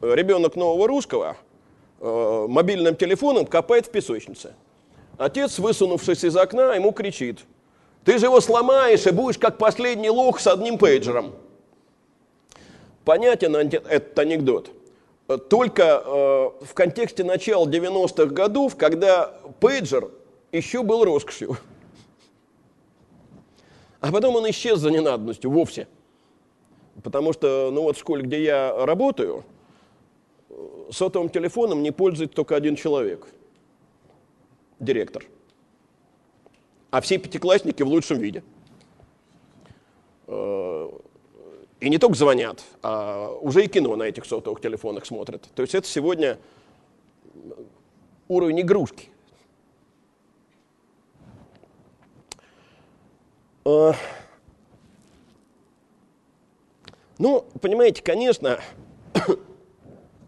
Ребенок 0.00 0.56
нового 0.56 0.86
русского 0.86 1.36
э, 2.00 2.46
мобильным 2.48 2.94
телефоном 2.94 3.46
копает 3.46 3.86
в 3.86 3.90
песочнице. 3.90 4.54
Отец, 5.18 5.58
высунувшись 5.58 6.24
из 6.24 6.36
окна, 6.36 6.74
ему 6.74 6.92
кричит. 6.92 7.40
Ты 8.04 8.18
же 8.18 8.26
его 8.26 8.40
сломаешь 8.40 9.06
и 9.06 9.10
будешь 9.10 9.38
как 9.38 9.58
последний 9.58 10.10
лох 10.10 10.38
с 10.38 10.46
одним 10.46 10.78
пейджером. 10.78 11.34
Понятен 13.04 13.56
этот 13.56 14.18
анекдот 14.18 14.70
только 15.26 15.82
э, 16.04 16.64
в 16.64 16.74
контексте 16.74 17.24
начала 17.24 17.66
90-х 17.66 18.26
годов, 18.26 18.76
когда 18.76 19.26
пейджер 19.60 20.10
еще 20.52 20.82
был 20.82 21.04
роскошью. 21.04 21.56
А 24.00 24.12
потом 24.12 24.36
он 24.36 24.48
исчез 24.50 24.78
за 24.78 24.90
ненадобностью 24.90 25.50
вовсе. 25.50 25.88
Потому 27.02 27.32
что, 27.32 27.70
ну 27.72 27.82
вот 27.82 27.96
в 27.96 28.00
школе, 28.00 28.22
где 28.22 28.42
я 28.42 28.86
работаю, 28.86 29.44
сотовым 30.90 31.28
телефоном 31.28 31.82
не 31.82 31.90
пользуется 31.90 32.36
только 32.36 32.56
один 32.56 32.76
человек. 32.76 33.26
Директор. 34.78 35.24
А 36.90 37.00
все 37.00 37.18
пятиклассники 37.18 37.82
в 37.82 37.88
лучшем 37.88 38.18
виде. 38.18 38.42
И 41.86 41.88
не 41.88 41.98
только 41.98 42.16
звонят, 42.16 42.64
а 42.82 43.30
уже 43.40 43.64
и 43.64 43.68
кино 43.68 43.94
на 43.94 44.02
этих 44.02 44.24
сотовых 44.24 44.60
телефонах 44.60 45.06
смотрят. 45.06 45.48
То 45.54 45.62
есть 45.62 45.72
это 45.72 45.86
сегодня 45.86 46.36
уровень 48.26 48.62
игрушки. 48.62 49.08
А, 53.64 53.94
ну, 57.18 57.44
понимаете, 57.60 58.02
конечно, 58.02 58.58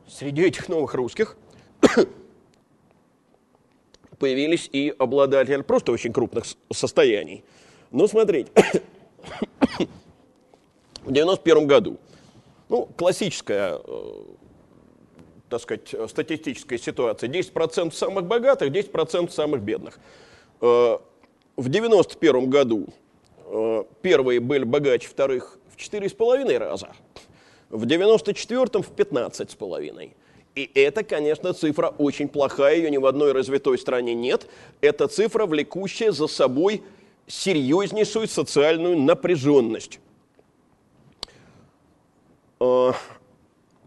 среди 0.07 0.43
этих 0.43 0.69
новых 0.69 0.95
русских 0.95 1.37
появились 4.21 4.71
и 4.73 4.95
обладатели 4.97 5.63
просто 5.63 5.91
очень 5.91 6.13
крупных 6.13 6.45
состояний. 6.73 7.43
Но 7.91 8.07
смотрите, 8.07 8.53
в 11.09 11.13
91 11.13 11.67
году, 11.67 11.97
ну, 12.69 12.87
классическая, 12.97 13.81
э, 13.83 14.13
так 15.49 15.63
сказать, 15.63 15.95
статистическая 16.11 16.79
ситуация, 16.79 17.29
10% 17.29 17.95
самых 17.95 18.27
богатых, 18.27 18.71
10% 18.71 19.33
самых 19.33 19.63
бедных. 19.63 19.99
Э, 20.61 20.99
в 21.57 21.69
91 21.69 22.51
году 22.51 22.89
э, 23.47 23.85
первые 24.03 24.41
были 24.41 24.65
богаче 24.65 25.09
вторых 25.09 25.59
в 25.75 25.79
4,5 25.79 26.59
раза, 26.59 26.91
в 27.71 27.85
94-м 27.85 28.83
в 28.83 28.91
15,5. 28.91 30.13
И 30.55 30.71
это, 30.75 31.05
конечно, 31.05 31.55
цифра 31.55 31.89
очень 31.97 32.29
плохая, 32.29 32.77
ее 32.77 32.91
ни 32.91 32.99
в 32.99 33.07
одной 33.07 33.33
развитой 33.33 33.79
стране 33.79 34.13
нет. 34.13 34.47
Это 34.83 35.09
цифра, 35.09 35.47
влекущая 35.47 36.13
за 36.13 36.27
собой 36.27 36.83
серьезнейшую 37.27 38.29
социальную 38.29 38.99
напряженность. 38.99 40.01
Э, 42.61 42.93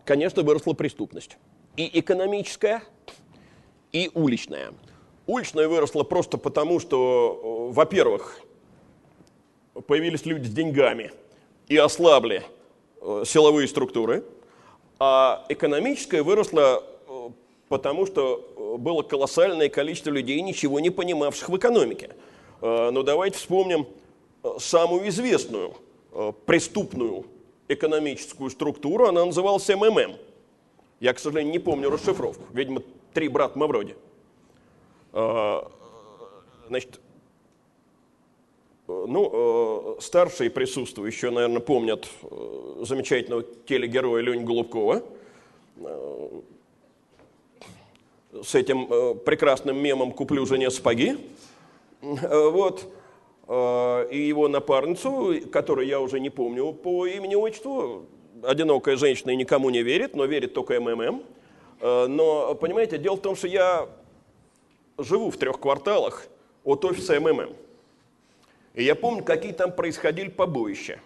конечно, 0.05 0.43
выросла 0.43 0.73
преступность. 0.73 1.37
И 1.77 1.89
экономическая, 1.99 2.83
и 3.91 4.11
уличная. 4.13 4.73
Уличная 5.27 5.67
выросла 5.67 6.03
просто 6.03 6.37
потому, 6.37 6.79
что, 6.79 7.69
э, 7.69 7.73
во-первых, 7.73 8.39
появились 9.87 10.25
люди 10.25 10.47
с 10.47 10.51
деньгами 10.51 11.11
и 11.67 11.77
ослабли 11.77 12.43
э, 13.01 13.23
силовые 13.25 13.67
структуры– 13.67 14.23
а 15.03 15.43
экономическое 15.49 16.21
выросло 16.21 16.83
э, 17.07 17.29
потому, 17.69 18.05
что 18.05 18.77
было 18.77 19.01
колоссальное 19.01 19.67
количество 19.67 20.11
людей, 20.11 20.39
ничего 20.41 20.79
не 20.79 20.91
понимавших 20.91 21.49
в 21.49 21.57
экономике. 21.57 22.11
Но 22.61 23.01
давайте 23.01 23.39
вспомним 23.39 23.87
самую 24.59 25.09
известную 25.09 25.73
преступную 26.45 27.25
экономическую 27.73 28.49
структуру, 28.49 29.07
она 29.07 29.25
называлась 29.25 29.67
МММ. 29.69 30.15
Я, 30.99 31.13
к 31.13 31.19
сожалению, 31.19 31.53
не 31.53 31.59
помню 31.59 31.89
расшифровку. 31.89 32.43
Видимо, 32.53 32.81
три 33.13 33.27
брата 33.27 33.57
Мавроди. 33.57 33.95
Значит, 36.67 37.01
ну, 39.07 39.95
э, 39.97 40.01
старшие 40.01 40.49
присутствующие, 40.49 41.31
наверное, 41.31 41.59
помнят 41.59 42.07
э, 42.23 42.83
замечательного 42.85 43.43
телегероя 43.65 44.21
Леню 44.21 44.45
Голубкова 44.45 45.03
э, 45.77 46.41
с 48.43 48.55
этим 48.55 48.87
прекрасным 49.19 49.77
мемом 49.77 50.11
«Куплю 50.11 50.45
жене 50.45 50.71
сапоги». 50.71 51.17
Вот. 52.01 52.87
И 53.51 54.17
его 54.17 54.47
напарницу, 54.47 55.35
которую 55.51 55.85
я 55.85 55.99
уже 55.99 56.21
не 56.21 56.29
помню 56.29 56.71
по 56.71 57.05
имени 57.05 57.35
отчеству, 57.35 58.05
одинокая 58.43 58.95
женщина 58.95 59.31
и 59.31 59.35
никому 59.35 59.69
не 59.69 59.83
верит, 59.83 60.15
но 60.15 60.23
верит 60.25 60.53
только 60.53 60.79
МММ. 60.79 61.21
Но, 61.81 62.55
понимаете, 62.55 62.97
дело 62.97 63.17
в 63.17 63.21
том, 63.21 63.35
что 63.35 63.47
я 63.47 63.89
живу 64.97 65.31
в 65.31 65.37
трех 65.37 65.59
кварталах 65.59 66.27
от 66.63 66.85
офиса 66.85 67.19
МММ. 67.19 67.49
И 68.73 68.83
я 68.83 68.95
помню, 68.95 69.23
какие 69.23 69.51
там 69.51 69.73
происходили 69.73 70.29
побоища. 70.29 70.99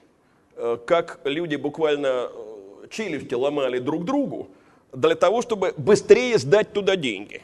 Э, 0.55 0.77
как 0.85 1.19
люди 1.23 1.55
буквально 1.55 2.29
э, 2.31 2.87
челюсти 2.89 3.33
ломали 3.33 3.79
друг 3.79 4.05
другу 4.05 4.49
для 4.93 5.15
того, 5.15 5.41
чтобы 5.41 5.73
быстрее 5.77 6.37
сдать 6.37 6.73
туда 6.73 6.95
деньги. 6.95 7.41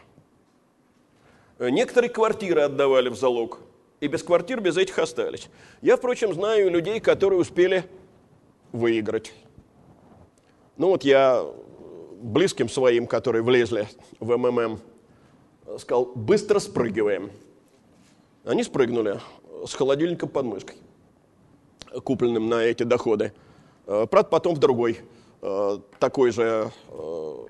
Некоторые 1.60 2.10
квартиры 2.10 2.62
отдавали 2.62 3.10
в 3.10 3.16
залог, 3.16 3.60
и 4.02 4.08
без 4.08 4.24
квартир 4.24 4.60
без 4.60 4.78
этих 4.78 5.00
остались. 5.00 5.48
Я, 5.82 5.96
впрочем, 5.96 6.34
знаю 6.34 6.70
людей, 6.70 7.00
которые 7.00 7.40
успели 7.40 7.86
выиграть. 8.74 9.32
Ну 10.76 10.90
вот 10.90 11.04
я 11.04 11.46
близким 12.22 12.68
своим, 12.68 13.08
которые 13.08 13.44
влезли 13.44 13.88
в 14.20 14.36
МММ, 14.36 14.80
сказал, 15.78 16.06
быстро 16.16 16.60
спрыгиваем. 16.60 17.32
Они 18.44 18.64
спрыгнули 18.64 19.20
с 19.66 19.74
холодильником 19.76 20.30
под 20.30 20.46
мышкой, 20.46 20.78
купленным 22.04 22.50
на 22.50 22.64
эти 22.64 22.82
доходы. 22.84 23.34
Э, 23.86 24.08
правда, 24.10 24.30
потом 24.30 24.56
в 24.56 24.58
другой 24.58 25.00
э, 25.42 25.78
такой 26.00 26.32
же 26.32 26.72
э, 26.90 27.46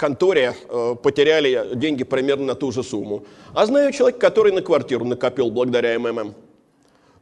конторе 0.00 0.54
потеряли 1.02 1.74
деньги 1.74 2.04
примерно 2.04 2.46
на 2.46 2.54
ту 2.54 2.72
же 2.72 2.82
сумму. 2.82 3.24
А 3.54 3.66
знаю 3.66 3.92
человека, 3.92 4.18
который 4.18 4.52
на 4.52 4.62
квартиру 4.62 5.04
накопил 5.04 5.50
благодаря 5.50 5.98
МММ. 5.98 6.34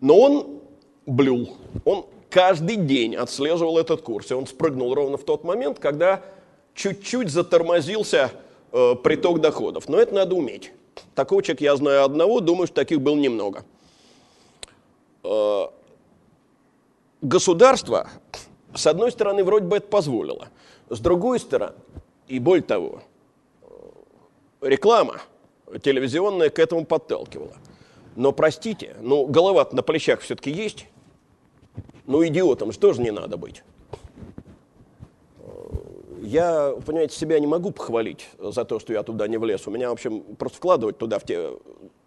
Но 0.00 0.18
он 0.18 0.60
блюл, 1.06 1.56
он 1.84 2.06
каждый 2.30 2.76
день 2.76 3.16
отслеживал 3.16 3.78
этот 3.78 4.02
курс. 4.02 4.30
И 4.30 4.34
он 4.34 4.46
спрыгнул 4.46 4.94
ровно 4.94 5.16
в 5.16 5.24
тот 5.24 5.44
момент, 5.44 5.78
когда 5.78 6.22
чуть-чуть 6.74 7.30
затормозился 7.30 8.30
приток 8.70 9.40
доходов. 9.40 9.88
Но 9.88 9.98
это 9.98 10.14
надо 10.14 10.34
уметь. 10.36 10.72
Такого 11.14 11.42
человека 11.42 11.64
я 11.64 11.76
знаю 11.76 12.04
одного, 12.04 12.40
думаю, 12.40 12.66
что 12.66 12.76
таких 12.76 13.00
было 13.00 13.16
немного. 13.16 13.64
Э, 15.24 15.66
государство, 17.22 18.08
с 18.74 18.86
одной 18.86 19.10
стороны, 19.10 19.42
вроде 19.44 19.66
бы 19.66 19.76
это 19.76 19.88
позволило. 19.88 20.48
С 20.90 21.00
другой 21.00 21.38
стороны, 21.40 21.74
и 22.28 22.38
более 22.38 22.62
того, 22.62 23.02
реклама 24.60 25.20
телевизионная 25.82 26.50
к 26.50 26.58
этому 26.58 26.84
подталкивала. 26.84 27.56
Но 28.16 28.32
простите, 28.32 28.96
ну 29.00 29.26
голова 29.26 29.68
на 29.72 29.82
плечах 29.82 30.20
все-таки 30.20 30.50
есть. 30.50 30.86
Ну 32.06 32.26
идиотом 32.26 32.72
же 32.72 33.00
не 33.00 33.10
надо 33.10 33.36
быть 33.36 33.62
я, 36.28 36.74
понимаете, 36.84 37.16
себя 37.16 37.38
не 37.38 37.46
могу 37.46 37.70
похвалить 37.70 38.28
за 38.38 38.64
то, 38.64 38.78
что 38.78 38.92
я 38.92 39.02
туда 39.02 39.26
не 39.28 39.38
влез. 39.38 39.66
У 39.66 39.70
меня, 39.70 39.88
в 39.88 39.92
общем, 39.92 40.20
просто 40.36 40.58
вкладывать 40.58 40.98
туда 40.98 41.18
в 41.18 41.24
те 41.24 41.52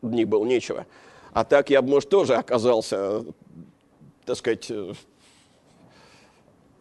дни 0.01 0.25
было 0.25 0.45
нечего. 0.45 0.85
А 1.33 1.43
так 1.43 1.69
я 1.69 1.81
бы, 1.81 1.89
может, 1.89 2.09
тоже 2.09 2.35
оказался, 2.35 3.23
так 4.25 4.37
сказать, 4.37 4.71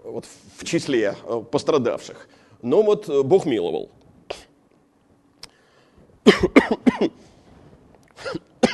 вот 0.03 0.26
в 0.57 0.64
числе 0.64 1.16
пострадавших. 1.51 2.28
Но 2.62 2.82
вот 2.82 3.08
э, 3.08 3.22
Бог 3.22 3.46
миловал. 3.46 3.90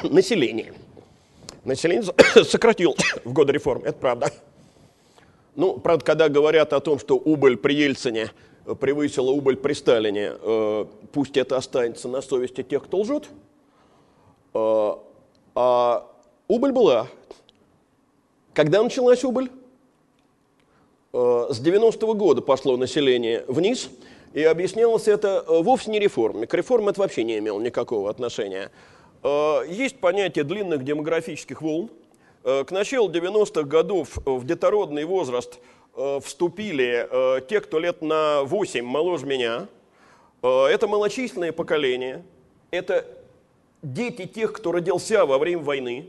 Население. 0.02 0.74
Население 1.64 2.04
сократилось 2.44 2.98
в 3.24 3.32
годы 3.32 3.52
реформ, 3.52 3.82
это 3.84 3.98
правда. 3.98 4.30
Ну, 5.54 5.78
правда, 5.78 6.04
когда 6.04 6.28
говорят 6.28 6.72
о 6.72 6.80
том, 6.80 6.98
что 6.98 7.16
убыль 7.16 7.56
при 7.56 7.74
Ельцине 7.74 8.30
превысила 8.80 9.30
убыль 9.30 9.56
при 9.56 9.72
Сталине, 9.72 10.32
э, 10.38 10.84
пусть 11.12 11.36
это 11.36 11.56
останется 11.56 12.08
на 12.08 12.20
совести 12.20 12.62
тех, 12.62 12.84
кто 12.84 13.00
лжет. 13.00 13.28
Э, 14.54 14.92
а 15.54 16.06
убыль 16.48 16.72
была. 16.72 17.08
Когда 18.52 18.82
началась 18.82 19.24
убыль? 19.24 19.50
Э, 21.16 21.46
с 21.50 21.60
90-го 21.60 22.14
года 22.14 22.42
пошло 22.42 22.76
население 22.76 23.44
вниз, 23.48 23.90
и 24.34 24.42
объяснялось 24.42 25.08
это 25.08 25.44
вовсе 25.48 25.90
не 25.90 25.98
реформой. 25.98 26.46
К 26.46 26.54
реформе 26.54 26.90
это 26.90 27.00
вообще 27.00 27.24
не 27.24 27.38
имело 27.38 27.60
никакого 27.60 28.10
отношения. 28.10 28.70
Есть 29.24 29.98
понятие 29.98 30.44
длинных 30.44 30.84
демографических 30.84 31.62
волн– 31.62 31.90
Э, 32.46 32.62
к 32.62 32.70
началу 32.70 33.10
90-х 33.10 33.64
годов 33.64 34.18
в 34.24 34.46
детородный 34.46 35.04
возраст 35.04 35.58
э, 35.96 36.20
вступили 36.22 37.08
э, 37.10 37.40
те, 37.40 37.60
кто 37.60 37.80
лет 37.80 38.02
на 38.02 38.44
8 38.44 38.84
моложе 38.84 39.26
меня. 39.26 39.66
Это 40.42 40.86
малочисленное 40.86 41.50
поколение. 41.50 42.22
Это 42.70 43.04
дети 43.82 44.26
тех, 44.26 44.52
кто 44.52 44.70
родился 44.70 45.26
во 45.26 45.38
время 45.38 45.62
войны. 45.62 46.08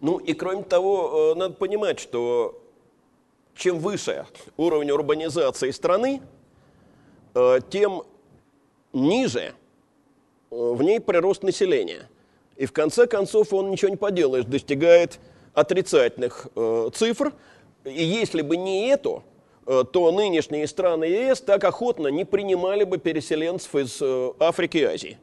Ну 0.00 0.18
и 0.18 0.34
кроме 0.34 0.64
того, 0.64 1.34
надо 1.34 1.54
понимать, 1.54 1.98
что 1.98 2.60
чем 3.54 3.78
выше 3.78 4.26
уровень 4.56 4.90
урбанизации 4.90 5.70
страны, 5.70 6.20
тем 7.70 8.02
ниже 8.92 9.54
в 10.50 10.82
ней 10.82 11.00
прирост 11.00 11.42
населения– 11.42 12.08
и 12.56 12.66
в 12.66 12.72
конце 12.72 13.06
концов 13.06 13.52
он 13.52 13.70
ничего 13.70 13.90
не 13.90 13.96
поделаешь, 13.96 14.44
достигает 14.44 15.18
отрицательных 15.54 16.48
э, 16.54 16.90
цифр, 16.94 17.32
И 17.84 18.02
если 18.02 18.42
бы 18.42 18.56
не 18.56 18.88
это, 18.88 19.22
э, 19.66 19.84
то 19.92 20.10
нынешние 20.12 20.66
страны 20.66 21.04
ЕС 21.04 21.40
так 21.40 21.64
охотно 21.64 22.08
не 22.08 22.24
принимали 22.24 22.84
бы 22.84 22.98
переселенцев 22.98 23.74
из 23.74 24.00
э, 24.00 24.32
Африки 24.38 24.78
и 24.78 24.84
Азии. 24.84 25.18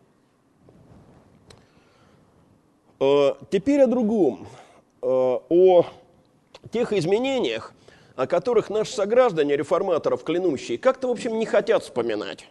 Э, 3.00 3.34
теперь 3.50 3.82
о 3.82 3.88
другом, 3.88 4.48
о 5.02 5.86
тех 6.72 6.94
изменениях, 6.94 7.74
о 8.22 8.28
которых 8.28 8.70
наши 8.70 8.94
сограждане, 8.94 9.58
реформаторов 9.58 10.24
клянущие, 10.24 10.78
как-то, 10.78 11.08
в 11.08 11.12
общем, 11.12 11.40
не 11.40 11.48
хотят 11.48 11.82
вспоминать. 11.84 12.48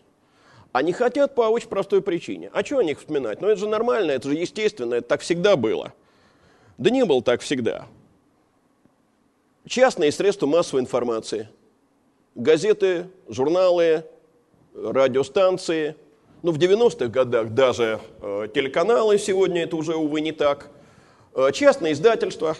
Они 0.72 0.92
хотят 0.92 1.36
по 1.36 1.42
очень 1.42 1.68
простой 1.68 2.02
причине. 2.02 2.50
А 2.52 2.64
что 2.64 2.78
о 2.78 2.84
них 2.84 2.98
вспоминать? 2.98 3.40
Ну, 3.40 3.46
это 3.46 3.60
же 3.60 3.68
нормально, 3.68 4.10
это 4.10 4.28
же 4.28 4.34
естественно, 4.34 4.94
это 4.94 5.08
так 5.08 5.20
всегда 5.20 5.54
было. 5.54 5.92
Да 6.76 6.90
не 6.90 7.04
было 7.04 7.22
так 7.22 7.40
всегда. 7.40 7.86
Частные 9.64 10.10
средства 10.10 10.46
массовой 10.46 10.80
информации, 10.82 11.48
газеты, 12.34 13.06
журналы, 13.28 14.04
радиостанции, 14.74 15.94
ну, 16.42 16.50
в 16.50 16.58
90-х 16.58 17.06
годах 17.06 17.50
даже 17.50 18.00
э, 18.22 18.48
телеканалы, 18.52 19.18
сегодня 19.18 19.62
это 19.62 19.76
уже, 19.76 19.94
увы, 19.94 20.20
не 20.20 20.32
так, 20.32 20.68
э, 21.34 21.52
частные 21.52 21.92
издательства, 21.92 22.56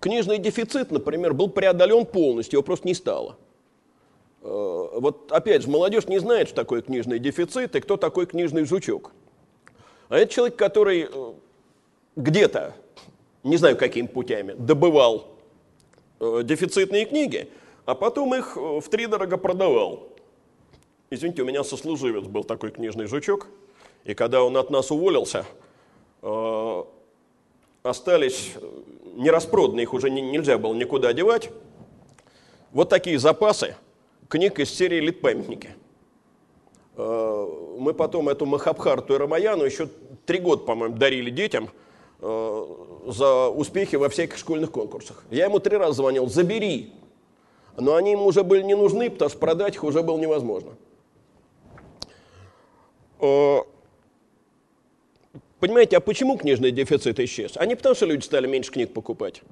книжный 0.00 0.38
дефицит, 0.38 0.90
например, 0.90 1.34
был 1.34 1.48
преодолен 1.48 2.06
полностью, 2.06 2.56
его 2.56 2.62
просто 2.62 2.88
не 2.88 2.94
стало. 2.94 3.36
Э, 4.42 4.88
вот 4.94 5.30
опять 5.30 5.62
же, 5.62 5.70
молодежь 5.70 6.08
не 6.08 6.18
знает, 6.18 6.48
что 6.48 6.56
такое 6.56 6.82
книжный 6.82 7.18
дефицит 7.18 7.76
и 7.76 7.80
кто 7.80 7.96
такой 7.96 8.26
книжный 8.26 8.64
жучок. 8.64 9.12
А 10.08 10.16
это 10.16 10.32
человек, 10.32 10.56
который 10.56 11.08
э, 11.10 11.32
где-то, 12.16 12.74
не 13.44 13.56
знаю 13.56 13.76
какими 13.76 14.06
путями, 14.06 14.54
добывал 14.58 15.28
э, 16.18 16.40
дефицитные 16.42 17.04
книги, 17.04 17.50
а 17.84 17.94
потом 17.94 18.34
их 18.34 18.56
в 18.56 18.82
три 18.90 19.06
дорого 19.06 19.36
продавал. 19.36 20.08
Извините, 21.10 21.42
у 21.42 21.44
меня 21.44 21.64
сослуживец 21.64 22.24
был 22.24 22.44
такой 22.44 22.70
книжный 22.70 23.06
жучок, 23.06 23.48
и 24.04 24.14
когда 24.14 24.44
он 24.44 24.56
от 24.56 24.70
нас 24.70 24.92
уволился, 24.92 25.44
остались 27.82 28.52
нераспроданные, 29.20 29.84
их 29.84 29.92
уже 29.92 30.10
нельзя 30.10 30.58
было 30.58 30.74
никуда 30.74 31.12
девать. 31.12 31.50
Вот 32.72 32.88
такие 32.88 33.18
запасы 33.18 33.76
книг 34.28 34.58
из 34.58 34.70
серии 34.70 35.00
«Литпамятники». 35.00 35.70
Э, 36.96 37.46
мы 37.78 37.92
потом 37.94 38.28
эту 38.28 38.46
Махабхарту 38.46 39.14
и 39.14 39.18
Рамаяну 39.18 39.64
еще 39.64 39.88
три 40.26 40.38
года, 40.38 40.64
по-моему, 40.64 40.96
дарили 40.96 41.30
детям 41.30 41.68
э, 42.20 42.66
за 43.06 43.48
успехи 43.48 43.96
во 43.96 44.08
всяких 44.08 44.38
школьных 44.38 44.70
конкурсах. 44.70 45.24
Я 45.30 45.44
ему 45.44 45.58
три 45.58 45.76
раза 45.76 45.94
звонил, 45.94 46.26
забери. 46.28 46.92
Но 47.76 47.94
они 47.94 48.12
ему 48.12 48.26
уже 48.26 48.42
были 48.42 48.62
не 48.62 48.74
нужны, 48.74 49.10
потому 49.10 49.28
что 49.28 49.38
продать 49.38 49.76
их 49.76 49.84
уже 49.84 50.02
было 50.02 50.18
невозможно. 50.18 50.72
Понимаете, 55.60 55.98
а 55.98 56.00
почему 56.00 56.36
книжный 56.38 56.70
дефицит 56.70 57.20
исчез? 57.20 57.52
А 57.56 57.66
не 57.66 57.76
потому, 57.76 57.94
что 57.94 58.06
люди 58.06 58.24
стали 58.24 58.46
меньше 58.46 58.72
книг 58.72 58.92
покупать, 58.92 59.42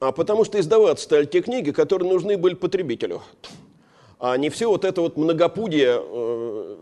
а 0.00 0.10
потому 0.10 0.44
что 0.44 0.58
издаваться 0.58 1.04
стали 1.04 1.26
те 1.26 1.42
книги, 1.42 1.70
которые 1.70 2.10
нужны 2.10 2.38
были 2.38 2.54
потребителю. 2.54 3.22
А 4.18 4.36
не 4.36 4.48
все 4.48 4.68
вот 4.68 4.84
это 4.84 5.02
вот 5.02 5.16
многопудие 5.16 6.00
э, 6.00 6.76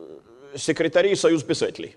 секретарей 0.57 1.17
Союза 1.17 1.45
писателей. 1.45 1.97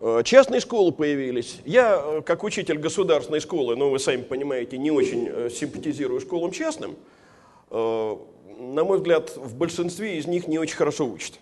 Э, 0.00 0.22
частные 0.24 0.60
школы 0.60 0.90
появились. 0.90 1.60
Я, 1.64 2.02
э, 2.04 2.22
как 2.22 2.42
учитель 2.42 2.78
государственной 2.78 3.38
школы, 3.38 3.76
ну, 3.76 3.88
вы 3.90 4.00
сами 4.00 4.22
понимаете, 4.22 4.76
не 4.78 4.90
очень 4.90 5.28
э, 5.28 5.48
симпатизирую 5.48 6.20
школам 6.20 6.50
частным. 6.50 6.96
На 7.70 8.84
мой 8.84 8.98
взгляд, 8.98 9.34
в 9.34 9.56
большинстве 9.56 10.18
из 10.18 10.26
них 10.26 10.46
не 10.46 10.58
очень 10.58 10.76
хорошо 10.76 11.06
учат. 11.06 11.38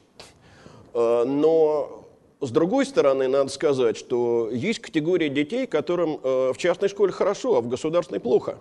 Но 0.95 2.00
с 2.41 2.51
другой 2.51 2.86
стороны, 2.86 3.28
надо 3.28 3.51
сказать, 3.51 3.97
что 3.97 4.49
есть 4.51 4.80
категория 4.80 5.28
детей, 5.28 5.66
которым 5.66 6.18
э, 6.22 6.53
в 6.53 6.57
частной 6.57 6.88
школе 6.88 7.12
хорошо, 7.12 7.57
а 7.57 7.61
в 7.61 7.68
государственной 7.68 8.20
плохо. 8.20 8.59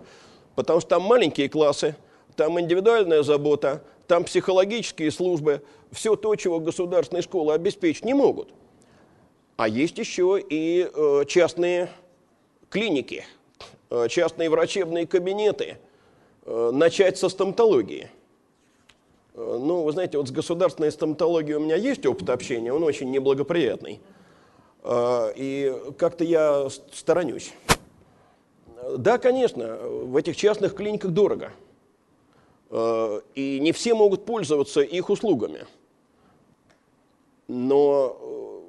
Потому 0.54 0.80
что 0.80 0.90
там 0.90 1.02
маленькие 1.02 1.48
классы, 1.48 1.96
там 2.36 2.60
индивидуальная 2.60 3.22
забота, 3.22 3.82
там 4.06 4.24
психологические 4.24 5.10
службы, 5.10 5.62
все 5.92 6.14
то, 6.14 6.36
чего 6.36 6.60
государственные 6.60 7.22
школы 7.22 7.54
обеспечить 7.54 8.04
не 8.04 8.12
могут. 8.12 8.50
А 9.56 9.66
есть 9.66 9.96
еще 9.98 10.38
и 10.38 10.90
э, 10.92 11.24
частные 11.26 11.88
клиники, 12.68 13.24
э, 13.88 14.08
частные 14.08 14.50
врачебные 14.50 15.06
кабинеты. 15.06 15.78
Начать 16.46 17.18
со 17.18 17.28
стоматологии– 17.28 18.10
ну, 19.34 19.82
вы 19.82 19.92
знаете, 19.92 20.18
вот 20.18 20.28
с 20.28 20.32
государственной 20.32 20.90
стоматологией 20.90 21.56
у 21.56 21.60
меня 21.60 21.76
есть 21.76 22.04
опыт 22.04 22.30
общения, 22.30 22.72
он 22.72 22.82
очень 22.82 23.10
неблагоприятный. 23.10 24.00
Э, 24.82 25.32
и 25.36 25.74
как-то 25.98 26.24
я 26.24 26.68
сторонюсь. 26.92 27.52
Да, 28.98 29.18
конечно, 29.18 29.76
в 29.76 30.16
этих 30.16 30.36
частных 30.36 30.74
клиниках 30.74 31.12
дорого. 31.12 31.52
Э, 32.70 33.20
и 33.34 33.60
не 33.60 33.72
все 33.72 33.94
могут 33.94 34.24
пользоваться 34.24 34.80
их 34.80 35.10
услугами. 35.10 35.66
Но 37.46 38.64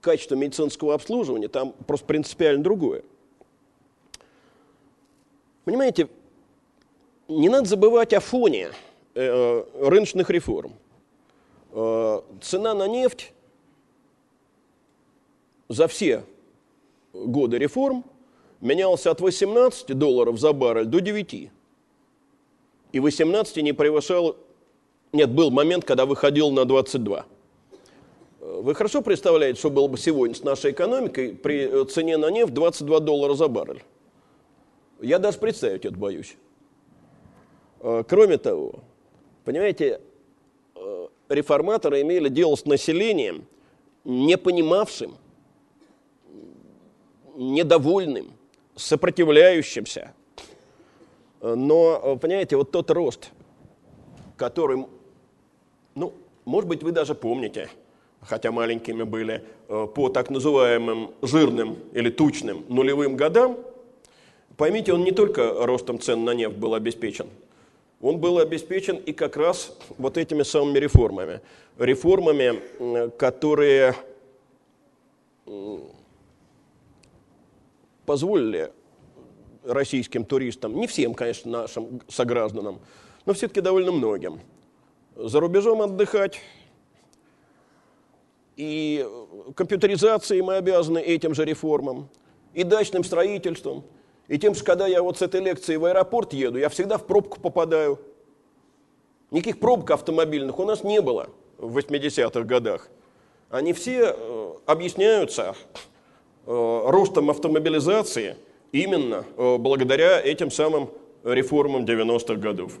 качество 0.00 0.34
медицинского 0.34 0.94
обслуживания 0.94 1.48
там 1.48 1.72
просто 1.86 2.06
принципиально 2.06 2.62
другое. 2.62 3.02
Понимаете, 5.64 6.08
не 7.28 7.48
надо 7.48 7.68
забывать 7.68 8.12
о 8.12 8.20
фоне– 8.20 8.70
Э, 8.80 8.89
рыночных 9.14 10.30
реформ. 10.30 10.74
Э, 11.72 12.20
цена 12.40 12.74
на 12.74 12.88
нефть 12.88 13.32
за 15.68 15.86
все 15.86 16.24
годы 17.12 17.58
реформ 17.58 18.04
менялась 18.60 19.06
от 19.06 19.20
18 19.20 19.96
долларов 19.96 20.38
за 20.38 20.52
баррель 20.52 20.86
до 20.86 21.00
9. 21.00 21.50
И 22.92 23.00
18 23.00 23.56
не 23.58 23.72
превышал... 23.72 24.36
Нет, 25.12 25.30
был 25.30 25.50
момент, 25.50 25.84
когда 25.84 26.06
выходил 26.06 26.50
на 26.50 26.64
22. 26.64 27.26
Э, 28.40 28.60
вы 28.62 28.74
хорошо 28.74 29.00
представляете, 29.00 29.60
что 29.60 29.70
было 29.70 29.86
бы 29.86 29.96
сегодня 29.96 30.34
с 30.34 30.42
нашей 30.42 30.72
экономикой 30.72 31.34
при 31.34 31.84
цене 31.84 32.16
на 32.16 32.30
нефть 32.30 32.52
22 32.52 33.00
доллара 33.00 33.34
за 33.34 33.46
баррель? 33.46 33.84
Я 35.00 35.20
даже 35.20 35.38
представить 35.38 35.84
это 35.84 35.96
боюсь. 35.96 36.36
Кроме 37.80 38.36
того, 38.36 38.80
Понимаете, 39.44 40.00
э, 40.74 41.08
реформаторы 41.28 42.02
имели 42.02 42.28
дело 42.28 42.56
с 42.56 42.66
населением, 42.66 43.46
не 44.04 44.36
понимавшим, 44.36 45.16
недовольным, 47.36 48.32
сопротивляющимся. 48.76 50.12
Но, 51.40 52.00
э, 52.02 52.16
понимаете, 52.16 52.56
вот 52.56 52.70
тот 52.70 52.90
рост, 52.90 53.30
который, 54.36 54.84
ну, 55.94 56.12
может 56.44 56.68
быть, 56.68 56.82
вы 56.82 56.92
даже 56.92 57.14
помните, 57.14 57.70
хотя 58.20 58.52
маленькими 58.52 59.04
были, 59.04 59.42
э, 59.68 59.86
по 59.94 60.10
так 60.10 60.28
называемым 60.28 61.12
жирным 61.22 61.78
или 61.94 62.10
тучным 62.10 62.66
нулевым 62.68 63.16
годам, 63.16 63.56
поймите, 64.58 64.92
он 64.92 65.04
не 65.04 65.12
только 65.12 65.66
ростом 65.66 65.98
цен 65.98 66.24
на 66.24 66.34
нефть 66.34 66.56
был 66.56 66.74
обеспечен– 66.74 67.28
он 68.00 68.18
был 68.18 68.38
обеспечен 68.38 68.96
и 68.96 69.12
как 69.12 69.36
раз 69.36 69.76
вот 69.98 70.16
этими 70.16 70.42
самыми 70.42 70.78
реформами. 70.78 71.40
Реформами, 71.78 73.10
которые 73.16 73.94
позволили 78.06 78.72
российским 79.64 80.24
туристам, 80.24 80.74
не 80.76 80.86
всем, 80.86 81.14
конечно, 81.14 81.50
нашим 81.50 82.00
согражданам, 82.08 82.80
но 83.26 83.34
все-таки 83.34 83.60
довольно 83.60 83.92
многим, 83.92 84.40
за 85.16 85.38
рубежом 85.40 85.82
отдыхать. 85.82 86.40
И 88.56 89.06
компьютеризацией 89.54 90.42
мы 90.42 90.56
обязаны 90.56 90.98
этим 90.98 91.34
же 91.34 91.44
реформам, 91.44 92.08
и 92.54 92.64
дачным 92.64 93.04
строительством– 93.04 93.84
и 94.30 94.38
тем 94.38 94.54
же, 94.54 94.62
когда 94.62 94.86
я 94.86 95.02
вот 95.02 95.18
с 95.18 95.22
этой 95.22 95.40
лекции 95.40 95.74
в 95.74 95.84
аэропорт 95.84 96.32
еду, 96.32 96.56
я 96.56 96.68
всегда 96.68 96.98
в 96.98 97.04
пробку 97.04 97.40
попадаю. 97.40 97.98
Никаких 99.32 99.58
пробок 99.58 99.90
автомобильных 99.90 100.60
у 100.60 100.64
нас 100.64 100.84
не 100.84 101.00
было 101.00 101.30
в 101.58 101.76
80-х 101.76 102.42
годах. 102.42 102.88
Они 103.50 103.72
все 103.72 104.14
э, 104.16 104.52
объясняются 104.66 105.56
э, 106.46 106.82
ростом 106.86 107.28
автомобилизации 107.30 108.36
именно 108.70 109.24
э, 109.36 109.56
благодаря 109.58 110.20
этим 110.20 110.52
самым 110.52 110.90
реформам 111.24 111.84
90-х 111.84 112.36
годов. 112.36 112.78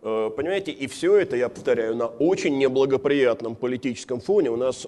Понимаете, 0.00 0.72
и 0.72 0.88
все 0.88 1.16
это, 1.16 1.36
я 1.36 1.48
повторяю, 1.48 1.94
на 1.94 2.06
очень 2.06 2.58
неблагоприятном 2.58 3.54
политическом 3.54 4.20
фоне. 4.20 4.50
У 4.50 4.56
нас 4.56 4.84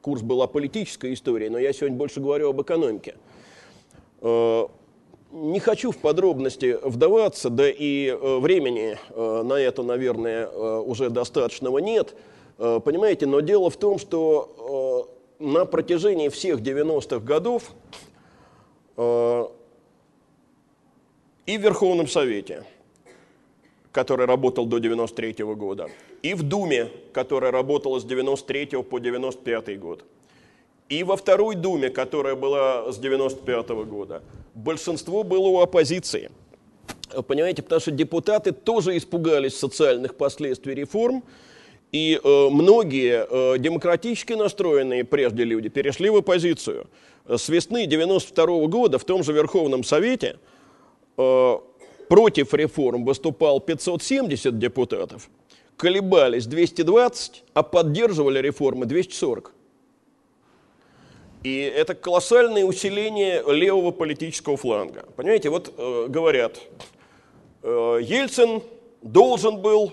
курс 0.00 0.22
была 0.22 0.46
политическая 0.46 1.12
история, 1.12 1.50
но 1.50 1.58
я 1.58 1.70
сегодня 1.74 1.98
больше 1.98 2.20
говорю 2.20 2.48
об 2.48 2.62
экономике. 2.62 3.14
Не 5.32 5.60
хочу 5.60 5.90
в 5.92 5.96
подробности 5.96 6.78
вдаваться, 6.82 7.48
да 7.48 7.64
и 7.66 8.12
времени 8.12 8.98
на 9.16 9.54
это, 9.54 9.82
наверное, 9.82 10.46
уже 10.48 11.08
достаточного 11.08 11.78
нет. 11.78 12.14
Понимаете, 12.58 13.24
но 13.24 13.40
дело 13.40 13.70
в 13.70 13.76
том, 13.78 13.98
что 13.98 15.08
на 15.38 15.64
протяжении 15.64 16.28
всех 16.28 16.60
90-х 16.60 17.20
годов 17.20 17.72
и 21.46 21.56
в 21.56 21.60
Верховном 21.62 22.08
Совете, 22.08 22.64
который 23.90 24.26
работал 24.26 24.66
до 24.66 24.80
93 24.80 25.32
-го 25.44 25.54
года, 25.54 25.88
и 26.20 26.34
в 26.34 26.42
Думе, 26.42 26.90
которая 27.14 27.50
работала 27.50 27.98
с 27.98 28.04
93 28.04 28.82
по 28.82 28.98
95 28.98 29.80
год, 29.80 30.04
и 30.98 31.04
во 31.04 31.16
Второй 31.16 31.54
Думе, 31.54 31.90
которая 31.90 32.34
была 32.34 32.92
с 32.92 32.98
95 32.98 33.70
-го 33.70 33.84
года, 33.84 34.22
большинство 34.54 35.22
было 35.22 35.48
у 35.48 35.60
оппозиции. 35.60 36.30
Понимаете, 37.26 37.62
потому 37.62 37.80
что 37.80 37.90
депутаты 37.90 38.52
тоже 38.52 38.96
испугались 38.96 39.58
социальных 39.58 40.14
последствий 40.14 40.74
реформ, 40.74 41.22
и 41.92 42.20
э, 42.22 42.48
многие 42.50 43.26
э, 43.28 43.58
демократически 43.58 44.34
настроенные 44.34 45.04
прежде 45.04 45.44
люди 45.44 45.68
перешли 45.68 46.10
в 46.10 46.16
оппозицию. 46.16 46.86
С 47.28 47.48
весны 47.48 47.86
92 47.86 48.44
-го 48.44 48.68
года 48.68 48.98
в 48.98 49.04
том 49.04 49.22
же 49.22 49.32
Верховном 49.32 49.84
Совете– 49.84 50.36
Э, 51.16 51.58
против 52.08 52.54
реформ 52.54 53.04
выступал 53.04 53.60
570 53.60 54.58
депутатов, 54.58 55.30
колебались 55.76 56.46
220, 56.46 57.44
а 57.54 57.62
поддерживали 57.62 58.40
реформы 58.40 58.86
240. 58.86 59.52
И 61.42 61.60
это 61.60 61.94
колоссальное 61.94 62.64
усиление 62.64 63.42
левого 63.46 63.90
политического 63.90 64.56
фланга. 64.56 65.06
Понимаете, 65.16 65.50
вот 65.50 65.74
э, 65.76 66.06
говорят, 66.08 66.60
э, 67.62 67.98
Ельцин 68.02 68.62
должен 69.02 69.58
был 69.58 69.92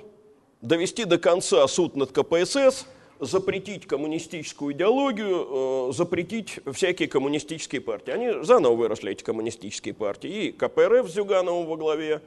довести 0.62 1.06
до 1.06 1.18
конца 1.18 1.68
суд 1.68 1.96
над 1.96 2.12
КПСС– 2.12 2.86
запретить 3.20 3.86
коммунистическую 3.86 4.74
идеологию, 4.74 5.90
э, 5.90 5.94
запретить 5.94 6.60
всякие 6.72 7.08
коммунистические 7.08 7.82
партии. 7.82 8.12
Они 8.12 8.44
заново 8.44 8.76
выросли, 8.76 9.12
эти 9.12 9.24
коммунистические 9.24 9.94
партии. 9.94 10.30
И 10.30 10.52
КПРФ 10.52 11.10
с 11.10 11.14
Зюгановым 11.14 11.68
во 11.68 11.76
главе, 11.76 12.22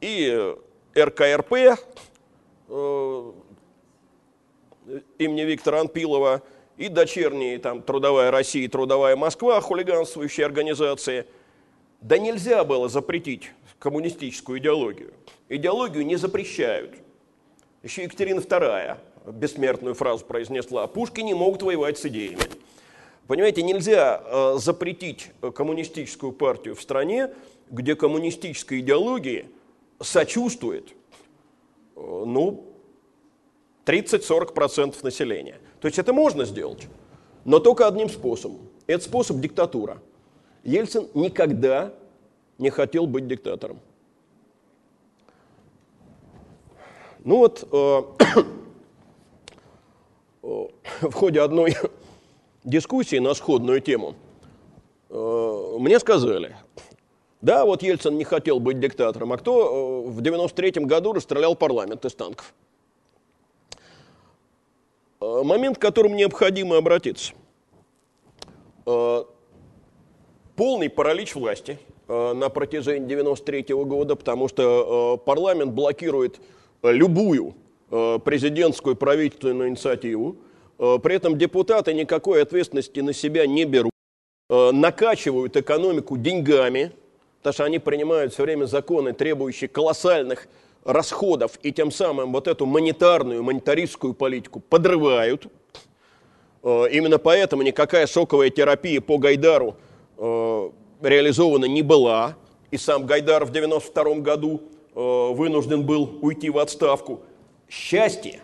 и 0.00 0.54
РКРП 0.94 1.52
э, 2.68 3.32
имени 5.18 5.40
Виктора 5.42 5.80
Анпилова, 5.80 6.42
и 6.78 6.88
дочерние 6.88 7.58
там 7.58 7.82
Трудовая 7.82 8.30
Россия 8.30 8.68
Трудовая 8.68 9.16
Москва, 9.16 9.60
хулиганствующие 9.60 10.46
организации. 10.46 11.26
Да 12.00 12.16
нельзя 12.16 12.64
было 12.64 12.88
запретить 12.88 13.50
коммунистическую 13.80 14.60
идеологию. 14.60 15.12
Идеологию 15.48 16.06
не 16.06 16.16
запрещают. 16.16 16.94
Еще 17.82 18.04
Екатерина 18.04 18.38
II 18.38 18.96
бессмертную 19.26 19.94
фразу 19.94 20.24
произнесла, 20.24 20.86
пушки 20.86 21.20
не 21.20 21.34
могут 21.34 21.62
воевать 21.62 21.98
с 21.98 22.06
идеями. 22.06 22.40
Понимаете, 23.26 23.62
нельзя 23.62 24.22
э, 24.24 24.54
запретить 24.58 25.30
коммунистическую 25.54 26.32
партию 26.32 26.74
в 26.74 26.80
стране, 26.80 27.30
где 27.70 27.94
коммунистической 27.94 28.80
идеологии 28.80 29.50
сочувствует, 30.00 30.88
э, 30.88 32.00
ну, 32.00 32.64
30-40% 33.84 35.02
населения. 35.02 35.58
То 35.80 35.86
есть 35.86 35.98
это 35.98 36.12
можно 36.12 36.44
сделать, 36.44 36.88
но 37.44 37.60
только 37.60 37.86
одним 37.86 38.08
способом. 38.08 38.60
Это 38.86 39.04
способ 39.04 39.38
диктатура. 39.38 39.98
Ельцин 40.64 41.08
никогда 41.14 41.92
не 42.58 42.70
хотел 42.70 43.06
быть 43.06 43.28
диктатором. 43.28 43.78
Ну 47.24 47.38
вот, 47.38 47.66
э, 47.70 48.02
в 50.42 51.12
ходе 51.12 51.40
одной 51.40 51.76
дискуссии 52.64 53.18
на 53.18 53.34
сходную 53.34 53.80
тему 53.80 54.14
э, 55.10 55.76
мне 55.78 55.98
сказали, 55.98 56.56
да, 57.40 57.64
вот 57.64 57.82
Ельцин 57.82 58.16
не 58.16 58.24
хотел 58.24 58.60
быть 58.60 58.80
диктатором, 58.80 59.32
а 59.32 59.36
кто 59.36 60.04
э, 60.06 60.10
в 60.10 60.20
93 60.22 60.84
году 60.84 61.12
расстрелял 61.12 61.54
парламент 61.54 62.04
из 62.04 62.14
танков? 62.14 62.54
Э, 65.20 65.42
момент, 65.42 65.78
к 65.78 65.80
которому 65.80 66.14
необходимо 66.14 66.76
обратиться. 66.76 67.32
Полный 70.56 70.88
паралич 70.88 71.34
власти 71.34 71.78
на 72.08 72.48
протяжении 72.48 73.06
93 73.06 73.74
года, 73.84 74.16
потому 74.16 74.48
что 74.48 75.18
парламент 75.26 75.72
блокирует 75.72 76.40
любую 76.82 77.54
Э, 77.90 78.18
президентскую 78.22 78.96
правительственную 78.96 79.70
инициативу. 79.70 80.36
Э, 80.78 80.98
при 81.02 81.16
этом 81.16 81.38
депутаты 81.38 81.94
никакой 81.94 82.42
ответственности 82.42 83.00
на 83.00 83.14
себя 83.14 83.46
не 83.46 83.64
берут, 83.64 83.92
э, 84.50 84.70
накачивают 84.72 85.56
экономику 85.56 86.18
деньгами, 86.18 86.92
потому 87.38 87.54
что 87.54 87.64
они 87.64 87.78
принимают 87.78 88.34
все 88.34 88.42
время 88.42 88.66
законы, 88.66 89.14
требующие 89.14 89.68
колоссальных 89.68 90.48
расходов, 90.84 91.58
и 91.62 91.72
тем 91.72 91.90
самым 91.90 92.32
вот 92.32 92.48
эту 92.48 92.66
монетарную, 92.66 93.42
монетаристскую 93.42 94.14
политику 94.14 94.60
подрывают. 94.60 95.46
Именно 96.62 97.18
поэтому 97.18 97.62
никакая 97.62 98.06
шоковая 98.06 98.50
терапия 98.50 99.00
по 99.00 99.18
Гайдару 99.18 99.76
реализована 100.18 101.66
не 101.66 101.82
была, 101.82 102.36
и 102.70 102.76
сам 102.76 103.06
Гайдар 103.06 103.44
в 103.44 103.52
92 103.52 104.14
году 104.16 104.62
вынужден 104.94 105.84
был 105.84 106.18
уйти 106.20 106.50
в 106.50 106.58
отставку 106.58 107.20
счастье, 107.68 108.40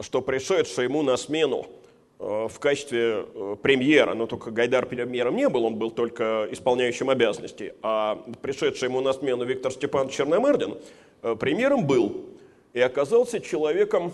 что 0.00 0.20
пришедший 0.20 0.84
ему 0.84 1.02
на 1.02 1.16
смену 1.16 1.66
э, 1.66 1.75
в 2.18 2.58
качестве 2.58 3.26
э, 3.34 3.56
премьера, 3.60 4.14
но 4.14 4.26
только 4.26 4.50
Гайдар 4.50 4.86
премьером 4.86 5.36
не 5.36 5.48
был, 5.48 5.64
он 5.64 5.76
был 5.76 5.90
только 5.90 6.48
исполняющим 6.50 7.10
обязанности, 7.10 7.74
а 7.82 8.22
пришедший 8.40 8.88
ему 8.88 9.00
на 9.00 9.12
смену 9.12 9.44
Виктор 9.44 9.70
Степанович 9.70 10.14
Черномырдин 10.14 10.78
э, 11.22 11.36
премьером 11.36 11.86
был 11.86 12.24
и 12.72 12.80
оказался 12.80 13.40
человеком 13.40 14.12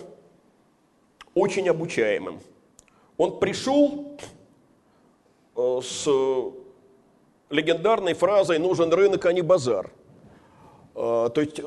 очень 1.34 1.68
обучаемым. 1.68 2.40
Он 3.16 3.38
пришел 3.38 4.18
с 5.55 6.09
легендарной 7.51 8.14
фразой 8.14 8.59
«нужен 8.59 8.93
рынок, 8.93 9.24
а 9.26 9.32
не 9.32 9.43
базар». 9.43 9.90
То 10.94 11.32
есть 11.36 11.60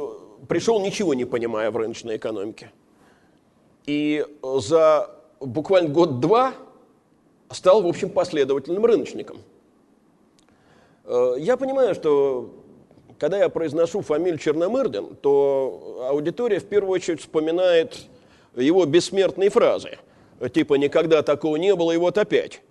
пришел 0.48 0.80
ничего 0.82 1.14
не 1.14 1.26
понимая 1.26 1.72
в 1.72 1.78
рыночной 1.78 2.18
экономике. 2.18 2.72
И 3.86 4.26
за 4.44 5.16
буквально 5.46 5.90
год-два 5.90 6.54
стал, 7.52 7.82
в 7.82 7.88
общем, 7.88 8.10
последовательным 8.10 8.86
рыночником. 8.86 9.38
Э, 11.06 11.36
я 11.38 11.58
понимаю, 11.58 11.96
что 11.96 12.54
когда 13.18 13.38
я 13.38 13.50
произношу 13.50 14.02
фамилию 14.02 14.38
Черномырдин, 14.38 15.16
то 15.16 16.08
аудитория 16.10 16.60
в 16.60 16.66
первую 16.66 16.92
очередь 16.92 17.22
вспоминает 17.22 17.98
его 18.56 18.86
бессмертные 18.86 19.50
фразы, 19.50 20.00
типа 20.54 20.76
«никогда 20.76 21.22
такого 21.22 21.56
не 21.56 21.74
было, 21.76 21.92
и 21.92 21.98
вот 21.98 22.18
опять». 22.18 22.62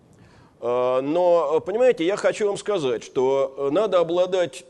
Э, 0.60 1.01
но, 1.01 1.60
понимаете, 1.60 2.05
я 2.05 2.16
хочу 2.16 2.46
вам 2.46 2.56
сказать, 2.56 3.05
что 3.05 3.70
надо 3.72 4.01
обладать 4.01 4.64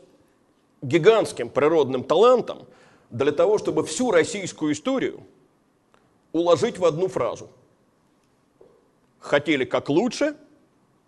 гигантским 0.81 1.49
природным 1.49 2.03
талантом 2.03 2.67
для 3.09 3.31
того, 3.31 3.57
чтобы 3.57 3.85
всю 3.85 4.11
российскую 4.11 4.73
историю– 4.73 5.21
уложить 6.35 6.77
в 6.77 6.83
одну 6.83 7.07
фразу. 7.07 7.49
Хотели 9.25 9.65
как 9.65 9.89
лучше, 9.89 10.35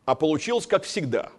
а 0.06 0.16
получилось 0.16 0.66
как 0.66 0.86
всегда. 0.86 1.30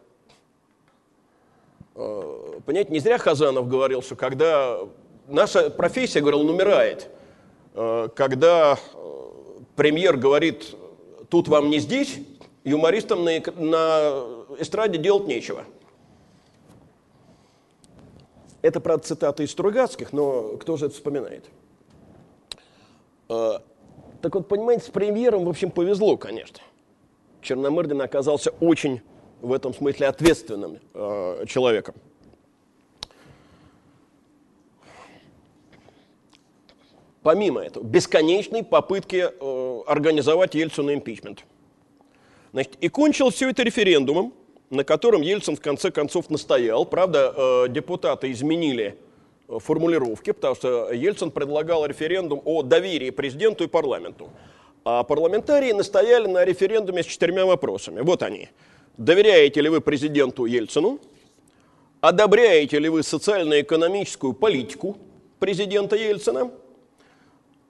Э, 1.97 2.61
понимаете, 2.65 2.93
не 2.93 3.01
зря 3.01 3.19
Хазанов 3.19 3.69
говорил, 3.69 4.01
что 4.01 4.15
когда 4.15 4.79
наша 5.27 5.71
профессия, 5.71 6.21
говорил, 6.21 6.43
он 6.43 6.51
умирает. 6.51 7.09
Э, 7.75 8.09
когда 8.15 8.79
э, 8.95 8.99
премьер 9.75 10.17
говорит, 10.17 10.77
тут 11.29 11.49
вам 11.49 11.69
не 11.69 11.81
здесь, 11.81 12.21
юмористам 12.63 13.25
на, 13.25 13.41
на 13.57 14.25
эстраде 14.61 14.99
делать 14.99 15.27
нечего. 15.27 15.65
Это, 18.63 18.79
правда, 18.79 19.05
цитата 19.05 19.43
из 19.43 19.51
Стругацких, 19.51 20.13
но 20.13 20.57
кто 20.59 20.77
же 20.77 20.87
это 20.87 20.95
вспоминает? 20.95 21.45
Так 23.27 24.35
вот, 24.35 24.47
понимаете, 24.47 24.85
с 24.85 24.91
премьером, 24.91 25.45
в 25.45 25.49
общем, 25.49 25.73
повезло, 25.73 26.17
конечно. 26.17 26.61
Черномырдин 27.43 28.01
оказался 28.03 28.51
очень 28.61 29.01
в 29.41 29.53
этом 29.53 29.73
смысле 29.73 30.09
ответственным 30.09 30.79
э, 30.95 31.45
человеком. 31.47 31.95
Помимо 37.23 37.61
этого, 37.61 37.85
бесконечной 37.85 38.65
попытки 38.65 39.29
э, 39.29 39.81
организовать 39.87 40.55
Ельцину 40.55 40.95
импичмент. 40.95 41.45
Значит, 42.53 42.77
и 42.81 42.89
кончил 42.89 43.31
все 43.31 43.51
это 43.51 43.63
референдумом, 43.63 44.33
на 44.71 44.85
котором 44.85 45.23
Ельцин 45.23 45.57
в 45.57 45.61
конце 45.61 45.91
концов 45.91 46.31
настоял. 46.31 46.87
Правда, 46.87 47.35
э, 47.37 47.69
депутаты 47.69 48.33
изменили 48.33 48.97
э, 49.49 49.59
формулировки, 49.59 50.33
потому 50.33 50.55
что 50.55 50.93
Ельцин 50.93 51.31
предлагал 51.31 51.85
референдум 51.87 52.41
о 52.45 52.63
доверии 52.63 53.11
президенту 53.11 53.65
и 53.65 53.67
парламенту. 53.67 54.31
А 54.91 55.03
парламентарии 55.05 55.73
настояли 55.73 56.29
на 56.29 56.47
референдуме 56.47 57.03
с 57.03 57.07
четырьмя 57.07 57.45
вопросами. 57.45 58.01
Вот 58.01 58.23
они. 58.23 58.49
Доверяете 58.97 59.61
ли 59.61 59.69
вы 59.69 59.83
президенту 59.83 60.47
Ельцину? 60.47 60.99
Одобряете 62.01 62.79
ли 62.79 62.89
вы 62.89 63.03
социально-экономическую 63.03 64.33
политику 64.33 64.97
президента 65.41 65.95
Ельцина? 65.95 66.51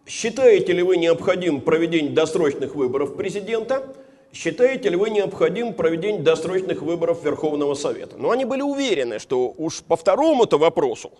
Считаете 0.06 0.72
ли 0.72 0.84
вы 0.84 0.96
необходимым 0.96 1.60
проведение 1.60 2.12
досрочных 2.12 2.76
выборов 2.76 3.16
президента? 3.16 3.96
Считаете 4.32 4.88
ли 4.88 4.94
вы 4.94 5.10
необходимым 5.10 5.74
проведение 5.74 6.22
досрочных 6.22 6.82
выборов 6.82 7.24
Верховного 7.24 7.74
Совета? 7.74 8.16
Но 8.16 8.30
они 8.30 8.44
были 8.44 8.62
уверены, 8.62 9.18
что 9.18 9.52
уж 9.58 9.82
по 9.82 9.96
второму-то 9.96 10.56
вопросу 10.56 11.10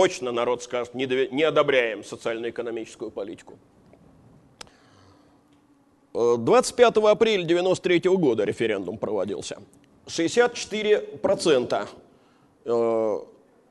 точно 0.00 0.32
народ 0.32 0.62
скажет, 0.62 0.94
не, 0.94 1.04
не 1.30 1.42
одобряем 1.42 2.02
социально-экономическую 2.02 3.10
политику. 3.10 3.58
25 6.14 6.96
э, 6.96 7.00
апреля 7.00 7.42
1993 7.44 8.16
года 8.16 8.44
референдум 8.44 8.96
проводился. 8.96 9.58
64% 10.06 11.88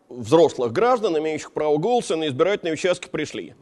взрослых 0.09 0.71
граждан, 0.71 1.17
имеющих 1.17 1.51
право 1.51 1.77
голоса, 1.77 2.15
на 2.15 2.27
избирательные 2.27 2.73
участки 2.73 3.07
пришли. 3.07 3.55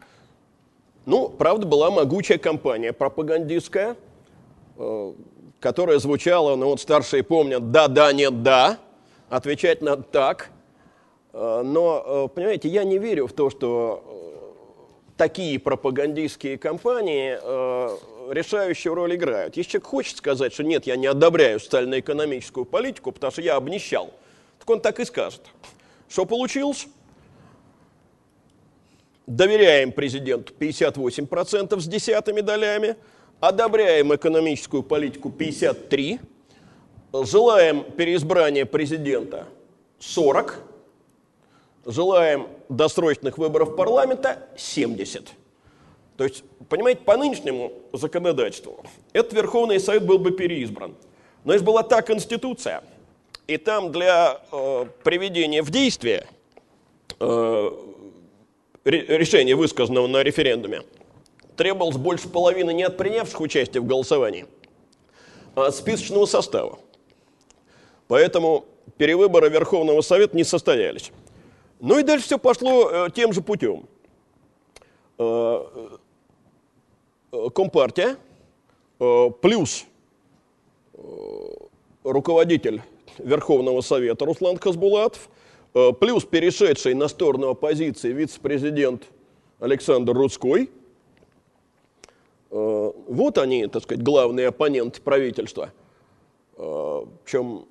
Ну, 1.05 1.29
правда, 1.29 1.65
была 1.65 1.89
могучая 1.89 2.37
кампания 2.37 2.91
пропагандистская, 2.91 3.95
э, 4.77 5.13
которая 5.61 5.99
звучала, 5.99 6.57
ну 6.57 6.65
вот 6.65 6.81
старшие 6.81 7.23
помнят, 7.23 7.71
да-да, 7.71 8.11
нет, 8.11 8.43
да, 8.43 8.77
отвечать 9.29 9.81
надо 9.81 10.03
так. 10.03 10.51
Э, 11.37 11.61
но, 11.63 12.03
э, 12.03 12.27
понимаете, 12.33 12.67
я 12.67 12.83
не 12.83 12.97
верю 12.97 13.27
в 13.27 13.33
то, 13.33 13.51
что 13.51 14.03
такие 15.17 15.59
пропагандистские 15.59 16.57
кампании 16.57 17.37
решающую 18.31 18.93
роль 18.93 19.15
играют. 19.15 19.57
Если 19.57 19.71
человек 19.71 19.87
хочет 19.87 20.17
сказать, 20.17 20.53
что 20.53 20.63
нет, 20.63 20.85
я 20.85 20.95
не 20.95 21.07
одобряю 21.07 21.59
социально-экономическую 21.59 22.65
политику, 22.65 23.11
потому 23.11 23.31
что 23.31 23.41
я 23.41 23.55
обнищал, 23.55 24.13
так 24.59 24.69
он 24.69 24.79
так 24.79 24.99
и 24.99 25.05
скажет. 25.05 25.41
Что 26.07 26.25
получилось? 26.25 26.87
Доверяем 29.25 29.91
президенту 29.91 30.53
58% 30.59 31.79
с 31.79 31.87
десятыми 31.87 32.41
долями, 32.41 32.95
одобряем 33.39 34.13
экономическую 34.13 34.83
политику 34.83 35.29
53%, 35.29 36.19
желаем 37.25 37.83
переизбрания 37.83 38.65
президента 38.65 39.47
40%, 39.99 40.66
желаем 41.87 42.47
досрочных 42.69 43.39
выборов 43.39 43.75
парламента 43.75 44.47
70%. 44.55 45.29
То 46.17 46.23
есть, 46.23 46.43
понимаете, 46.69 47.01
по 47.01 47.17
нынешнему 47.17 47.71
законодательству 47.93 48.83
этот 49.13 49.33
Верховный 49.33 49.79
Совет 49.79 50.05
был 50.05 50.19
бы 50.19 50.31
переизбран. 50.31 50.95
Но 51.43 51.53
если 51.53 51.65
была 51.65 51.81
та 51.83 52.01
Конституция– 52.03 52.83
и 53.47 53.57
там 53.57 53.91
для 53.91 54.41
э, 54.51 54.85
приведения 55.03 55.63
в 55.63 55.69
действие 55.69 56.27
э, 57.19 57.71
решения, 58.83 59.55
высказанного 59.55 60.07
на 60.07 60.21
референдуме, 60.21 60.81
требовалось 61.55 61.95
больше 61.95 62.27
половины 62.27 62.73
не 62.73 62.83
от 62.83 62.97
принявших 62.97 63.39
участие 63.39 63.81
в 63.81 63.85
голосовании, 63.85 64.45
а 65.55 65.67
от 65.67 65.75
списочного 65.75 66.25
состава. 66.25 66.77
Поэтому 68.09 68.65
перевыборы 68.97 69.49
Верховного 69.49 70.01
Совета 70.01 70.35
не 70.35 70.43
состоялись. 70.43 71.11
Ну 71.79 71.99
и 71.99 72.03
дальше 72.03 72.25
все 72.25 72.39
пошло 72.39 72.89
э, 72.89 73.09
тем 73.13 73.33
же 73.33 73.41
путем. 73.41 73.85
Э, 75.17 75.87
э, 77.31 77.49
Компартия 77.53 78.17
плюс 79.41 79.85
руководитель 82.03 82.81
Верховного 83.19 83.81
Совета 83.81 84.25
Руслан 84.25 84.57
Хасбулатов, 84.57 85.29
плюс 85.99 86.25
перешедший 86.25 86.95
на 86.95 87.07
сторону 87.07 87.49
оппозиции 87.49 88.11
вице-президент 88.11 89.03
Александр 89.59 90.13
Рудской. 90.13 90.71
Вот 92.49 93.37
они, 93.37 93.67
так 93.67 93.83
сказать, 93.83 94.03
главные 94.03 94.47
оппоненты 94.47 94.99
правительства. 94.99 95.71
Причем, 96.55 97.67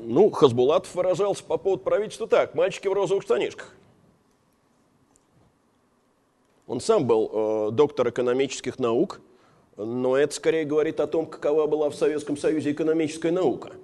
ну, 0.00 0.30
Хасбулатов 0.30 0.94
выражался 0.94 1.44
по 1.44 1.56
поводу 1.56 1.82
правительства 1.82 2.26
так, 2.26 2.54
мальчики 2.54 2.88
в 2.88 2.92
розовых 2.92 3.22
штанишках. 3.22 3.74
Он 6.66 6.80
сам 6.80 7.06
был 7.06 7.30
э, 7.32 7.70
доктор 7.72 8.10
экономических 8.10 8.78
наук, 8.78 9.20
но 9.76 10.16
это 10.16 10.34
скорее 10.34 10.64
говорит 10.64 11.00
о 11.00 11.06
том, 11.06 11.26
какова 11.26 11.66
была 11.66 11.90
в 11.90 11.94
Советском 11.94 12.36
Союзе 12.36 12.72
экономическая 12.72 13.30
наука– 13.30 13.72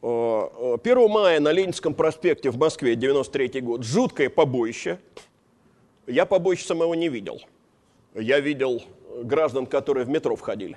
1 0.00 0.80
э, 0.84 1.08
мая 1.08 1.40
на 1.40 1.50
Ленинском 1.50 1.92
проспекте 1.92 2.50
в 2.50 2.58
Москве, 2.58 2.94
93 2.94 3.60
год, 3.60 3.82
жуткое 3.82 4.30
побоище. 4.30 5.00
Я 6.06 6.24
побоище 6.24 6.64
самого 6.64 6.94
не 6.94 7.08
видел. 7.08 7.40
Я 8.14 8.38
видел 8.38 8.82
граждан, 9.22 9.66
которые 9.66 10.04
в 10.06 10.08
метро 10.08 10.36
входили. 10.36 10.76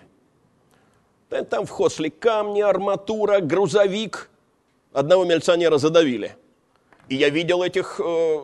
Там 1.49 1.65
в 1.65 1.89
шли 1.89 2.09
камни, 2.09 2.61
арматура, 2.61 3.39
грузовик. 3.39 4.29
Одного 4.93 5.25
милиционера 5.25 5.77
задавили. 5.77 6.35
И 7.09 7.15
я 7.15 7.29
видел 7.29 7.63
этих 7.63 7.99
э, 8.03 8.39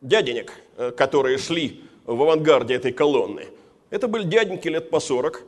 дяденек, 0.00 0.52
э, 0.76 0.90
которые 0.90 1.38
шли 1.38 1.84
в 2.04 2.22
авангарде 2.22 2.74
этой 2.74 2.92
колонны. 2.92 3.46
Это 3.90 4.08
были 4.08 4.24
дяденьки 4.24 4.68
лет 4.68 4.90
по 4.90 5.00
40, 5.00 5.44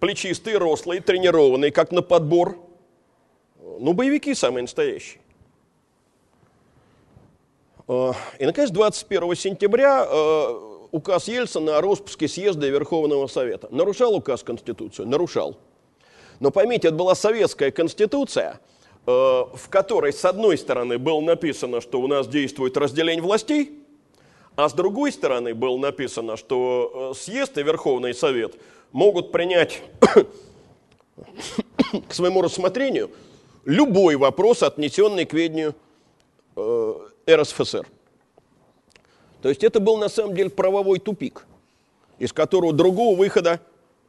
плечистые, 0.00 0.58
рослые, 0.58 1.00
тренированные, 1.00 1.70
как 1.70 1.92
на 1.92 2.02
подбор– 2.02 2.58
ну, 3.78 3.92
боевики 3.92 4.34
самые 4.34 4.62
настоящие. 4.62 5.20
А, 7.88 8.12
и, 8.38 8.46
наконец, 8.46 8.70
21 8.70 9.34
сентября 9.34 10.04
а, 10.08 10.75
указ 10.92 11.28
Ельцина 11.28 11.78
о 11.78 11.80
распуске 11.80 12.28
съезда 12.28 12.68
Верховного 12.68 13.26
Совета. 13.26 13.68
Нарушал 13.70 14.14
указ 14.14 14.42
Конституцию? 14.42 15.08
Нарушал. 15.08 15.56
Но 16.40 16.50
поймите, 16.50 16.88
это 16.88 16.96
была 16.96 17.14
советская 17.14 17.70
конституция, 17.70 18.60
а, 19.06 19.48
в 19.54 19.68
которой, 19.68 20.12
с 20.12 20.24
одной 20.24 20.58
стороны, 20.58 20.98
было 20.98 21.20
написано, 21.20 21.80
что 21.80 22.00
у 22.00 22.06
нас 22.06 22.28
действует 22.28 22.76
разделение 22.76 23.22
властей, 23.22 23.82
а 24.54 24.68
с 24.68 24.72
другой 24.72 25.12
стороны 25.12 25.54
было 25.54 25.76
написано, 25.76 26.36
что 26.36 27.14
съезд 27.16 27.58
и 27.58 27.62
Верховный 27.62 28.14
Совет 28.14 28.54
могут 28.92 29.32
принять 29.32 29.82
к 32.08 32.14
своему 32.14 32.42
рассмотрению– 32.42 33.10
любой 33.66 34.16
вопрос, 34.16 34.62
отнесенный 34.62 35.26
к 35.26 35.34
ведению 35.34 35.74
э, 36.56 36.94
РСФСР. 37.28 37.86
То 39.46 39.50
есть 39.50 39.62
это 39.62 39.78
был 39.78 39.96
на 39.96 40.08
самом 40.08 40.34
деле 40.34 40.50
правовой 40.50 40.98
тупик, 40.98 41.46
из 42.18 42.32
которого 42.32 42.72
другого 42.72 43.16
выхода 43.16 43.60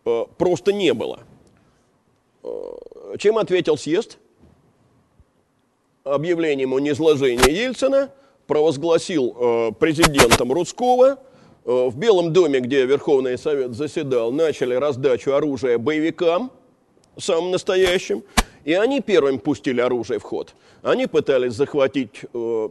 э, 0.04 0.24
просто 0.36 0.74
не 0.74 0.96
было. 0.96 1.20
Э, 2.42 2.48
чем 3.20 3.38
ответил 3.38 3.78
съезд? 3.78 4.18
Объявлением 6.04 6.74
о 6.74 6.80
низложении 6.80 7.52
Ельцина 7.52 8.10
провозгласил 8.48 9.36
э, 9.40 9.72
президентом 9.80 10.52
Рудского. 10.52 11.20
Э, 11.66 11.90
в 11.90 11.96
Белом 11.96 12.34
доме, 12.34 12.60
где 12.60 12.88
Верховный 12.88 13.38
Совет 13.38 13.76
заседал, 13.76 14.32
начали 14.32 14.74
раздачу 14.74 15.34
оружия 15.34 15.78
боевикам, 15.78 16.52
самым 17.16 17.52
настоящим. 17.52 18.24
И 18.66 18.74
они 18.74 19.02
первыми 19.02 19.38
пустили 19.38 19.82
оружие 19.82 20.18
в 20.18 20.24
ход. 20.24 20.56
Они 20.82 21.06
пытались 21.06 21.54
захватить 21.54 22.22
э, 22.34 22.70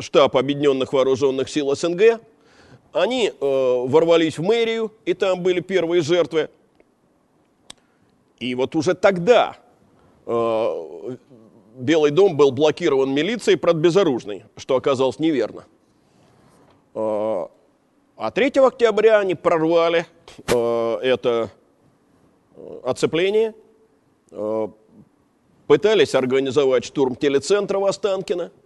штаб 0.00 0.36
Объединенных 0.36 0.92
Вооруженных 0.92 1.48
Сил 1.48 1.74
СНГ. 1.74 2.20
Они 2.92 3.28
э, 3.28 3.32
ворвались 3.40 4.38
в 4.38 4.42
мэрию, 4.42 4.92
и 5.04 5.14
там 5.14 5.42
были 5.42 5.60
первые 5.60 6.02
жертвы. 6.02 6.48
И 8.38 8.54
вот 8.54 8.76
уже 8.76 8.94
тогда 8.94 9.56
э, 10.26 11.16
Белый 11.76 12.12
дом 12.12 12.36
был 12.36 12.52
блокирован 12.52 13.12
милицией, 13.12 13.58
правда, 13.58 13.80
безоружной, 13.80 14.44
что 14.56 14.76
оказалось 14.76 15.18
неверно. 15.18 15.64
Э, 16.94 17.46
а 18.16 18.30
3 18.30 18.52
октября 18.60 19.18
они 19.18 19.34
прорвали 19.34 20.06
э, 20.46 20.98
это 21.02 21.50
э, 22.56 22.80
оцепление– 22.84 23.54
Э, 24.36 24.68
пытались 25.68 26.14
организовать 26.14 26.84
штурм 26.84 27.14
телецентра 27.14 27.78
в 27.78 27.84
Останкино. 27.84 28.42
Э, 28.42 28.63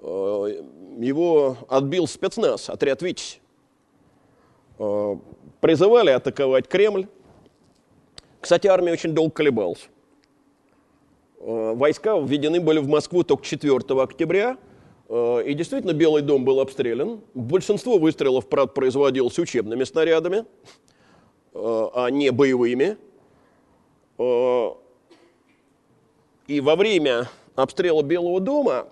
его 0.00 1.56
отбил 1.68 2.06
спецназ, 2.06 2.70
отряд 2.70 3.02
«Витязь». 3.02 3.40
Э, 4.78 5.16
призывали 5.60 6.10
атаковать 6.10 6.68
Кремль. 6.68 7.06
Кстати, 8.40 8.66
армия 8.66 8.92
очень 8.92 9.12
долго 9.12 9.32
колебалась. 9.32 9.88
Э, 11.40 11.74
войска 11.74 12.18
введены 12.18 12.60
были 12.60 12.78
в 12.78 12.88
Москву 12.88 13.22
только 13.22 13.44
4 13.44 14.02
октября, 14.02 14.56
э, 15.08 15.42
и 15.46 15.54
действительно 15.54 15.92
Белый 15.92 16.22
дом 16.22 16.44
был 16.44 16.60
обстрелян. 16.60 17.20
Большинство 17.34 17.98
выстрелов, 17.98 18.48
производилось 18.48 19.38
учебными 19.38 19.84
снарядами, 19.84 20.44
э, 21.54 21.88
а 21.94 22.08
не 22.10 22.30
боевыми. 22.30 22.96
И 26.48 26.60
во 26.60 26.74
время 26.74 27.28
обстрела 27.54 28.02
Белого 28.02 28.40
дома 28.40 28.88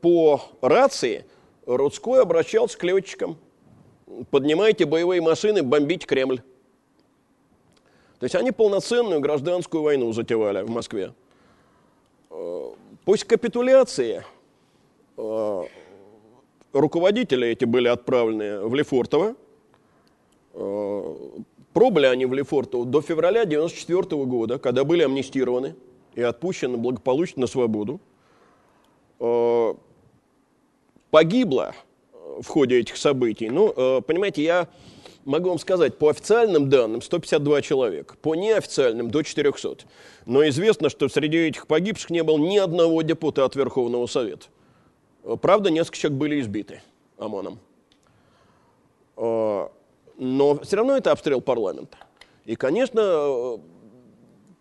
по 0.00 0.42
рации 0.60 1.24
Рудской 1.66 2.22
обращался 2.22 2.78
к 2.78 2.84
летчикам. 2.84 3.36
Поднимайте 4.30 4.86
боевые 4.86 5.20
машины, 5.20 5.62
бомбить 5.62 6.06
Кремль. 6.06 6.40
То 8.18 8.24
есть 8.24 8.34
они 8.34 8.50
полноценную 8.50 9.20
гражданскую 9.20 9.82
войну 9.82 10.12
затевали 10.12 10.62
в 10.62 10.70
Москве. 10.70 11.12
После 13.04 13.26
капитуляции 13.26 14.24
э, 15.16 15.64
руководители 16.72 17.48
эти 17.48 17.64
были 17.64 17.88
отправлены 17.88 18.66
в 18.66 18.74
Лефортово. 18.74 19.34
Э, 20.54 21.14
пробыли 21.72 22.06
они 22.06 22.26
в 22.26 22.34
Лефортово 22.34 22.84
до 22.84 23.00
февраля 23.00 23.42
1994 23.42 24.24
года, 24.24 24.58
когда 24.58 24.84
были 24.84 25.02
амнистированы 25.04 25.74
и 26.14 26.22
отпущены 26.22 26.76
благополучно 26.76 27.42
на 27.42 27.46
свободу. 27.46 28.00
Э, 31.08 31.10
погибло 31.10 31.74
в 32.12 32.46
ходе 32.46 32.80
этих 32.80 32.96
событий. 32.96 33.48
Ну, 33.50 33.72
понимаете, 34.02 34.42
я 34.42 34.68
могу 35.24 35.48
вам 35.48 35.58
сказать, 35.58 35.98
по 35.98 36.08
официальным 36.08 36.68
данным 36.68 37.02
152 37.02 37.62
человека, 37.62 38.14
по 38.20 38.34
неофициальным 38.34 39.10
до 39.10 39.22
400. 39.22 39.84
Но 40.26 40.46
известно, 40.48 40.88
что 40.88 41.08
среди 41.08 41.38
этих 41.38 41.66
погибших 41.66 42.10
не 42.10 42.22
было 42.22 42.38
ни 42.38 42.56
одного 42.56 43.02
депутата 43.02 43.58
Верховного 43.58 44.06
Совета. 44.06 44.46
Правда, 45.42 45.70
несколько 45.70 45.98
человек 45.98 46.18
были 46.18 46.40
избиты 46.40 46.80
ОМОНом. 47.18 47.58
Но 49.16 50.60
все 50.62 50.76
равно 50.76 50.96
это 50.96 51.12
обстрел 51.12 51.40
парламента. 51.40 51.98
И, 52.44 52.56
конечно, 52.56 53.60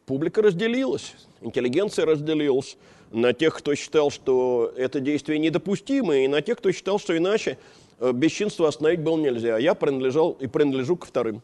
публика 0.05 0.41
разделилась, 0.41 1.13
интеллигенция 1.41 2.05
разделилась 2.05 2.77
на 3.11 3.33
тех, 3.33 3.55
кто 3.55 3.75
считал, 3.75 4.11
что 4.11 4.73
это 4.75 4.99
действие 4.99 5.39
недопустимо, 5.39 6.17
и 6.17 6.27
на 6.27 6.41
тех, 6.41 6.57
кто 6.57 6.71
считал, 6.71 6.99
что 6.99 7.15
иначе 7.17 7.57
Э, 7.99 8.11
бесчинство 8.11 8.67
остановить 8.67 9.01
было 9.01 9.17
нельзя. 9.17 9.57
Я 9.57 9.73
принадлежал 9.73 10.31
и 10.33 10.47
принадлежу 10.47 10.97
к 10.97 11.05
вторым. 11.05 11.41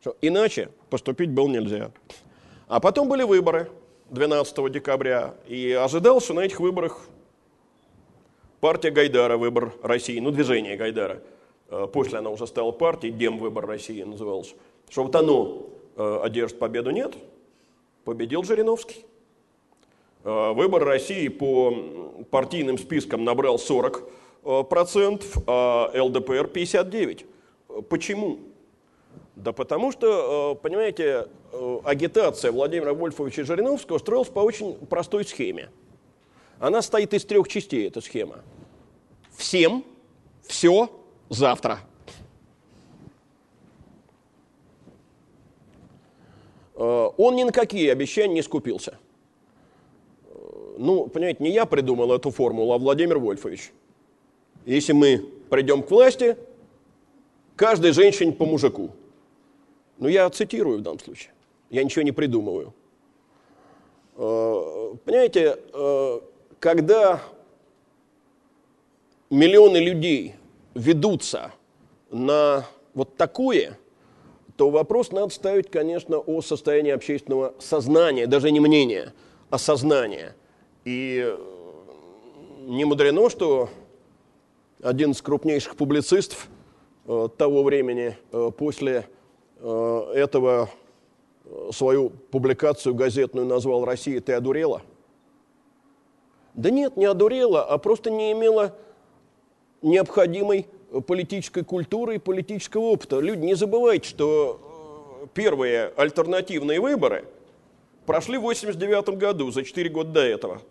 Что, 0.00 0.16
иначе 0.20 0.70
поступить 0.90 1.30
было 1.30 1.48
нельзя. 1.48 1.92
А 2.66 2.80
потом 2.80 3.08
были 3.08 3.22
выборы 3.22 3.70
12 4.10 4.72
декабря, 4.72 5.34
и 5.46 5.72
ожидалось, 5.72 6.24
что 6.24 6.34
на 6.34 6.40
этих 6.40 6.60
выборах 6.60 7.00
партия 8.60 8.90
Гайдара, 8.90 9.36
выбор 9.36 9.74
России, 9.82 10.18
ну, 10.18 10.30
движение 10.30 10.76
Гайдара, 10.76 11.22
э, 11.68 11.86
после 11.92 12.18
она 12.18 12.30
уже 12.30 12.46
стала 12.46 12.72
партией, 12.72 13.12
Дем 13.12 13.38
выбор 13.38 13.66
России 13.66 14.02
назывался, 14.02 14.54
что 14.88 15.04
вот 15.04 15.14
оно 15.14 15.66
э, 15.96 16.20
одержит 16.22 16.58
победу, 16.58 16.90
нет, 16.90 17.14
победил 18.04 18.42
Жириновский. 18.44 19.04
Выбор 20.24 20.84
России 20.84 21.28
по 21.28 21.74
партийным 22.30 22.78
спискам 22.78 23.24
набрал 23.24 23.58
40 23.58 24.04
Э, 24.44 24.64
процентов, 24.68 25.36
а 25.46 25.90
ЛДПР 25.94 26.48
59. 26.48 27.26
Почему? 27.88 28.40
Да 29.36 29.52
потому 29.52 29.92
что, 29.92 30.56
э, 30.56 30.62
понимаете, 30.62 31.28
э, 31.52 31.78
агитация 31.84 32.50
Владимира 32.50 32.92
Вольфовича 32.92 33.44
Жириновского 33.44 33.98
строилась 33.98 34.28
по 34.28 34.40
очень 34.40 34.74
простой 34.74 35.24
схеме. 35.24 35.70
Она 36.58 36.82
стоит 36.82 37.14
из 37.14 37.24
трех 37.24 37.46
частей, 37.46 37.86
эта 37.86 38.00
схема. 38.00 38.40
Всем, 39.36 39.84
все, 40.42 40.90
завтра. 41.28 41.80
Он 46.74 47.36
ни 47.36 47.44
на 47.44 47.52
какие 47.52 47.90
обещания 47.90 48.34
не 48.34 48.42
скупился. 48.42 48.98
Ну, 50.82 51.06
понимаете, 51.06 51.44
не 51.44 51.50
я 51.50 51.64
придумал 51.64 52.12
эту 52.12 52.32
формулу, 52.32 52.72
а 52.72 52.78
Владимир 52.78 53.16
Вольфович. 53.18 53.70
Если 54.66 54.92
мы 54.92 55.24
придем 55.48 55.80
к 55.84 55.90
власти, 55.92 56.36
каждой 57.54 57.92
женщине 57.92 58.32
по 58.32 58.44
мужику. 58.46 58.90
Ну, 59.98 60.08
я 60.08 60.28
цитирую 60.28 60.78
в 60.78 60.82
данном 60.82 60.98
случае. 60.98 61.34
Я 61.70 61.84
ничего 61.84 62.02
не 62.02 62.10
придумываю. 62.10 62.74
Э, 64.16 64.94
понимаете, 65.04 65.56
э, 65.72 66.20
когда 66.58 67.22
миллионы 69.30 69.76
людей 69.76 70.34
ведутся 70.74 71.52
на 72.10 72.66
вот 72.94 73.16
такое, 73.16 73.78
то 74.56 74.68
вопрос 74.70 75.12
надо 75.12 75.32
ставить, 75.32 75.70
конечно, 75.70 76.18
о 76.18 76.42
состоянии 76.42 76.90
общественного 76.90 77.54
сознания, 77.60 78.26
даже 78.26 78.50
не 78.50 78.58
мнения, 78.58 79.14
а 79.48 79.58
сознания. 79.58 80.34
И 80.84 81.36
не 82.60 82.84
мудрено, 82.84 83.30
что 83.30 83.68
один 84.82 85.12
из 85.12 85.22
крупнейших 85.22 85.76
публицистов 85.76 86.48
э, 87.06 87.28
того 87.36 87.62
времени, 87.62 88.16
э, 88.32 88.50
после 88.56 89.06
э, 89.58 90.12
этого 90.14 90.70
свою 91.72 92.10
публикацию 92.10 92.94
газетную 92.94 93.46
назвал 93.46 93.84
«Россия, 93.84 94.20
ты 94.20 94.32
одурела?» 94.32 94.82
Да 96.54 96.70
нет, 96.70 96.96
не 96.96 97.04
одурела, 97.04 97.64
а 97.64 97.78
просто 97.78 98.10
не 98.10 98.32
имела 98.32 98.76
необходимой 99.80 100.66
политической 101.06 101.64
культуры 101.64 102.16
и 102.16 102.18
политического 102.18 102.82
опыта. 102.82 103.20
Люди, 103.20 103.44
не 103.44 103.54
забывайте, 103.54 104.08
что 104.08 105.28
первые 105.32 105.92
альтернативные 105.96 106.80
выборы 106.80 107.24
прошли 108.06 108.38
в 108.38 108.42
89 108.42 109.10
году, 109.18 109.50
за 109.50 109.64
4 109.64 109.88
года 109.90 110.10
до 110.10 110.20
этого. 110.20 110.62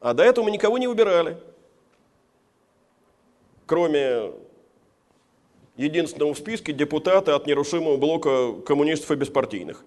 А 0.00 0.14
до 0.14 0.22
этого 0.22 0.44
мы 0.44 0.50
никого 0.50 0.78
не 0.78 0.86
выбирали 0.86 1.38
кроме 3.66 4.32
единственного 5.76 6.32
в 6.32 6.38
списке 6.38 6.72
депутата 6.72 7.34
от 7.34 7.46
нерушимого 7.46 7.96
блока 7.96 8.52
коммунистов 8.64 9.10
и 9.10 9.16
беспартийных. 9.16 9.84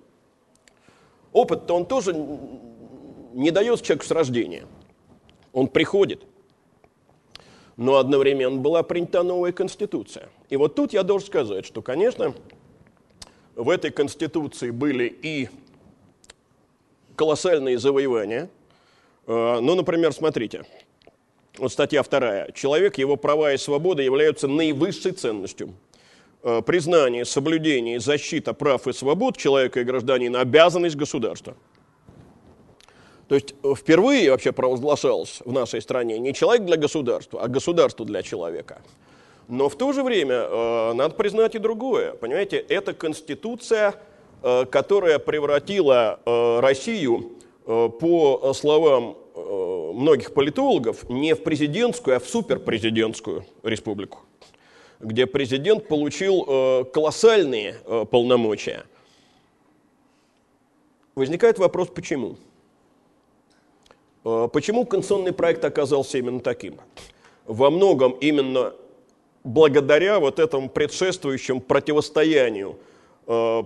Опыт-то 1.32 1.74
он 1.76 1.86
тоже 1.86 2.14
не 3.34 3.52
дается 3.52 3.84
человеку 3.84 4.06
с 4.06 4.12
рождения. 4.12 4.66
Он 5.54 5.68
приходит. 5.68 6.24
Но 7.78 7.96
одновременно 7.96 8.58
была 8.58 8.84
принята 8.84 9.24
новая 9.24 9.54
конституция. 9.54 10.30
И 10.50 10.58
вот 10.58 10.76
тут 10.76 10.92
я 10.92 11.04
должен 11.04 11.28
сказать, 11.28 11.66
что, 11.66 11.82
конечно, 11.82 12.36
в 13.56 13.70
этой 13.70 13.90
конституции 13.90 14.70
были 14.70 15.06
и 15.06 15.50
колоссальные 17.20 17.78
завоевания. 17.78 18.50
Э, 19.28 19.60
ну, 19.62 19.76
например, 19.76 20.14
смотрите, 20.14 20.64
вот 21.58 21.70
статья 21.74 22.02
вторая. 22.02 22.50
Человек, 22.54 22.98
его 22.98 23.18
права 23.18 23.52
и 23.52 23.58
свободы 23.58 24.04
являются 24.04 24.48
наивысшей 24.48 25.12
ценностью. 25.12 25.74
Э, 26.44 26.62
признание, 26.62 27.26
соблюдение, 27.26 28.00
защита 28.00 28.54
прав 28.54 28.88
и 28.88 28.94
свобод 28.94 29.36
человека 29.36 29.82
и 29.82 29.84
гражданина– 29.84 30.40
обязанность 30.42 30.96
государства. 30.96 31.58
То 33.28 33.36
есть 33.36 33.54
э, 33.64 33.74
впервые 33.76 34.32
вообще 34.32 34.54
провозглашалось 34.54 35.42
в 35.44 35.52
нашей 35.52 35.82
стране 35.82 36.20
не 36.20 36.34
человек 36.34 36.66
для 36.66 36.78
государства, 36.78 37.42
а 37.44 37.50
государство 37.50 38.06
для 38.06 38.24
человека. 38.24 38.82
Но 39.50 39.68
в 39.68 39.76
то 39.76 39.92
же 39.92 40.04
время 40.04 40.36
э, 40.36 40.94
надо 40.94 41.16
признать 41.16 41.56
и 41.56 41.60
другое. 41.60 42.14
Понимаете, 42.14 42.58
это 42.60 42.94
конституция, 42.94 43.96
которая 44.42 45.20
превратила 45.20 46.20
э, 46.26 46.60
Россию, 46.60 47.34
э, 47.66 47.90
по 48.00 48.54
словам 48.54 49.16
Э, 49.50 49.92
многих 49.94 50.34
политологов 50.34 51.10
не 51.10 51.34
в 51.34 51.44
президентскую, 51.44 52.18
а 52.18 52.20
в 52.20 52.28
суперпрезидентскую 52.28 53.46
республику, 53.64 54.20
где 55.00 55.26
президент 55.26 55.88
получил 55.88 56.46
э, 56.48 56.84
колоссальные 56.86 57.76
э, 57.86 58.06
полномочия. 58.10 58.84
Возникает 61.16 61.60
вопрос, 61.60 61.90
почему? 61.90 62.38
Почему 64.24 64.86
конституционный 64.86 65.34
проект 65.34 65.66
оказался 65.66 66.18
именно 66.18 66.40
таким? 66.40 66.76
Во 67.46 67.70
многом 67.70 68.12
именно 68.12 68.74
благодаря 69.44 70.20
вот 70.20 70.40
этому 70.40 70.70
предшествующему 70.70 71.62
противостоянию 71.62 72.78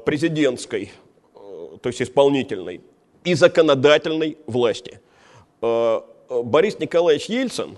президентской, 0.05 0.91
то 1.33 1.87
есть 1.87 2.01
исполнительной, 2.01 2.81
и 3.23 3.33
законодательной 3.33 4.37
власти– 4.45 4.99
Э, 5.63 6.01
Борис 6.43 6.77
Николаевич 6.79 7.27
Ельцин 7.27 7.77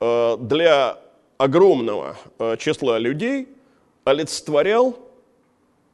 э, 0.00 0.36
для 0.38 0.98
огромного 1.38 2.16
э, 2.38 2.56
числа 2.58 2.98
людей 2.98 3.48
олицетворял 4.04 4.98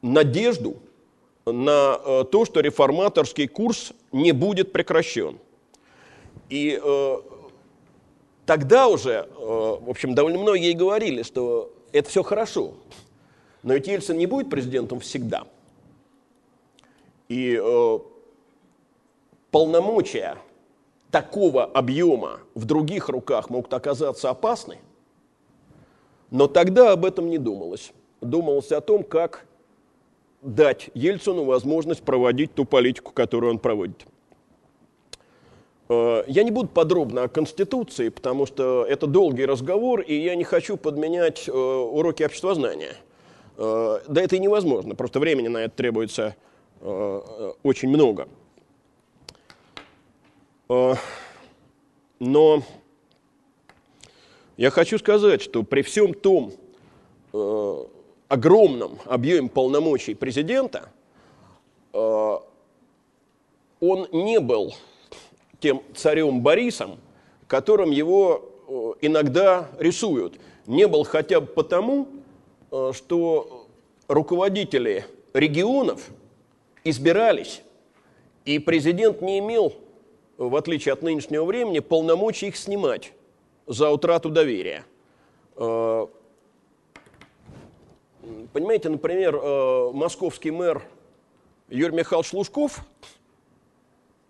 надежду 0.01 0.77
на 1.45 2.23
то, 2.25 2.45
что 2.45 2.59
реформаторский 2.59 3.47
курс 3.47 3.93
не 4.11 4.33
будет 4.33 4.71
прекращен. 4.71 5.39
И 6.49 6.79
тогда 8.45 8.87
уже, 8.87 9.27
в 9.35 9.89
общем, 9.89 10.13
довольно 10.13 10.39
многие 10.39 10.73
говорили, 10.73 11.23
что 11.23 11.71
это 11.91 12.09
все 12.09 12.23
хорошо, 12.23 12.73
но 13.63 13.73
ведь 13.73 13.87
Ельцин 13.87 14.17
не 14.17 14.25
будет 14.25 14.49
президентом 14.49 14.99
всегда. 14.99 15.45
И 17.27 17.59
э, 17.61 17.99
полномочия 19.51 20.37
такого 21.11 21.65
объема 21.65 22.39
в 22.55 22.65
других 22.65 23.09
руках 23.09 23.49
могут 23.49 23.73
оказаться 23.73 24.29
опасны, 24.29 24.79
но 26.31 26.47
тогда 26.47 26.93
об 26.93 27.05
этом 27.05 27.29
не 27.29 27.37
думалось. 27.37 27.91
Думалось 28.21 28.71
о 28.71 28.81
том, 28.81 29.03
как 29.03 29.45
дать 30.41 30.89
Ельцину 30.93 31.43
возможность 31.43 32.01
проводить 32.01 32.53
ту 32.53 32.65
политику, 32.65 33.11
которую 33.11 33.51
он 33.51 33.59
проводит. 33.59 34.05
Э, 35.89 36.23
я 36.27 36.43
не 36.43 36.51
буду 36.51 36.69
подробно 36.69 37.23
о 37.23 37.27
Конституции, 37.27 38.09
потому 38.09 38.45
что 38.45 38.85
это 38.85 39.05
долгий 39.05 39.45
разговор, 39.45 39.99
и 39.99 40.15
я 40.15 40.35
не 40.35 40.45
хочу 40.45 40.77
подменять 40.77 41.49
э, 41.49 41.51
уроки 41.51 42.23
обществознания– 42.23 42.95
да 43.59 44.21
это 44.21 44.37
и 44.37 44.39
невозможно, 44.39 44.95
просто 44.95 45.19
времени 45.19 45.49
на 45.49 45.57
это 45.57 45.75
требуется 45.75 46.33
э, 46.79 47.51
очень 47.61 47.89
много. 47.89 48.29
Э, 50.69 50.93
но 52.19 52.63
я 54.55 54.69
хочу 54.69 54.97
сказать, 54.97 55.41
что 55.41 55.63
при 55.63 55.81
всем 55.81 56.13
том 56.13 56.53
огромном 58.27 58.97
объеме 59.05 59.49
полномочий 59.49 60.15
президента, 60.15 60.89
он 61.93 62.37
не 63.79 64.39
был 64.39 64.73
тем 65.59 65.83
царем 65.93 66.41
Борисом, 66.41 66.97
которым 67.47 67.91
его 67.91 68.95
иногда 69.01 69.69
рисуют. 69.77 70.39
Не 70.65 70.87
был 70.87 71.03
хотя 71.03 71.39
бы 71.39 71.45
потому, 71.45 72.07
Э, 72.09 72.18
что 72.71 73.67
руководители 74.07 75.05
регионов 75.33 76.09
избирались, 76.83 77.61
и 78.45 78.59
президент 78.59 79.21
не 79.21 79.39
имел, 79.39 79.73
в 80.37 80.55
отличие 80.55 80.93
от 80.93 81.01
нынешнего 81.01 81.45
времени, 81.45 81.79
полномочий 81.79 82.47
их 82.47 82.57
снимать 82.57 83.13
за 83.67 83.89
утрату 83.91 84.29
доверия. 84.29 84.85
Э, 85.55 86.07
понимаете, 88.53 88.89
например, 88.89 89.35
э, 89.35 89.91
московский 89.93 90.51
мэр 90.51 90.81
Юрий 91.69 91.95
Михайлович 91.95 92.33
Лужков 92.33 92.79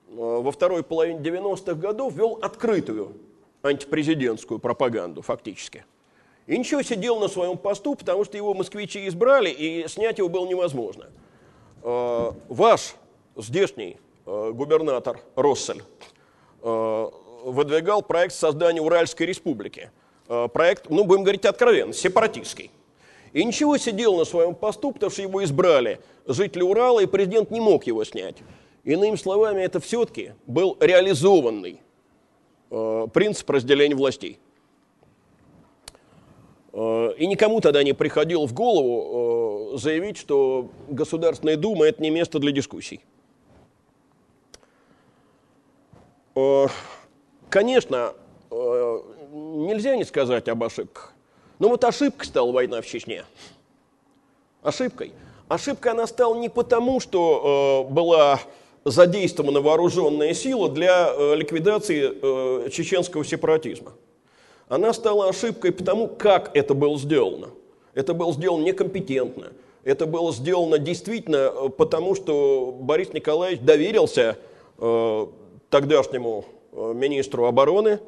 во 0.10 0.52
второй 0.52 0.84
половине 0.84 1.20
90-х 1.20 1.76
годов 1.76 2.14
вел 2.16 2.40
открытую 2.42 3.14
антипрезидентскую 3.62 4.60
пропаганду 4.60 5.22
фактически– 5.22 5.86
и 6.50 6.58
ничего, 6.58 6.82
сидел 6.82 7.20
на 7.20 7.28
своем 7.28 7.60
посту, 7.60 7.94
потому 7.94 8.26
что 8.26 8.36
его 8.36 8.56
москвичи 8.56 9.08
избрали, 9.08 9.52
и 9.52 9.88
снять 9.88 10.18
его 10.18 10.30
было 10.30 10.48
невозможно. 10.48 11.06
Э, 11.84 12.32
ваш 12.48 12.96
здешний 13.36 13.98
э, 14.26 14.52
губернатор 14.52 15.20
Россель 15.36 15.84
э, 16.64 17.10
выдвигал 17.44 18.02
проект 18.02 18.34
создания 18.34 18.82
Уральской 18.82 19.28
республики. 19.28 19.92
Проект, 20.28 20.90
ну, 20.90 21.04
будем 21.06 21.24
говорить 21.24 21.46
откровенно, 21.46 21.94
сепаратистский. 21.94 22.72
И 23.34 23.44
ничего, 23.44 23.78
сидел 23.78 24.18
на 24.18 24.26
своем 24.26 24.56
посту, 24.56 24.92
потому 24.92 25.12
что 25.12 25.22
его 25.22 25.44
избрали 25.44 26.00
жители 26.26 26.64
Урала, 26.64 27.00
и 27.00 27.06
президент 27.06 27.52
не 27.52 27.60
мог 27.60 27.86
его 27.86 28.04
снять. 28.04 28.38
Иными 28.84 29.16
словами, 29.18 29.62
это 29.62 29.80
все-таки 29.80 30.34
был 30.48 30.78
реализованный 30.80 31.82
принцип 32.70 33.50
разделения 33.50 33.96
властей. 33.96 34.40
Э, 36.80 37.14
и 37.18 37.28
никому 37.28 37.60
тогда 37.60 37.84
не 37.84 37.92
приходило 37.92 38.48
в 38.48 38.54
голову 38.54 39.74
э, 39.74 39.78
заявить, 39.78 40.18
что 40.18 40.70
Государственная 40.88 41.58
Дума– 41.58 41.86
это 41.88 42.02
не 42.02 42.10
место 42.10 42.40
для 42.40 42.54
дискуссий. 42.54 43.02
Э, 46.36 46.68
конечно, 47.50 48.14
нельзя 48.50 49.98
не 49.98 50.06
сказать 50.06 50.48
об 50.48 50.64
ошибках. 50.64 51.14
Но 51.60 51.68
вот 51.68 51.84
ошибкой 51.84 52.26
стала 52.26 52.52
война 52.54 52.82
в 52.82 52.86
Чечне. 52.86 53.26
Ошибкой. 54.62 55.12
Ошибкой 55.50 55.92
она 55.92 56.08
стала 56.08 56.36
не 56.36 56.48
потому, 56.48 57.02
что 57.02 57.88
была 57.90 58.40
задействована 58.86 59.60
вооруженная 59.60 60.34
сила 60.34 60.70
для 60.70 61.12
ликвидации 61.36 62.70
чеченского 62.70 63.26
сепаратизма– 63.26 63.92
она 64.70 64.94
стала 64.94 65.28
ошибкой 65.28 65.72
потому, 65.74 66.08
как 66.08 66.56
это 66.56 66.74
было 66.74 66.98
сделано. 66.98 67.50
Это 67.94 68.14
было 68.14 68.32
сделано 68.32 68.64
некомпетентно. 68.64 69.48
Это 69.84 70.06
было 70.06 70.32
сделано 70.32 70.78
действительно 70.78 71.52
э, 71.52 71.70
потому, 71.70 72.16
что 72.16 72.78
Борис 72.80 73.12
Николаевич 73.12 73.62
доверился 73.62 74.38
э, 74.78 75.28
тогдашнему 75.70 76.46
э, 76.72 76.94
министру 76.96 77.46
обороны, 77.46 78.00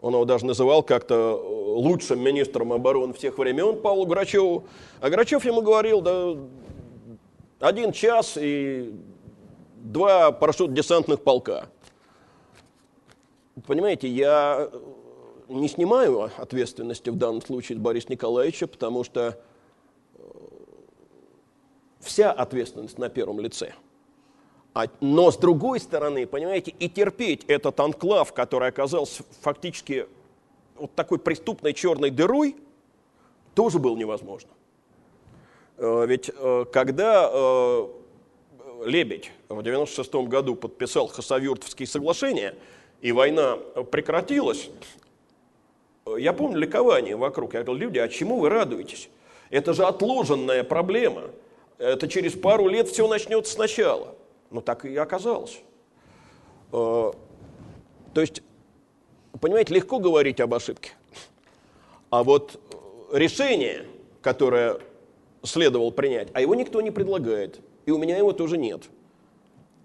он 0.00 0.14
его 0.14 0.24
даже 0.24 0.46
называл 0.46 0.82
как-то 0.82 1.14
э, 1.14 1.70
лучшим 1.74 2.20
министром 2.20 2.72
обороны 2.72 3.12
всех 3.12 3.38
времен 3.38 3.80
Павлу 3.80 4.06
Грачеву. 4.06 4.64
А 5.00 5.10
Грачев 5.10 5.44
ему 5.44 5.60
говорил, 5.60 6.00
да, 6.00 6.36
один 7.58 7.92
час 7.92 8.38
и 8.40 8.94
два 9.76 10.32
парашют-десантных 10.32 11.22
полка. 11.22 11.66
Понимаете, 13.66 14.08
я 14.08 14.70
не 15.50 15.68
снимаю 15.68 16.30
ответственности 16.36 17.10
в 17.10 17.16
данном 17.16 17.42
случае 17.42 17.76
с 17.76 17.80
Бориса 17.80 18.06
Николаевича, 18.10 18.66
потому 18.66 19.04
что 19.04 19.38
э, 20.14 20.22
вся 22.00 22.30
ответственность 22.30 22.98
на 22.98 23.08
первом 23.08 23.40
лице. 23.40 23.74
А, 24.72 24.86
но 25.00 25.30
с 25.32 25.36
другой 25.36 25.80
стороны, 25.80 26.26
понимаете, 26.26 26.72
и 26.78 26.88
терпеть 26.88 27.44
этот 27.46 27.78
анклав, 27.80 28.32
который 28.32 28.68
оказался 28.68 29.24
фактически 29.40 30.06
вот 30.76 30.94
такой 30.94 31.18
преступной 31.18 31.74
черной 31.74 32.10
дырой, 32.10 32.56
тоже 33.54 33.80
было 33.80 33.96
невозможно. 33.96 34.50
Э, 35.76 36.06
ведь 36.06 36.30
э, 36.32 36.64
когда 36.72 37.88
Лебедь 38.84 39.30
в 39.48 39.62
96 39.62 40.14
году 40.26 40.54
подписал 40.54 41.08
Хасавюртовские 41.08 41.86
соглашения, 41.86 42.54
и 43.02 43.12
война 43.12 43.56
прекратилась, 43.90 44.70
я 46.16 46.32
помню 46.32 46.58
ликование 46.58 47.16
вокруг. 47.16 47.54
Я 47.54 47.62
говорил, 47.62 47.86
люди, 47.86 47.98
а 47.98 48.08
чему 48.08 48.38
вы 48.38 48.48
радуетесь? 48.48 49.08
Это 49.50 49.72
же 49.72 49.84
отложенная 49.84 50.64
проблема. 50.64 51.24
Это 51.78 52.08
через 52.08 52.34
пару 52.34 52.68
лет 52.68 52.88
все 52.88 53.08
начнется 53.08 53.52
сначала. 53.52 54.14
Ну 54.50 54.60
так 54.60 54.84
и 54.84 54.96
оказалось. 54.96 55.60
Э, 56.72 57.12
то 58.14 58.20
есть, 58.20 58.42
понимаете, 59.40 59.74
легко 59.74 59.98
говорить 59.98 60.40
об 60.40 60.54
ошибке. 60.54 60.92
А 62.10 62.22
вот 62.22 62.60
решение, 63.12 63.86
которое 64.22 64.78
следовало 65.42 65.90
принять, 65.90 66.28
а 66.32 66.40
его 66.40 66.54
никто 66.54 66.80
не 66.80 66.90
предлагает. 66.90 67.60
И 67.86 67.90
у 67.90 67.98
меня 67.98 68.16
его 68.16 68.32
тоже 68.32 68.58
нет. 68.58 68.82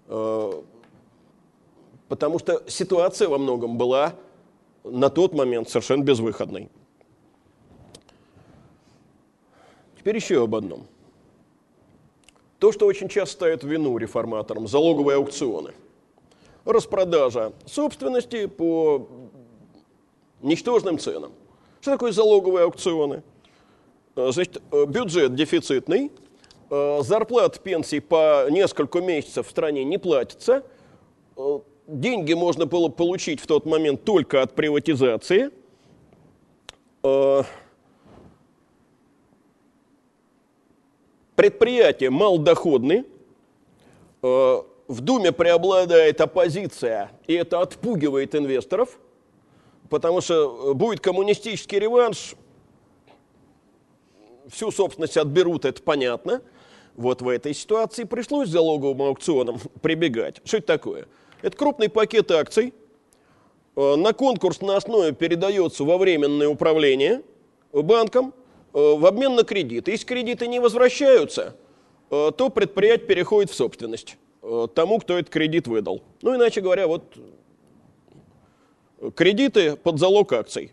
Э, 0.08 0.52
потому 2.08 2.38
что 2.38 2.62
ситуация 2.68 3.28
во 3.28 3.38
многом 3.38 3.78
была 3.78 4.14
на 4.90 5.10
тот 5.10 5.34
момент 5.34 5.68
совершенно 5.68 6.02
безвыходной. 6.02 6.70
Теперь 9.98 10.16
еще 10.16 10.42
об 10.42 10.54
одном. 10.54 10.86
То, 12.58 12.72
что 12.72 12.86
очень 12.86 13.08
часто 13.08 13.34
ставят 13.34 13.64
в 13.64 13.68
вину 13.68 13.98
реформаторам, 13.98 14.66
залоговые 14.66 15.16
аукционы. 15.16 15.72
Распродажа 16.64 17.52
собственности 17.66 18.46
по 18.46 19.08
ничтожным 20.42 20.98
ценам. 20.98 21.32
Что 21.80 21.92
такое 21.92 22.12
залоговые 22.12 22.64
аукционы? 22.64 23.22
Значит, 24.14 24.62
бюджет 24.88 25.34
дефицитный, 25.34 26.10
зарплат 26.68 27.60
пенсий 27.60 28.00
по 28.00 28.46
несколько 28.50 29.00
месяцев 29.00 29.46
в 29.46 29.50
стране 29.50 29.84
не 29.84 29.98
платится, 29.98 30.64
деньги 31.86 32.32
можно 32.32 32.66
было 32.66 32.88
получить 32.88 33.40
в 33.40 33.46
тот 33.46 33.66
момент 33.66 34.04
только 34.04 34.42
от 34.42 34.54
приватизации. 34.54 35.50
Э, 37.02 37.42
предприятия 41.34 42.10
малодоходные. 42.10 43.04
Э, 44.22 44.62
в 44.88 45.00
Думе 45.00 45.32
преобладает 45.32 46.20
оппозиция, 46.20 47.10
и 47.26 47.34
это 47.34 47.60
отпугивает 47.60 48.36
инвесторов, 48.36 49.00
потому 49.90 50.20
что 50.20 50.74
будет 50.74 51.00
коммунистический 51.00 51.80
реванш, 51.80 52.34
всю 54.48 54.70
собственность 54.70 55.16
отберут, 55.16 55.64
это 55.64 55.82
понятно. 55.82 56.40
Вот 56.94 57.20
в 57.20 57.28
этой 57.28 57.52
ситуации 57.52 58.04
пришлось 58.04 58.48
залоговым 58.48 59.02
аукционам 59.02 59.58
прибегать. 59.82 60.40
Что 60.44 60.58
это 60.58 60.66
такое? 60.66 61.08
Это 61.42 61.56
крупный 61.56 61.88
пакет 61.88 62.30
акций, 62.30 62.72
э, 63.76 63.96
на 63.96 64.12
конкурсной 64.12 64.76
основе 64.76 65.12
передается 65.12 65.84
во 65.84 65.98
временное 65.98 66.48
управление 66.48 67.22
банком 67.72 68.32
э, 68.72 68.78
в 68.78 69.04
обмен 69.04 69.34
на 69.34 69.44
кредиты. 69.44 69.90
Если 69.90 70.06
кредиты 70.06 70.46
не 70.46 70.60
возвращаются, 70.60 71.54
э, 72.10 72.30
то 72.36 72.48
предприятие 72.48 73.06
переходит 73.06 73.50
в 73.50 73.54
собственность 73.54 74.16
тому, 74.76 75.00
кто 75.00 75.18
этот 75.18 75.32
кредит 75.32 75.66
выдал. 75.66 76.02
Ну, 76.22 76.36
иначе 76.36 76.60
говоря, 76.60 76.86
вот 76.86 77.02
кредиты 79.16 79.74
под 79.74 79.98
залог 79.98 80.32
акций. 80.32 80.70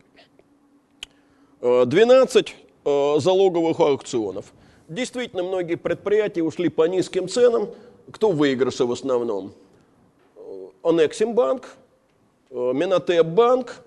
12 1.60 2.56
залоговых 2.86 3.80
аукционов. 3.80 4.54
Действительно, 4.88 5.42
многие 5.42 5.74
предприятия 5.74 6.44
ушли 6.44 6.70
по 6.70 6.88
низким 6.88 7.28
ценам. 7.28 7.70
Кто 8.12 8.30
выигрыша 8.30 8.86
в 8.86 8.92
основном? 8.92 9.54
Анексимбанк, 10.84 11.76
Минотеп-банк, 12.50 13.84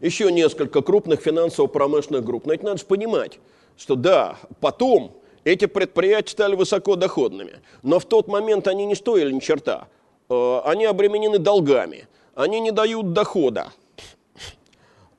еще 0.00 0.30
несколько 0.30 0.82
крупных 0.82 1.20
финансово-промышленных 1.20 2.24
групп. 2.24 2.46
Но 2.46 2.54
это 2.54 2.64
надо 2.64 2.78
же 2.78 2.86
понимать, 2.86 3.38
что 3.76 3.94
да, 3.94 4.38
потом 4.60 5.12
эти 5.44 5.66
предприятия 5.66 6.32
стали 6.32 6.54
высокодоходными, 6.54 7.60
но 7.82 7.98
в 7.98 8.04
тот 8.04 8.28
момент 8.28 8.66
они 8.68 8.84
не 8.84 8.94
стоили 8.94 9.32
ни 9.32 9.40
черта. 9.40 9.88
Э, 10.28 10.60
они 10.64 10.84
обременены 10.84 11.38
долгами, 11.38 12.08
они 12.34 12.60
не 12.60 12.72
дают 12.72 13.12
дохода. 13.12 13.72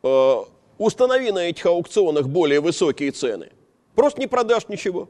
Э, 0.03 0.43
установи 0.77 1.31
на 1.31 1.39
этих 1.39 1.65
аукционах 1.65 2.27
более 2.27 2.59
высокие 2.59 3.11
цены. 3.11 3.51
Просто 3.95 4.19
не 4.19 4.27
продашь 4.27 4.67
ничего. 4.67 5.07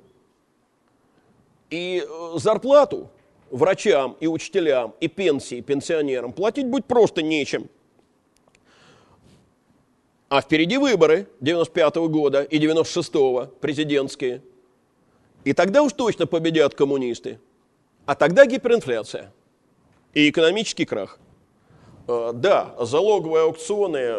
И 1.69 2.05
э, 2.07 2.37
зарплату 2.37 3.09
врачам 3.49 4.17
и 4.19 4.27
учителям, 4.27 4.93
и 4.99 5.07
пенсии 5.07 5.61
пенсионерам 5.61 6.33
платить 6.33 6.67
будет 6.67 6.85
просто 6.85 7.21
нечем. 7.21 7.69
А 10.29 10.41
впереди 10.41 10.77
выборы 10.77 11.27
95 11.39 11.97
-го 11.97 12.09
года 12.09 12.43
и 12.43 12.59
96-го 12.59 13.47
президентские. 13.61 14.41
И 15.45 15.53
тогда 15.53 15.83
уж 15.83 15.93
точно 15.93 16.27
победят 16.27 16.75
коммунисты. 16.75 17.39
А 18.05 18.15
тогда 18.15 18.45
гиперинфляция 18.45 19.31
и 20.13 20.29
экономический 20.29 20.85
крах. 20.85 21.19
Э, 22.07 22.31
да, 22.33 22.75
залоговые 22.79 23.43
аукционы, 23.43 24.15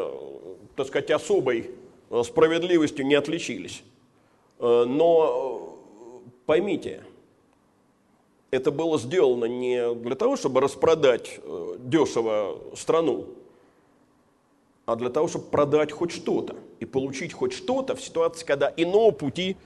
так 0.77 0.87
сказать, 0.87 1.11
особой 1.11 1.71
справедливостью 2.25 3.07
не 3.07 3.15
отличились. 3.15 3.83
Но 4.59 5.79
поймите, 6.47 7.03
это 8.51 8.71
было 8.71 8.99
сделано 8.99 9.45
не 9.45 9.95
для 9.95 10.15
того, 10.15 10.37
чтобы 10.37 10.61
распродать 10.61 11.39
э, 11.43 11.77
дешево 11.81 12.59
страну, 12.77 13.27
а 14.87 14.97
для 14.97 15.11
того, 15.11 15.29
чтобы 15.29 15.47
продать 15.47 15.93
хоть 15.93 16.13
что-то 16.13 16.57
и 16.81 16.87
получить 16.87 17.35
хоть 17.35 17.53
что-то 17.53 17.95
в 17.95 18.01
ситуации, 18.01 18.47
когда 18.47 18.73
иного 18.75 19.11
пути 19.11 19.57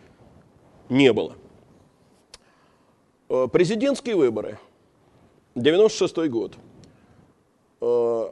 не 0.89 1.13
было. 1.13 1.37
Э, 3.29 3.47
президентские 3.53 4.17
выборы, 4.17 4.59
96 5.55 6.29
год. 6.29 6.57
Э, 7.81 8.31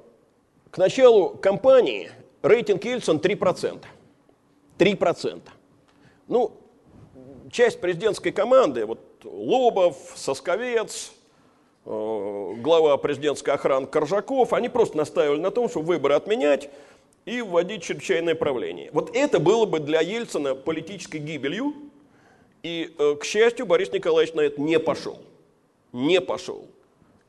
к 0.71 0.79
началу 0.79 1.31
кампании 1.31 2.11
рейтинг 2.43 2.85
Ельцин 2.85 3.19
3%. 3.19 3.85
3%. 4.79 5.43
Ну, 6.27 6.53
часть 7.51 7.81
президентской 7.81 8.31
команды, 8.33 8.87
вот 8.87 9.10
Лобов, 9.25 9.97
Сосковец, 10.17 11.13
э, 11.85 12.55
глава 12.59 12.97
президентской 12.97 13.51
охраны 13.51 13.87
Коржаков, 13.87 14.53
они 14.53 14.69
просто 14.69 14.97
настаивали 14.97 15.41
на 15.41 15.51
том, 15.51 15.69
чтобы 15.69 15.87
выборы 15.87 16.15
отменять 16.15 16.71
и 17.25 17.43
вводить 17.43 17.83
чрезвычайное 17.83 18.35
правление. 18.35 18.91
Вот 18.93 19.15
это 19.15 19.39
было 19.39 19.67
бы 19.67 19.81
для 19.81 20.01
Ельцина 20.01 20.55
политической 20.55 21.19
гибелью, 21.19 21.75
и, 22.63 22.95
э, 22.99 23.17
к 23.21 23.25
счастью, 23.25 23.67
Борис 23.67 23.93
Николаевич 23.93 24.35
на 24.35 24.43
это 24.43 24.61
не 24.61 24.79
пошел. 24.79 25.19
Не 25.93 26.21
пошел. 26.21 26.67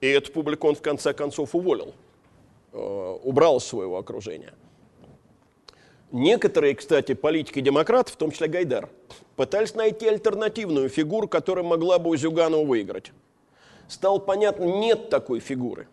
И 0.01 0.07
эту 0.07 0.31
публику 0.31 0.67
он 0.67 0.75
в 0.75 0.81
конце 0.81 1.13
концов 1.13 1.55
уволил, 1.55 1.93
э, 2.73 3.17
убрал 3.23 3.59
своего 3.59 3.97
окружения. 3.97 4.53
Некоторые, 6.11 6.75
кстати, 6.75 7.13
политики-демократы, 7.13 8.11
в 8.11 8.15
том 8.17 8.31
числе 8.31 8.47
Гайдар, 8.47 8.89
пытались 9.35 9.75
найти 9.75 10.07
альтернативную 10.07 10.89
фигуру, 10.89 11.27
которая 11.27 11.63
могла 11.63 11.99
бы 11.99 12.09
у 12.09 12.15
Зюганова 12.15 12.63
выиграть. 12.65 13.11
Стало 13.87 14.19
понятно, 14.19 14.65
нет 14.65 15.09
такой 15.09 15.39
фигуры. 15.39 15.87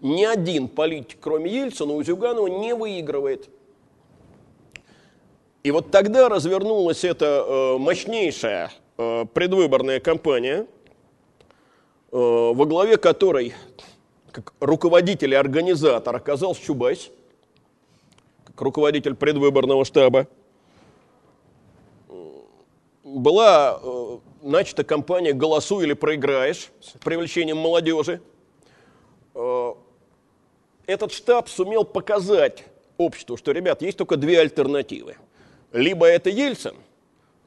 Ни 0.00 0.24
один 0.24 0.68
политик, 0.68 1.18
кроме 1.20 1.50
Ельцина, 1.50 1.92
у 1.92 2.02
Зюганова 2.02 2.48
не 2.48 2.74
выигрывает. 2.74 3.48
И 5.62 5.70
вот 5.70 5.90
тогда 5.92 6.28
развернулась 6.28 7.04
эта 7.04 7.44
э, 7.46 7.78
мощнейшая 7.78 8.72
э, 8.98 9.24
предвыборная 9.32 10.00
кампания, 10.00 10.66
э, 12.10 12.16
во 12.16 12.66
главе 12.66 12.96
которой 12.96 13.54
как 14.32 14.54
руководитель 14.58 15.32
и 15.32 15.36
организатор 15.36 16.16
оказался 16.16 16.62
Чубайс– 16.62 17.10
как 18.52 18.60
руководитель 18.60 19.14
предвыборного 19.14 19.84
штаба, 19.84 20.28
была 23.12 23.78
э, 23.82 24.18
начата 24.42 24.84
кампания 24.84 25.32
«Голосуй 25.32 25.84
или 25.84 25.92
проиграешь» 25.92 26.70
с 26.80 26.90
привлечением 26.98 27.58
молодежи. 27.58 28.20
Э, 29.34 29.74
этот 30.86 31.12
штаб 31.12 31.48
сумел 31.48 31.84
показать 31.84 32.64
обществу, 32.98 33.36
что, 33.36 33.52
ребят, 33.52 33.82
есть 33.82 33.98
только 33.98 34.16
две 34.16 34.40
альтернативы. 34.40 35.16
Либо 35.72 36.06
это 36.06 36.30
Ельцин, 36.30 36.74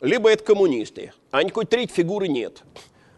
либо 0.02 0.30
это 0.30 0.44
коммунисты, 0.44 1.14
а 1.32 1.44
никакой 1.44 1.66
третьей 1.66 1.96
фигуры 1.96 2.28
нет. 2.28 2.64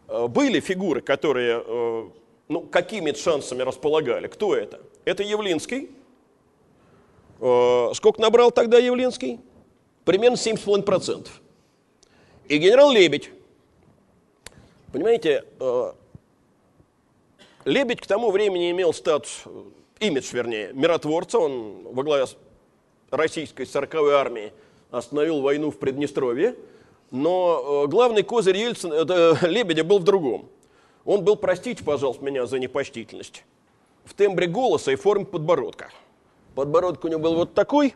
Э, 0.07 0.27
были 0.27 0.59
фигуры, 0.59 1.01
которые 1.01 1.63
э, 1.65 2.09
ну, 2.47 2.61
какими-то 2.61 3.19
шансами 3.19 3.61
располагали. 3.61 4.27
Кто 4.27 4.55
это? 4.55 4.79
Это 5.05 5.23
Явлинский, 5.23 5.91
сколько 7.37 8.19
набрал 8.19 8.51
тогда 8.51 8.77
Явленский? 8.79 9.39
Примерно 10.03 10.35
7,5%. 10.35 11.27
И 12.47 12.57
генерал 12.57 12.91
Лебедь. 12.91 13.29
Понимаете, 14.91 15.43
э, 15.59 15.91
Лебедь 17.65 18.01
к 18.01 18.07
тому 18.07 18.31
времени 18.31 18.71
имел 18.71 18.93
статус, 18.93 19.43
э, 19.45 19.63
имидж, 19.99 20.29
вернее, 20.31 20.71
миротворца. 20.73 21.39
Он 21.39 21.83
во 21.83 22.03
главе 22.03 22.25
российской 23.11 23.65
40-й 23.65 24.13
армии 24.13 24.53
остановил 24.91 25.41
войну 25.41 25.71
в 25.71 25.77
Приднестровье. 25.77 26.55
Но 27.11 27.85
главный 27.87 28.23
козырь 28.23 28.57
Ельцина, 28.57 28.93
это, 28.93 29.37
Лебедя 29.41 29.83
был 29.83 29.99
в 29.99 30.03
другом. 30.03 30.49
Он 31.05 31.23
был, 31.23 31.35
простите, 31.35 31.83
пожалуйста, 31.83 32.23
меня 32.23 32.45
за 32.45 32.59
непочтительность, 32.59 33.43
в 34.03 34.13
тембре 34.13 34.47
голоса 34.47 34.91
и 34.91 34.95
форме 34.95 35.25
подбородка– 35.25 35.89
подбородок 36.57 37.05
у 37.05 37.07
него 37.07 37.19
был 37.19 37.35
вот 37.35 37.53
такой, 37.53 37.93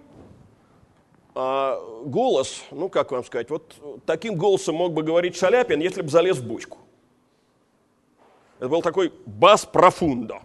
а 1.34 1.80
голос, 2.04 2.64
ну 2.72 2.90
как 2.90 3.12
вам 3.12 3.24
сказать, 3.24 3.50
вот 3.50 3.76
таким 4.06 4.36
голосом 4.36 4.76
мог 4.76 4.94
бы 4.94 5.04
говорить 5.04 5.36
Шаляпин, 5.36 5.80
если 5.80 6.02
бы 6.02 6.10
залез 6.10 6.38
в 6.38 6.48
бочку. 6.48 6.78
Это 8.60 8.70
был 8.70 8.82
такой 8.82 9.14
бас 9.26 9.66
профундо. 9.66 10.42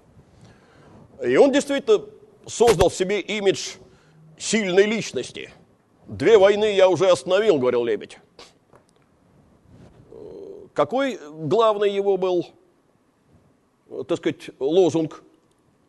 И 1.22 1.36
он 1.36 1.52
действительно 1.52 2.04
создал 2.46 2.88
в 2.88 2.94
себе 2.94 3.20
имидж 3.20 3.76
сильной 4.38 4.84
личности. 4.84 5.50
Две 6.06 6.38
войны 6.38 6.74
я 6.74 6.88
уже 6.88 7.08
остановил, 7.08 7.58
говорил 7.58 7.84
Лебедь. 7.84 8.18
Какой 10.72 11.18
главный 11.30 11.90
его 11.90 12.16
был, 12.16 12.46
так 14.06 14.18
сказать, 14.18 14.50
лозунг? 14.60 15.22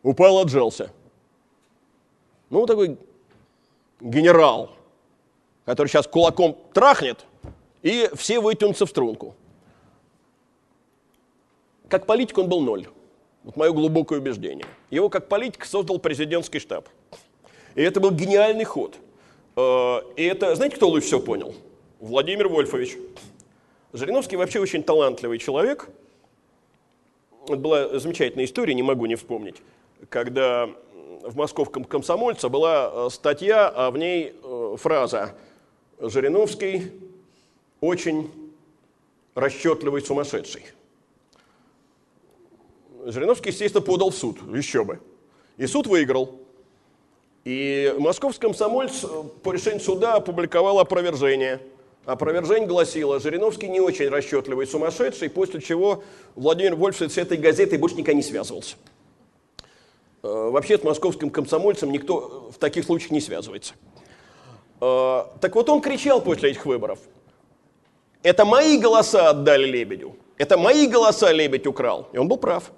Упал, 0.02 0.38
отжался. 0.38 0.90
Ну, 2.50 2.66
такой 2.66 2.98
генерал, 4.00 4.70
который 5.68 5.88
сейчас 5.88 6.06
кулаком 6.06 6.56
трахнет, 6.72 7.26
и 7.82 8.08
все 8.14 8.40
вытянутся 8.40 8.86
в 8.86 8.88
струнку. 8.88 9.34
Как 11.90 12.06
политик 12.06 12.38
он 12.38 12.48
был 12.48 12.62
ноль. 12.62 12.86
Вот 13.44 13.54
мое 13.54 13.70
глубокое 13.72 14.18
убеждение. 14.18 14.64
Его 14.88 15.10
как 15.10 15.28
политик 15.28 15.66
создал 15.66 15.98
президентский 15.98 16.58
штаб. 16.58 16.88
И 17.74 17.82
это 17.82 18.00
был 18.00 18.12
гениальный 18.12 18.64
ход. 18.64 18.96
Э, 19.56 20.00
и 20.16 20.24
это, 20.24 20.54
знаете, 20.54 20.76
кто 20.76 20.88
лучше 20.88 21.08
всего 21.08 21.20
понял? 21.20 21.54
Владимир 22.00 22.48
Вольфович. 22.48 22.96
Жириновский 23.92 24.36
вообще 24.36 24.60
очень 24.60 24.82
талантливый 24.82 25.36
человек. 25.36 25.90
Это 27.44 27.56
была 27.56 27.98
замечательная 27.98 28.46
история, 28.46 28.72
не 28.72 28.82
могу 28.82 29.04
не 29.04 29.16
вспомнить, 29.16 29.56
когда 30.08 30.70
в 31.22 31.36
московском 31.36 31.84
комсомольце 31.84 32.48
была 32.48 32.90
э, 32.90 33.08
статья, 33.10 33.68
а 33.68 33.90
в 33.90 33.98
ней 33.98 34.34
э, 34.42 34.76
фраза 34.78 35.34
«Жириновский 36.00 36.92
очень 37.80 38.30
расчетливый 39.34 40.02
сумасшедший. 40.02 40.64
Жириновский, 43.04 43.50
естественно, 43.50 43.82
подал 43.82 44.10
в 44.10 44.16
суд, 44.16 44.38
еще 44.54 44.84
бы. 44.84 45.00
И 45.56 45.66
суд 45.66 45.86
выиграл. 45.86 46.34
И 47.44 47.94
московский 47.98 48.42
комсомольц 48.42 49.04
по 49.42 49.52
решению 49.52 49.80
суда 49.80 50.14
опубликовал 50.14 50.80
опровержение. 50.80 51.60
Опровержение 52.04 52.66
гласило, 52.66 53.20
Жириновский 53.20 53.68
не 53.68 53.80
очень 53.80 54.08
расчетливый 54.08 54.66
сумасшедший, 54.66 55.30
после 55.30 55.60
чего 55.60 56.02
Владимир 56.34 56.74
Вольфович 56.74 57.12
с 57.12 57.18
этой 57.18 57.36
газетой 57.36 57.78
больше 57.78 57.96
никогда 57.96 58.16
не 58.16 58.22
связывался. 58.22 58.76
Э, 60.22 60.50
вообще 60.50 60.78
с 60.78 60.82
московским 60.82 61.30
комсомольцем 61.30 61.92
никто 61.92 62.50
в 62.54 62.58
таких 62.58 62.84
случаях 62.84 63.12
не 63.12 63.20
связывается. 63.20 63.74
Э, 64.80 65.24
так 65.40 65.54
вот 65.54 65.68
он 65.68 65.80
кричал 65.80 66.20
после 66.20 66.50
этих 66.50 66.66
выборов, 66.66 66.98
это 68.22 68.44
мои 68.44 68.78
голоса 68.78 69.30
отдали 69.30 69.66
Лебедю, 69.66 70.16
это 70.36 70.56
мои 70.56 70.86
голоса 70.86 71.32
Лебедь 71.32 71.66
украл. 71.66 72.08
И 72.12 72.18
он 72.18 72.28
был 72.28 72.36
прав. 72.36 72.72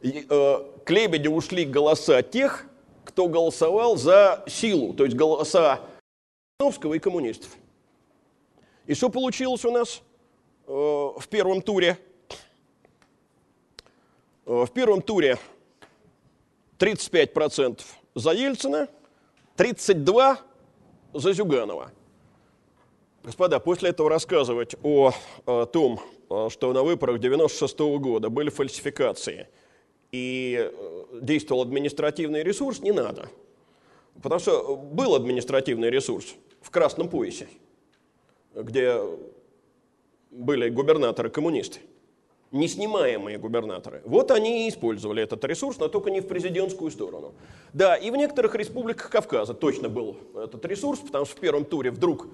И, 0.00 0.26
э, 0.28 0.58
к 0.84 0.90
Лебедю 0.90 1.32
ушли 1.32 1.64
голоса 1.64 2.22
тех, 2.22 2.66
кто 3.04 3.28
голосовал 3.28 3.96
за 3.96 4.44
силу, 4.46 4.92
то 4.92 5.04
есть 5.04 5.16
голоса 5.16 5.80
Жириновского 6.58 6.94
и 6.94 6.98
коммунистов. 6.98 7.50
И 8.86 8.94
что 8.94 9.08
получилось 9.08 9.64
у 9.64 9.70
нас 9.70 10.02
э, 10.66 10.72
в 10.72 11.26
первом 11.28 11.62
туре? 11.62 11.98
Э, 14.44 14.64
в 14.64 14.70
первом 14.72 15.02
туре 15.02 15.38
35% 16.78 17.82
за 18.14 18.32
Ельцина, 18.32 18.88
32% 19.56 20.38
за 21.18 21.32
Зюганова. 21.32 21.92
Господа, 23.22 23.58
после 23.58 23.90
этого 23.90 24.08
рассказывать 24.08 24.76
о, 24.82 25.12
о 25.46 25.66
том, 25.66 26.00
э, 26.30 26.48
что 26.50 26.72
на 26.72 26.82
выборах 26.82 27.18
96 27.18 27.78
-го 27.80 27.98
года 27.98 28.30
были 28.30 28.50
фальсификации 28.50 29.48
и 30.12 30.70
э, 30.72 31.04
действовал 31.20 31.62
административный 31.62 32.42
ресурс, 32.42 32.80
не 32.80 32.92
надо. 32.92 33.28
Потому 34.22 34.40
что 34.40 34.76
был 34.76 35.14
административный 35.14 35.90
ресурс 35.90 36.36
в 36.60 36.70
красном 36.70 37.08
поясе, 37.08 37.48
где 38.54 39.00
были 40.30 40.68
губернаторы-коммунисты 40.68 41.80
неснимаемые 42.52 43.38
губернаторы. 43.38 44.02
Вот 44.04 44.30
они 44.30 44.66
и 44.66 44.68
использовали 44.68 45.22
этот 45.22 45.44
ресурс, 45.44 45.78
но 45.78 45.88
только 45.88 46.10
не 46.10 46.20
в 46.20 46.28
президентскую 46.28 46.90
сторону. 46.90 47.32
Да, 47.72 47.96
и 47.96 48.10
в 48.10 48.16
некоторых 48.16 48.54
республиках 48.54 49.10
Кавказа 49.10 49.54
точно 49.54 49.88
был 49.88 50.16
этот 50.34 50.64
ресурс, 50.64 51.00
потому 51.00 51.24
что 51.26 51.36
в 51.36 51.40
первом 51.40 51.64
туре 51.64 51.90
вдруг 51.90 52.28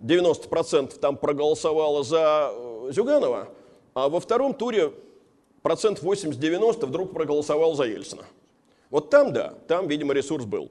90% 0.00 0.98
там 0.98 1.16
проголосовало 1.16 2.04
за 2.04 2.50
э, 2.52 2.90
Зюганова, 2.92 3.48
а 3.94 4.08
во 4.08 4.20
втором 4.20 4.54
туре 4.54 4.92
процент 5.62 6.02
80-90 6.02 6.86
вдруг 6.86 7.12
проголосовал 7.12 7.74
за 7.74 7.84
Ельцина. 7.84 8.24
Вот 8.90 9.08
там, 9.10 9.32
да, 9.32 9.54
там, 9.66 9.88
видимо, 9.88 10.12
ресурс 10.12 10.44
был. 10.44 10.70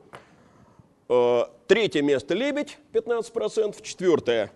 Э, 1.10 1.45
третье 1.68 2.03
место 2.03 2.36
Лебедь, 2.36 2.78
15%, 2.94 3.82
четвертое 3.82 4.52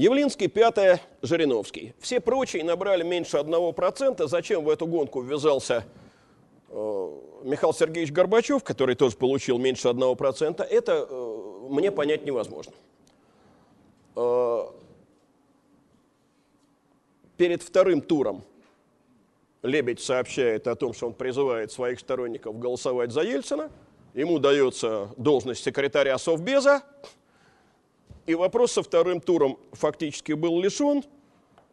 Явлинский, 0.00 0.48
пятое, 0.48 0.98
Жириновский. 1.20 1.92
Все 2.00 2.20
прочие 2.20 2.64
набрали 2.64 3.02
меньше 3.02 3.36
одного 3.36 3.72
процента. 3.72 4.28
Зачем 4.28 4.64
в 4.64 4.70
эту 4.70 4.86
гонку 4.86 5.20
ввязался 5.20 5.84
э, 6.70 7.18
Михаил 7.42 7.74
Сергеевич 7.74 8.10
Горбачев, 8.10 8.64
который 8.64 8.94
тоже 8.94 9.18
получил 9.18 9.58
меньше 9.58 9.88
одного 9.88 10.14
процента, 10.14 10.62
это 10.64 11.06
э, 11.06 11.66
мне 11.68 11.92
понять 11.92 12.24
невозможно. 12.24 12.72
Э, 14.16 14.68
перед 17.36 17.62
вторым 17.62 18.00
туром 18.00 18.42
Лебедь 19.62 20.00
сообщает 20.00 20.66
о 20.66 20.76
том, 20.76 20.94
что 20.94 21.08
он 21.08 21.12
призывает 21.12 21.72
своих 21.72 22.00
сторонников 22.00 22.58
голосовать 22.58 23.12
за 23.12 23.20
Ельцина. 23.20 23.70
Ему 24.14 24.38
дается 24.38 25.10
должность 25.18 25.62
секретаря 25.62 26.16
Совбеза– 26.16 26.84
и 28.26 28.34
вопрос 28.34 28.72
со 28.72 28.82
вторым 28.82 29.20
туром 29.20 29.58
фактически 29.72 30.32
был 30.32 30.60
лишен. 30.60 31.04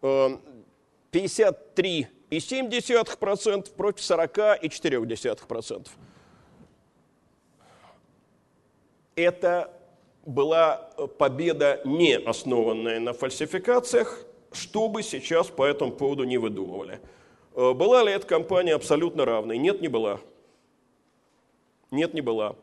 53,7% 0.02 2.08
э, 2.32 3.64
против 3.76 4.02
40,4%. 4.02 5.88
Это 9.16 9.74
была 10.26 10.90
победа, 11.18 11.82
не 11.86 12.18
основанная 12.18 13.00
на 13.00 13.14
фальсификациях, 13.14 14.26
что 14.52 14.90
бы 14.90 15.02
сейчас 15.02 15.48
по 15.48 15.64
этому 15.64 15.92
поводу 15.92 16.26
не 16.26 16.38
выдумывали. 16.38 17.00
Э, 17.56 17.74
была 17.74 18.04
ли 18.04 18.12
эта 18.12 18.28
компания 18.28 18.76
абсолютно 18.76 19.26
равной? 19.26 19.58
Нет, 19.58 19.82
не 19.82 19.88
была. 19.88 20.20
Нет, 21.90 22.14
не 22.14 22.22
была. 22.22 22.56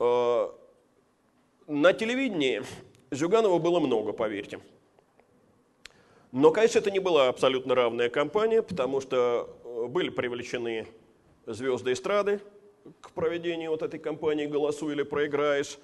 Э, 0.00 0.48
на 1.66 1.92
телевидении 1.92 2.62
Зюганова 3.10 3.58
было 3.58 3.80
много, 3.80 4.12
поверьте. 4.12 4.60
Но, 6.32 6.52
конечно, 6.52 6.78
это 6.78 6.90
не 6.90 7.00
была 7.00 7.28
абсолютно 7.28 7.74
равная 7.74 8.08
кампания, 8.08 8.62
потому 8.62 9.00
что 9.00 9.56
э, 9.64 9.86
были 9.88 10.10
привлечены 10.10 10.86
звезды 11.44 11.92
эстрады 11.92 12.40
к 13.00 13.10
проведению 13.10 13.72
вот 13.72 13.82
этой 13.82 13.98
кампании 13.98 14.46
«Голосуй 14.46 14.92
или 14.92 15.02
проиграешь». 15.02 15.78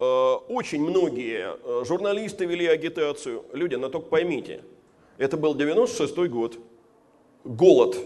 Э, 0.00 0.04
очень 0.48 0.80
многие 0.80 1.56
э, 1.62 1.84
журналисты 1.84 2.46
вели 2.46 2.66
агитацию. 2.66 3.44
Люди, 3.52 3.74
но 3.74 3.90
только 3.90 4.08
поймите, 4.08 4.62
это 5.18 5.36
был 5.36 5.54
96 5.54 6.16
год. 6.30 6.58
Голод 7.44 7.98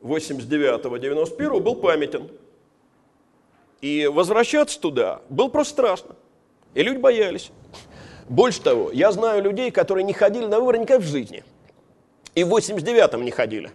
89-91 0.00 1.60
был 1.60 1.74
памятен. 1.76 2.30
И 3.82 4.06
возвращаться 4.06 4.80
туда 4.80 5.20
было 5.28 5.48
просто 5.48 5.74
страшно. 5.74 6.16
И 6.72 6.82
люди 6.82 6.98
боялись. 6.98 7.50
Больше 8.28 8.60
того, 8.60 8.90
я 8.92 9.12
знаю 9.12 9.42
людей, 9.42 9.70
которые 9.70 10.04
не 10.04 10.12
ходили 10.12 10.46
на 10.46 10.58
выборы 10.58 10.78
никогда 10.78 11.04
в 11.04 11.08
жизни. 11.08 11.44
И 12.34 12.42
в 12.44 12.54
89-м 12.54 13.24
не 13.24 13.30
ходили. 13.30 13.70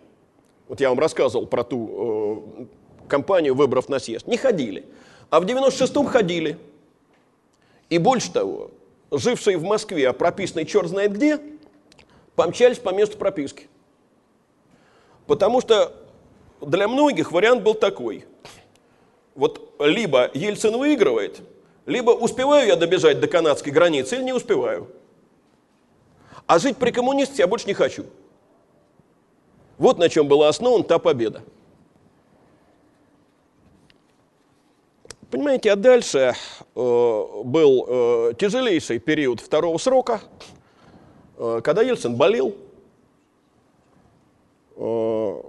Вот 0.67 0.81
я 0.81 0.89
вам 0.89 0.99
рассказывал 0.99 1.47
про 1.47 1.63
ту 1.63 2.43
э, 2.59 2.65
компанию 3.07 3.55
выборов 3.55 3.87
на 3.87 3.99
съезд. 3.99 4.27
Не 4.27 4.37
ходили. 4.37 4.85
А 5.29 5.39
в 5.39 5.45
96-м 5.45 6.05
ходили. 6.05 6.57
И 7.89 7.97
больше 7.97 8.31
того, 8.31 8.71
жившие 9.09 9.57
в 9.57 9.63
Москве, 9.63 10.09
а 10.09 10.13
прописанные 10.13 10.65
черт 10.65 10.87
знает 10.87 11.13
где, 11.13 11.39
помчались 12.35 12.77
по 12.77 12.89
месту 12.89 13.17
прописки. 13.17 13.67
Потому 15.27 15.61
что 15.61 15.93
для 16.59 16.87
многих 16.87 17.31
вариант 17.31 17.63
был 17.63 17.73
такой. 17.73 18.25
Вот 19.33 19.75
либо 19.79 20.29
Ельцин 20.33 20.77
выигрывает– 20.77 21.41
либо 21.91 22.11
успеваю 22.11 22.67
я 22.67 22.75
добежать 22.75 23.19
до 23.19 23.27
канадской 23.27 23.71
границы, 23.71 24.15
или 24.15 24.23
не 24.23 24.33
успеваю. 24.33 24.87
А 26.47 26.57
жить 26.57 26.77
при 26.77 26.91
коммунисте 26.91 27.35
я 27.39 27.47
больше 27.47 27.67
не 27.67 27.73
хочу. 27.73 28.05
Вот 29.77 29.97
на 29.97 30.09
чем 30.09 30.27
была 30.27 30.47
основана 30.47 30.83
та 30.83 30.99
победа. 30.99 31.43
Понимаете, 35.29 35.71
а 35.71 35.75
дальше 35.75 36.33
э, 36.75 37.41
был 37.45 37.85
э, 37.87 38.33
тяжелейший 38.37 38.99
период 38.99 39.39
второго 39.39 39.77
срока, 39.77 40.21
э, 41.37 41.61
когда 41.63 41.81
Ельцин 41.81 42.15
болел, 42.15 42.53
э, 44.75 45.41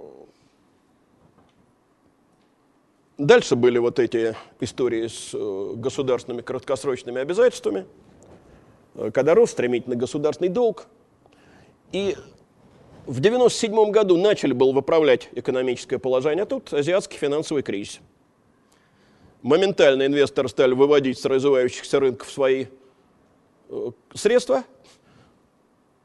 Дальше 3.17 3.55
были 3.55 3.77
вот 3.77 3.99
эти 3.99 4.35
истории 4.59 5.05
с 5.07 5.31
э, 5.33 5.73
государственными 5.75 6.41
краткосрочными 6.41 7.21
обязательствами, 7.21 7.85
э, 8.95 9.11
когда 9.13 9.35
рос 9.35 9.51
стремительно 9.51 9.95
государственный 9.95 10.49
долг. 10.49 10.87
И 11.91 12.15
в 13.05 13.19
1997 13.19 13.91
году 13.91 14.17
начали 14.17 14.53
было 14.53 14.71
выправлять 14.71 15.29
экономическое 15.33 15.99
положение, 15.99 16.43
а 16.43 16.45
тут 16.47 16.73
азиатский 16.73 17.19
финансовый 17.19 17.61
кризис. 17.61 17.99
Моментально 19.43 20.07
инвесторы 20.07 20.49
стали 20.49 20.73
выводить 20.73 21.19
с 21.19 21.25
развивающихся 21.25 21.99
рынков 21.99 22.31
свои 22.31 22.65
э, 23.69 23.91
средства. 24.15 24.63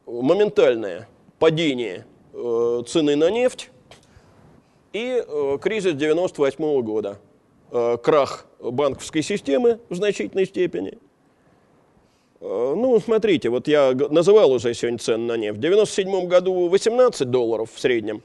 Моментальное 0.05 1.09
падение 1.39 2.07
цены 2.87 3.17
на 3.17 3.31
нефть 3.31 3.71
и 4.93 5.23
э, 5.27 5.59
кризис 5.61 5.95
98 5.95 6.65
-го 6.65 6.83
года, 6.83 7.19
э, 7.71 7.97
крах 8.03 8.47
банковской 8.61 9.23
системы 9.23 9.81
в 9.89 9.95
значительной 9.95 10.47
степени. 10.47 10.99
Э, 12.41 12.75
ну, 12.77 12.99
смотрите, 13.01 13.49
вот 13.51 13.69
я 13.69 13.93
называл 13.93 14.53
уже 14.53 14.75
сегодня 14.75 14.99
цены 14.99 15.25
на 15.27 15.37
нефть. 15.37 15.59
В 15.59 15.61
97 15.61 16.27
году 16.27 16.69
18 16.69 17.31
долларов 17.31 17.71
в 17.73 17.79
среднем, 17.79 18.23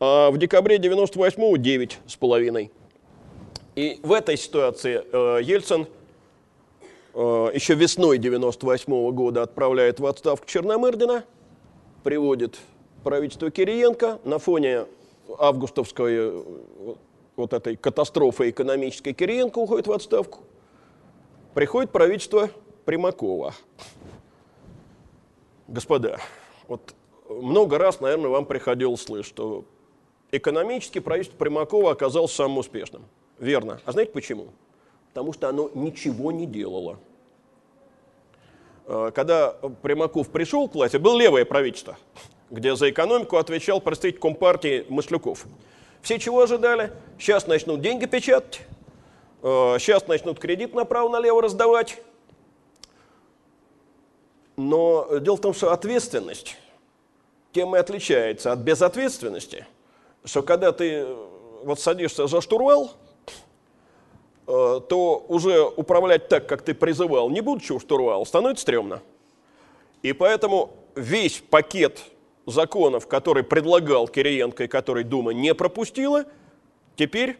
а 0.00 0.30
в 0.30 0.38
декабре 0.38 0.78
98 0.78 1.58
9 1.58 1.98
с 2.06 2.16
половиной. 2.16 2.70
И 3.76 3.98
в 4.02 4.12
этой 4.12 4.36
ситуации 4.36 5.02
э, 5.12 5.42
Ельцин 5.42 5.86
э, 7.14 7.50
еще 7.54 7.74
весной 7.74 8.18
98 8.18 9.10
года 9.10 9.42
отправляет 9.42 10.00
в 10.00 10.06
отставку 10.06 10.46
Черномырдина, 10.46 11.24
приводит 12.02 12.58
правительство 13.02 13.50
Кириенко 13.50 14.20
на 14.24 14.38
фоне 14.38 14.86
августовской 15.38 16.14
э, 16.16 16.42
вот 17.36 17.52
этой 17.52 17.76
катастрофы 17.76 18.50
экономической 18.50 19.12
Кириенко 19.12 19.58
уходит 19.58 19.86
в 19.86 19.92
отставку. 19.92 20.40
Приходит 21.54 21.90
правительство 21.90 22.50
Примакова. 22.84 23.54
Господа, 25.68 26.18
вот 26.68 26.94
много 27.28 27.78
раз, 27.78 28.00
наверное, 28.00 28.28
вам 28.30 28.44
приходилось 28.44 29.02
слышать, 29.02 29.32
что 29.32 29.64
экономически 30.30 30.98
правительство 30.98 31.38
Примакова 31.38 31.92
оказалось 31.92 32.32
самым 32.32 32.58
успешным. 32.58 33.04
Верно. 33.38 33.80
А 33.84 33.92
знаете 33.92 34.12
почему? 34.12 34.48
Потому 35.08 35.32
что 35.32 35.48
оно 35.48 35.70
ничего 35.74 36.32
не 36.32 36.46
делало. 36.46 36.98
Э, 38.86 39.10
когда 39.14 39.52
Примаков 39.82 40.28
пришел 40.28 40.68
к 40.68 40.74
власти, 40.74 40.96
было 40.96 41.18
левое 41.18 41.44
правительство, 41.44 41.96
где 42.54 42.76
за 42.76 42.90
экономику 42.90 43.36
отвечал 43.36 43.80
представитель 43.80 44.20
Компартии 44.20 44.86
Маслюков. 44.88 45.46
Все 46.02 46.18
чего 46.18 46.42
ожидали? 46.42 46.92
Сейчас 47.18 47.46
начнут 47.46 47.80
деньги 47.80 48.06
печатать, 48.06 48.60
сейчас 49.42 50.02
э, 50.04 50.06
начнут 50.06 50.38
кредит 50.38 50.74
направо-налево 50.74 51.42
раздавать. 51.42 52.00
Но 54.56 55.18
дело 55.18 55.36
в 55.36 55.40
том, 55.40 55.52
что 55.52 55.72
ответственность 55.72 56.56
тем 57.52 57.74
и 57.74 57.78
отличается 57.78 58.52
от 58.52 58.60
безответственности, 58.60 59.66
что 60.24 60.42
когда 60.42 60.70
ты 60.72 61.06
вот 61.64 61.80
садишься 61.80 62.26
за 62.26 62.40
штурвал, 62.40 62.92
э, 64.46 64.80
то 64.88 65.24
уже 65.26 65.64
управлять 65.64 66.28
так, 66.28 66.46
как 66.46 66.62
ты 66.62 66.74
призывал, 66.74 67.30
не 67.30 67.40
будучи 67.40 67.72
у 67.72 67.80
штурвала, 67.80 68.24
становится 68.24 68.62
стрёмно. 68.62 69.02
И 70.02 70.12
поэтому 70.12 70.70
весь 70.94 71.42
пакет 71.50 72.00
законов, 72.46 73.06
который 73.06 73.42
предлагал 73.42 74.08
Кириенко 74.08 74.64
и 74.64 74.68
который 74.68 75.04
Дума 75.04 75.32
не 75.32 75.54
пропустила, 75.54 76.24
теперь 76.96 77.38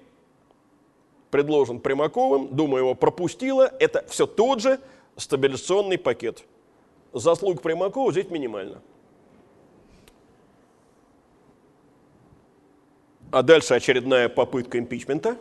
предложен 1.30 1.80
Примаковым, 1.80 2.54
Дума 2.54 2.78
его 2.78 2.94
пропустила, 2.94 3.72
это 3.80 4.04
все 4.08 4.26
тот 4.26 4.60
же 4.60 4.78
стабилизационный 5.16 5.98
пакет. 5.98 6.44
Заслуг 7.12 7.62
Примакова 7.62 8.12
здесь 8.12 8.30
минимально. 8.30 8.80
А 13.30 13.42
дальше 13.42 13.74
очередная 13.74 14.28
попытка 14.28 14.78
импичмента. 14.78 15.36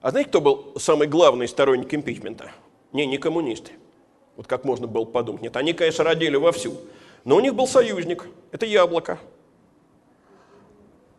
А 0.00 0.10
знаете, 0.10 0.30
кто 0.30 0.40
был 0.40 0.74
самый 0.78 1.08
главный 1.08 1.48
сторонник 1.48 1.92
импичмента? 1.92 2.52
Не, 2.92 3.04
не 3.04 3.18
коммунисты. 3.18 3.72
Вот 4.36 4.46
как 4.46 4.64
можно 4.64 4.86
было 4.86 5.04
подумать. 5.04 5.42
Нет, 5.42 5.56
они, 5.56 5.72
конечно, 5.72 6.04
родили 6.04 6.36
вовсю. 6.36 6.74
Но 7.24 7.36
у 7.36 7.40
них 7.40 7.54
был 7.54 7.66
союзник, 7.66 8.26
это 8.50 8.66
яблоко. 8.66 9.18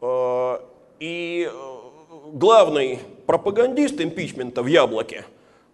А, 0.01 0.63
и 0.99 1.49
э, 1.51 2.29
главный 2.33 2.99
пропагандист 3.27 4.01
импичмента 4.01 4.63
в 4.63 4.67
яблоке 4.67 5.25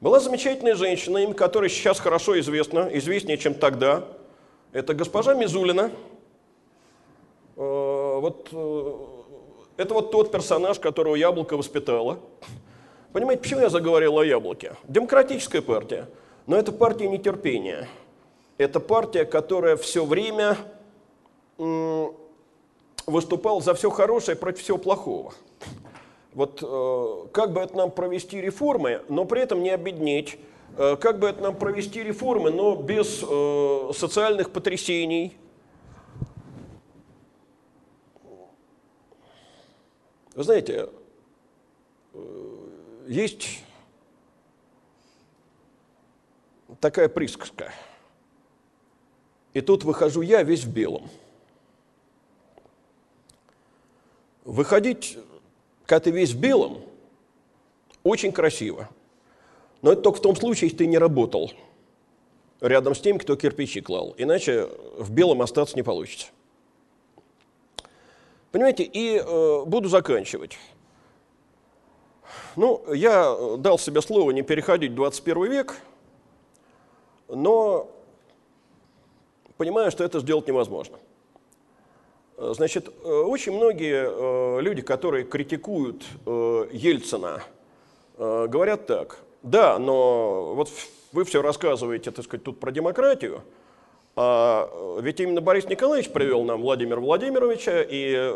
была 0.01 0.19
замечательная 0.19 0.75
женщина, 0.75 1.19
имя 1.19 1.33
которой 1.33 1.69
сейчас 1.69 1.99
хорошо 1.99 2.37
известно, 2.39 2.89
известнее, 2.93 3.37
чем 3.37 3.53
тогда. 3.53 4.03
Это 4.73 4.93
госпожа 4.93 5.33
Мизулина. 5.33 5.91
А, 7.55 8.19
вот, 8.19 8.49
э, 8.51 8.93
это 9.77 9.93
вот 9.93 10.11
тот 10.11 10.31
персонаж, 10.31 10.77
которого 10.79 11.15
яблоко 11.15 11.55
воспитало. 11.55 12.19
Понимаете, 13.13 13.41
почему 13.41 13.61
я 13.61 13.69
заговорил 13.69 14.17
о 14.17 14.25
яблоке? 14.25 14.75
Демократическая 14.83 15.61
партия, 15.61 16.09
но 16.47 16.57
это 16.57 16.73
партия 16.73 17.07
нетерпения– 17.07 17.87
это 18.57 18.79
партия, 18.79 19.25
которая 19.25 19.77
все 19.77 20.05
время 20.05 20.57
выступала 23.07 23.61
за 23.61 23.73
все 23.73 23.89
хорошее 23.89 24.37
против 24.37 24.63
всего 24.63 24.77
плохого. 24.77 25.33
Вот 26.33 26.61
э, 26.61 27.27
как 27.31 27.53
бы 27.53 27.61
это 27.61 27.75
нам 27.75 27.89
провести 27.89 28.39
реформы, 28.39 29.01
но 29.09 29.25
при 29.25 29.41
этом 29.41 29.63
не 29.63 29.71
обеднеть, 29.71 30.37
э, 30.77 30.95
как 30.97 31.17
бы 31.17 31.27
это 31.27 31.41
нам 31.41 31.55
провести 31.55 32.03
реформы, 32.03 32.51
но 32.51 32.75
без 32.75 33.23
э, 33.27 33.91
социальных 33.95 34.51
потрясений. 34.51 35.35
Вы 40.35 40.43
знаете, 40.43 40.89
есть 43.07 43.63
такая 46.79 47.09
присказка– 47.09 47.73
и 49.57 49.61
тут 49.61 49.83
выхожу 49.83 50.21
я 50.21 50.43
весь 50.43 50.65
в 50.65 50.71
белом. 50.71 51.09
Выходить, 54.45 55.17
когда 55.87 55.99
ты 55.99 56.11
весь 56.11 56.33
в 56.33 56.39
белом, 56.39 56.83
очень 58.03 58.31
красиво. 58.31 58.87
Но 59.81 59.93
это 59.93 60.03
только 60.03 60.19
в 60.19 60.21
том 60.21 60.35
случае, 60.35 60.67
если 60.67 60.77
ты 60.77 60.85
не 60.85 60.99
работал 60.99 61.51
рядом 62.61 62.93
с 62.93 63.01
тем, 63.01 63.17
кто 63.17 63.35
кирпичи 63.35 63.81
клал. 63.81 64.13
Иначе 64.19 64.69
в 64.95 65.11
белом 65.11 65.41
остаться 65.41 65.75
не 65.75 65.81
получится. 65.81 66.27
Понимаете, 68.51 68.83
и 68.83 69.17
э, 69.17 69.63
буду 69.65 69.89
заканчивать. 69.89 70.55
Ну, 72.55 72.93
я 72.93 73.35
дал 73.57 73.79
себе 73.79 74.03
слово 74.03 74.29
не 74.31 74.43
переходить 74.43 74.91
в 74.91 74.95
21 74.95 75.51
век, 75.51 75.79
но 77.27 77.91
понимаю, 79.57 79.91
что 79.91 80.03
это 80.03 80.19
сделать 80.19 80.47
невозможно. 80.47 80.97
Э, 82.37 82.53
значит, 82.55 82.87
э, 82.87 83.09
очень 83.09 83.53
многие 83.53 84.07
э, 84.07 84.61
люди, 84.61 84.81
которые 84.81 85.25
критикуют 85.25 86.03
Ельцина, 86.71 87.43
говорят 88.17 88.87
так, 88.87 89.19
да, 89.43 89.77
но 89.77 90.55
вот 90.55 90.71
вы 91.11 91.23
все 91.23 91.43
рассказываете, 91.43 92.09
так 92.09 92.25
сказать, 92.25 92.43
тут 92.43 92.59
про 92.59 92.71
демократию, 92.71 93.43
а 94.15 94.99
ведь 94.99 95.19
именно 95.19 95.39
Борис 95.39 95.65
Николаевич 95.65 96.11
привел 96.11 96.43
нам 96.43 96.61
Владимира 96.61 96.99
Владимировича, 96.99 97.83
и 97.87 98.33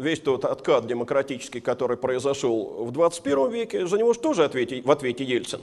весь 0.00 0.18
тот 0.18 0.44
откат 0.44 0.88
демократический, 0.88 1.60
который 1.60 1.96
произошел 1.96 2.84
в 2.84 2.90
21 2.90 3.50
веке, 3.50 3.86
за 3.86 3.98
него 3.98 4.12
же 4.14 4.18
тоже 4.18 4.42
в 4.42 4.90
ответе 4.90 5.24
Ельцин. 5.24 5.60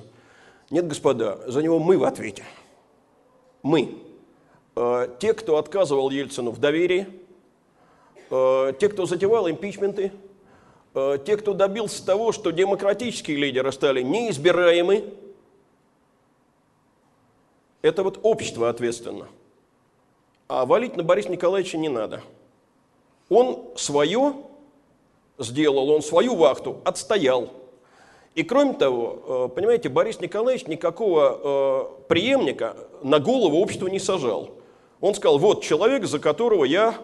Нет, 0.69 0.88
господа, 0.88 1.39
за 1.47 1.61
него 1.61 1.80
мы 1.80 1.97
в 1.97 2.06
ответе. 2.06 2.45
Мы. 3.64 3.97
Э, 4.76 5.07
те, 5.19 5.34
кто 5.34 5.57
отказывал 5.57 6.10
Ельцину 6.10 6.52
в 6.52 6.60
доверии, 6.60 7.07
э, 8.30 8.73
те, 8.77 8.89
кто 8.89 9.06
затевал 9.06 9.49
импичменты, 9.49 10.11
э, 10.93 11.18
те, 11.26 11.38
кто 11.38 11.53
добился 11.53 12.06
того, 12.06 12.34
что 12.34 12.52
демократические 12.52 13.38
лидеры 13.38 13.72
стали 13.72 14.02
неизбираемы, 14.02 15.14
это 17.81 18.03
вот 18.03 18.19
общество 18.23 18.68
ответственно. 18.68 19.27
А 20.47 20.65
валить 20.65 20.97
на 20.97 21.03
Бориса 21.03 21.30
Николаевича 21.30 21.77
не 21.77 21.89
надо. 21.89 22.22
Он 23.30 23.69
свое 23.77 24.35
сделал, 25.38 25.89
он 25.89 26.02
свою 26.02 26.35
вахту 26.35 26.81
отстоял. 26.84 27.52
И 28.35 28.43
кроме 28.43 28.73
того, 28.73 29.49
понимаете, 29.56 29.89
Борис 29.89 30.19
Николаевич 30.19 30.68
никакого 30.68 31.89
преемника 32.07 32.76
на 33.02 33.19
голову 33.19 33.57
обществу 33.60 33.88
не 33.88 33.99
сажал. 33.99 34.55
Он 35.06 35.14
сказал, 35.14 35.38
вот 35.38 35.61
человек, 35.61 36.06
за 36.06 36.18
которого 36.18 36.65
я 36.65 36.99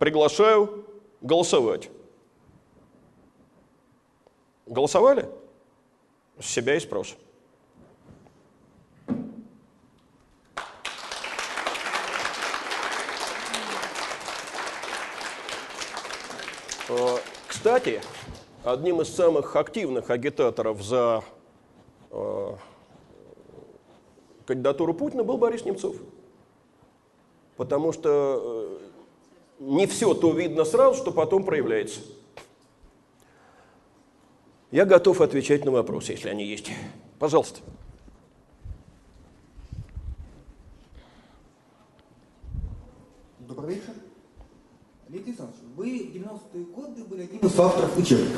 приглашаю 0.00 0.84
голосовать. 1.20 1.88
Голосовали? 4.66 5.28
С 6.40 6.46
себя 6.46 6.74
и 6.74 6.80
спрос. 6.80 7.14
Э, 16.88 17.18
кстати, 17.46 18.02
одним 18.64 19.00
из 19.00 19.14
самых 19.14 19.54
активных 19.54 20.10
агитаторов 20.10 20.82
за 20.82 21.22
э, 22.10 22.56
кандидатуру 24.44 24.92
Путина 24.92 25.22
был 25.22 25.38
Борис 25.38 25.64
Немцов 25.64 25.94
потому 27.56 27.92
что 27.92 28.78
э, 28.80 28.84
не 29.60 29.86
все 29.86 30.14
то 30.14 30.32
видно 30.32 30.64
сразу, 30.64 31.00
что 31.00 31.12
потом 31.12 31.44
проявляется. 31.44 32.00
Я 34.70 34.84
готов 34.84 35.20
отвечать 35.20 35.64
на 35.64 35.70
вопросы, 35.70 36.12
если 36.12 36.28
они 36.28 36.44
есть. 36.44 36.70
Пожалуйста. 37.18 37.60
Добрый 43.38 43.76
вечер. 43.76 43.92
Алексей 45.08 45.28
Александрович, 45.28 45.60
Вы 45.76 46.10
в 46.12 46.16
90-е 46.16 46.64
годы 46.64 47.04
были 47.04 47.22
одним 47.22 47.40
из 47.40 47.60
авторов 47.60 47.96
учебника. 47.96 48.36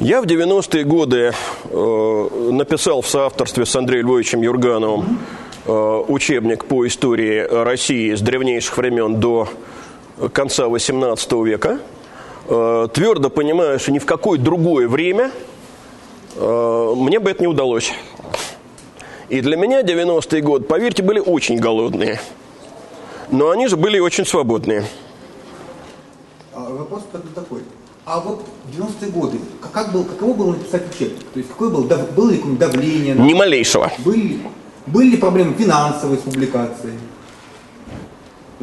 Я 0.00 0.22
в 0.22 0.24
90-е 0.24 0.84
годы 0.84 1.32
э, 1.64 2.50
написал 2.50 3.02
в 3.02 3.08
соавторстве 3.08 3.66
с 3.66 3.76
Андреем 3.76 4.06
Львовичем 4.06 4.40
Юргановым 4.40 5.18
учебник 5.66 6.64
по 6.66 6.86
истории 6.86 7.40
России 7.40 8.14
с 8.14 8.20
древнейших 8.20 8.76
времен 8.76 9.20
до 9.20 9.48
конца 10.32 10.64
XVIII 10.64 11.44
века. 11.44 11.80
Э, 12.46 12.88
твердо 12.92 13.30
понимаю, 13.30 13.78
что 13.78 13.92
ни 13.92 13.98
в 13.98 14.06
какое 14.06 14.38
другое 14.38 14.88
время 14.88 15.30
э, 16.36 16.94
мне 16.96 17.18
бы 17.18 17.30
это 17.30 17.42
не 17.42 17.48
удалось. 17.48 17.92
И 19.30 19.40
для 19.40 19.56
меня 19.56 19.82
90-е 19.82 20.42
годы, 20.42 20.64
поверьте, 20.66 21.02
были 21.02 21.18
очень 21.18 21.58
голодные. 21.58 22.20
Но 23.30 23.50
они 23.50 23.68
же 23.68 23.76
были 23.76 23.98
очень 23.98 24.26
свободные. 24.26 24.84
А 26.52 26.60
вопрос 26.70 27.04
такой. 27.34 27.62
А 28.04 28.20
вот 28.20 28.44
в 28.64 28.78
90-е 28.78 29.10
годы, 29.10 29.38
как 29.72 29.92
был, 29.92 30.04
каково 30.04 30.34
было 30.34 30.52
написать 30.52 30.82
учебник? 30.94 31.24
То 31.32 31.38
есть 31.38 31.48
какое 31.48 31.70
было, 31.70 31.86
было 32.14 32.30
ли 32.30 32.42
давление? 32.58 33.14
Ни 33.14 33.32
малейшего. 33.32 33.90
Были, 34.04 34.40
были 34.86 35.10
ли 35.10 35.16
проблемы 35.16 35.54
финансовой 35.54 36.18
с 36.18 36.20
публикацией? 36.20 36.98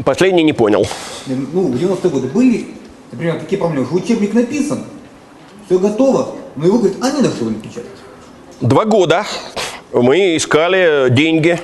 Последний 0.05 0.43
не 0.43 0.53
понял. 0.53 0.87
Ну, 1.27 1.67
в 1.67 1.75
90-е 1.75 2.09
годы 2.09 2.27
были, 2.27 2.67
например, 3.11 3.39
такие 3.39 3.59
проблемы, 3.59 3.85
что 3.85 3.95
учебник 3.95 4.33
написан, 4.33 4.83
все 5.65 5.79
готово, 5.79 6.35
но 6.55 6.65
его, 6.65 6.77
говорит, 6.77 6.97
а 7.01 7.11
не 7.11 7.21
на 7.21 7.29
что 7.29 7.45
вы 7.45 7.51
напечатать? 7.51 7.89
Два 8.61 8.85
года 8.85 9.25
мы 9.91 10.37
искали 10.37 11.09
деньги 11.09 11.59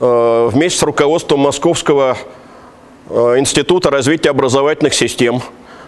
э, 0.00 0.48
вместе 0.52 0.78
с 0.80 0.82
руководством 0.82 1.40
Московского 1.40 2.18
э, 3.08 3.38
института 3.38 3.90
развития 3.90 4.30
образовательных 4.30 4.94
систем, 4.94 5.36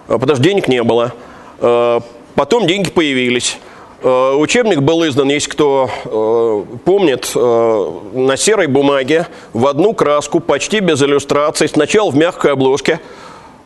э, 0.08 0.12
потому 0.18 0.36
что 0.36 0.42
денег 0.44 0.68
не 0.68 0.82
было. 0.82 1.12
Э, 1.60 2.00
потом 2.34 2.66
деньги 2.66 2.90
появились. 2.90 3.58
Э, 4.00 4.34
учебник 4.34 4.80
был 4.80 5.06
издан, 5.06 5.28
если 5.28 5.50
кто 5.50 5.90
э, 6.04 6.78
помнит, 6.84 7.32
э, 7.34 7.90
на 8.12 8.36
серой 8.36 8.68
бумаге 8.68 9.26
в 9.52 9.66
одну 9.66 9.92
краску, 9.92 10.38
почти 10.40 10.78
без 10.80 11.02
иллюстраций, 11.02 11.68
сначала 11.68 12.10
в 12.10 12.16
мягкой 12.16 12.52
обложке, 12.52 13.00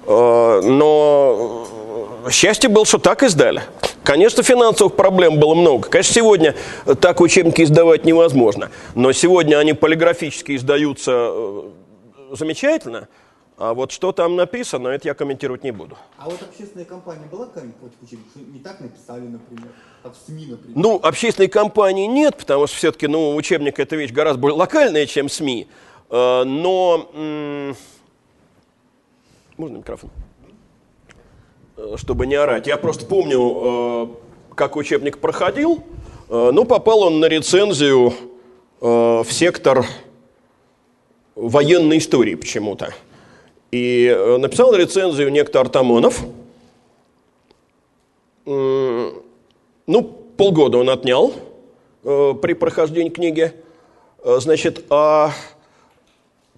но 0.04 1.64
счастье 2.28 2.68
было, 2.68 2.84
что 2.84 2.98
так 2.98 3.22
издали. 3.22 3.62
Конечно, 4.02 4.42
финансовых 4.42 4.96
проблем 4.96 5.38
было 5.38 5.54
много. 5.54 5.88
Конечно, 5.88 6.14
сегодня 6.14 6.56
так 7.00 7.20
учебники 7.20 7.62
издавать 7.62 8.04
невозможно, 8.04 8.70
но 8.96 9.12
сегодня 9.12 9.58
они 9.58 9.74
полиграфически 9.74 10.56
издаются 10.56 11.32
замечательно– 12.32 13.06
а 13.62 13.74
вот 13.74 13.92
что 13.92 14.10
там 14.10 14.34
написано, 14.34 14.88
это 14.88 15.06
я 15.06 15.14
комментировать 15.14 15.62
не 15.62 15.70
буду. 15.70 15.96
А 16.18 16.28
вот 16.28 16.42
общественная 16.42 16.84
компания 16.84 17.28
была 17.30 17.46
какая-нибудь? 17.46 17.92
Не 18.34 18.58
так 18.58 18.80
написали, 18.80 19.20
например, 19.20 19.68
как 20.02 20.14
в 20.14 20.26
СМИ, 20.26 20.46
например? 20.46 20.76
Ну, 20.76 20.98
общественной 21.00 21.46
компании 21.46 22.06
нет, 22.08 22.36
потому 22.36 22.66
что 22.66 22.76
все-таки 22.76 23.06
ну, 23.06 23.36
учебник 23.36 23.78
это 23.78 23.94
вещь 23.94 24.10
гораздо 24.10 24.40
более 24.40 24.56
локальная, 24.56 25.06
чем 25.06 25.28
СМИ. 25.28 25.68
Э, 26.10 26.42
но... 26.42 27.08
Можно 29.56 29.76
микрофон? 29.76 30.10
Э, 31.76 31.94
чтобы 31.98 32.26
не 32.26 32.34
орать. 32.34 32.66
Я 32.66 32.76
просто 32.78 33.06
помню, 33.06 34.08
э, 34.50 34.54
как 34.56 34.74
учебник 34.74 35.18
проходил. 35.18 35.84
Ну, 36.28 36.64
попал 36.64 37.02
он 37.02 37.20
на 37.20 37.26
рецензию 37.26 38.12
в 38.80 39.26
сектор 39.30 39.86
военной 41.36 41.98
истории 41.98 42.34
почему-то. 42.34 42.92
И 43.72 44.06
э, 44.06 44.36
написал 44.36 44.74
рецензию 44.74 45.32
некто 45.32 45.58
Артамонов. 45.58 46.22
Ну, 48.44 50.02
полгода 50.36 50.76
он 50.76 50.90
отнял 50.90 51.32
э, 52.04 52.34
при 52.34 52.52
прохождении 52.52 53.08
книги. 53.08 53.54
Э, 54.22 54.36
значит, 54.40 54.84
а 54.90 55.32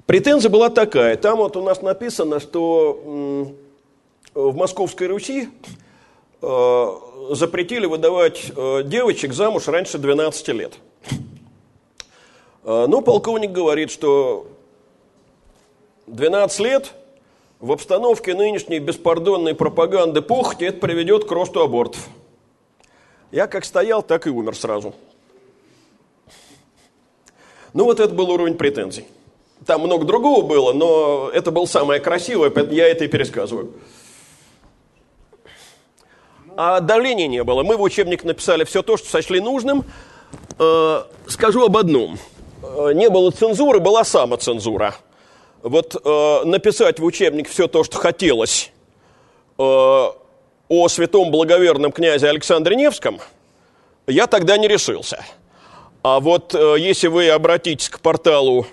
претензия 0.06 0.50
была 0.50 0.70
такая. 0.70 1.16
Там 1.16 1.38
вот 1.38 1.56
у 1.56 1.62
нас 1.62 1.82
написано, 1.82 2.40
что 2.40 3.54
в 4.34 4.56
Московской 4.56 5.06
Руси 5.06 5.48
запретили 6.40 7.86
выдавать 7.86 8.50
девочек 8.88 9.32
замуж 9.32 9.68
раньше 9.68 9.98
12 9.98 10.48
лет. 10.48 10.74
Ну, 12.64 13.00
полковник 13.02 13.52
говорит, 13.52 13.92
что 13.92 14.48
12 16.08 16.58
лет– 16.58 16.92
в 17.64 17.72
обстановке 17.72 18.34
нынешней 18.34 18.78
беспардонной 18.78 19.54
пропаганды 19.54 20.20
похоти 20.20 20.64
это 20.64 20.80
приведет 20.80 21.24
к 21.24 21.32
росту 21.32 21.62
абортов. 21.62 22.08
Я 23.32 23.46
как 23.46 23.64
стоял, 23.64 24.02
так 24.02 24.26
и 24.26 24.30
умер 24.30 24.54
сразу. 24.54 24.94
Ну 27.72 27.84
вот 27.84 28.00
это 28.00 28.12
был 28.12 28.28
уровень 28.30 28.56
претензий. 28.56 29.06
Там 29.64 29.80
много 29.80 30.04
другого 30.04 30.46
было, 30.46 30.74
но 30.74 31.30
это 31.32 31.50
было 31.50 31.64
самое 31.64 32.00
красивое, 32.02 32.50
поэтому 32.50 32.76
я 32.76 32.86
это 32.86 33.06
и 33.06 33.08
пересказываю. 33.08 33.72
А 36.58 36.80
давления 36.80 37.28
не 37.28 37.42
было. 37.44 37.62
Мы 37.62 37.78
в 37.78 37.80
учебник 37.80 38.24
написали 38.24 38.64
все 38.64 38.82
то, 38.82 38.98
что 38.98 39.08
сочли 39.08 39.40
нужным. 39.40 39.86
Э, 40.58 41.04
скажу 41.28 41.64
об 41.64 41.78
одном. 41.78 42.18
Э, 42.62 42.92
не 42.92 43.08
было 43.08 43.30
цензуры, 43.30 43.80
была 43.80 44.04
самоцензура 44.04 44.96
вот 45.64 45.96
э, 45.96 46.40
написать 46.44 47.00
в 47.00 47.04
учебник 47.04 47.48
все 47.48 47.68
то, 47.68 47.84
что 47.84 47.96
хотелось 47.96 48.70
э, 49.58 49.62
о 49.62 50.88
святом 50.88 51.30
благоверном 51.30 51.90
князе 51.90 52.28
Александре 52.28 52.76
Невском, 52.76 53.18
я 54.06 54.26
тогда 54.26 54.58
не 54.58 54.68
решился. 54.68 55.24
А 56.02 56.20
вот 56.20 56.54
э, 56.54 56.76
если 56.78 57.08
вы 57.08 57.30
обратитесь 57.30 57.88
к 57.88 58.00
порталу 58.00 58.66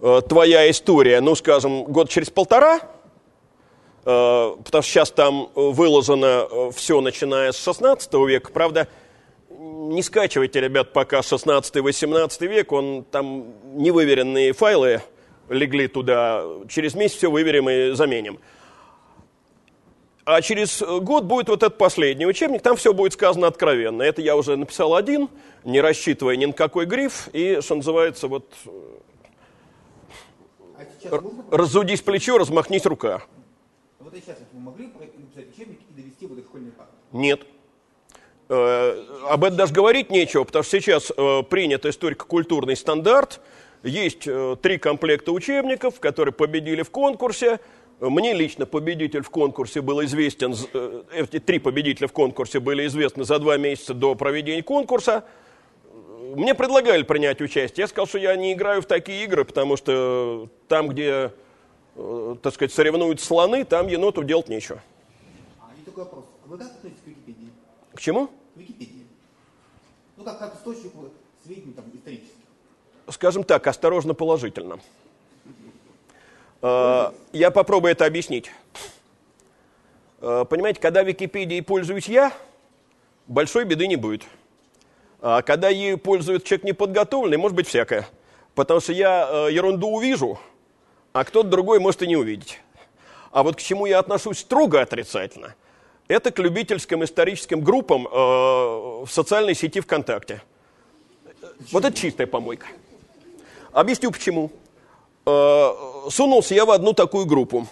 э, 0.00 0.22
«Твоя 0.26 0.70
история», 0.70 1.20
ну, 1.20 1.34
скажем, 1.34 1.84
год 1.84 2.08
через 2.08 2.30
полтора, 2.30 2.80
э, 4.06 4.54
потому 4.64 4.82
что 4.82 4.90
сейчас 4.90 5.10
там 5.10 5.50
выложено 5.54 6.48
э, 6.50 6.70
все, 6.74 7.02
начиная 7.02 7.52
с 7.52 7.62
16 7.62 8.14
века, 8.26 8.50
правда, 8.52 8.88
не 9.50 10.02
скачивайте, 10.02 10.62
ребят, 10.62 10.94
пока 10.94 11.18
16-18 11.18 12.46
век, 12.46 12.72
он 12.72 13.04
там 13.04 13.52
невыверенные 13.74 14.54
файлы, 14.54 15.02
легли 15.48 15.88
туда. 15.88 16.44
Через 16.68 16.94
месяц 16.94 17.16
все 17.16 17.30
выберем 17.30 17.68
и 17.68 17.92
заменим. 17.92 18.38
А 20.24 20.42
через 20.42 20.82
год 20.82 21.24
будет 21.24 21.48
вот 21.48 21.62
этот 21.62 21.78
последний 21.78 22.26
учебник, 22.26 22.60
там 22.60 22.76
все 22.76 22.92
будет 22.92 23.14
сказано 23.14 23.46
откровенно. 23.46 24.02
Это 24.02 24.20
я 24.20 24.36
уже 24.36 24.56
написал 24.56 24.94
один, 24.94 25.30
не 25.64 25.80
рассчитывая 25.80 26.36
ни 26.36 26.44
на 26.44 26.52
какой 26.52 26.84
гриф, 26.84 27.30
и, 27.32 27.60
что 27.62 27.76
называется, 27.76 28.28
вот 28.28 28.52
а 31.10 31.22
разудись 31.50 32.02
плечо, 32.02 32.36
размахнись 32.36 32.84
рука. 32.84 33.22
Вот 34.00 34.12
сейчас 34.14 34.36
вы 34.52 34.60
могли 34.60 34.88
написать 34.88 35.48
учебник 35.54 35.78
и 35.88 36.00
довести 36.00 36.26
вот 36.26 36.38
этот 36.38 36.50
школьный 36.50 36.72
пакт? 36.72 36.90
Нет. 37.12 37.46
Э, 38.50 39.04
об 39.30 39.44
этом 39.44 39.56
даже 39.56 39.72
говорить 39.72 40.10
нечего, 40.10 40.44
потому 40.44 40.62
что 40.62 40.78
сейчас 40.78 41.10
э, 41.16 41.42
принят 41.44 41.86
историко-культурный 41.86 42.76
стандарт– 42.76 43.40
есть 43.82 44.26
э, 44.26 44.56
три 44.60 44.78
комплекта 44.78 45.32
учебников, 45.32 46.00
которые 46.00 46.32
победили 46.32 46.82
в 46.82 46.90
конкурсе. 46.90 47.60
Мне 48.00 48.32
лично 48.32 48.64
победитель 48.66 49.22
в 49.22 49.30
конкурсе 49.30 49.80
был 49.80 50.04
известен, 50.04 50.54
э, 50.72 51.02
эти 51.12 51.38
три 51.38 51.58
победителя 51.58 52.08
в 52.08 52.12
конкурсе 52.12 52.60
были 52.60 52.86
известны 52.86 53.24
за 53.24 53.38
два 53.38 53.56
месяца 53.56 53.94
до 53.94 54.14
проведения 54.14 54.62
конкурса. 54.62 55.24
Мне 56.36 56.54
предлагали 56.54 57.02
принять 57.02 57.40
участие. 57.40 57.84
Я 57.84 57.88
сказал, 57.88 58.06
что 58.06 58.18
я 58.18 58.36
не 58.36 58.52
играю 58.52 58.82
в 58.82 58.86
такие 58.86 59.24
игры, 59.24 59.44
потому 59.44 59.76
что 59.76 60.48
там, 60.68 60.88
где, 60.88 61.32
э, 61.96 62.36
так 62.42 62.54
сказать, 62.54 62.72
соревнуют 62.72 63.20
слоны, 63.20 63.64
там 63.64 63.88
еноту 63.88 64.22
делать 64.22 64.48
нечего. 64.48 64.82
А, 65.58 65.70
и 65.80 65.84
такой 65.84 66.04
вопрос. 66.04 66.24
А 66.44 66.48
вы 66.48 66.58
как 66.58 66.66
относитесь 66.68 67.02
к 67.02 67.06
Википедии? 67.06 67.50
К 67.94 68.00
чему? 68.00 68.26
К 68.26 68.56
Википедии. 68.56 69.06
Ну, 70.16 70.24
как, 70.24 70.38
как 70.38 70.56
источнику 70.56 71.10
сведений 71.44 71.72
там, 71.72 71.86
исторических 71.94 72.37
скажем 73.10 73.44
так, 73.44 73.66
осторожно 73.66 74.14
положительно. 74.14 74.78
Э, 76.62 77.10
я 77.32 77.50
попробую 77.50 77.92
это 77.92 78.06
объяснить. 78.06 78.50
Э, 80.20 80.44
понимаете, 80.48 80.80
когда 80.80 81.02
Википедией 81.02 81.62
пользуюсь 81.62 82.08
я, 82.08 82.32
большой 83.26 83.64
беды 83.64 83.86
не 83.86 83.96
будет. 83.96 84.24
А 85.20 85.42
когда 85.42 85.68
ею 85.68 85.98
пользуется 85.98 86.46
человек 86.46 86.64
неподготовленный, 86.64 87.36
может 87.36 87.56
быть 87.56 87.68
всякое. 87.68 88.08
Потому 88.54 88.80
что 88.80 88.92
я 88.92 89.28
э, 89.30 89.52
ерунду 89.52 89.88
увижу, 89.88 90.38
а 91.12 91.24
кто-то 91.24 91.48
другой 91.48 91.80
может 91.80 92.02
и 92.02 92.06
не 92.06 92.16
увидеть. 92.16 92.60
А 93.30 93.42
вот 93.42 93.56
к 93.56 93.60
чему 93.60 93.86
я 93.86 93.98
отношусь 93.98 94.38
строго 94.38 94.80
отрицательно, 94.80 95.54
это 96.08 96.30
к 96.30 96.38
любительским 96.38 97.04
историческим 97.04 97.60
группам 97.60 98.04
в 98.04 99.06
социальной 99.10 99.54
сети 99.54 99.80
ВКонтакте. 99.80 100.40
Вот 101.70 101.84
это 101.84 101.94
чистая 101.94 102.26
помойка. 102.26 102.66
Объясню 103.72 104.10
почему. 104.10 104.50
Э, 105.26 105.70
сунулся 106.10 106.54
я 106.54 106.64
в 106.64 106.70
одну 106.70 106.92
такую 106.92 107.26
группу. 107.26 107.66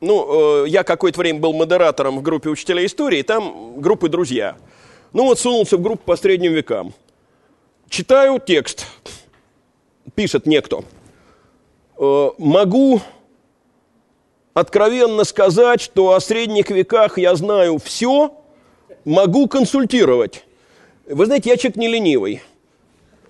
ну, 0.00 0.64
э, 0.64 0.68
я 0.68 0.82
какое-то 0.82 1.18
время 1.18 1.40
был 1.40 1.52
модератором 1.52 2.18
в 2.18 2.22
группе 2.22 2.48
учителей 2.48 2.86
истории, 2.86 3.22
там 3.22 3.80
группы 3.80 4.08
«Друзья». 4.08 4.56
Ну 5.12 5.24
вот 5.24 5.38
сунулся 5.38 5.76
в 5.76 5.82
группу 5.82 6.02
по 6.04 6.16
средним 6.16 6.52
векам. 6.52 6.94
Читаю 7.88 8.38
текст. 8.38 8.86
Пишет 10.14 10.46
некто. 10.46 10.84
Э, 11.98 12.30
могу 12.38 13.00
откровенно 14.54 15.24
сказать, 15.24 15.80
что 15.80 16.14
о 16.14 16.20
средних 16.20 16.70
веках 16.70 17.18
я 17.18 17.34
знаю 17.34 17.78
все, 17.78 18.32
могу 19.04 19.48
консультировать. 19.48 20.44
Вы 21.06 21.26
знаете, 21.26 21.50
я 21.50 21.56
человек 21.56 21.76
не 21.76 21.88
ленивый. 21.88 22.42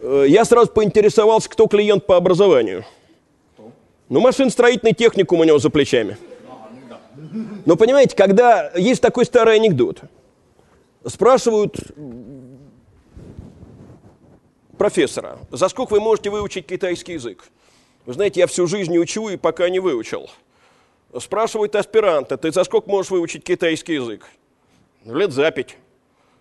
Э, 0.01 0.25
я 0.27 0.45
сразу 0.45 0.71
поинтересовался, 0.71 1.49
кто 1.49 1.67
клиент 1.67 2.07
по 2.07 2.17
образованию. 2.17 2.85
Ну, 4.09 4.21
машиностроительный 4.21 4.93
техникум 4.93 5.41
у 5.41 5.45
него 5.45 5.59
за 5.59 5.71
плечами. 5.71 6.17
Но 7.65 7.77
понимаете, 7.77 8.17
когда 8.17 8.73
есть 8.75 9.01
такой 9.01 9.25
старый 9.25 9.55
анекдот, 9.55 10.01
спрашивают 11.07 11.77
профессора, 14.77 15.39
за 15.53 15.69
сколько 15.69 15.93
вы 15.93 16.01
можете 16.01 16.31
выучить 16.31 16.67
китайский 16.67 17.13
язык? 17.13 17.45
Вы 18.07 18.15
знаете, 18.15 18.41
я 18.41 18.47
всю 18.47 18.67
жизнь 18.67 18.91
не 18.91 18.99
учу 18.99 19.29
и 19.29 19.37
пока 19.37 19.69
не 19.69 19.79
выучил. 19.79 20.31
Спрашивает 21.19 21.77
аспиранта, 21.77 22.37
ты 22.37 22.51
за 22.51 22.65
сколько 22.65 22.89
можешь 22.89 23.11
выучить 23.11 23.45
китайский 23.45 23.95
язык? 23.95 24.27
Лет 25.05 25.33
за 25.33 25.51
пять. 25.51 25.77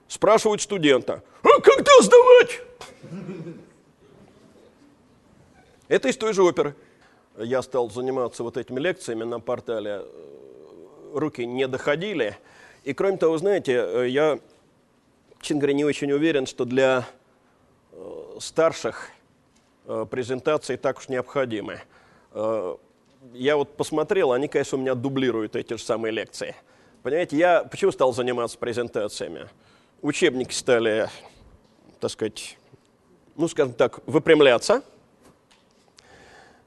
Спрашивают 0.09 0.59
студента, 0.59 1.21
а 1.43 1.61
когда 1.61 1.91
сдавать? 2.01 2.61
Это 5.87 6.09
из 6.09 6.17
той 6.17 6.33
же 6.33 6.41
оперы. 6.41 6.75
Я 7.37 7.61
стал 7.61 7.91
заниматься 7.91 8.41
вот 8.41 8.57
этими 8.57 8.79
лекциями 8.79 9.23
на 9.23 9.39
портале, 9.39 10.03
руки 11.13 11.45
не 11.45 11.67
доходили. 11.67 12.35
И 12.83 12.93
кроме 12.95 13.17
того, 13.17 13.37
знаете, 13.37 14.09
я, 14.09 14.39
честно 15.41 15.57
говоря, 15.57 15.73
не 15.73 15.85
очень 15.85 16.11
уверен, 16.11 16.47
что 16.47 16.65
для 16.65 17.07
э, 17.91 18.37
старших 18.39 19.11
э, 19.85 20.07
презентации 20.09 20.75
так 20.75 20.97
уж 20.97 21.09
необходимы. 21.09 21.81
Э, 22.33 22.77
я 23.33 23.57
вот 23.57 23.77
посмотрел, 23.77 24.31
они, 24.31 24.47
конечно, 24.47 24.79
у 24.79 24.81
меня 24.81 24.95
дублируют 24.95 25.55
эти 25.55 25.73
же 25.73 25.83
самые 25.83 26.11
лекции. 26.11 26.55
Понимаете, 27.03 27.37
я 27.37 27.63
почему 27.63 27.91
стал 27.91 28.11
заниматься 28.11 28.57
презентациями? 28.57 29.49
Учебники 30.01 30.53
стали, 30.53 31.09
так 31.99 32.09
сказать, 32.11 32.57
ну, 33.35 33.49
скажем 33.49 33.73
так, 33.73 33.99
выпрямляться. 34.05 34.81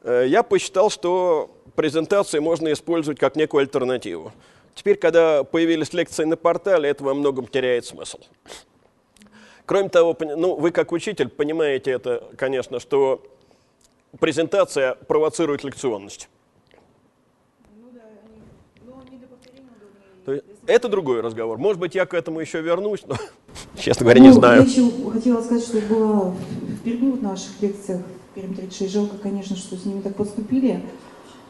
Э, 0.03 0.25
я 0.27 0.43
посчитал, 0.43 0.91
что 0.91 1.51
презентации 1.75 2.41
можно 2.41 2.71
использовать 2.73 3.19
как 3.19 3.37
некую 3.37 3.63
альтернативу. 3.63 4.33
Теперь, 4.75 4.97
когда 4.97 5.45
появились 5.45 5.95
лекции 5.95 6.25
на 6.25 6.37
портале, 6.37 6.91
это 6.91 7.05
во 7.05 7.15
многом 7.15 7.47
теряет 7.47 7.87
смысл. 7.87 8.19
Кроме 9.65 9.89
того, 9.89 10.15
ну, 10.21 10.57
вы 10.57 10.71
как 10.71 10.93
учитель 10.93 11.29
понимаете 11.29 11.93
это, 11.93 12.29
конечно, 12.37 12.81
что 12.81 13.23
презентация 14.21 14.95
провоцирует 14.95 15.65
лекционность. 15.65 16.29
То 20.25 20.33
есть 20.35 20.45
это 20.67 20.89
другой 20.89 21.21
разговор. 21.21 21.59
Может 21.59 21.81
быть, 21.81 21.95
я 21.95 22.07
к 22.07 22.15
этому 22.15 22.41
еще 22.41 22.61
вернусь, 22.61 23.03
но, 23.07 23.17
честно 23.77 24.05
говоря, 24.05 24.21
ну, 24.21 24.27
не 24.27 24.33
знаю. 24.33 24.63
Я 24.63 24.69
еще 24.69 24.91
хотела 25.11 25.43
сказать, 25.43 25.65
что 25.65 25.81
была 25.81 26.35
впервые 26.81 27.13
в 27.13 27.23
наших 27.23 27.51
лекциях 27.61 28.03
Перм 28.35 28.55
36. 28.55 28.93
Жалко, 28.93 29.19
конечно, 29.19 29.57
что 29.57 29.77
с 29.77 29.85
ними 29.85 30.01
так 30.01 30.17
поступили. 30.17 30.83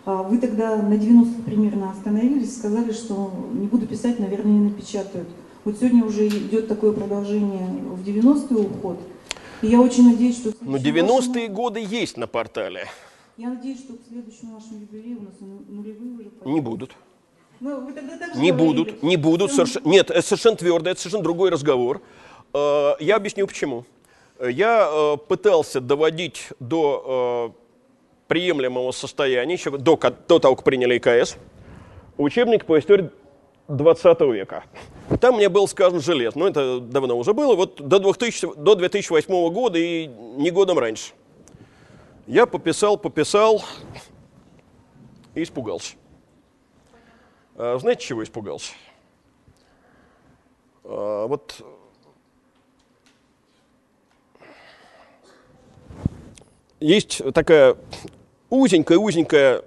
А 0.05 0.23
вы 0.23 0.39
тогда 0.39 0.77
на 0.77 0.97
90 0.97 1.43
примерно 1.43 1.91
остановились, 1.91 2.57
сказали, 2.57 2.93
что 2.93 3.33
не 3.53 3.67
буду 3.67 3.87
писать, 3.87 4.19
наверное, 4.19 4.53
не 4.53 4.71
напечатают. 4.71 5.29
Вот 5.65 5.79
сегодня 5.79 6.05
уже 6.05 6.27
идет 6.27 6.67
такое 6.67 6.93
продолжение 6.93 7.69
в 7.69 8.03
90-й 8.05 8.61
уход. 8.61 8.99
И 9.63 9.69
я 9.69 9.81
очень 9.81 10.11
надеюсь, 10.11 10.39
что... 10.39 10.53
Ну, 10.61 10.77
90-е 10.77 11.09
вашему... 11.09 11.55
годы 11.55 11.81
есть 11.81 12.17
на 12.17 12.27
портале. 12.27 12.89
Я 13.37 13.51
надеюсь, 13.51 13.79
что 13.79 13.93
к 13.93 14.01
следующему 14.09 14.55
нашему 14.55 14.81
юбилею 14.81 15.21
у 15.21 15.23
нас 15.23 15.35
нулевые 15.41 16.15
уже... 16.15 16.31
Не 16.53 16.61
будут. 16.61 16.97
Ну, 17.63 17.95
не 18.35 18.51
будут, 18.51 19.05
не 19.05 19.17
будут. 19.17 19.53
Совершенно, 19.53 19.89
нет, 19.89 20.11
это 20.11 20.21
совершенно 20.21 20.57
твердо, 20.57 20.91
это 20.91 20.99
совершенно 20.99 21.23
другой 21.23 21.51
разговор. 21.51 22.03
Э, 22.53 22.95
я 22.99 23.15
объясню 23.15 23.47
почему. 23.47 23.85
Я 24.41 24.89
э, 24.91 25.17
пытался 25.29 25.81
доводить 25.81 26.49
до 26.59 27.55
э, 27.55 28.27
приемлемого 28.27 28.91
состояния, 28.91 29.55
еще 29.55 29.71
до, 29.71 29.97
до 30.27 30.41
того, 30.41 30.57
как 30.57 30.65
приняли 30.65 30.99
ИКС, 30.99 31.37
учебник 32.17 32.65
по 32.65 32.81
истории 32.81 33.11
20 33.69 34.21
века. 34.23 34.65
Там 35.21 35.37
мне 35.37 35.49
было 35.49 35.67
сказано 35.67 36.01
железно, 36.01 36.41
но 36.41 36.49
это 36.49 36.81
давно 36.81 37.17
уже 37.17 37.33
было, 37.33 37.55
вот 37.55 37.77
до, 37.77 38.01
2000, 38.01 38.57
до 38.57 38.75
2008 38.75 39.53
года 39.53 39.79
и 39.79 40.09
не 40.09 40.51
годом 40.51 40.81
раньше. 40.81 41.13
Я 42.27 42.47
пописал, 42.47 42.99
пописал 42.99 43.63
и 45.37 45.45
испугался. 45.45 45.95
А, 47.65 47.79
знаете, 47.79 48.07
чего 48.07 48.25
испугался? 48.25 48.73
А, 50.83 51.29
вот 51.29 51.65
есть 56.81 57.23
такая 57.33 57.77
узенькая-узенькая 58.51 59.63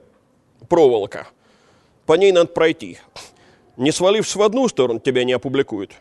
проволока. 0.68 1.30
По 2.06 2.18
ней 2.18 2.34
надо 2.34 2.50
пройти. 2.50 3.00
Не 3.78 3.94
свалившись 3.94 4.36
в 4.36 4.42
одну 4.42 4.68
сторону, 4.68 5.00
тебя 5.00 5.24
не 5.24 5.32
опубликуют. 5.32 5.94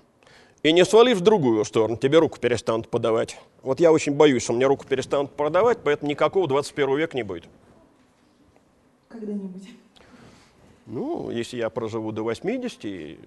И 0.65 0.73
не 0.73 0.85
свалив 0.85 1.19
в 1.19 1.21
другую 1.21 1.65
сторону, 1.65 1.97
тебе 1.97 2.19
руку 2.19 2.41
перестанут 2.41 2.89
подавать. 2.89 3.39
Вот 3.63 3.79
я 3.79 3.93
очень 3.93 4.15
боюсь, 4.15 4.43
что 4.43 4.53
мне 4.53 4.67
руку 4.67 4.85
перестанут 4.85 5.31
подавать, 5.31 5.79
поэтому 5.85 6.11
никакого 6.11 6.49
21 6.49 6.97
века 6.97 7.17
не 7.17 7.23
будет. 7.23 7.45
Когда-нибудь. 9.09 9.84
Ну, 10.87 11.31
если 11.31 11.57
я 11.57 11.71
проживу 11.71 12.13
до 12.13 12.23
80 12.23 12.85
и 12.85 13.19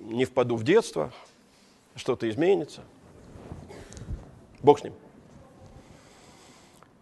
не 0.00 0.24
впаду 0.24 0.56
в 0.56 0.64
детство, 0.64 1.12
что-то 1.94 2.28
изменится. 2.28 2.82
Бог 4.62 4.80
с 4.80 4.84
ним. 4.84 4.92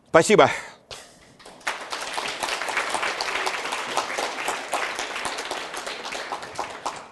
Спасибо. 0.09 0.51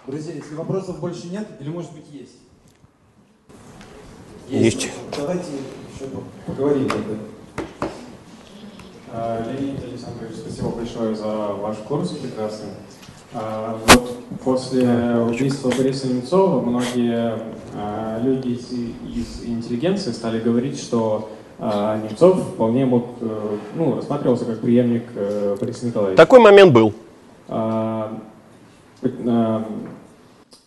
Друзья, 0.05 0.33
если 0.33 0.53
вопросов 0.55 0.99
больше 0.99 1.27
нет, 1.27 1.47
или 1.59 1.69
может 1.69 1.91
быть 1.93 2.05
есть? 2.11 2.37
Есть. 4.47 4.83
есть. 4.83 4.93
Давайте 5.17 5.51
еще 5.93 6.07
поговорим 6.45 6.85
об 6.85 7.11
этом. 7.11 7.32
А, 9.15 9.43
Леонид 9.45 9.77
Александрович, 9.83 10.37
спасибо 10.37 10.69
большое 10.69 11.13
за 11.13 11.27
ваш 11.27 11.77
курс 11.87 12.09
прекрасный. 12.09 12.69
А, 13.31 13.77
вот 13.85 14.09
после 14.43 14.89
убийства 15.29 15.69
Бориса 15.69 16.07
Немцова 16.07 16.61
многие 16.61 17.37
а, 17.75 18.19
люди 18.23 18.47
из, 18.47 18.71
из 18.71 19.43
интеллигенции 19.45 20.11
стали 20.11 20.39
говорить, 20.39 20.79
что 20.79 21.29
Немцов 21.59 22.39
вполне 22.55 22.85
мог, 22.85 23.05
э, 23.21 23.57
ну, 23.75 23.95
рассматривался 23.95 24.43
как 24.43 24.59
преемник 24.59 25.03
э, 25.15 25.55
Бориса 25.59 25.85
Николаевича. 25.85 26.17
Такой 26.17 26.39
момент 26.39 26.73
был. 26.73 26.93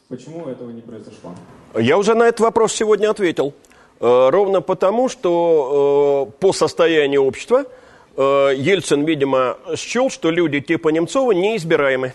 Почему 0.08 0.46
этого 0.46 0.70
не 0.70 0.80
произошло? 0.80 1.32
Я 1.76 1.98
уже 1.98 2.14
на 2.14 2.28
этот 2.28 2.40
вопрос 2.40 2.72
сегодня 2.72 3.10
ответил. 3.10 3.52
Э, 4.00 4.30
ровно 4.30 4.60
потому, 4.60 5.08
что 5.08 6.30
по 6.38 6.52
состоянию 6.52 7.24
общества 7.24 7.64
Э, 7.64 7.85
Ельцин, 8.16 9.04
видимо, 9.04 9.58
счел, 9.76 10.08
что 10.10 10.30
люди 10.30 10.60
типа 10.60 10.88
Немцова 10.88 11.32
неизбираемы. 11.32 12.14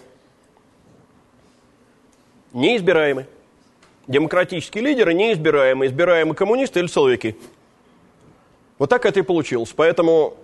Неизбираемы. 2.53 3.27
Демократические 4.07 4.83
лидеры 4.83 5.13
неизбираемы. 5.13 5.85
Избираемы 5.85 6.33
коммунисты 6.33 6.79
или 6.79 6.87
силовики. 6.87 7.35
Вот 8.79 8.89
так 8.89 9.05
это 9.05 9.19
и 9.19 9.23
получилось. 9.23 9.73
Поэтому 9.75 10.35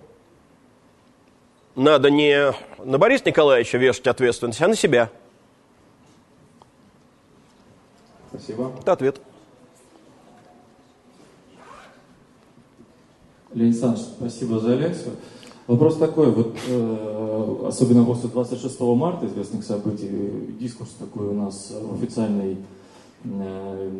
надо 1.74 2.08
не 2.10 2.52
на 2.84 2.98
Бориса 2.98 3.24
Николаевича 3.26 3.78
вешать 3.78 4.06
ответственность, 4.06 4.62
а 4.62 4.68
на 4.68 4.76
себя. 4.76 5.10
Спасибо. 8.30 8.72
Это 8.80 8.92
ответ. 8.92 9.20
Леонид 13.54 13.74
Александрович, 13.74 14.06
спасибо 14.16 14.60
за 14.60 14.74
лекцию. 14.74 15.16
Вопрос 15.68 15.96
такой, 15.96 16.30
вот 16.30 16.56
э, 16.66 17.56
особенно 17.66 18.02
после 18.02 18.30
26 18.30 18.80
марта 18.80 19.26
известных 19.26 19.62
событий, 19.62 20.08
дискурс 20.58 20.88
такой 20.98 21.26
у 21.26 21.34
нас 21.34 21.70
в 21.70 21.92
официальной, 21.92 22.56
э, 23.24 23.90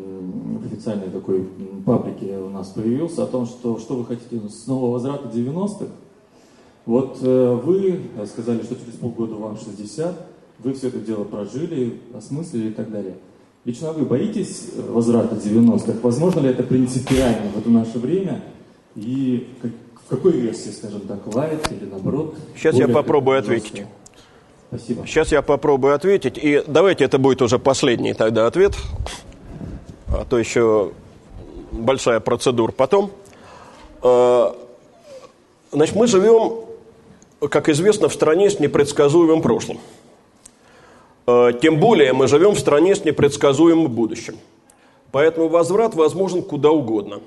в 0.59 0.65
официальной 0.65 1.11
такой 1.11 1.47
паблике 1.85 2.39
у 2.39 2.49
нас 2.49 2.69
появился 2.69 3.21
о 3.21 3.27
том, 3.27 3.45
что 3.45 3.77
что 3.77 3.97
вы 3.97 4.05
хотите 4.05 4.41
снова 4.49 4.93
возврата 4.93 5.29
90-х. 5.29 5.85
Вот 6.87 7.19
э, 7.21 7.59
вы 7.63 8.01
сказали, 8.25 8.63
что 8.63 8.73
через 8.73 8.95
полгода 8.95 9.35
вам 9.35 9.55
60, 9.55 10.27
вы 10.63 10.73
все 10.73 10.87
это 10.87 10.97
дело 10.97 11.23
прожили, 11.23 11.99
осмыслили 12.17 12.69
и 12.69 12.73
так 12.73 12.89
далее. 12.89 13.13
Лично 13.63 13.93
вы 13.93 14.05
боитесь 14.05 14.71
возврата 14.75 15.35
90-х? 15.35 15.99
Возможно 16.01 16.39
ли 16.39 16.49
это 16.49 16.63
принципиально 16.63 17.51
в 17.53 17.59
это 17.59 17.69
наше 17.69 17.99
время? 17.99 18.43
И 18.95 19.47
в 20.09 20.15
какой 20.15 20.31
версии, 20.31 20.71
скажем 20.71 21.01
так, 21.01 21.19
лайт 21.35 21.71
или 21.71 21.85
наоборот? 21.85 22.33
Сейчас 22.55 22.75
я 22.75 22.87
попробую 22.87 23.37
ответить. 23.37 23.83
Спасибо. 24.69 25.05
Сейчас 25.05 25.31
я 25.31 25.43
попробую 25.43 25.93
ответить. 25.93 26.39
И 26.39 26.63
давайте 26.65 27.03
это 27.03 27.19
будет 27.19 27.43
уже 27.43 27.59
последний 27.59 28.15
тогда 28.15 28.47
ответ. 28.47 28.73
А 30.07 30.25
то 30.25 30.39
еще 30.39 30.93
большая 31.71 32.19
процедура 32.19 32.71
потом. 32.71 33.11
Э, 34.01 34.53
Значит, 35.71 35.95
мы 35.95 36.07
живем, 36.07 36.65
как 37.47 37.69
известно, 37.69 38.09
в 38.09 38.13
стране 38.13 38.49
с 38.49 38.59
непредсказуемым 38.59 39.43
прошлым. 39.43 39.77
Э, 41.27 41.51
Тем 41.61 41.79
более 41.79 42.13
мы 42.13 42.27
живем 42.27 42.55
в 42.55 42.59
стране 42.59 42.95
с 42.95 43.05
непредсказуемым 43.05 43.91
будущим. 43.91 44.37
Поэтому 45.11 45.49
возврат 45.49 45.93
возможен 45.93 46.41
куда 46.41 46.71
угодно. 46.71 47.19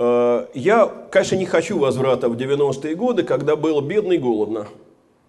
Э, 0.00 0.46
Я, 0.54 0.86
конечно, 1.10 1.36
не 1.36 1.44
хочу 1.44 1.78
возврата 1.78 2.30
в 2.30 2.32
90-е 2.34 2.94
годы, 2.94 3.22
когда 3.22 3.54
было 3.54 3.82
бедно 3.82 4.12
и 4.14 4.18
голодно. 4.18 4.66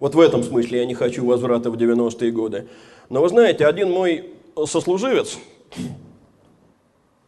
Вот 0.00 0.14
в 0.14 0.20
этом 0.20 0.42
смысле 0.42 0.78
я 0.78 0.86
не 0.86 0.94
хочу 0.94 1.24
возврата 1.26 1.70
в 1.70 1.76
90-е 1.76 2.30
годы. 2.32 2.66
Но 3.10 3.20
вы 3.20 3.28
знаете, 3.28 3.66
один 3.66 3.90
мой 3.90 4.30
сослуживец 4.66 5.38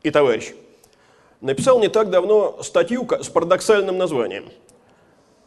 и 0.03 0.11
товарищ 0.11 0.55
написал 1.43 1.79
не 1.81 1.89
так 1.89 2.09
давно 2.09 2.63
статью 2.63 3.07
с 3.21 3.29
парадоксальным 3.29 3.99
названием 3.99 4.47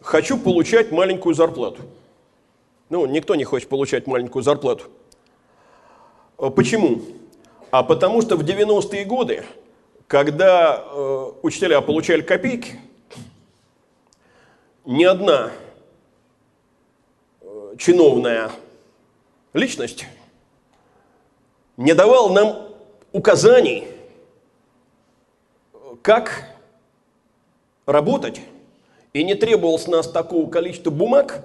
«Хочу 0.02 0.38
получать 0.38 0.92
маленькую 0.92 1.34
зарплату». 1.34 1.82
Ну, 2.90 3.08
никто 3.08 3.34
не 3.34 3.44
хочет 3.44 3.70
получать 3.70 4.06
маленькую 4.06 4.44
зарплату. 4.44 4.84
Э, 6.38 6.52
Почему? 6.52 7.02
А 7.72 7.82
потому 7.82 8.22
что 8.22 8.38
в 8.38 8.44
90-е 8.44 9.04
годы, 9.04 9.44
когда 10.08 10.84
э, 10.86 11.32
учителя 11.42 11.82
получали 11.82 12.22
копейки, 12.22 12.80
ни 14.86 15.04
одна 15.04 15.52
э, 17.42 17.76
чиновная 17.78 18.52
личность 19.54 20.06
не 21.76 21.94
давала 21.94 22.32
нам 22.32 22.70
указаний, 23.12 23.88
как 26.02 26.46
работать, 27.86 28.40
и 29.12 29.24
не 29.24 29.36
требовалось 29.36 29.84
с 29.84 29.88
нас 29.88 30.10
такого 30.10 30.50
количества 30.50 30.90
бумаг, 30.90 31.44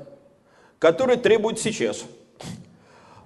которые 0.78 1.18
требуют 1.18 1.58
сейчас. 1.58 2.04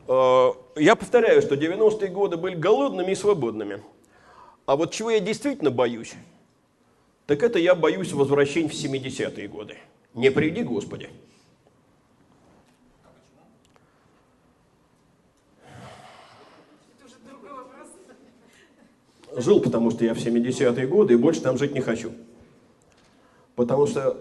Э, 0.08 0.52
Я 0.76 0.96
повторяю, 0.96 1.42
что 1.42 1.56
90-е 1.56 2.08
годы 2.08 2.38
были 2.38 2.54
голодными 2.54 3.12
и 3.12 3.14
свободными. 3.14 3.82
А 4.66 4.74
вот 4.74 4.92
чего 4.92 5.10
я 5.10 5.20
действительно 5.20 5.70
боюсь, 5.70 6.14
так 7.26 7.42
это 7.44 7.58
я 7.58 7.76
боюсь 7.76 8.12
возвращения 8.12 8.68
в 8.68 8.72
70-е 8.72 9.46
годы. 9.46 9.76
Не 10.14 10.30
приди, 10.30 10.64
Господи. 10.64 11.08
Жил, 19.36 19.60
потому 19.60 19.90
что 19.90 20.04
я 20.04 20.14
в 20.14 20.18
70-е 20.18 20.86
годы, 20.86 21.14
и 21.14 21.16
больше 21.16 21.42
там 21.42 21.58
жить 21.58 21.74
не 21.74 21.80
хочу. 21.80 22.10
Потому 23.54 23.86
что 23.86 24.16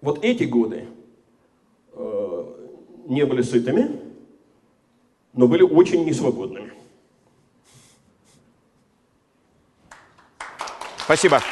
вот 0.00 0.24
эти 0.24 0.44
годы 0.44 0.86
э, 1.92 2.44
не 3.08 3.26
были 3.26 3.42
сытыми, 3.42 4.00
но 5.32 5.48
были 5.48 5.62
очень 5.62 6.04
несвободными. 6.04 6.79
Спасибо. 11.10 11.42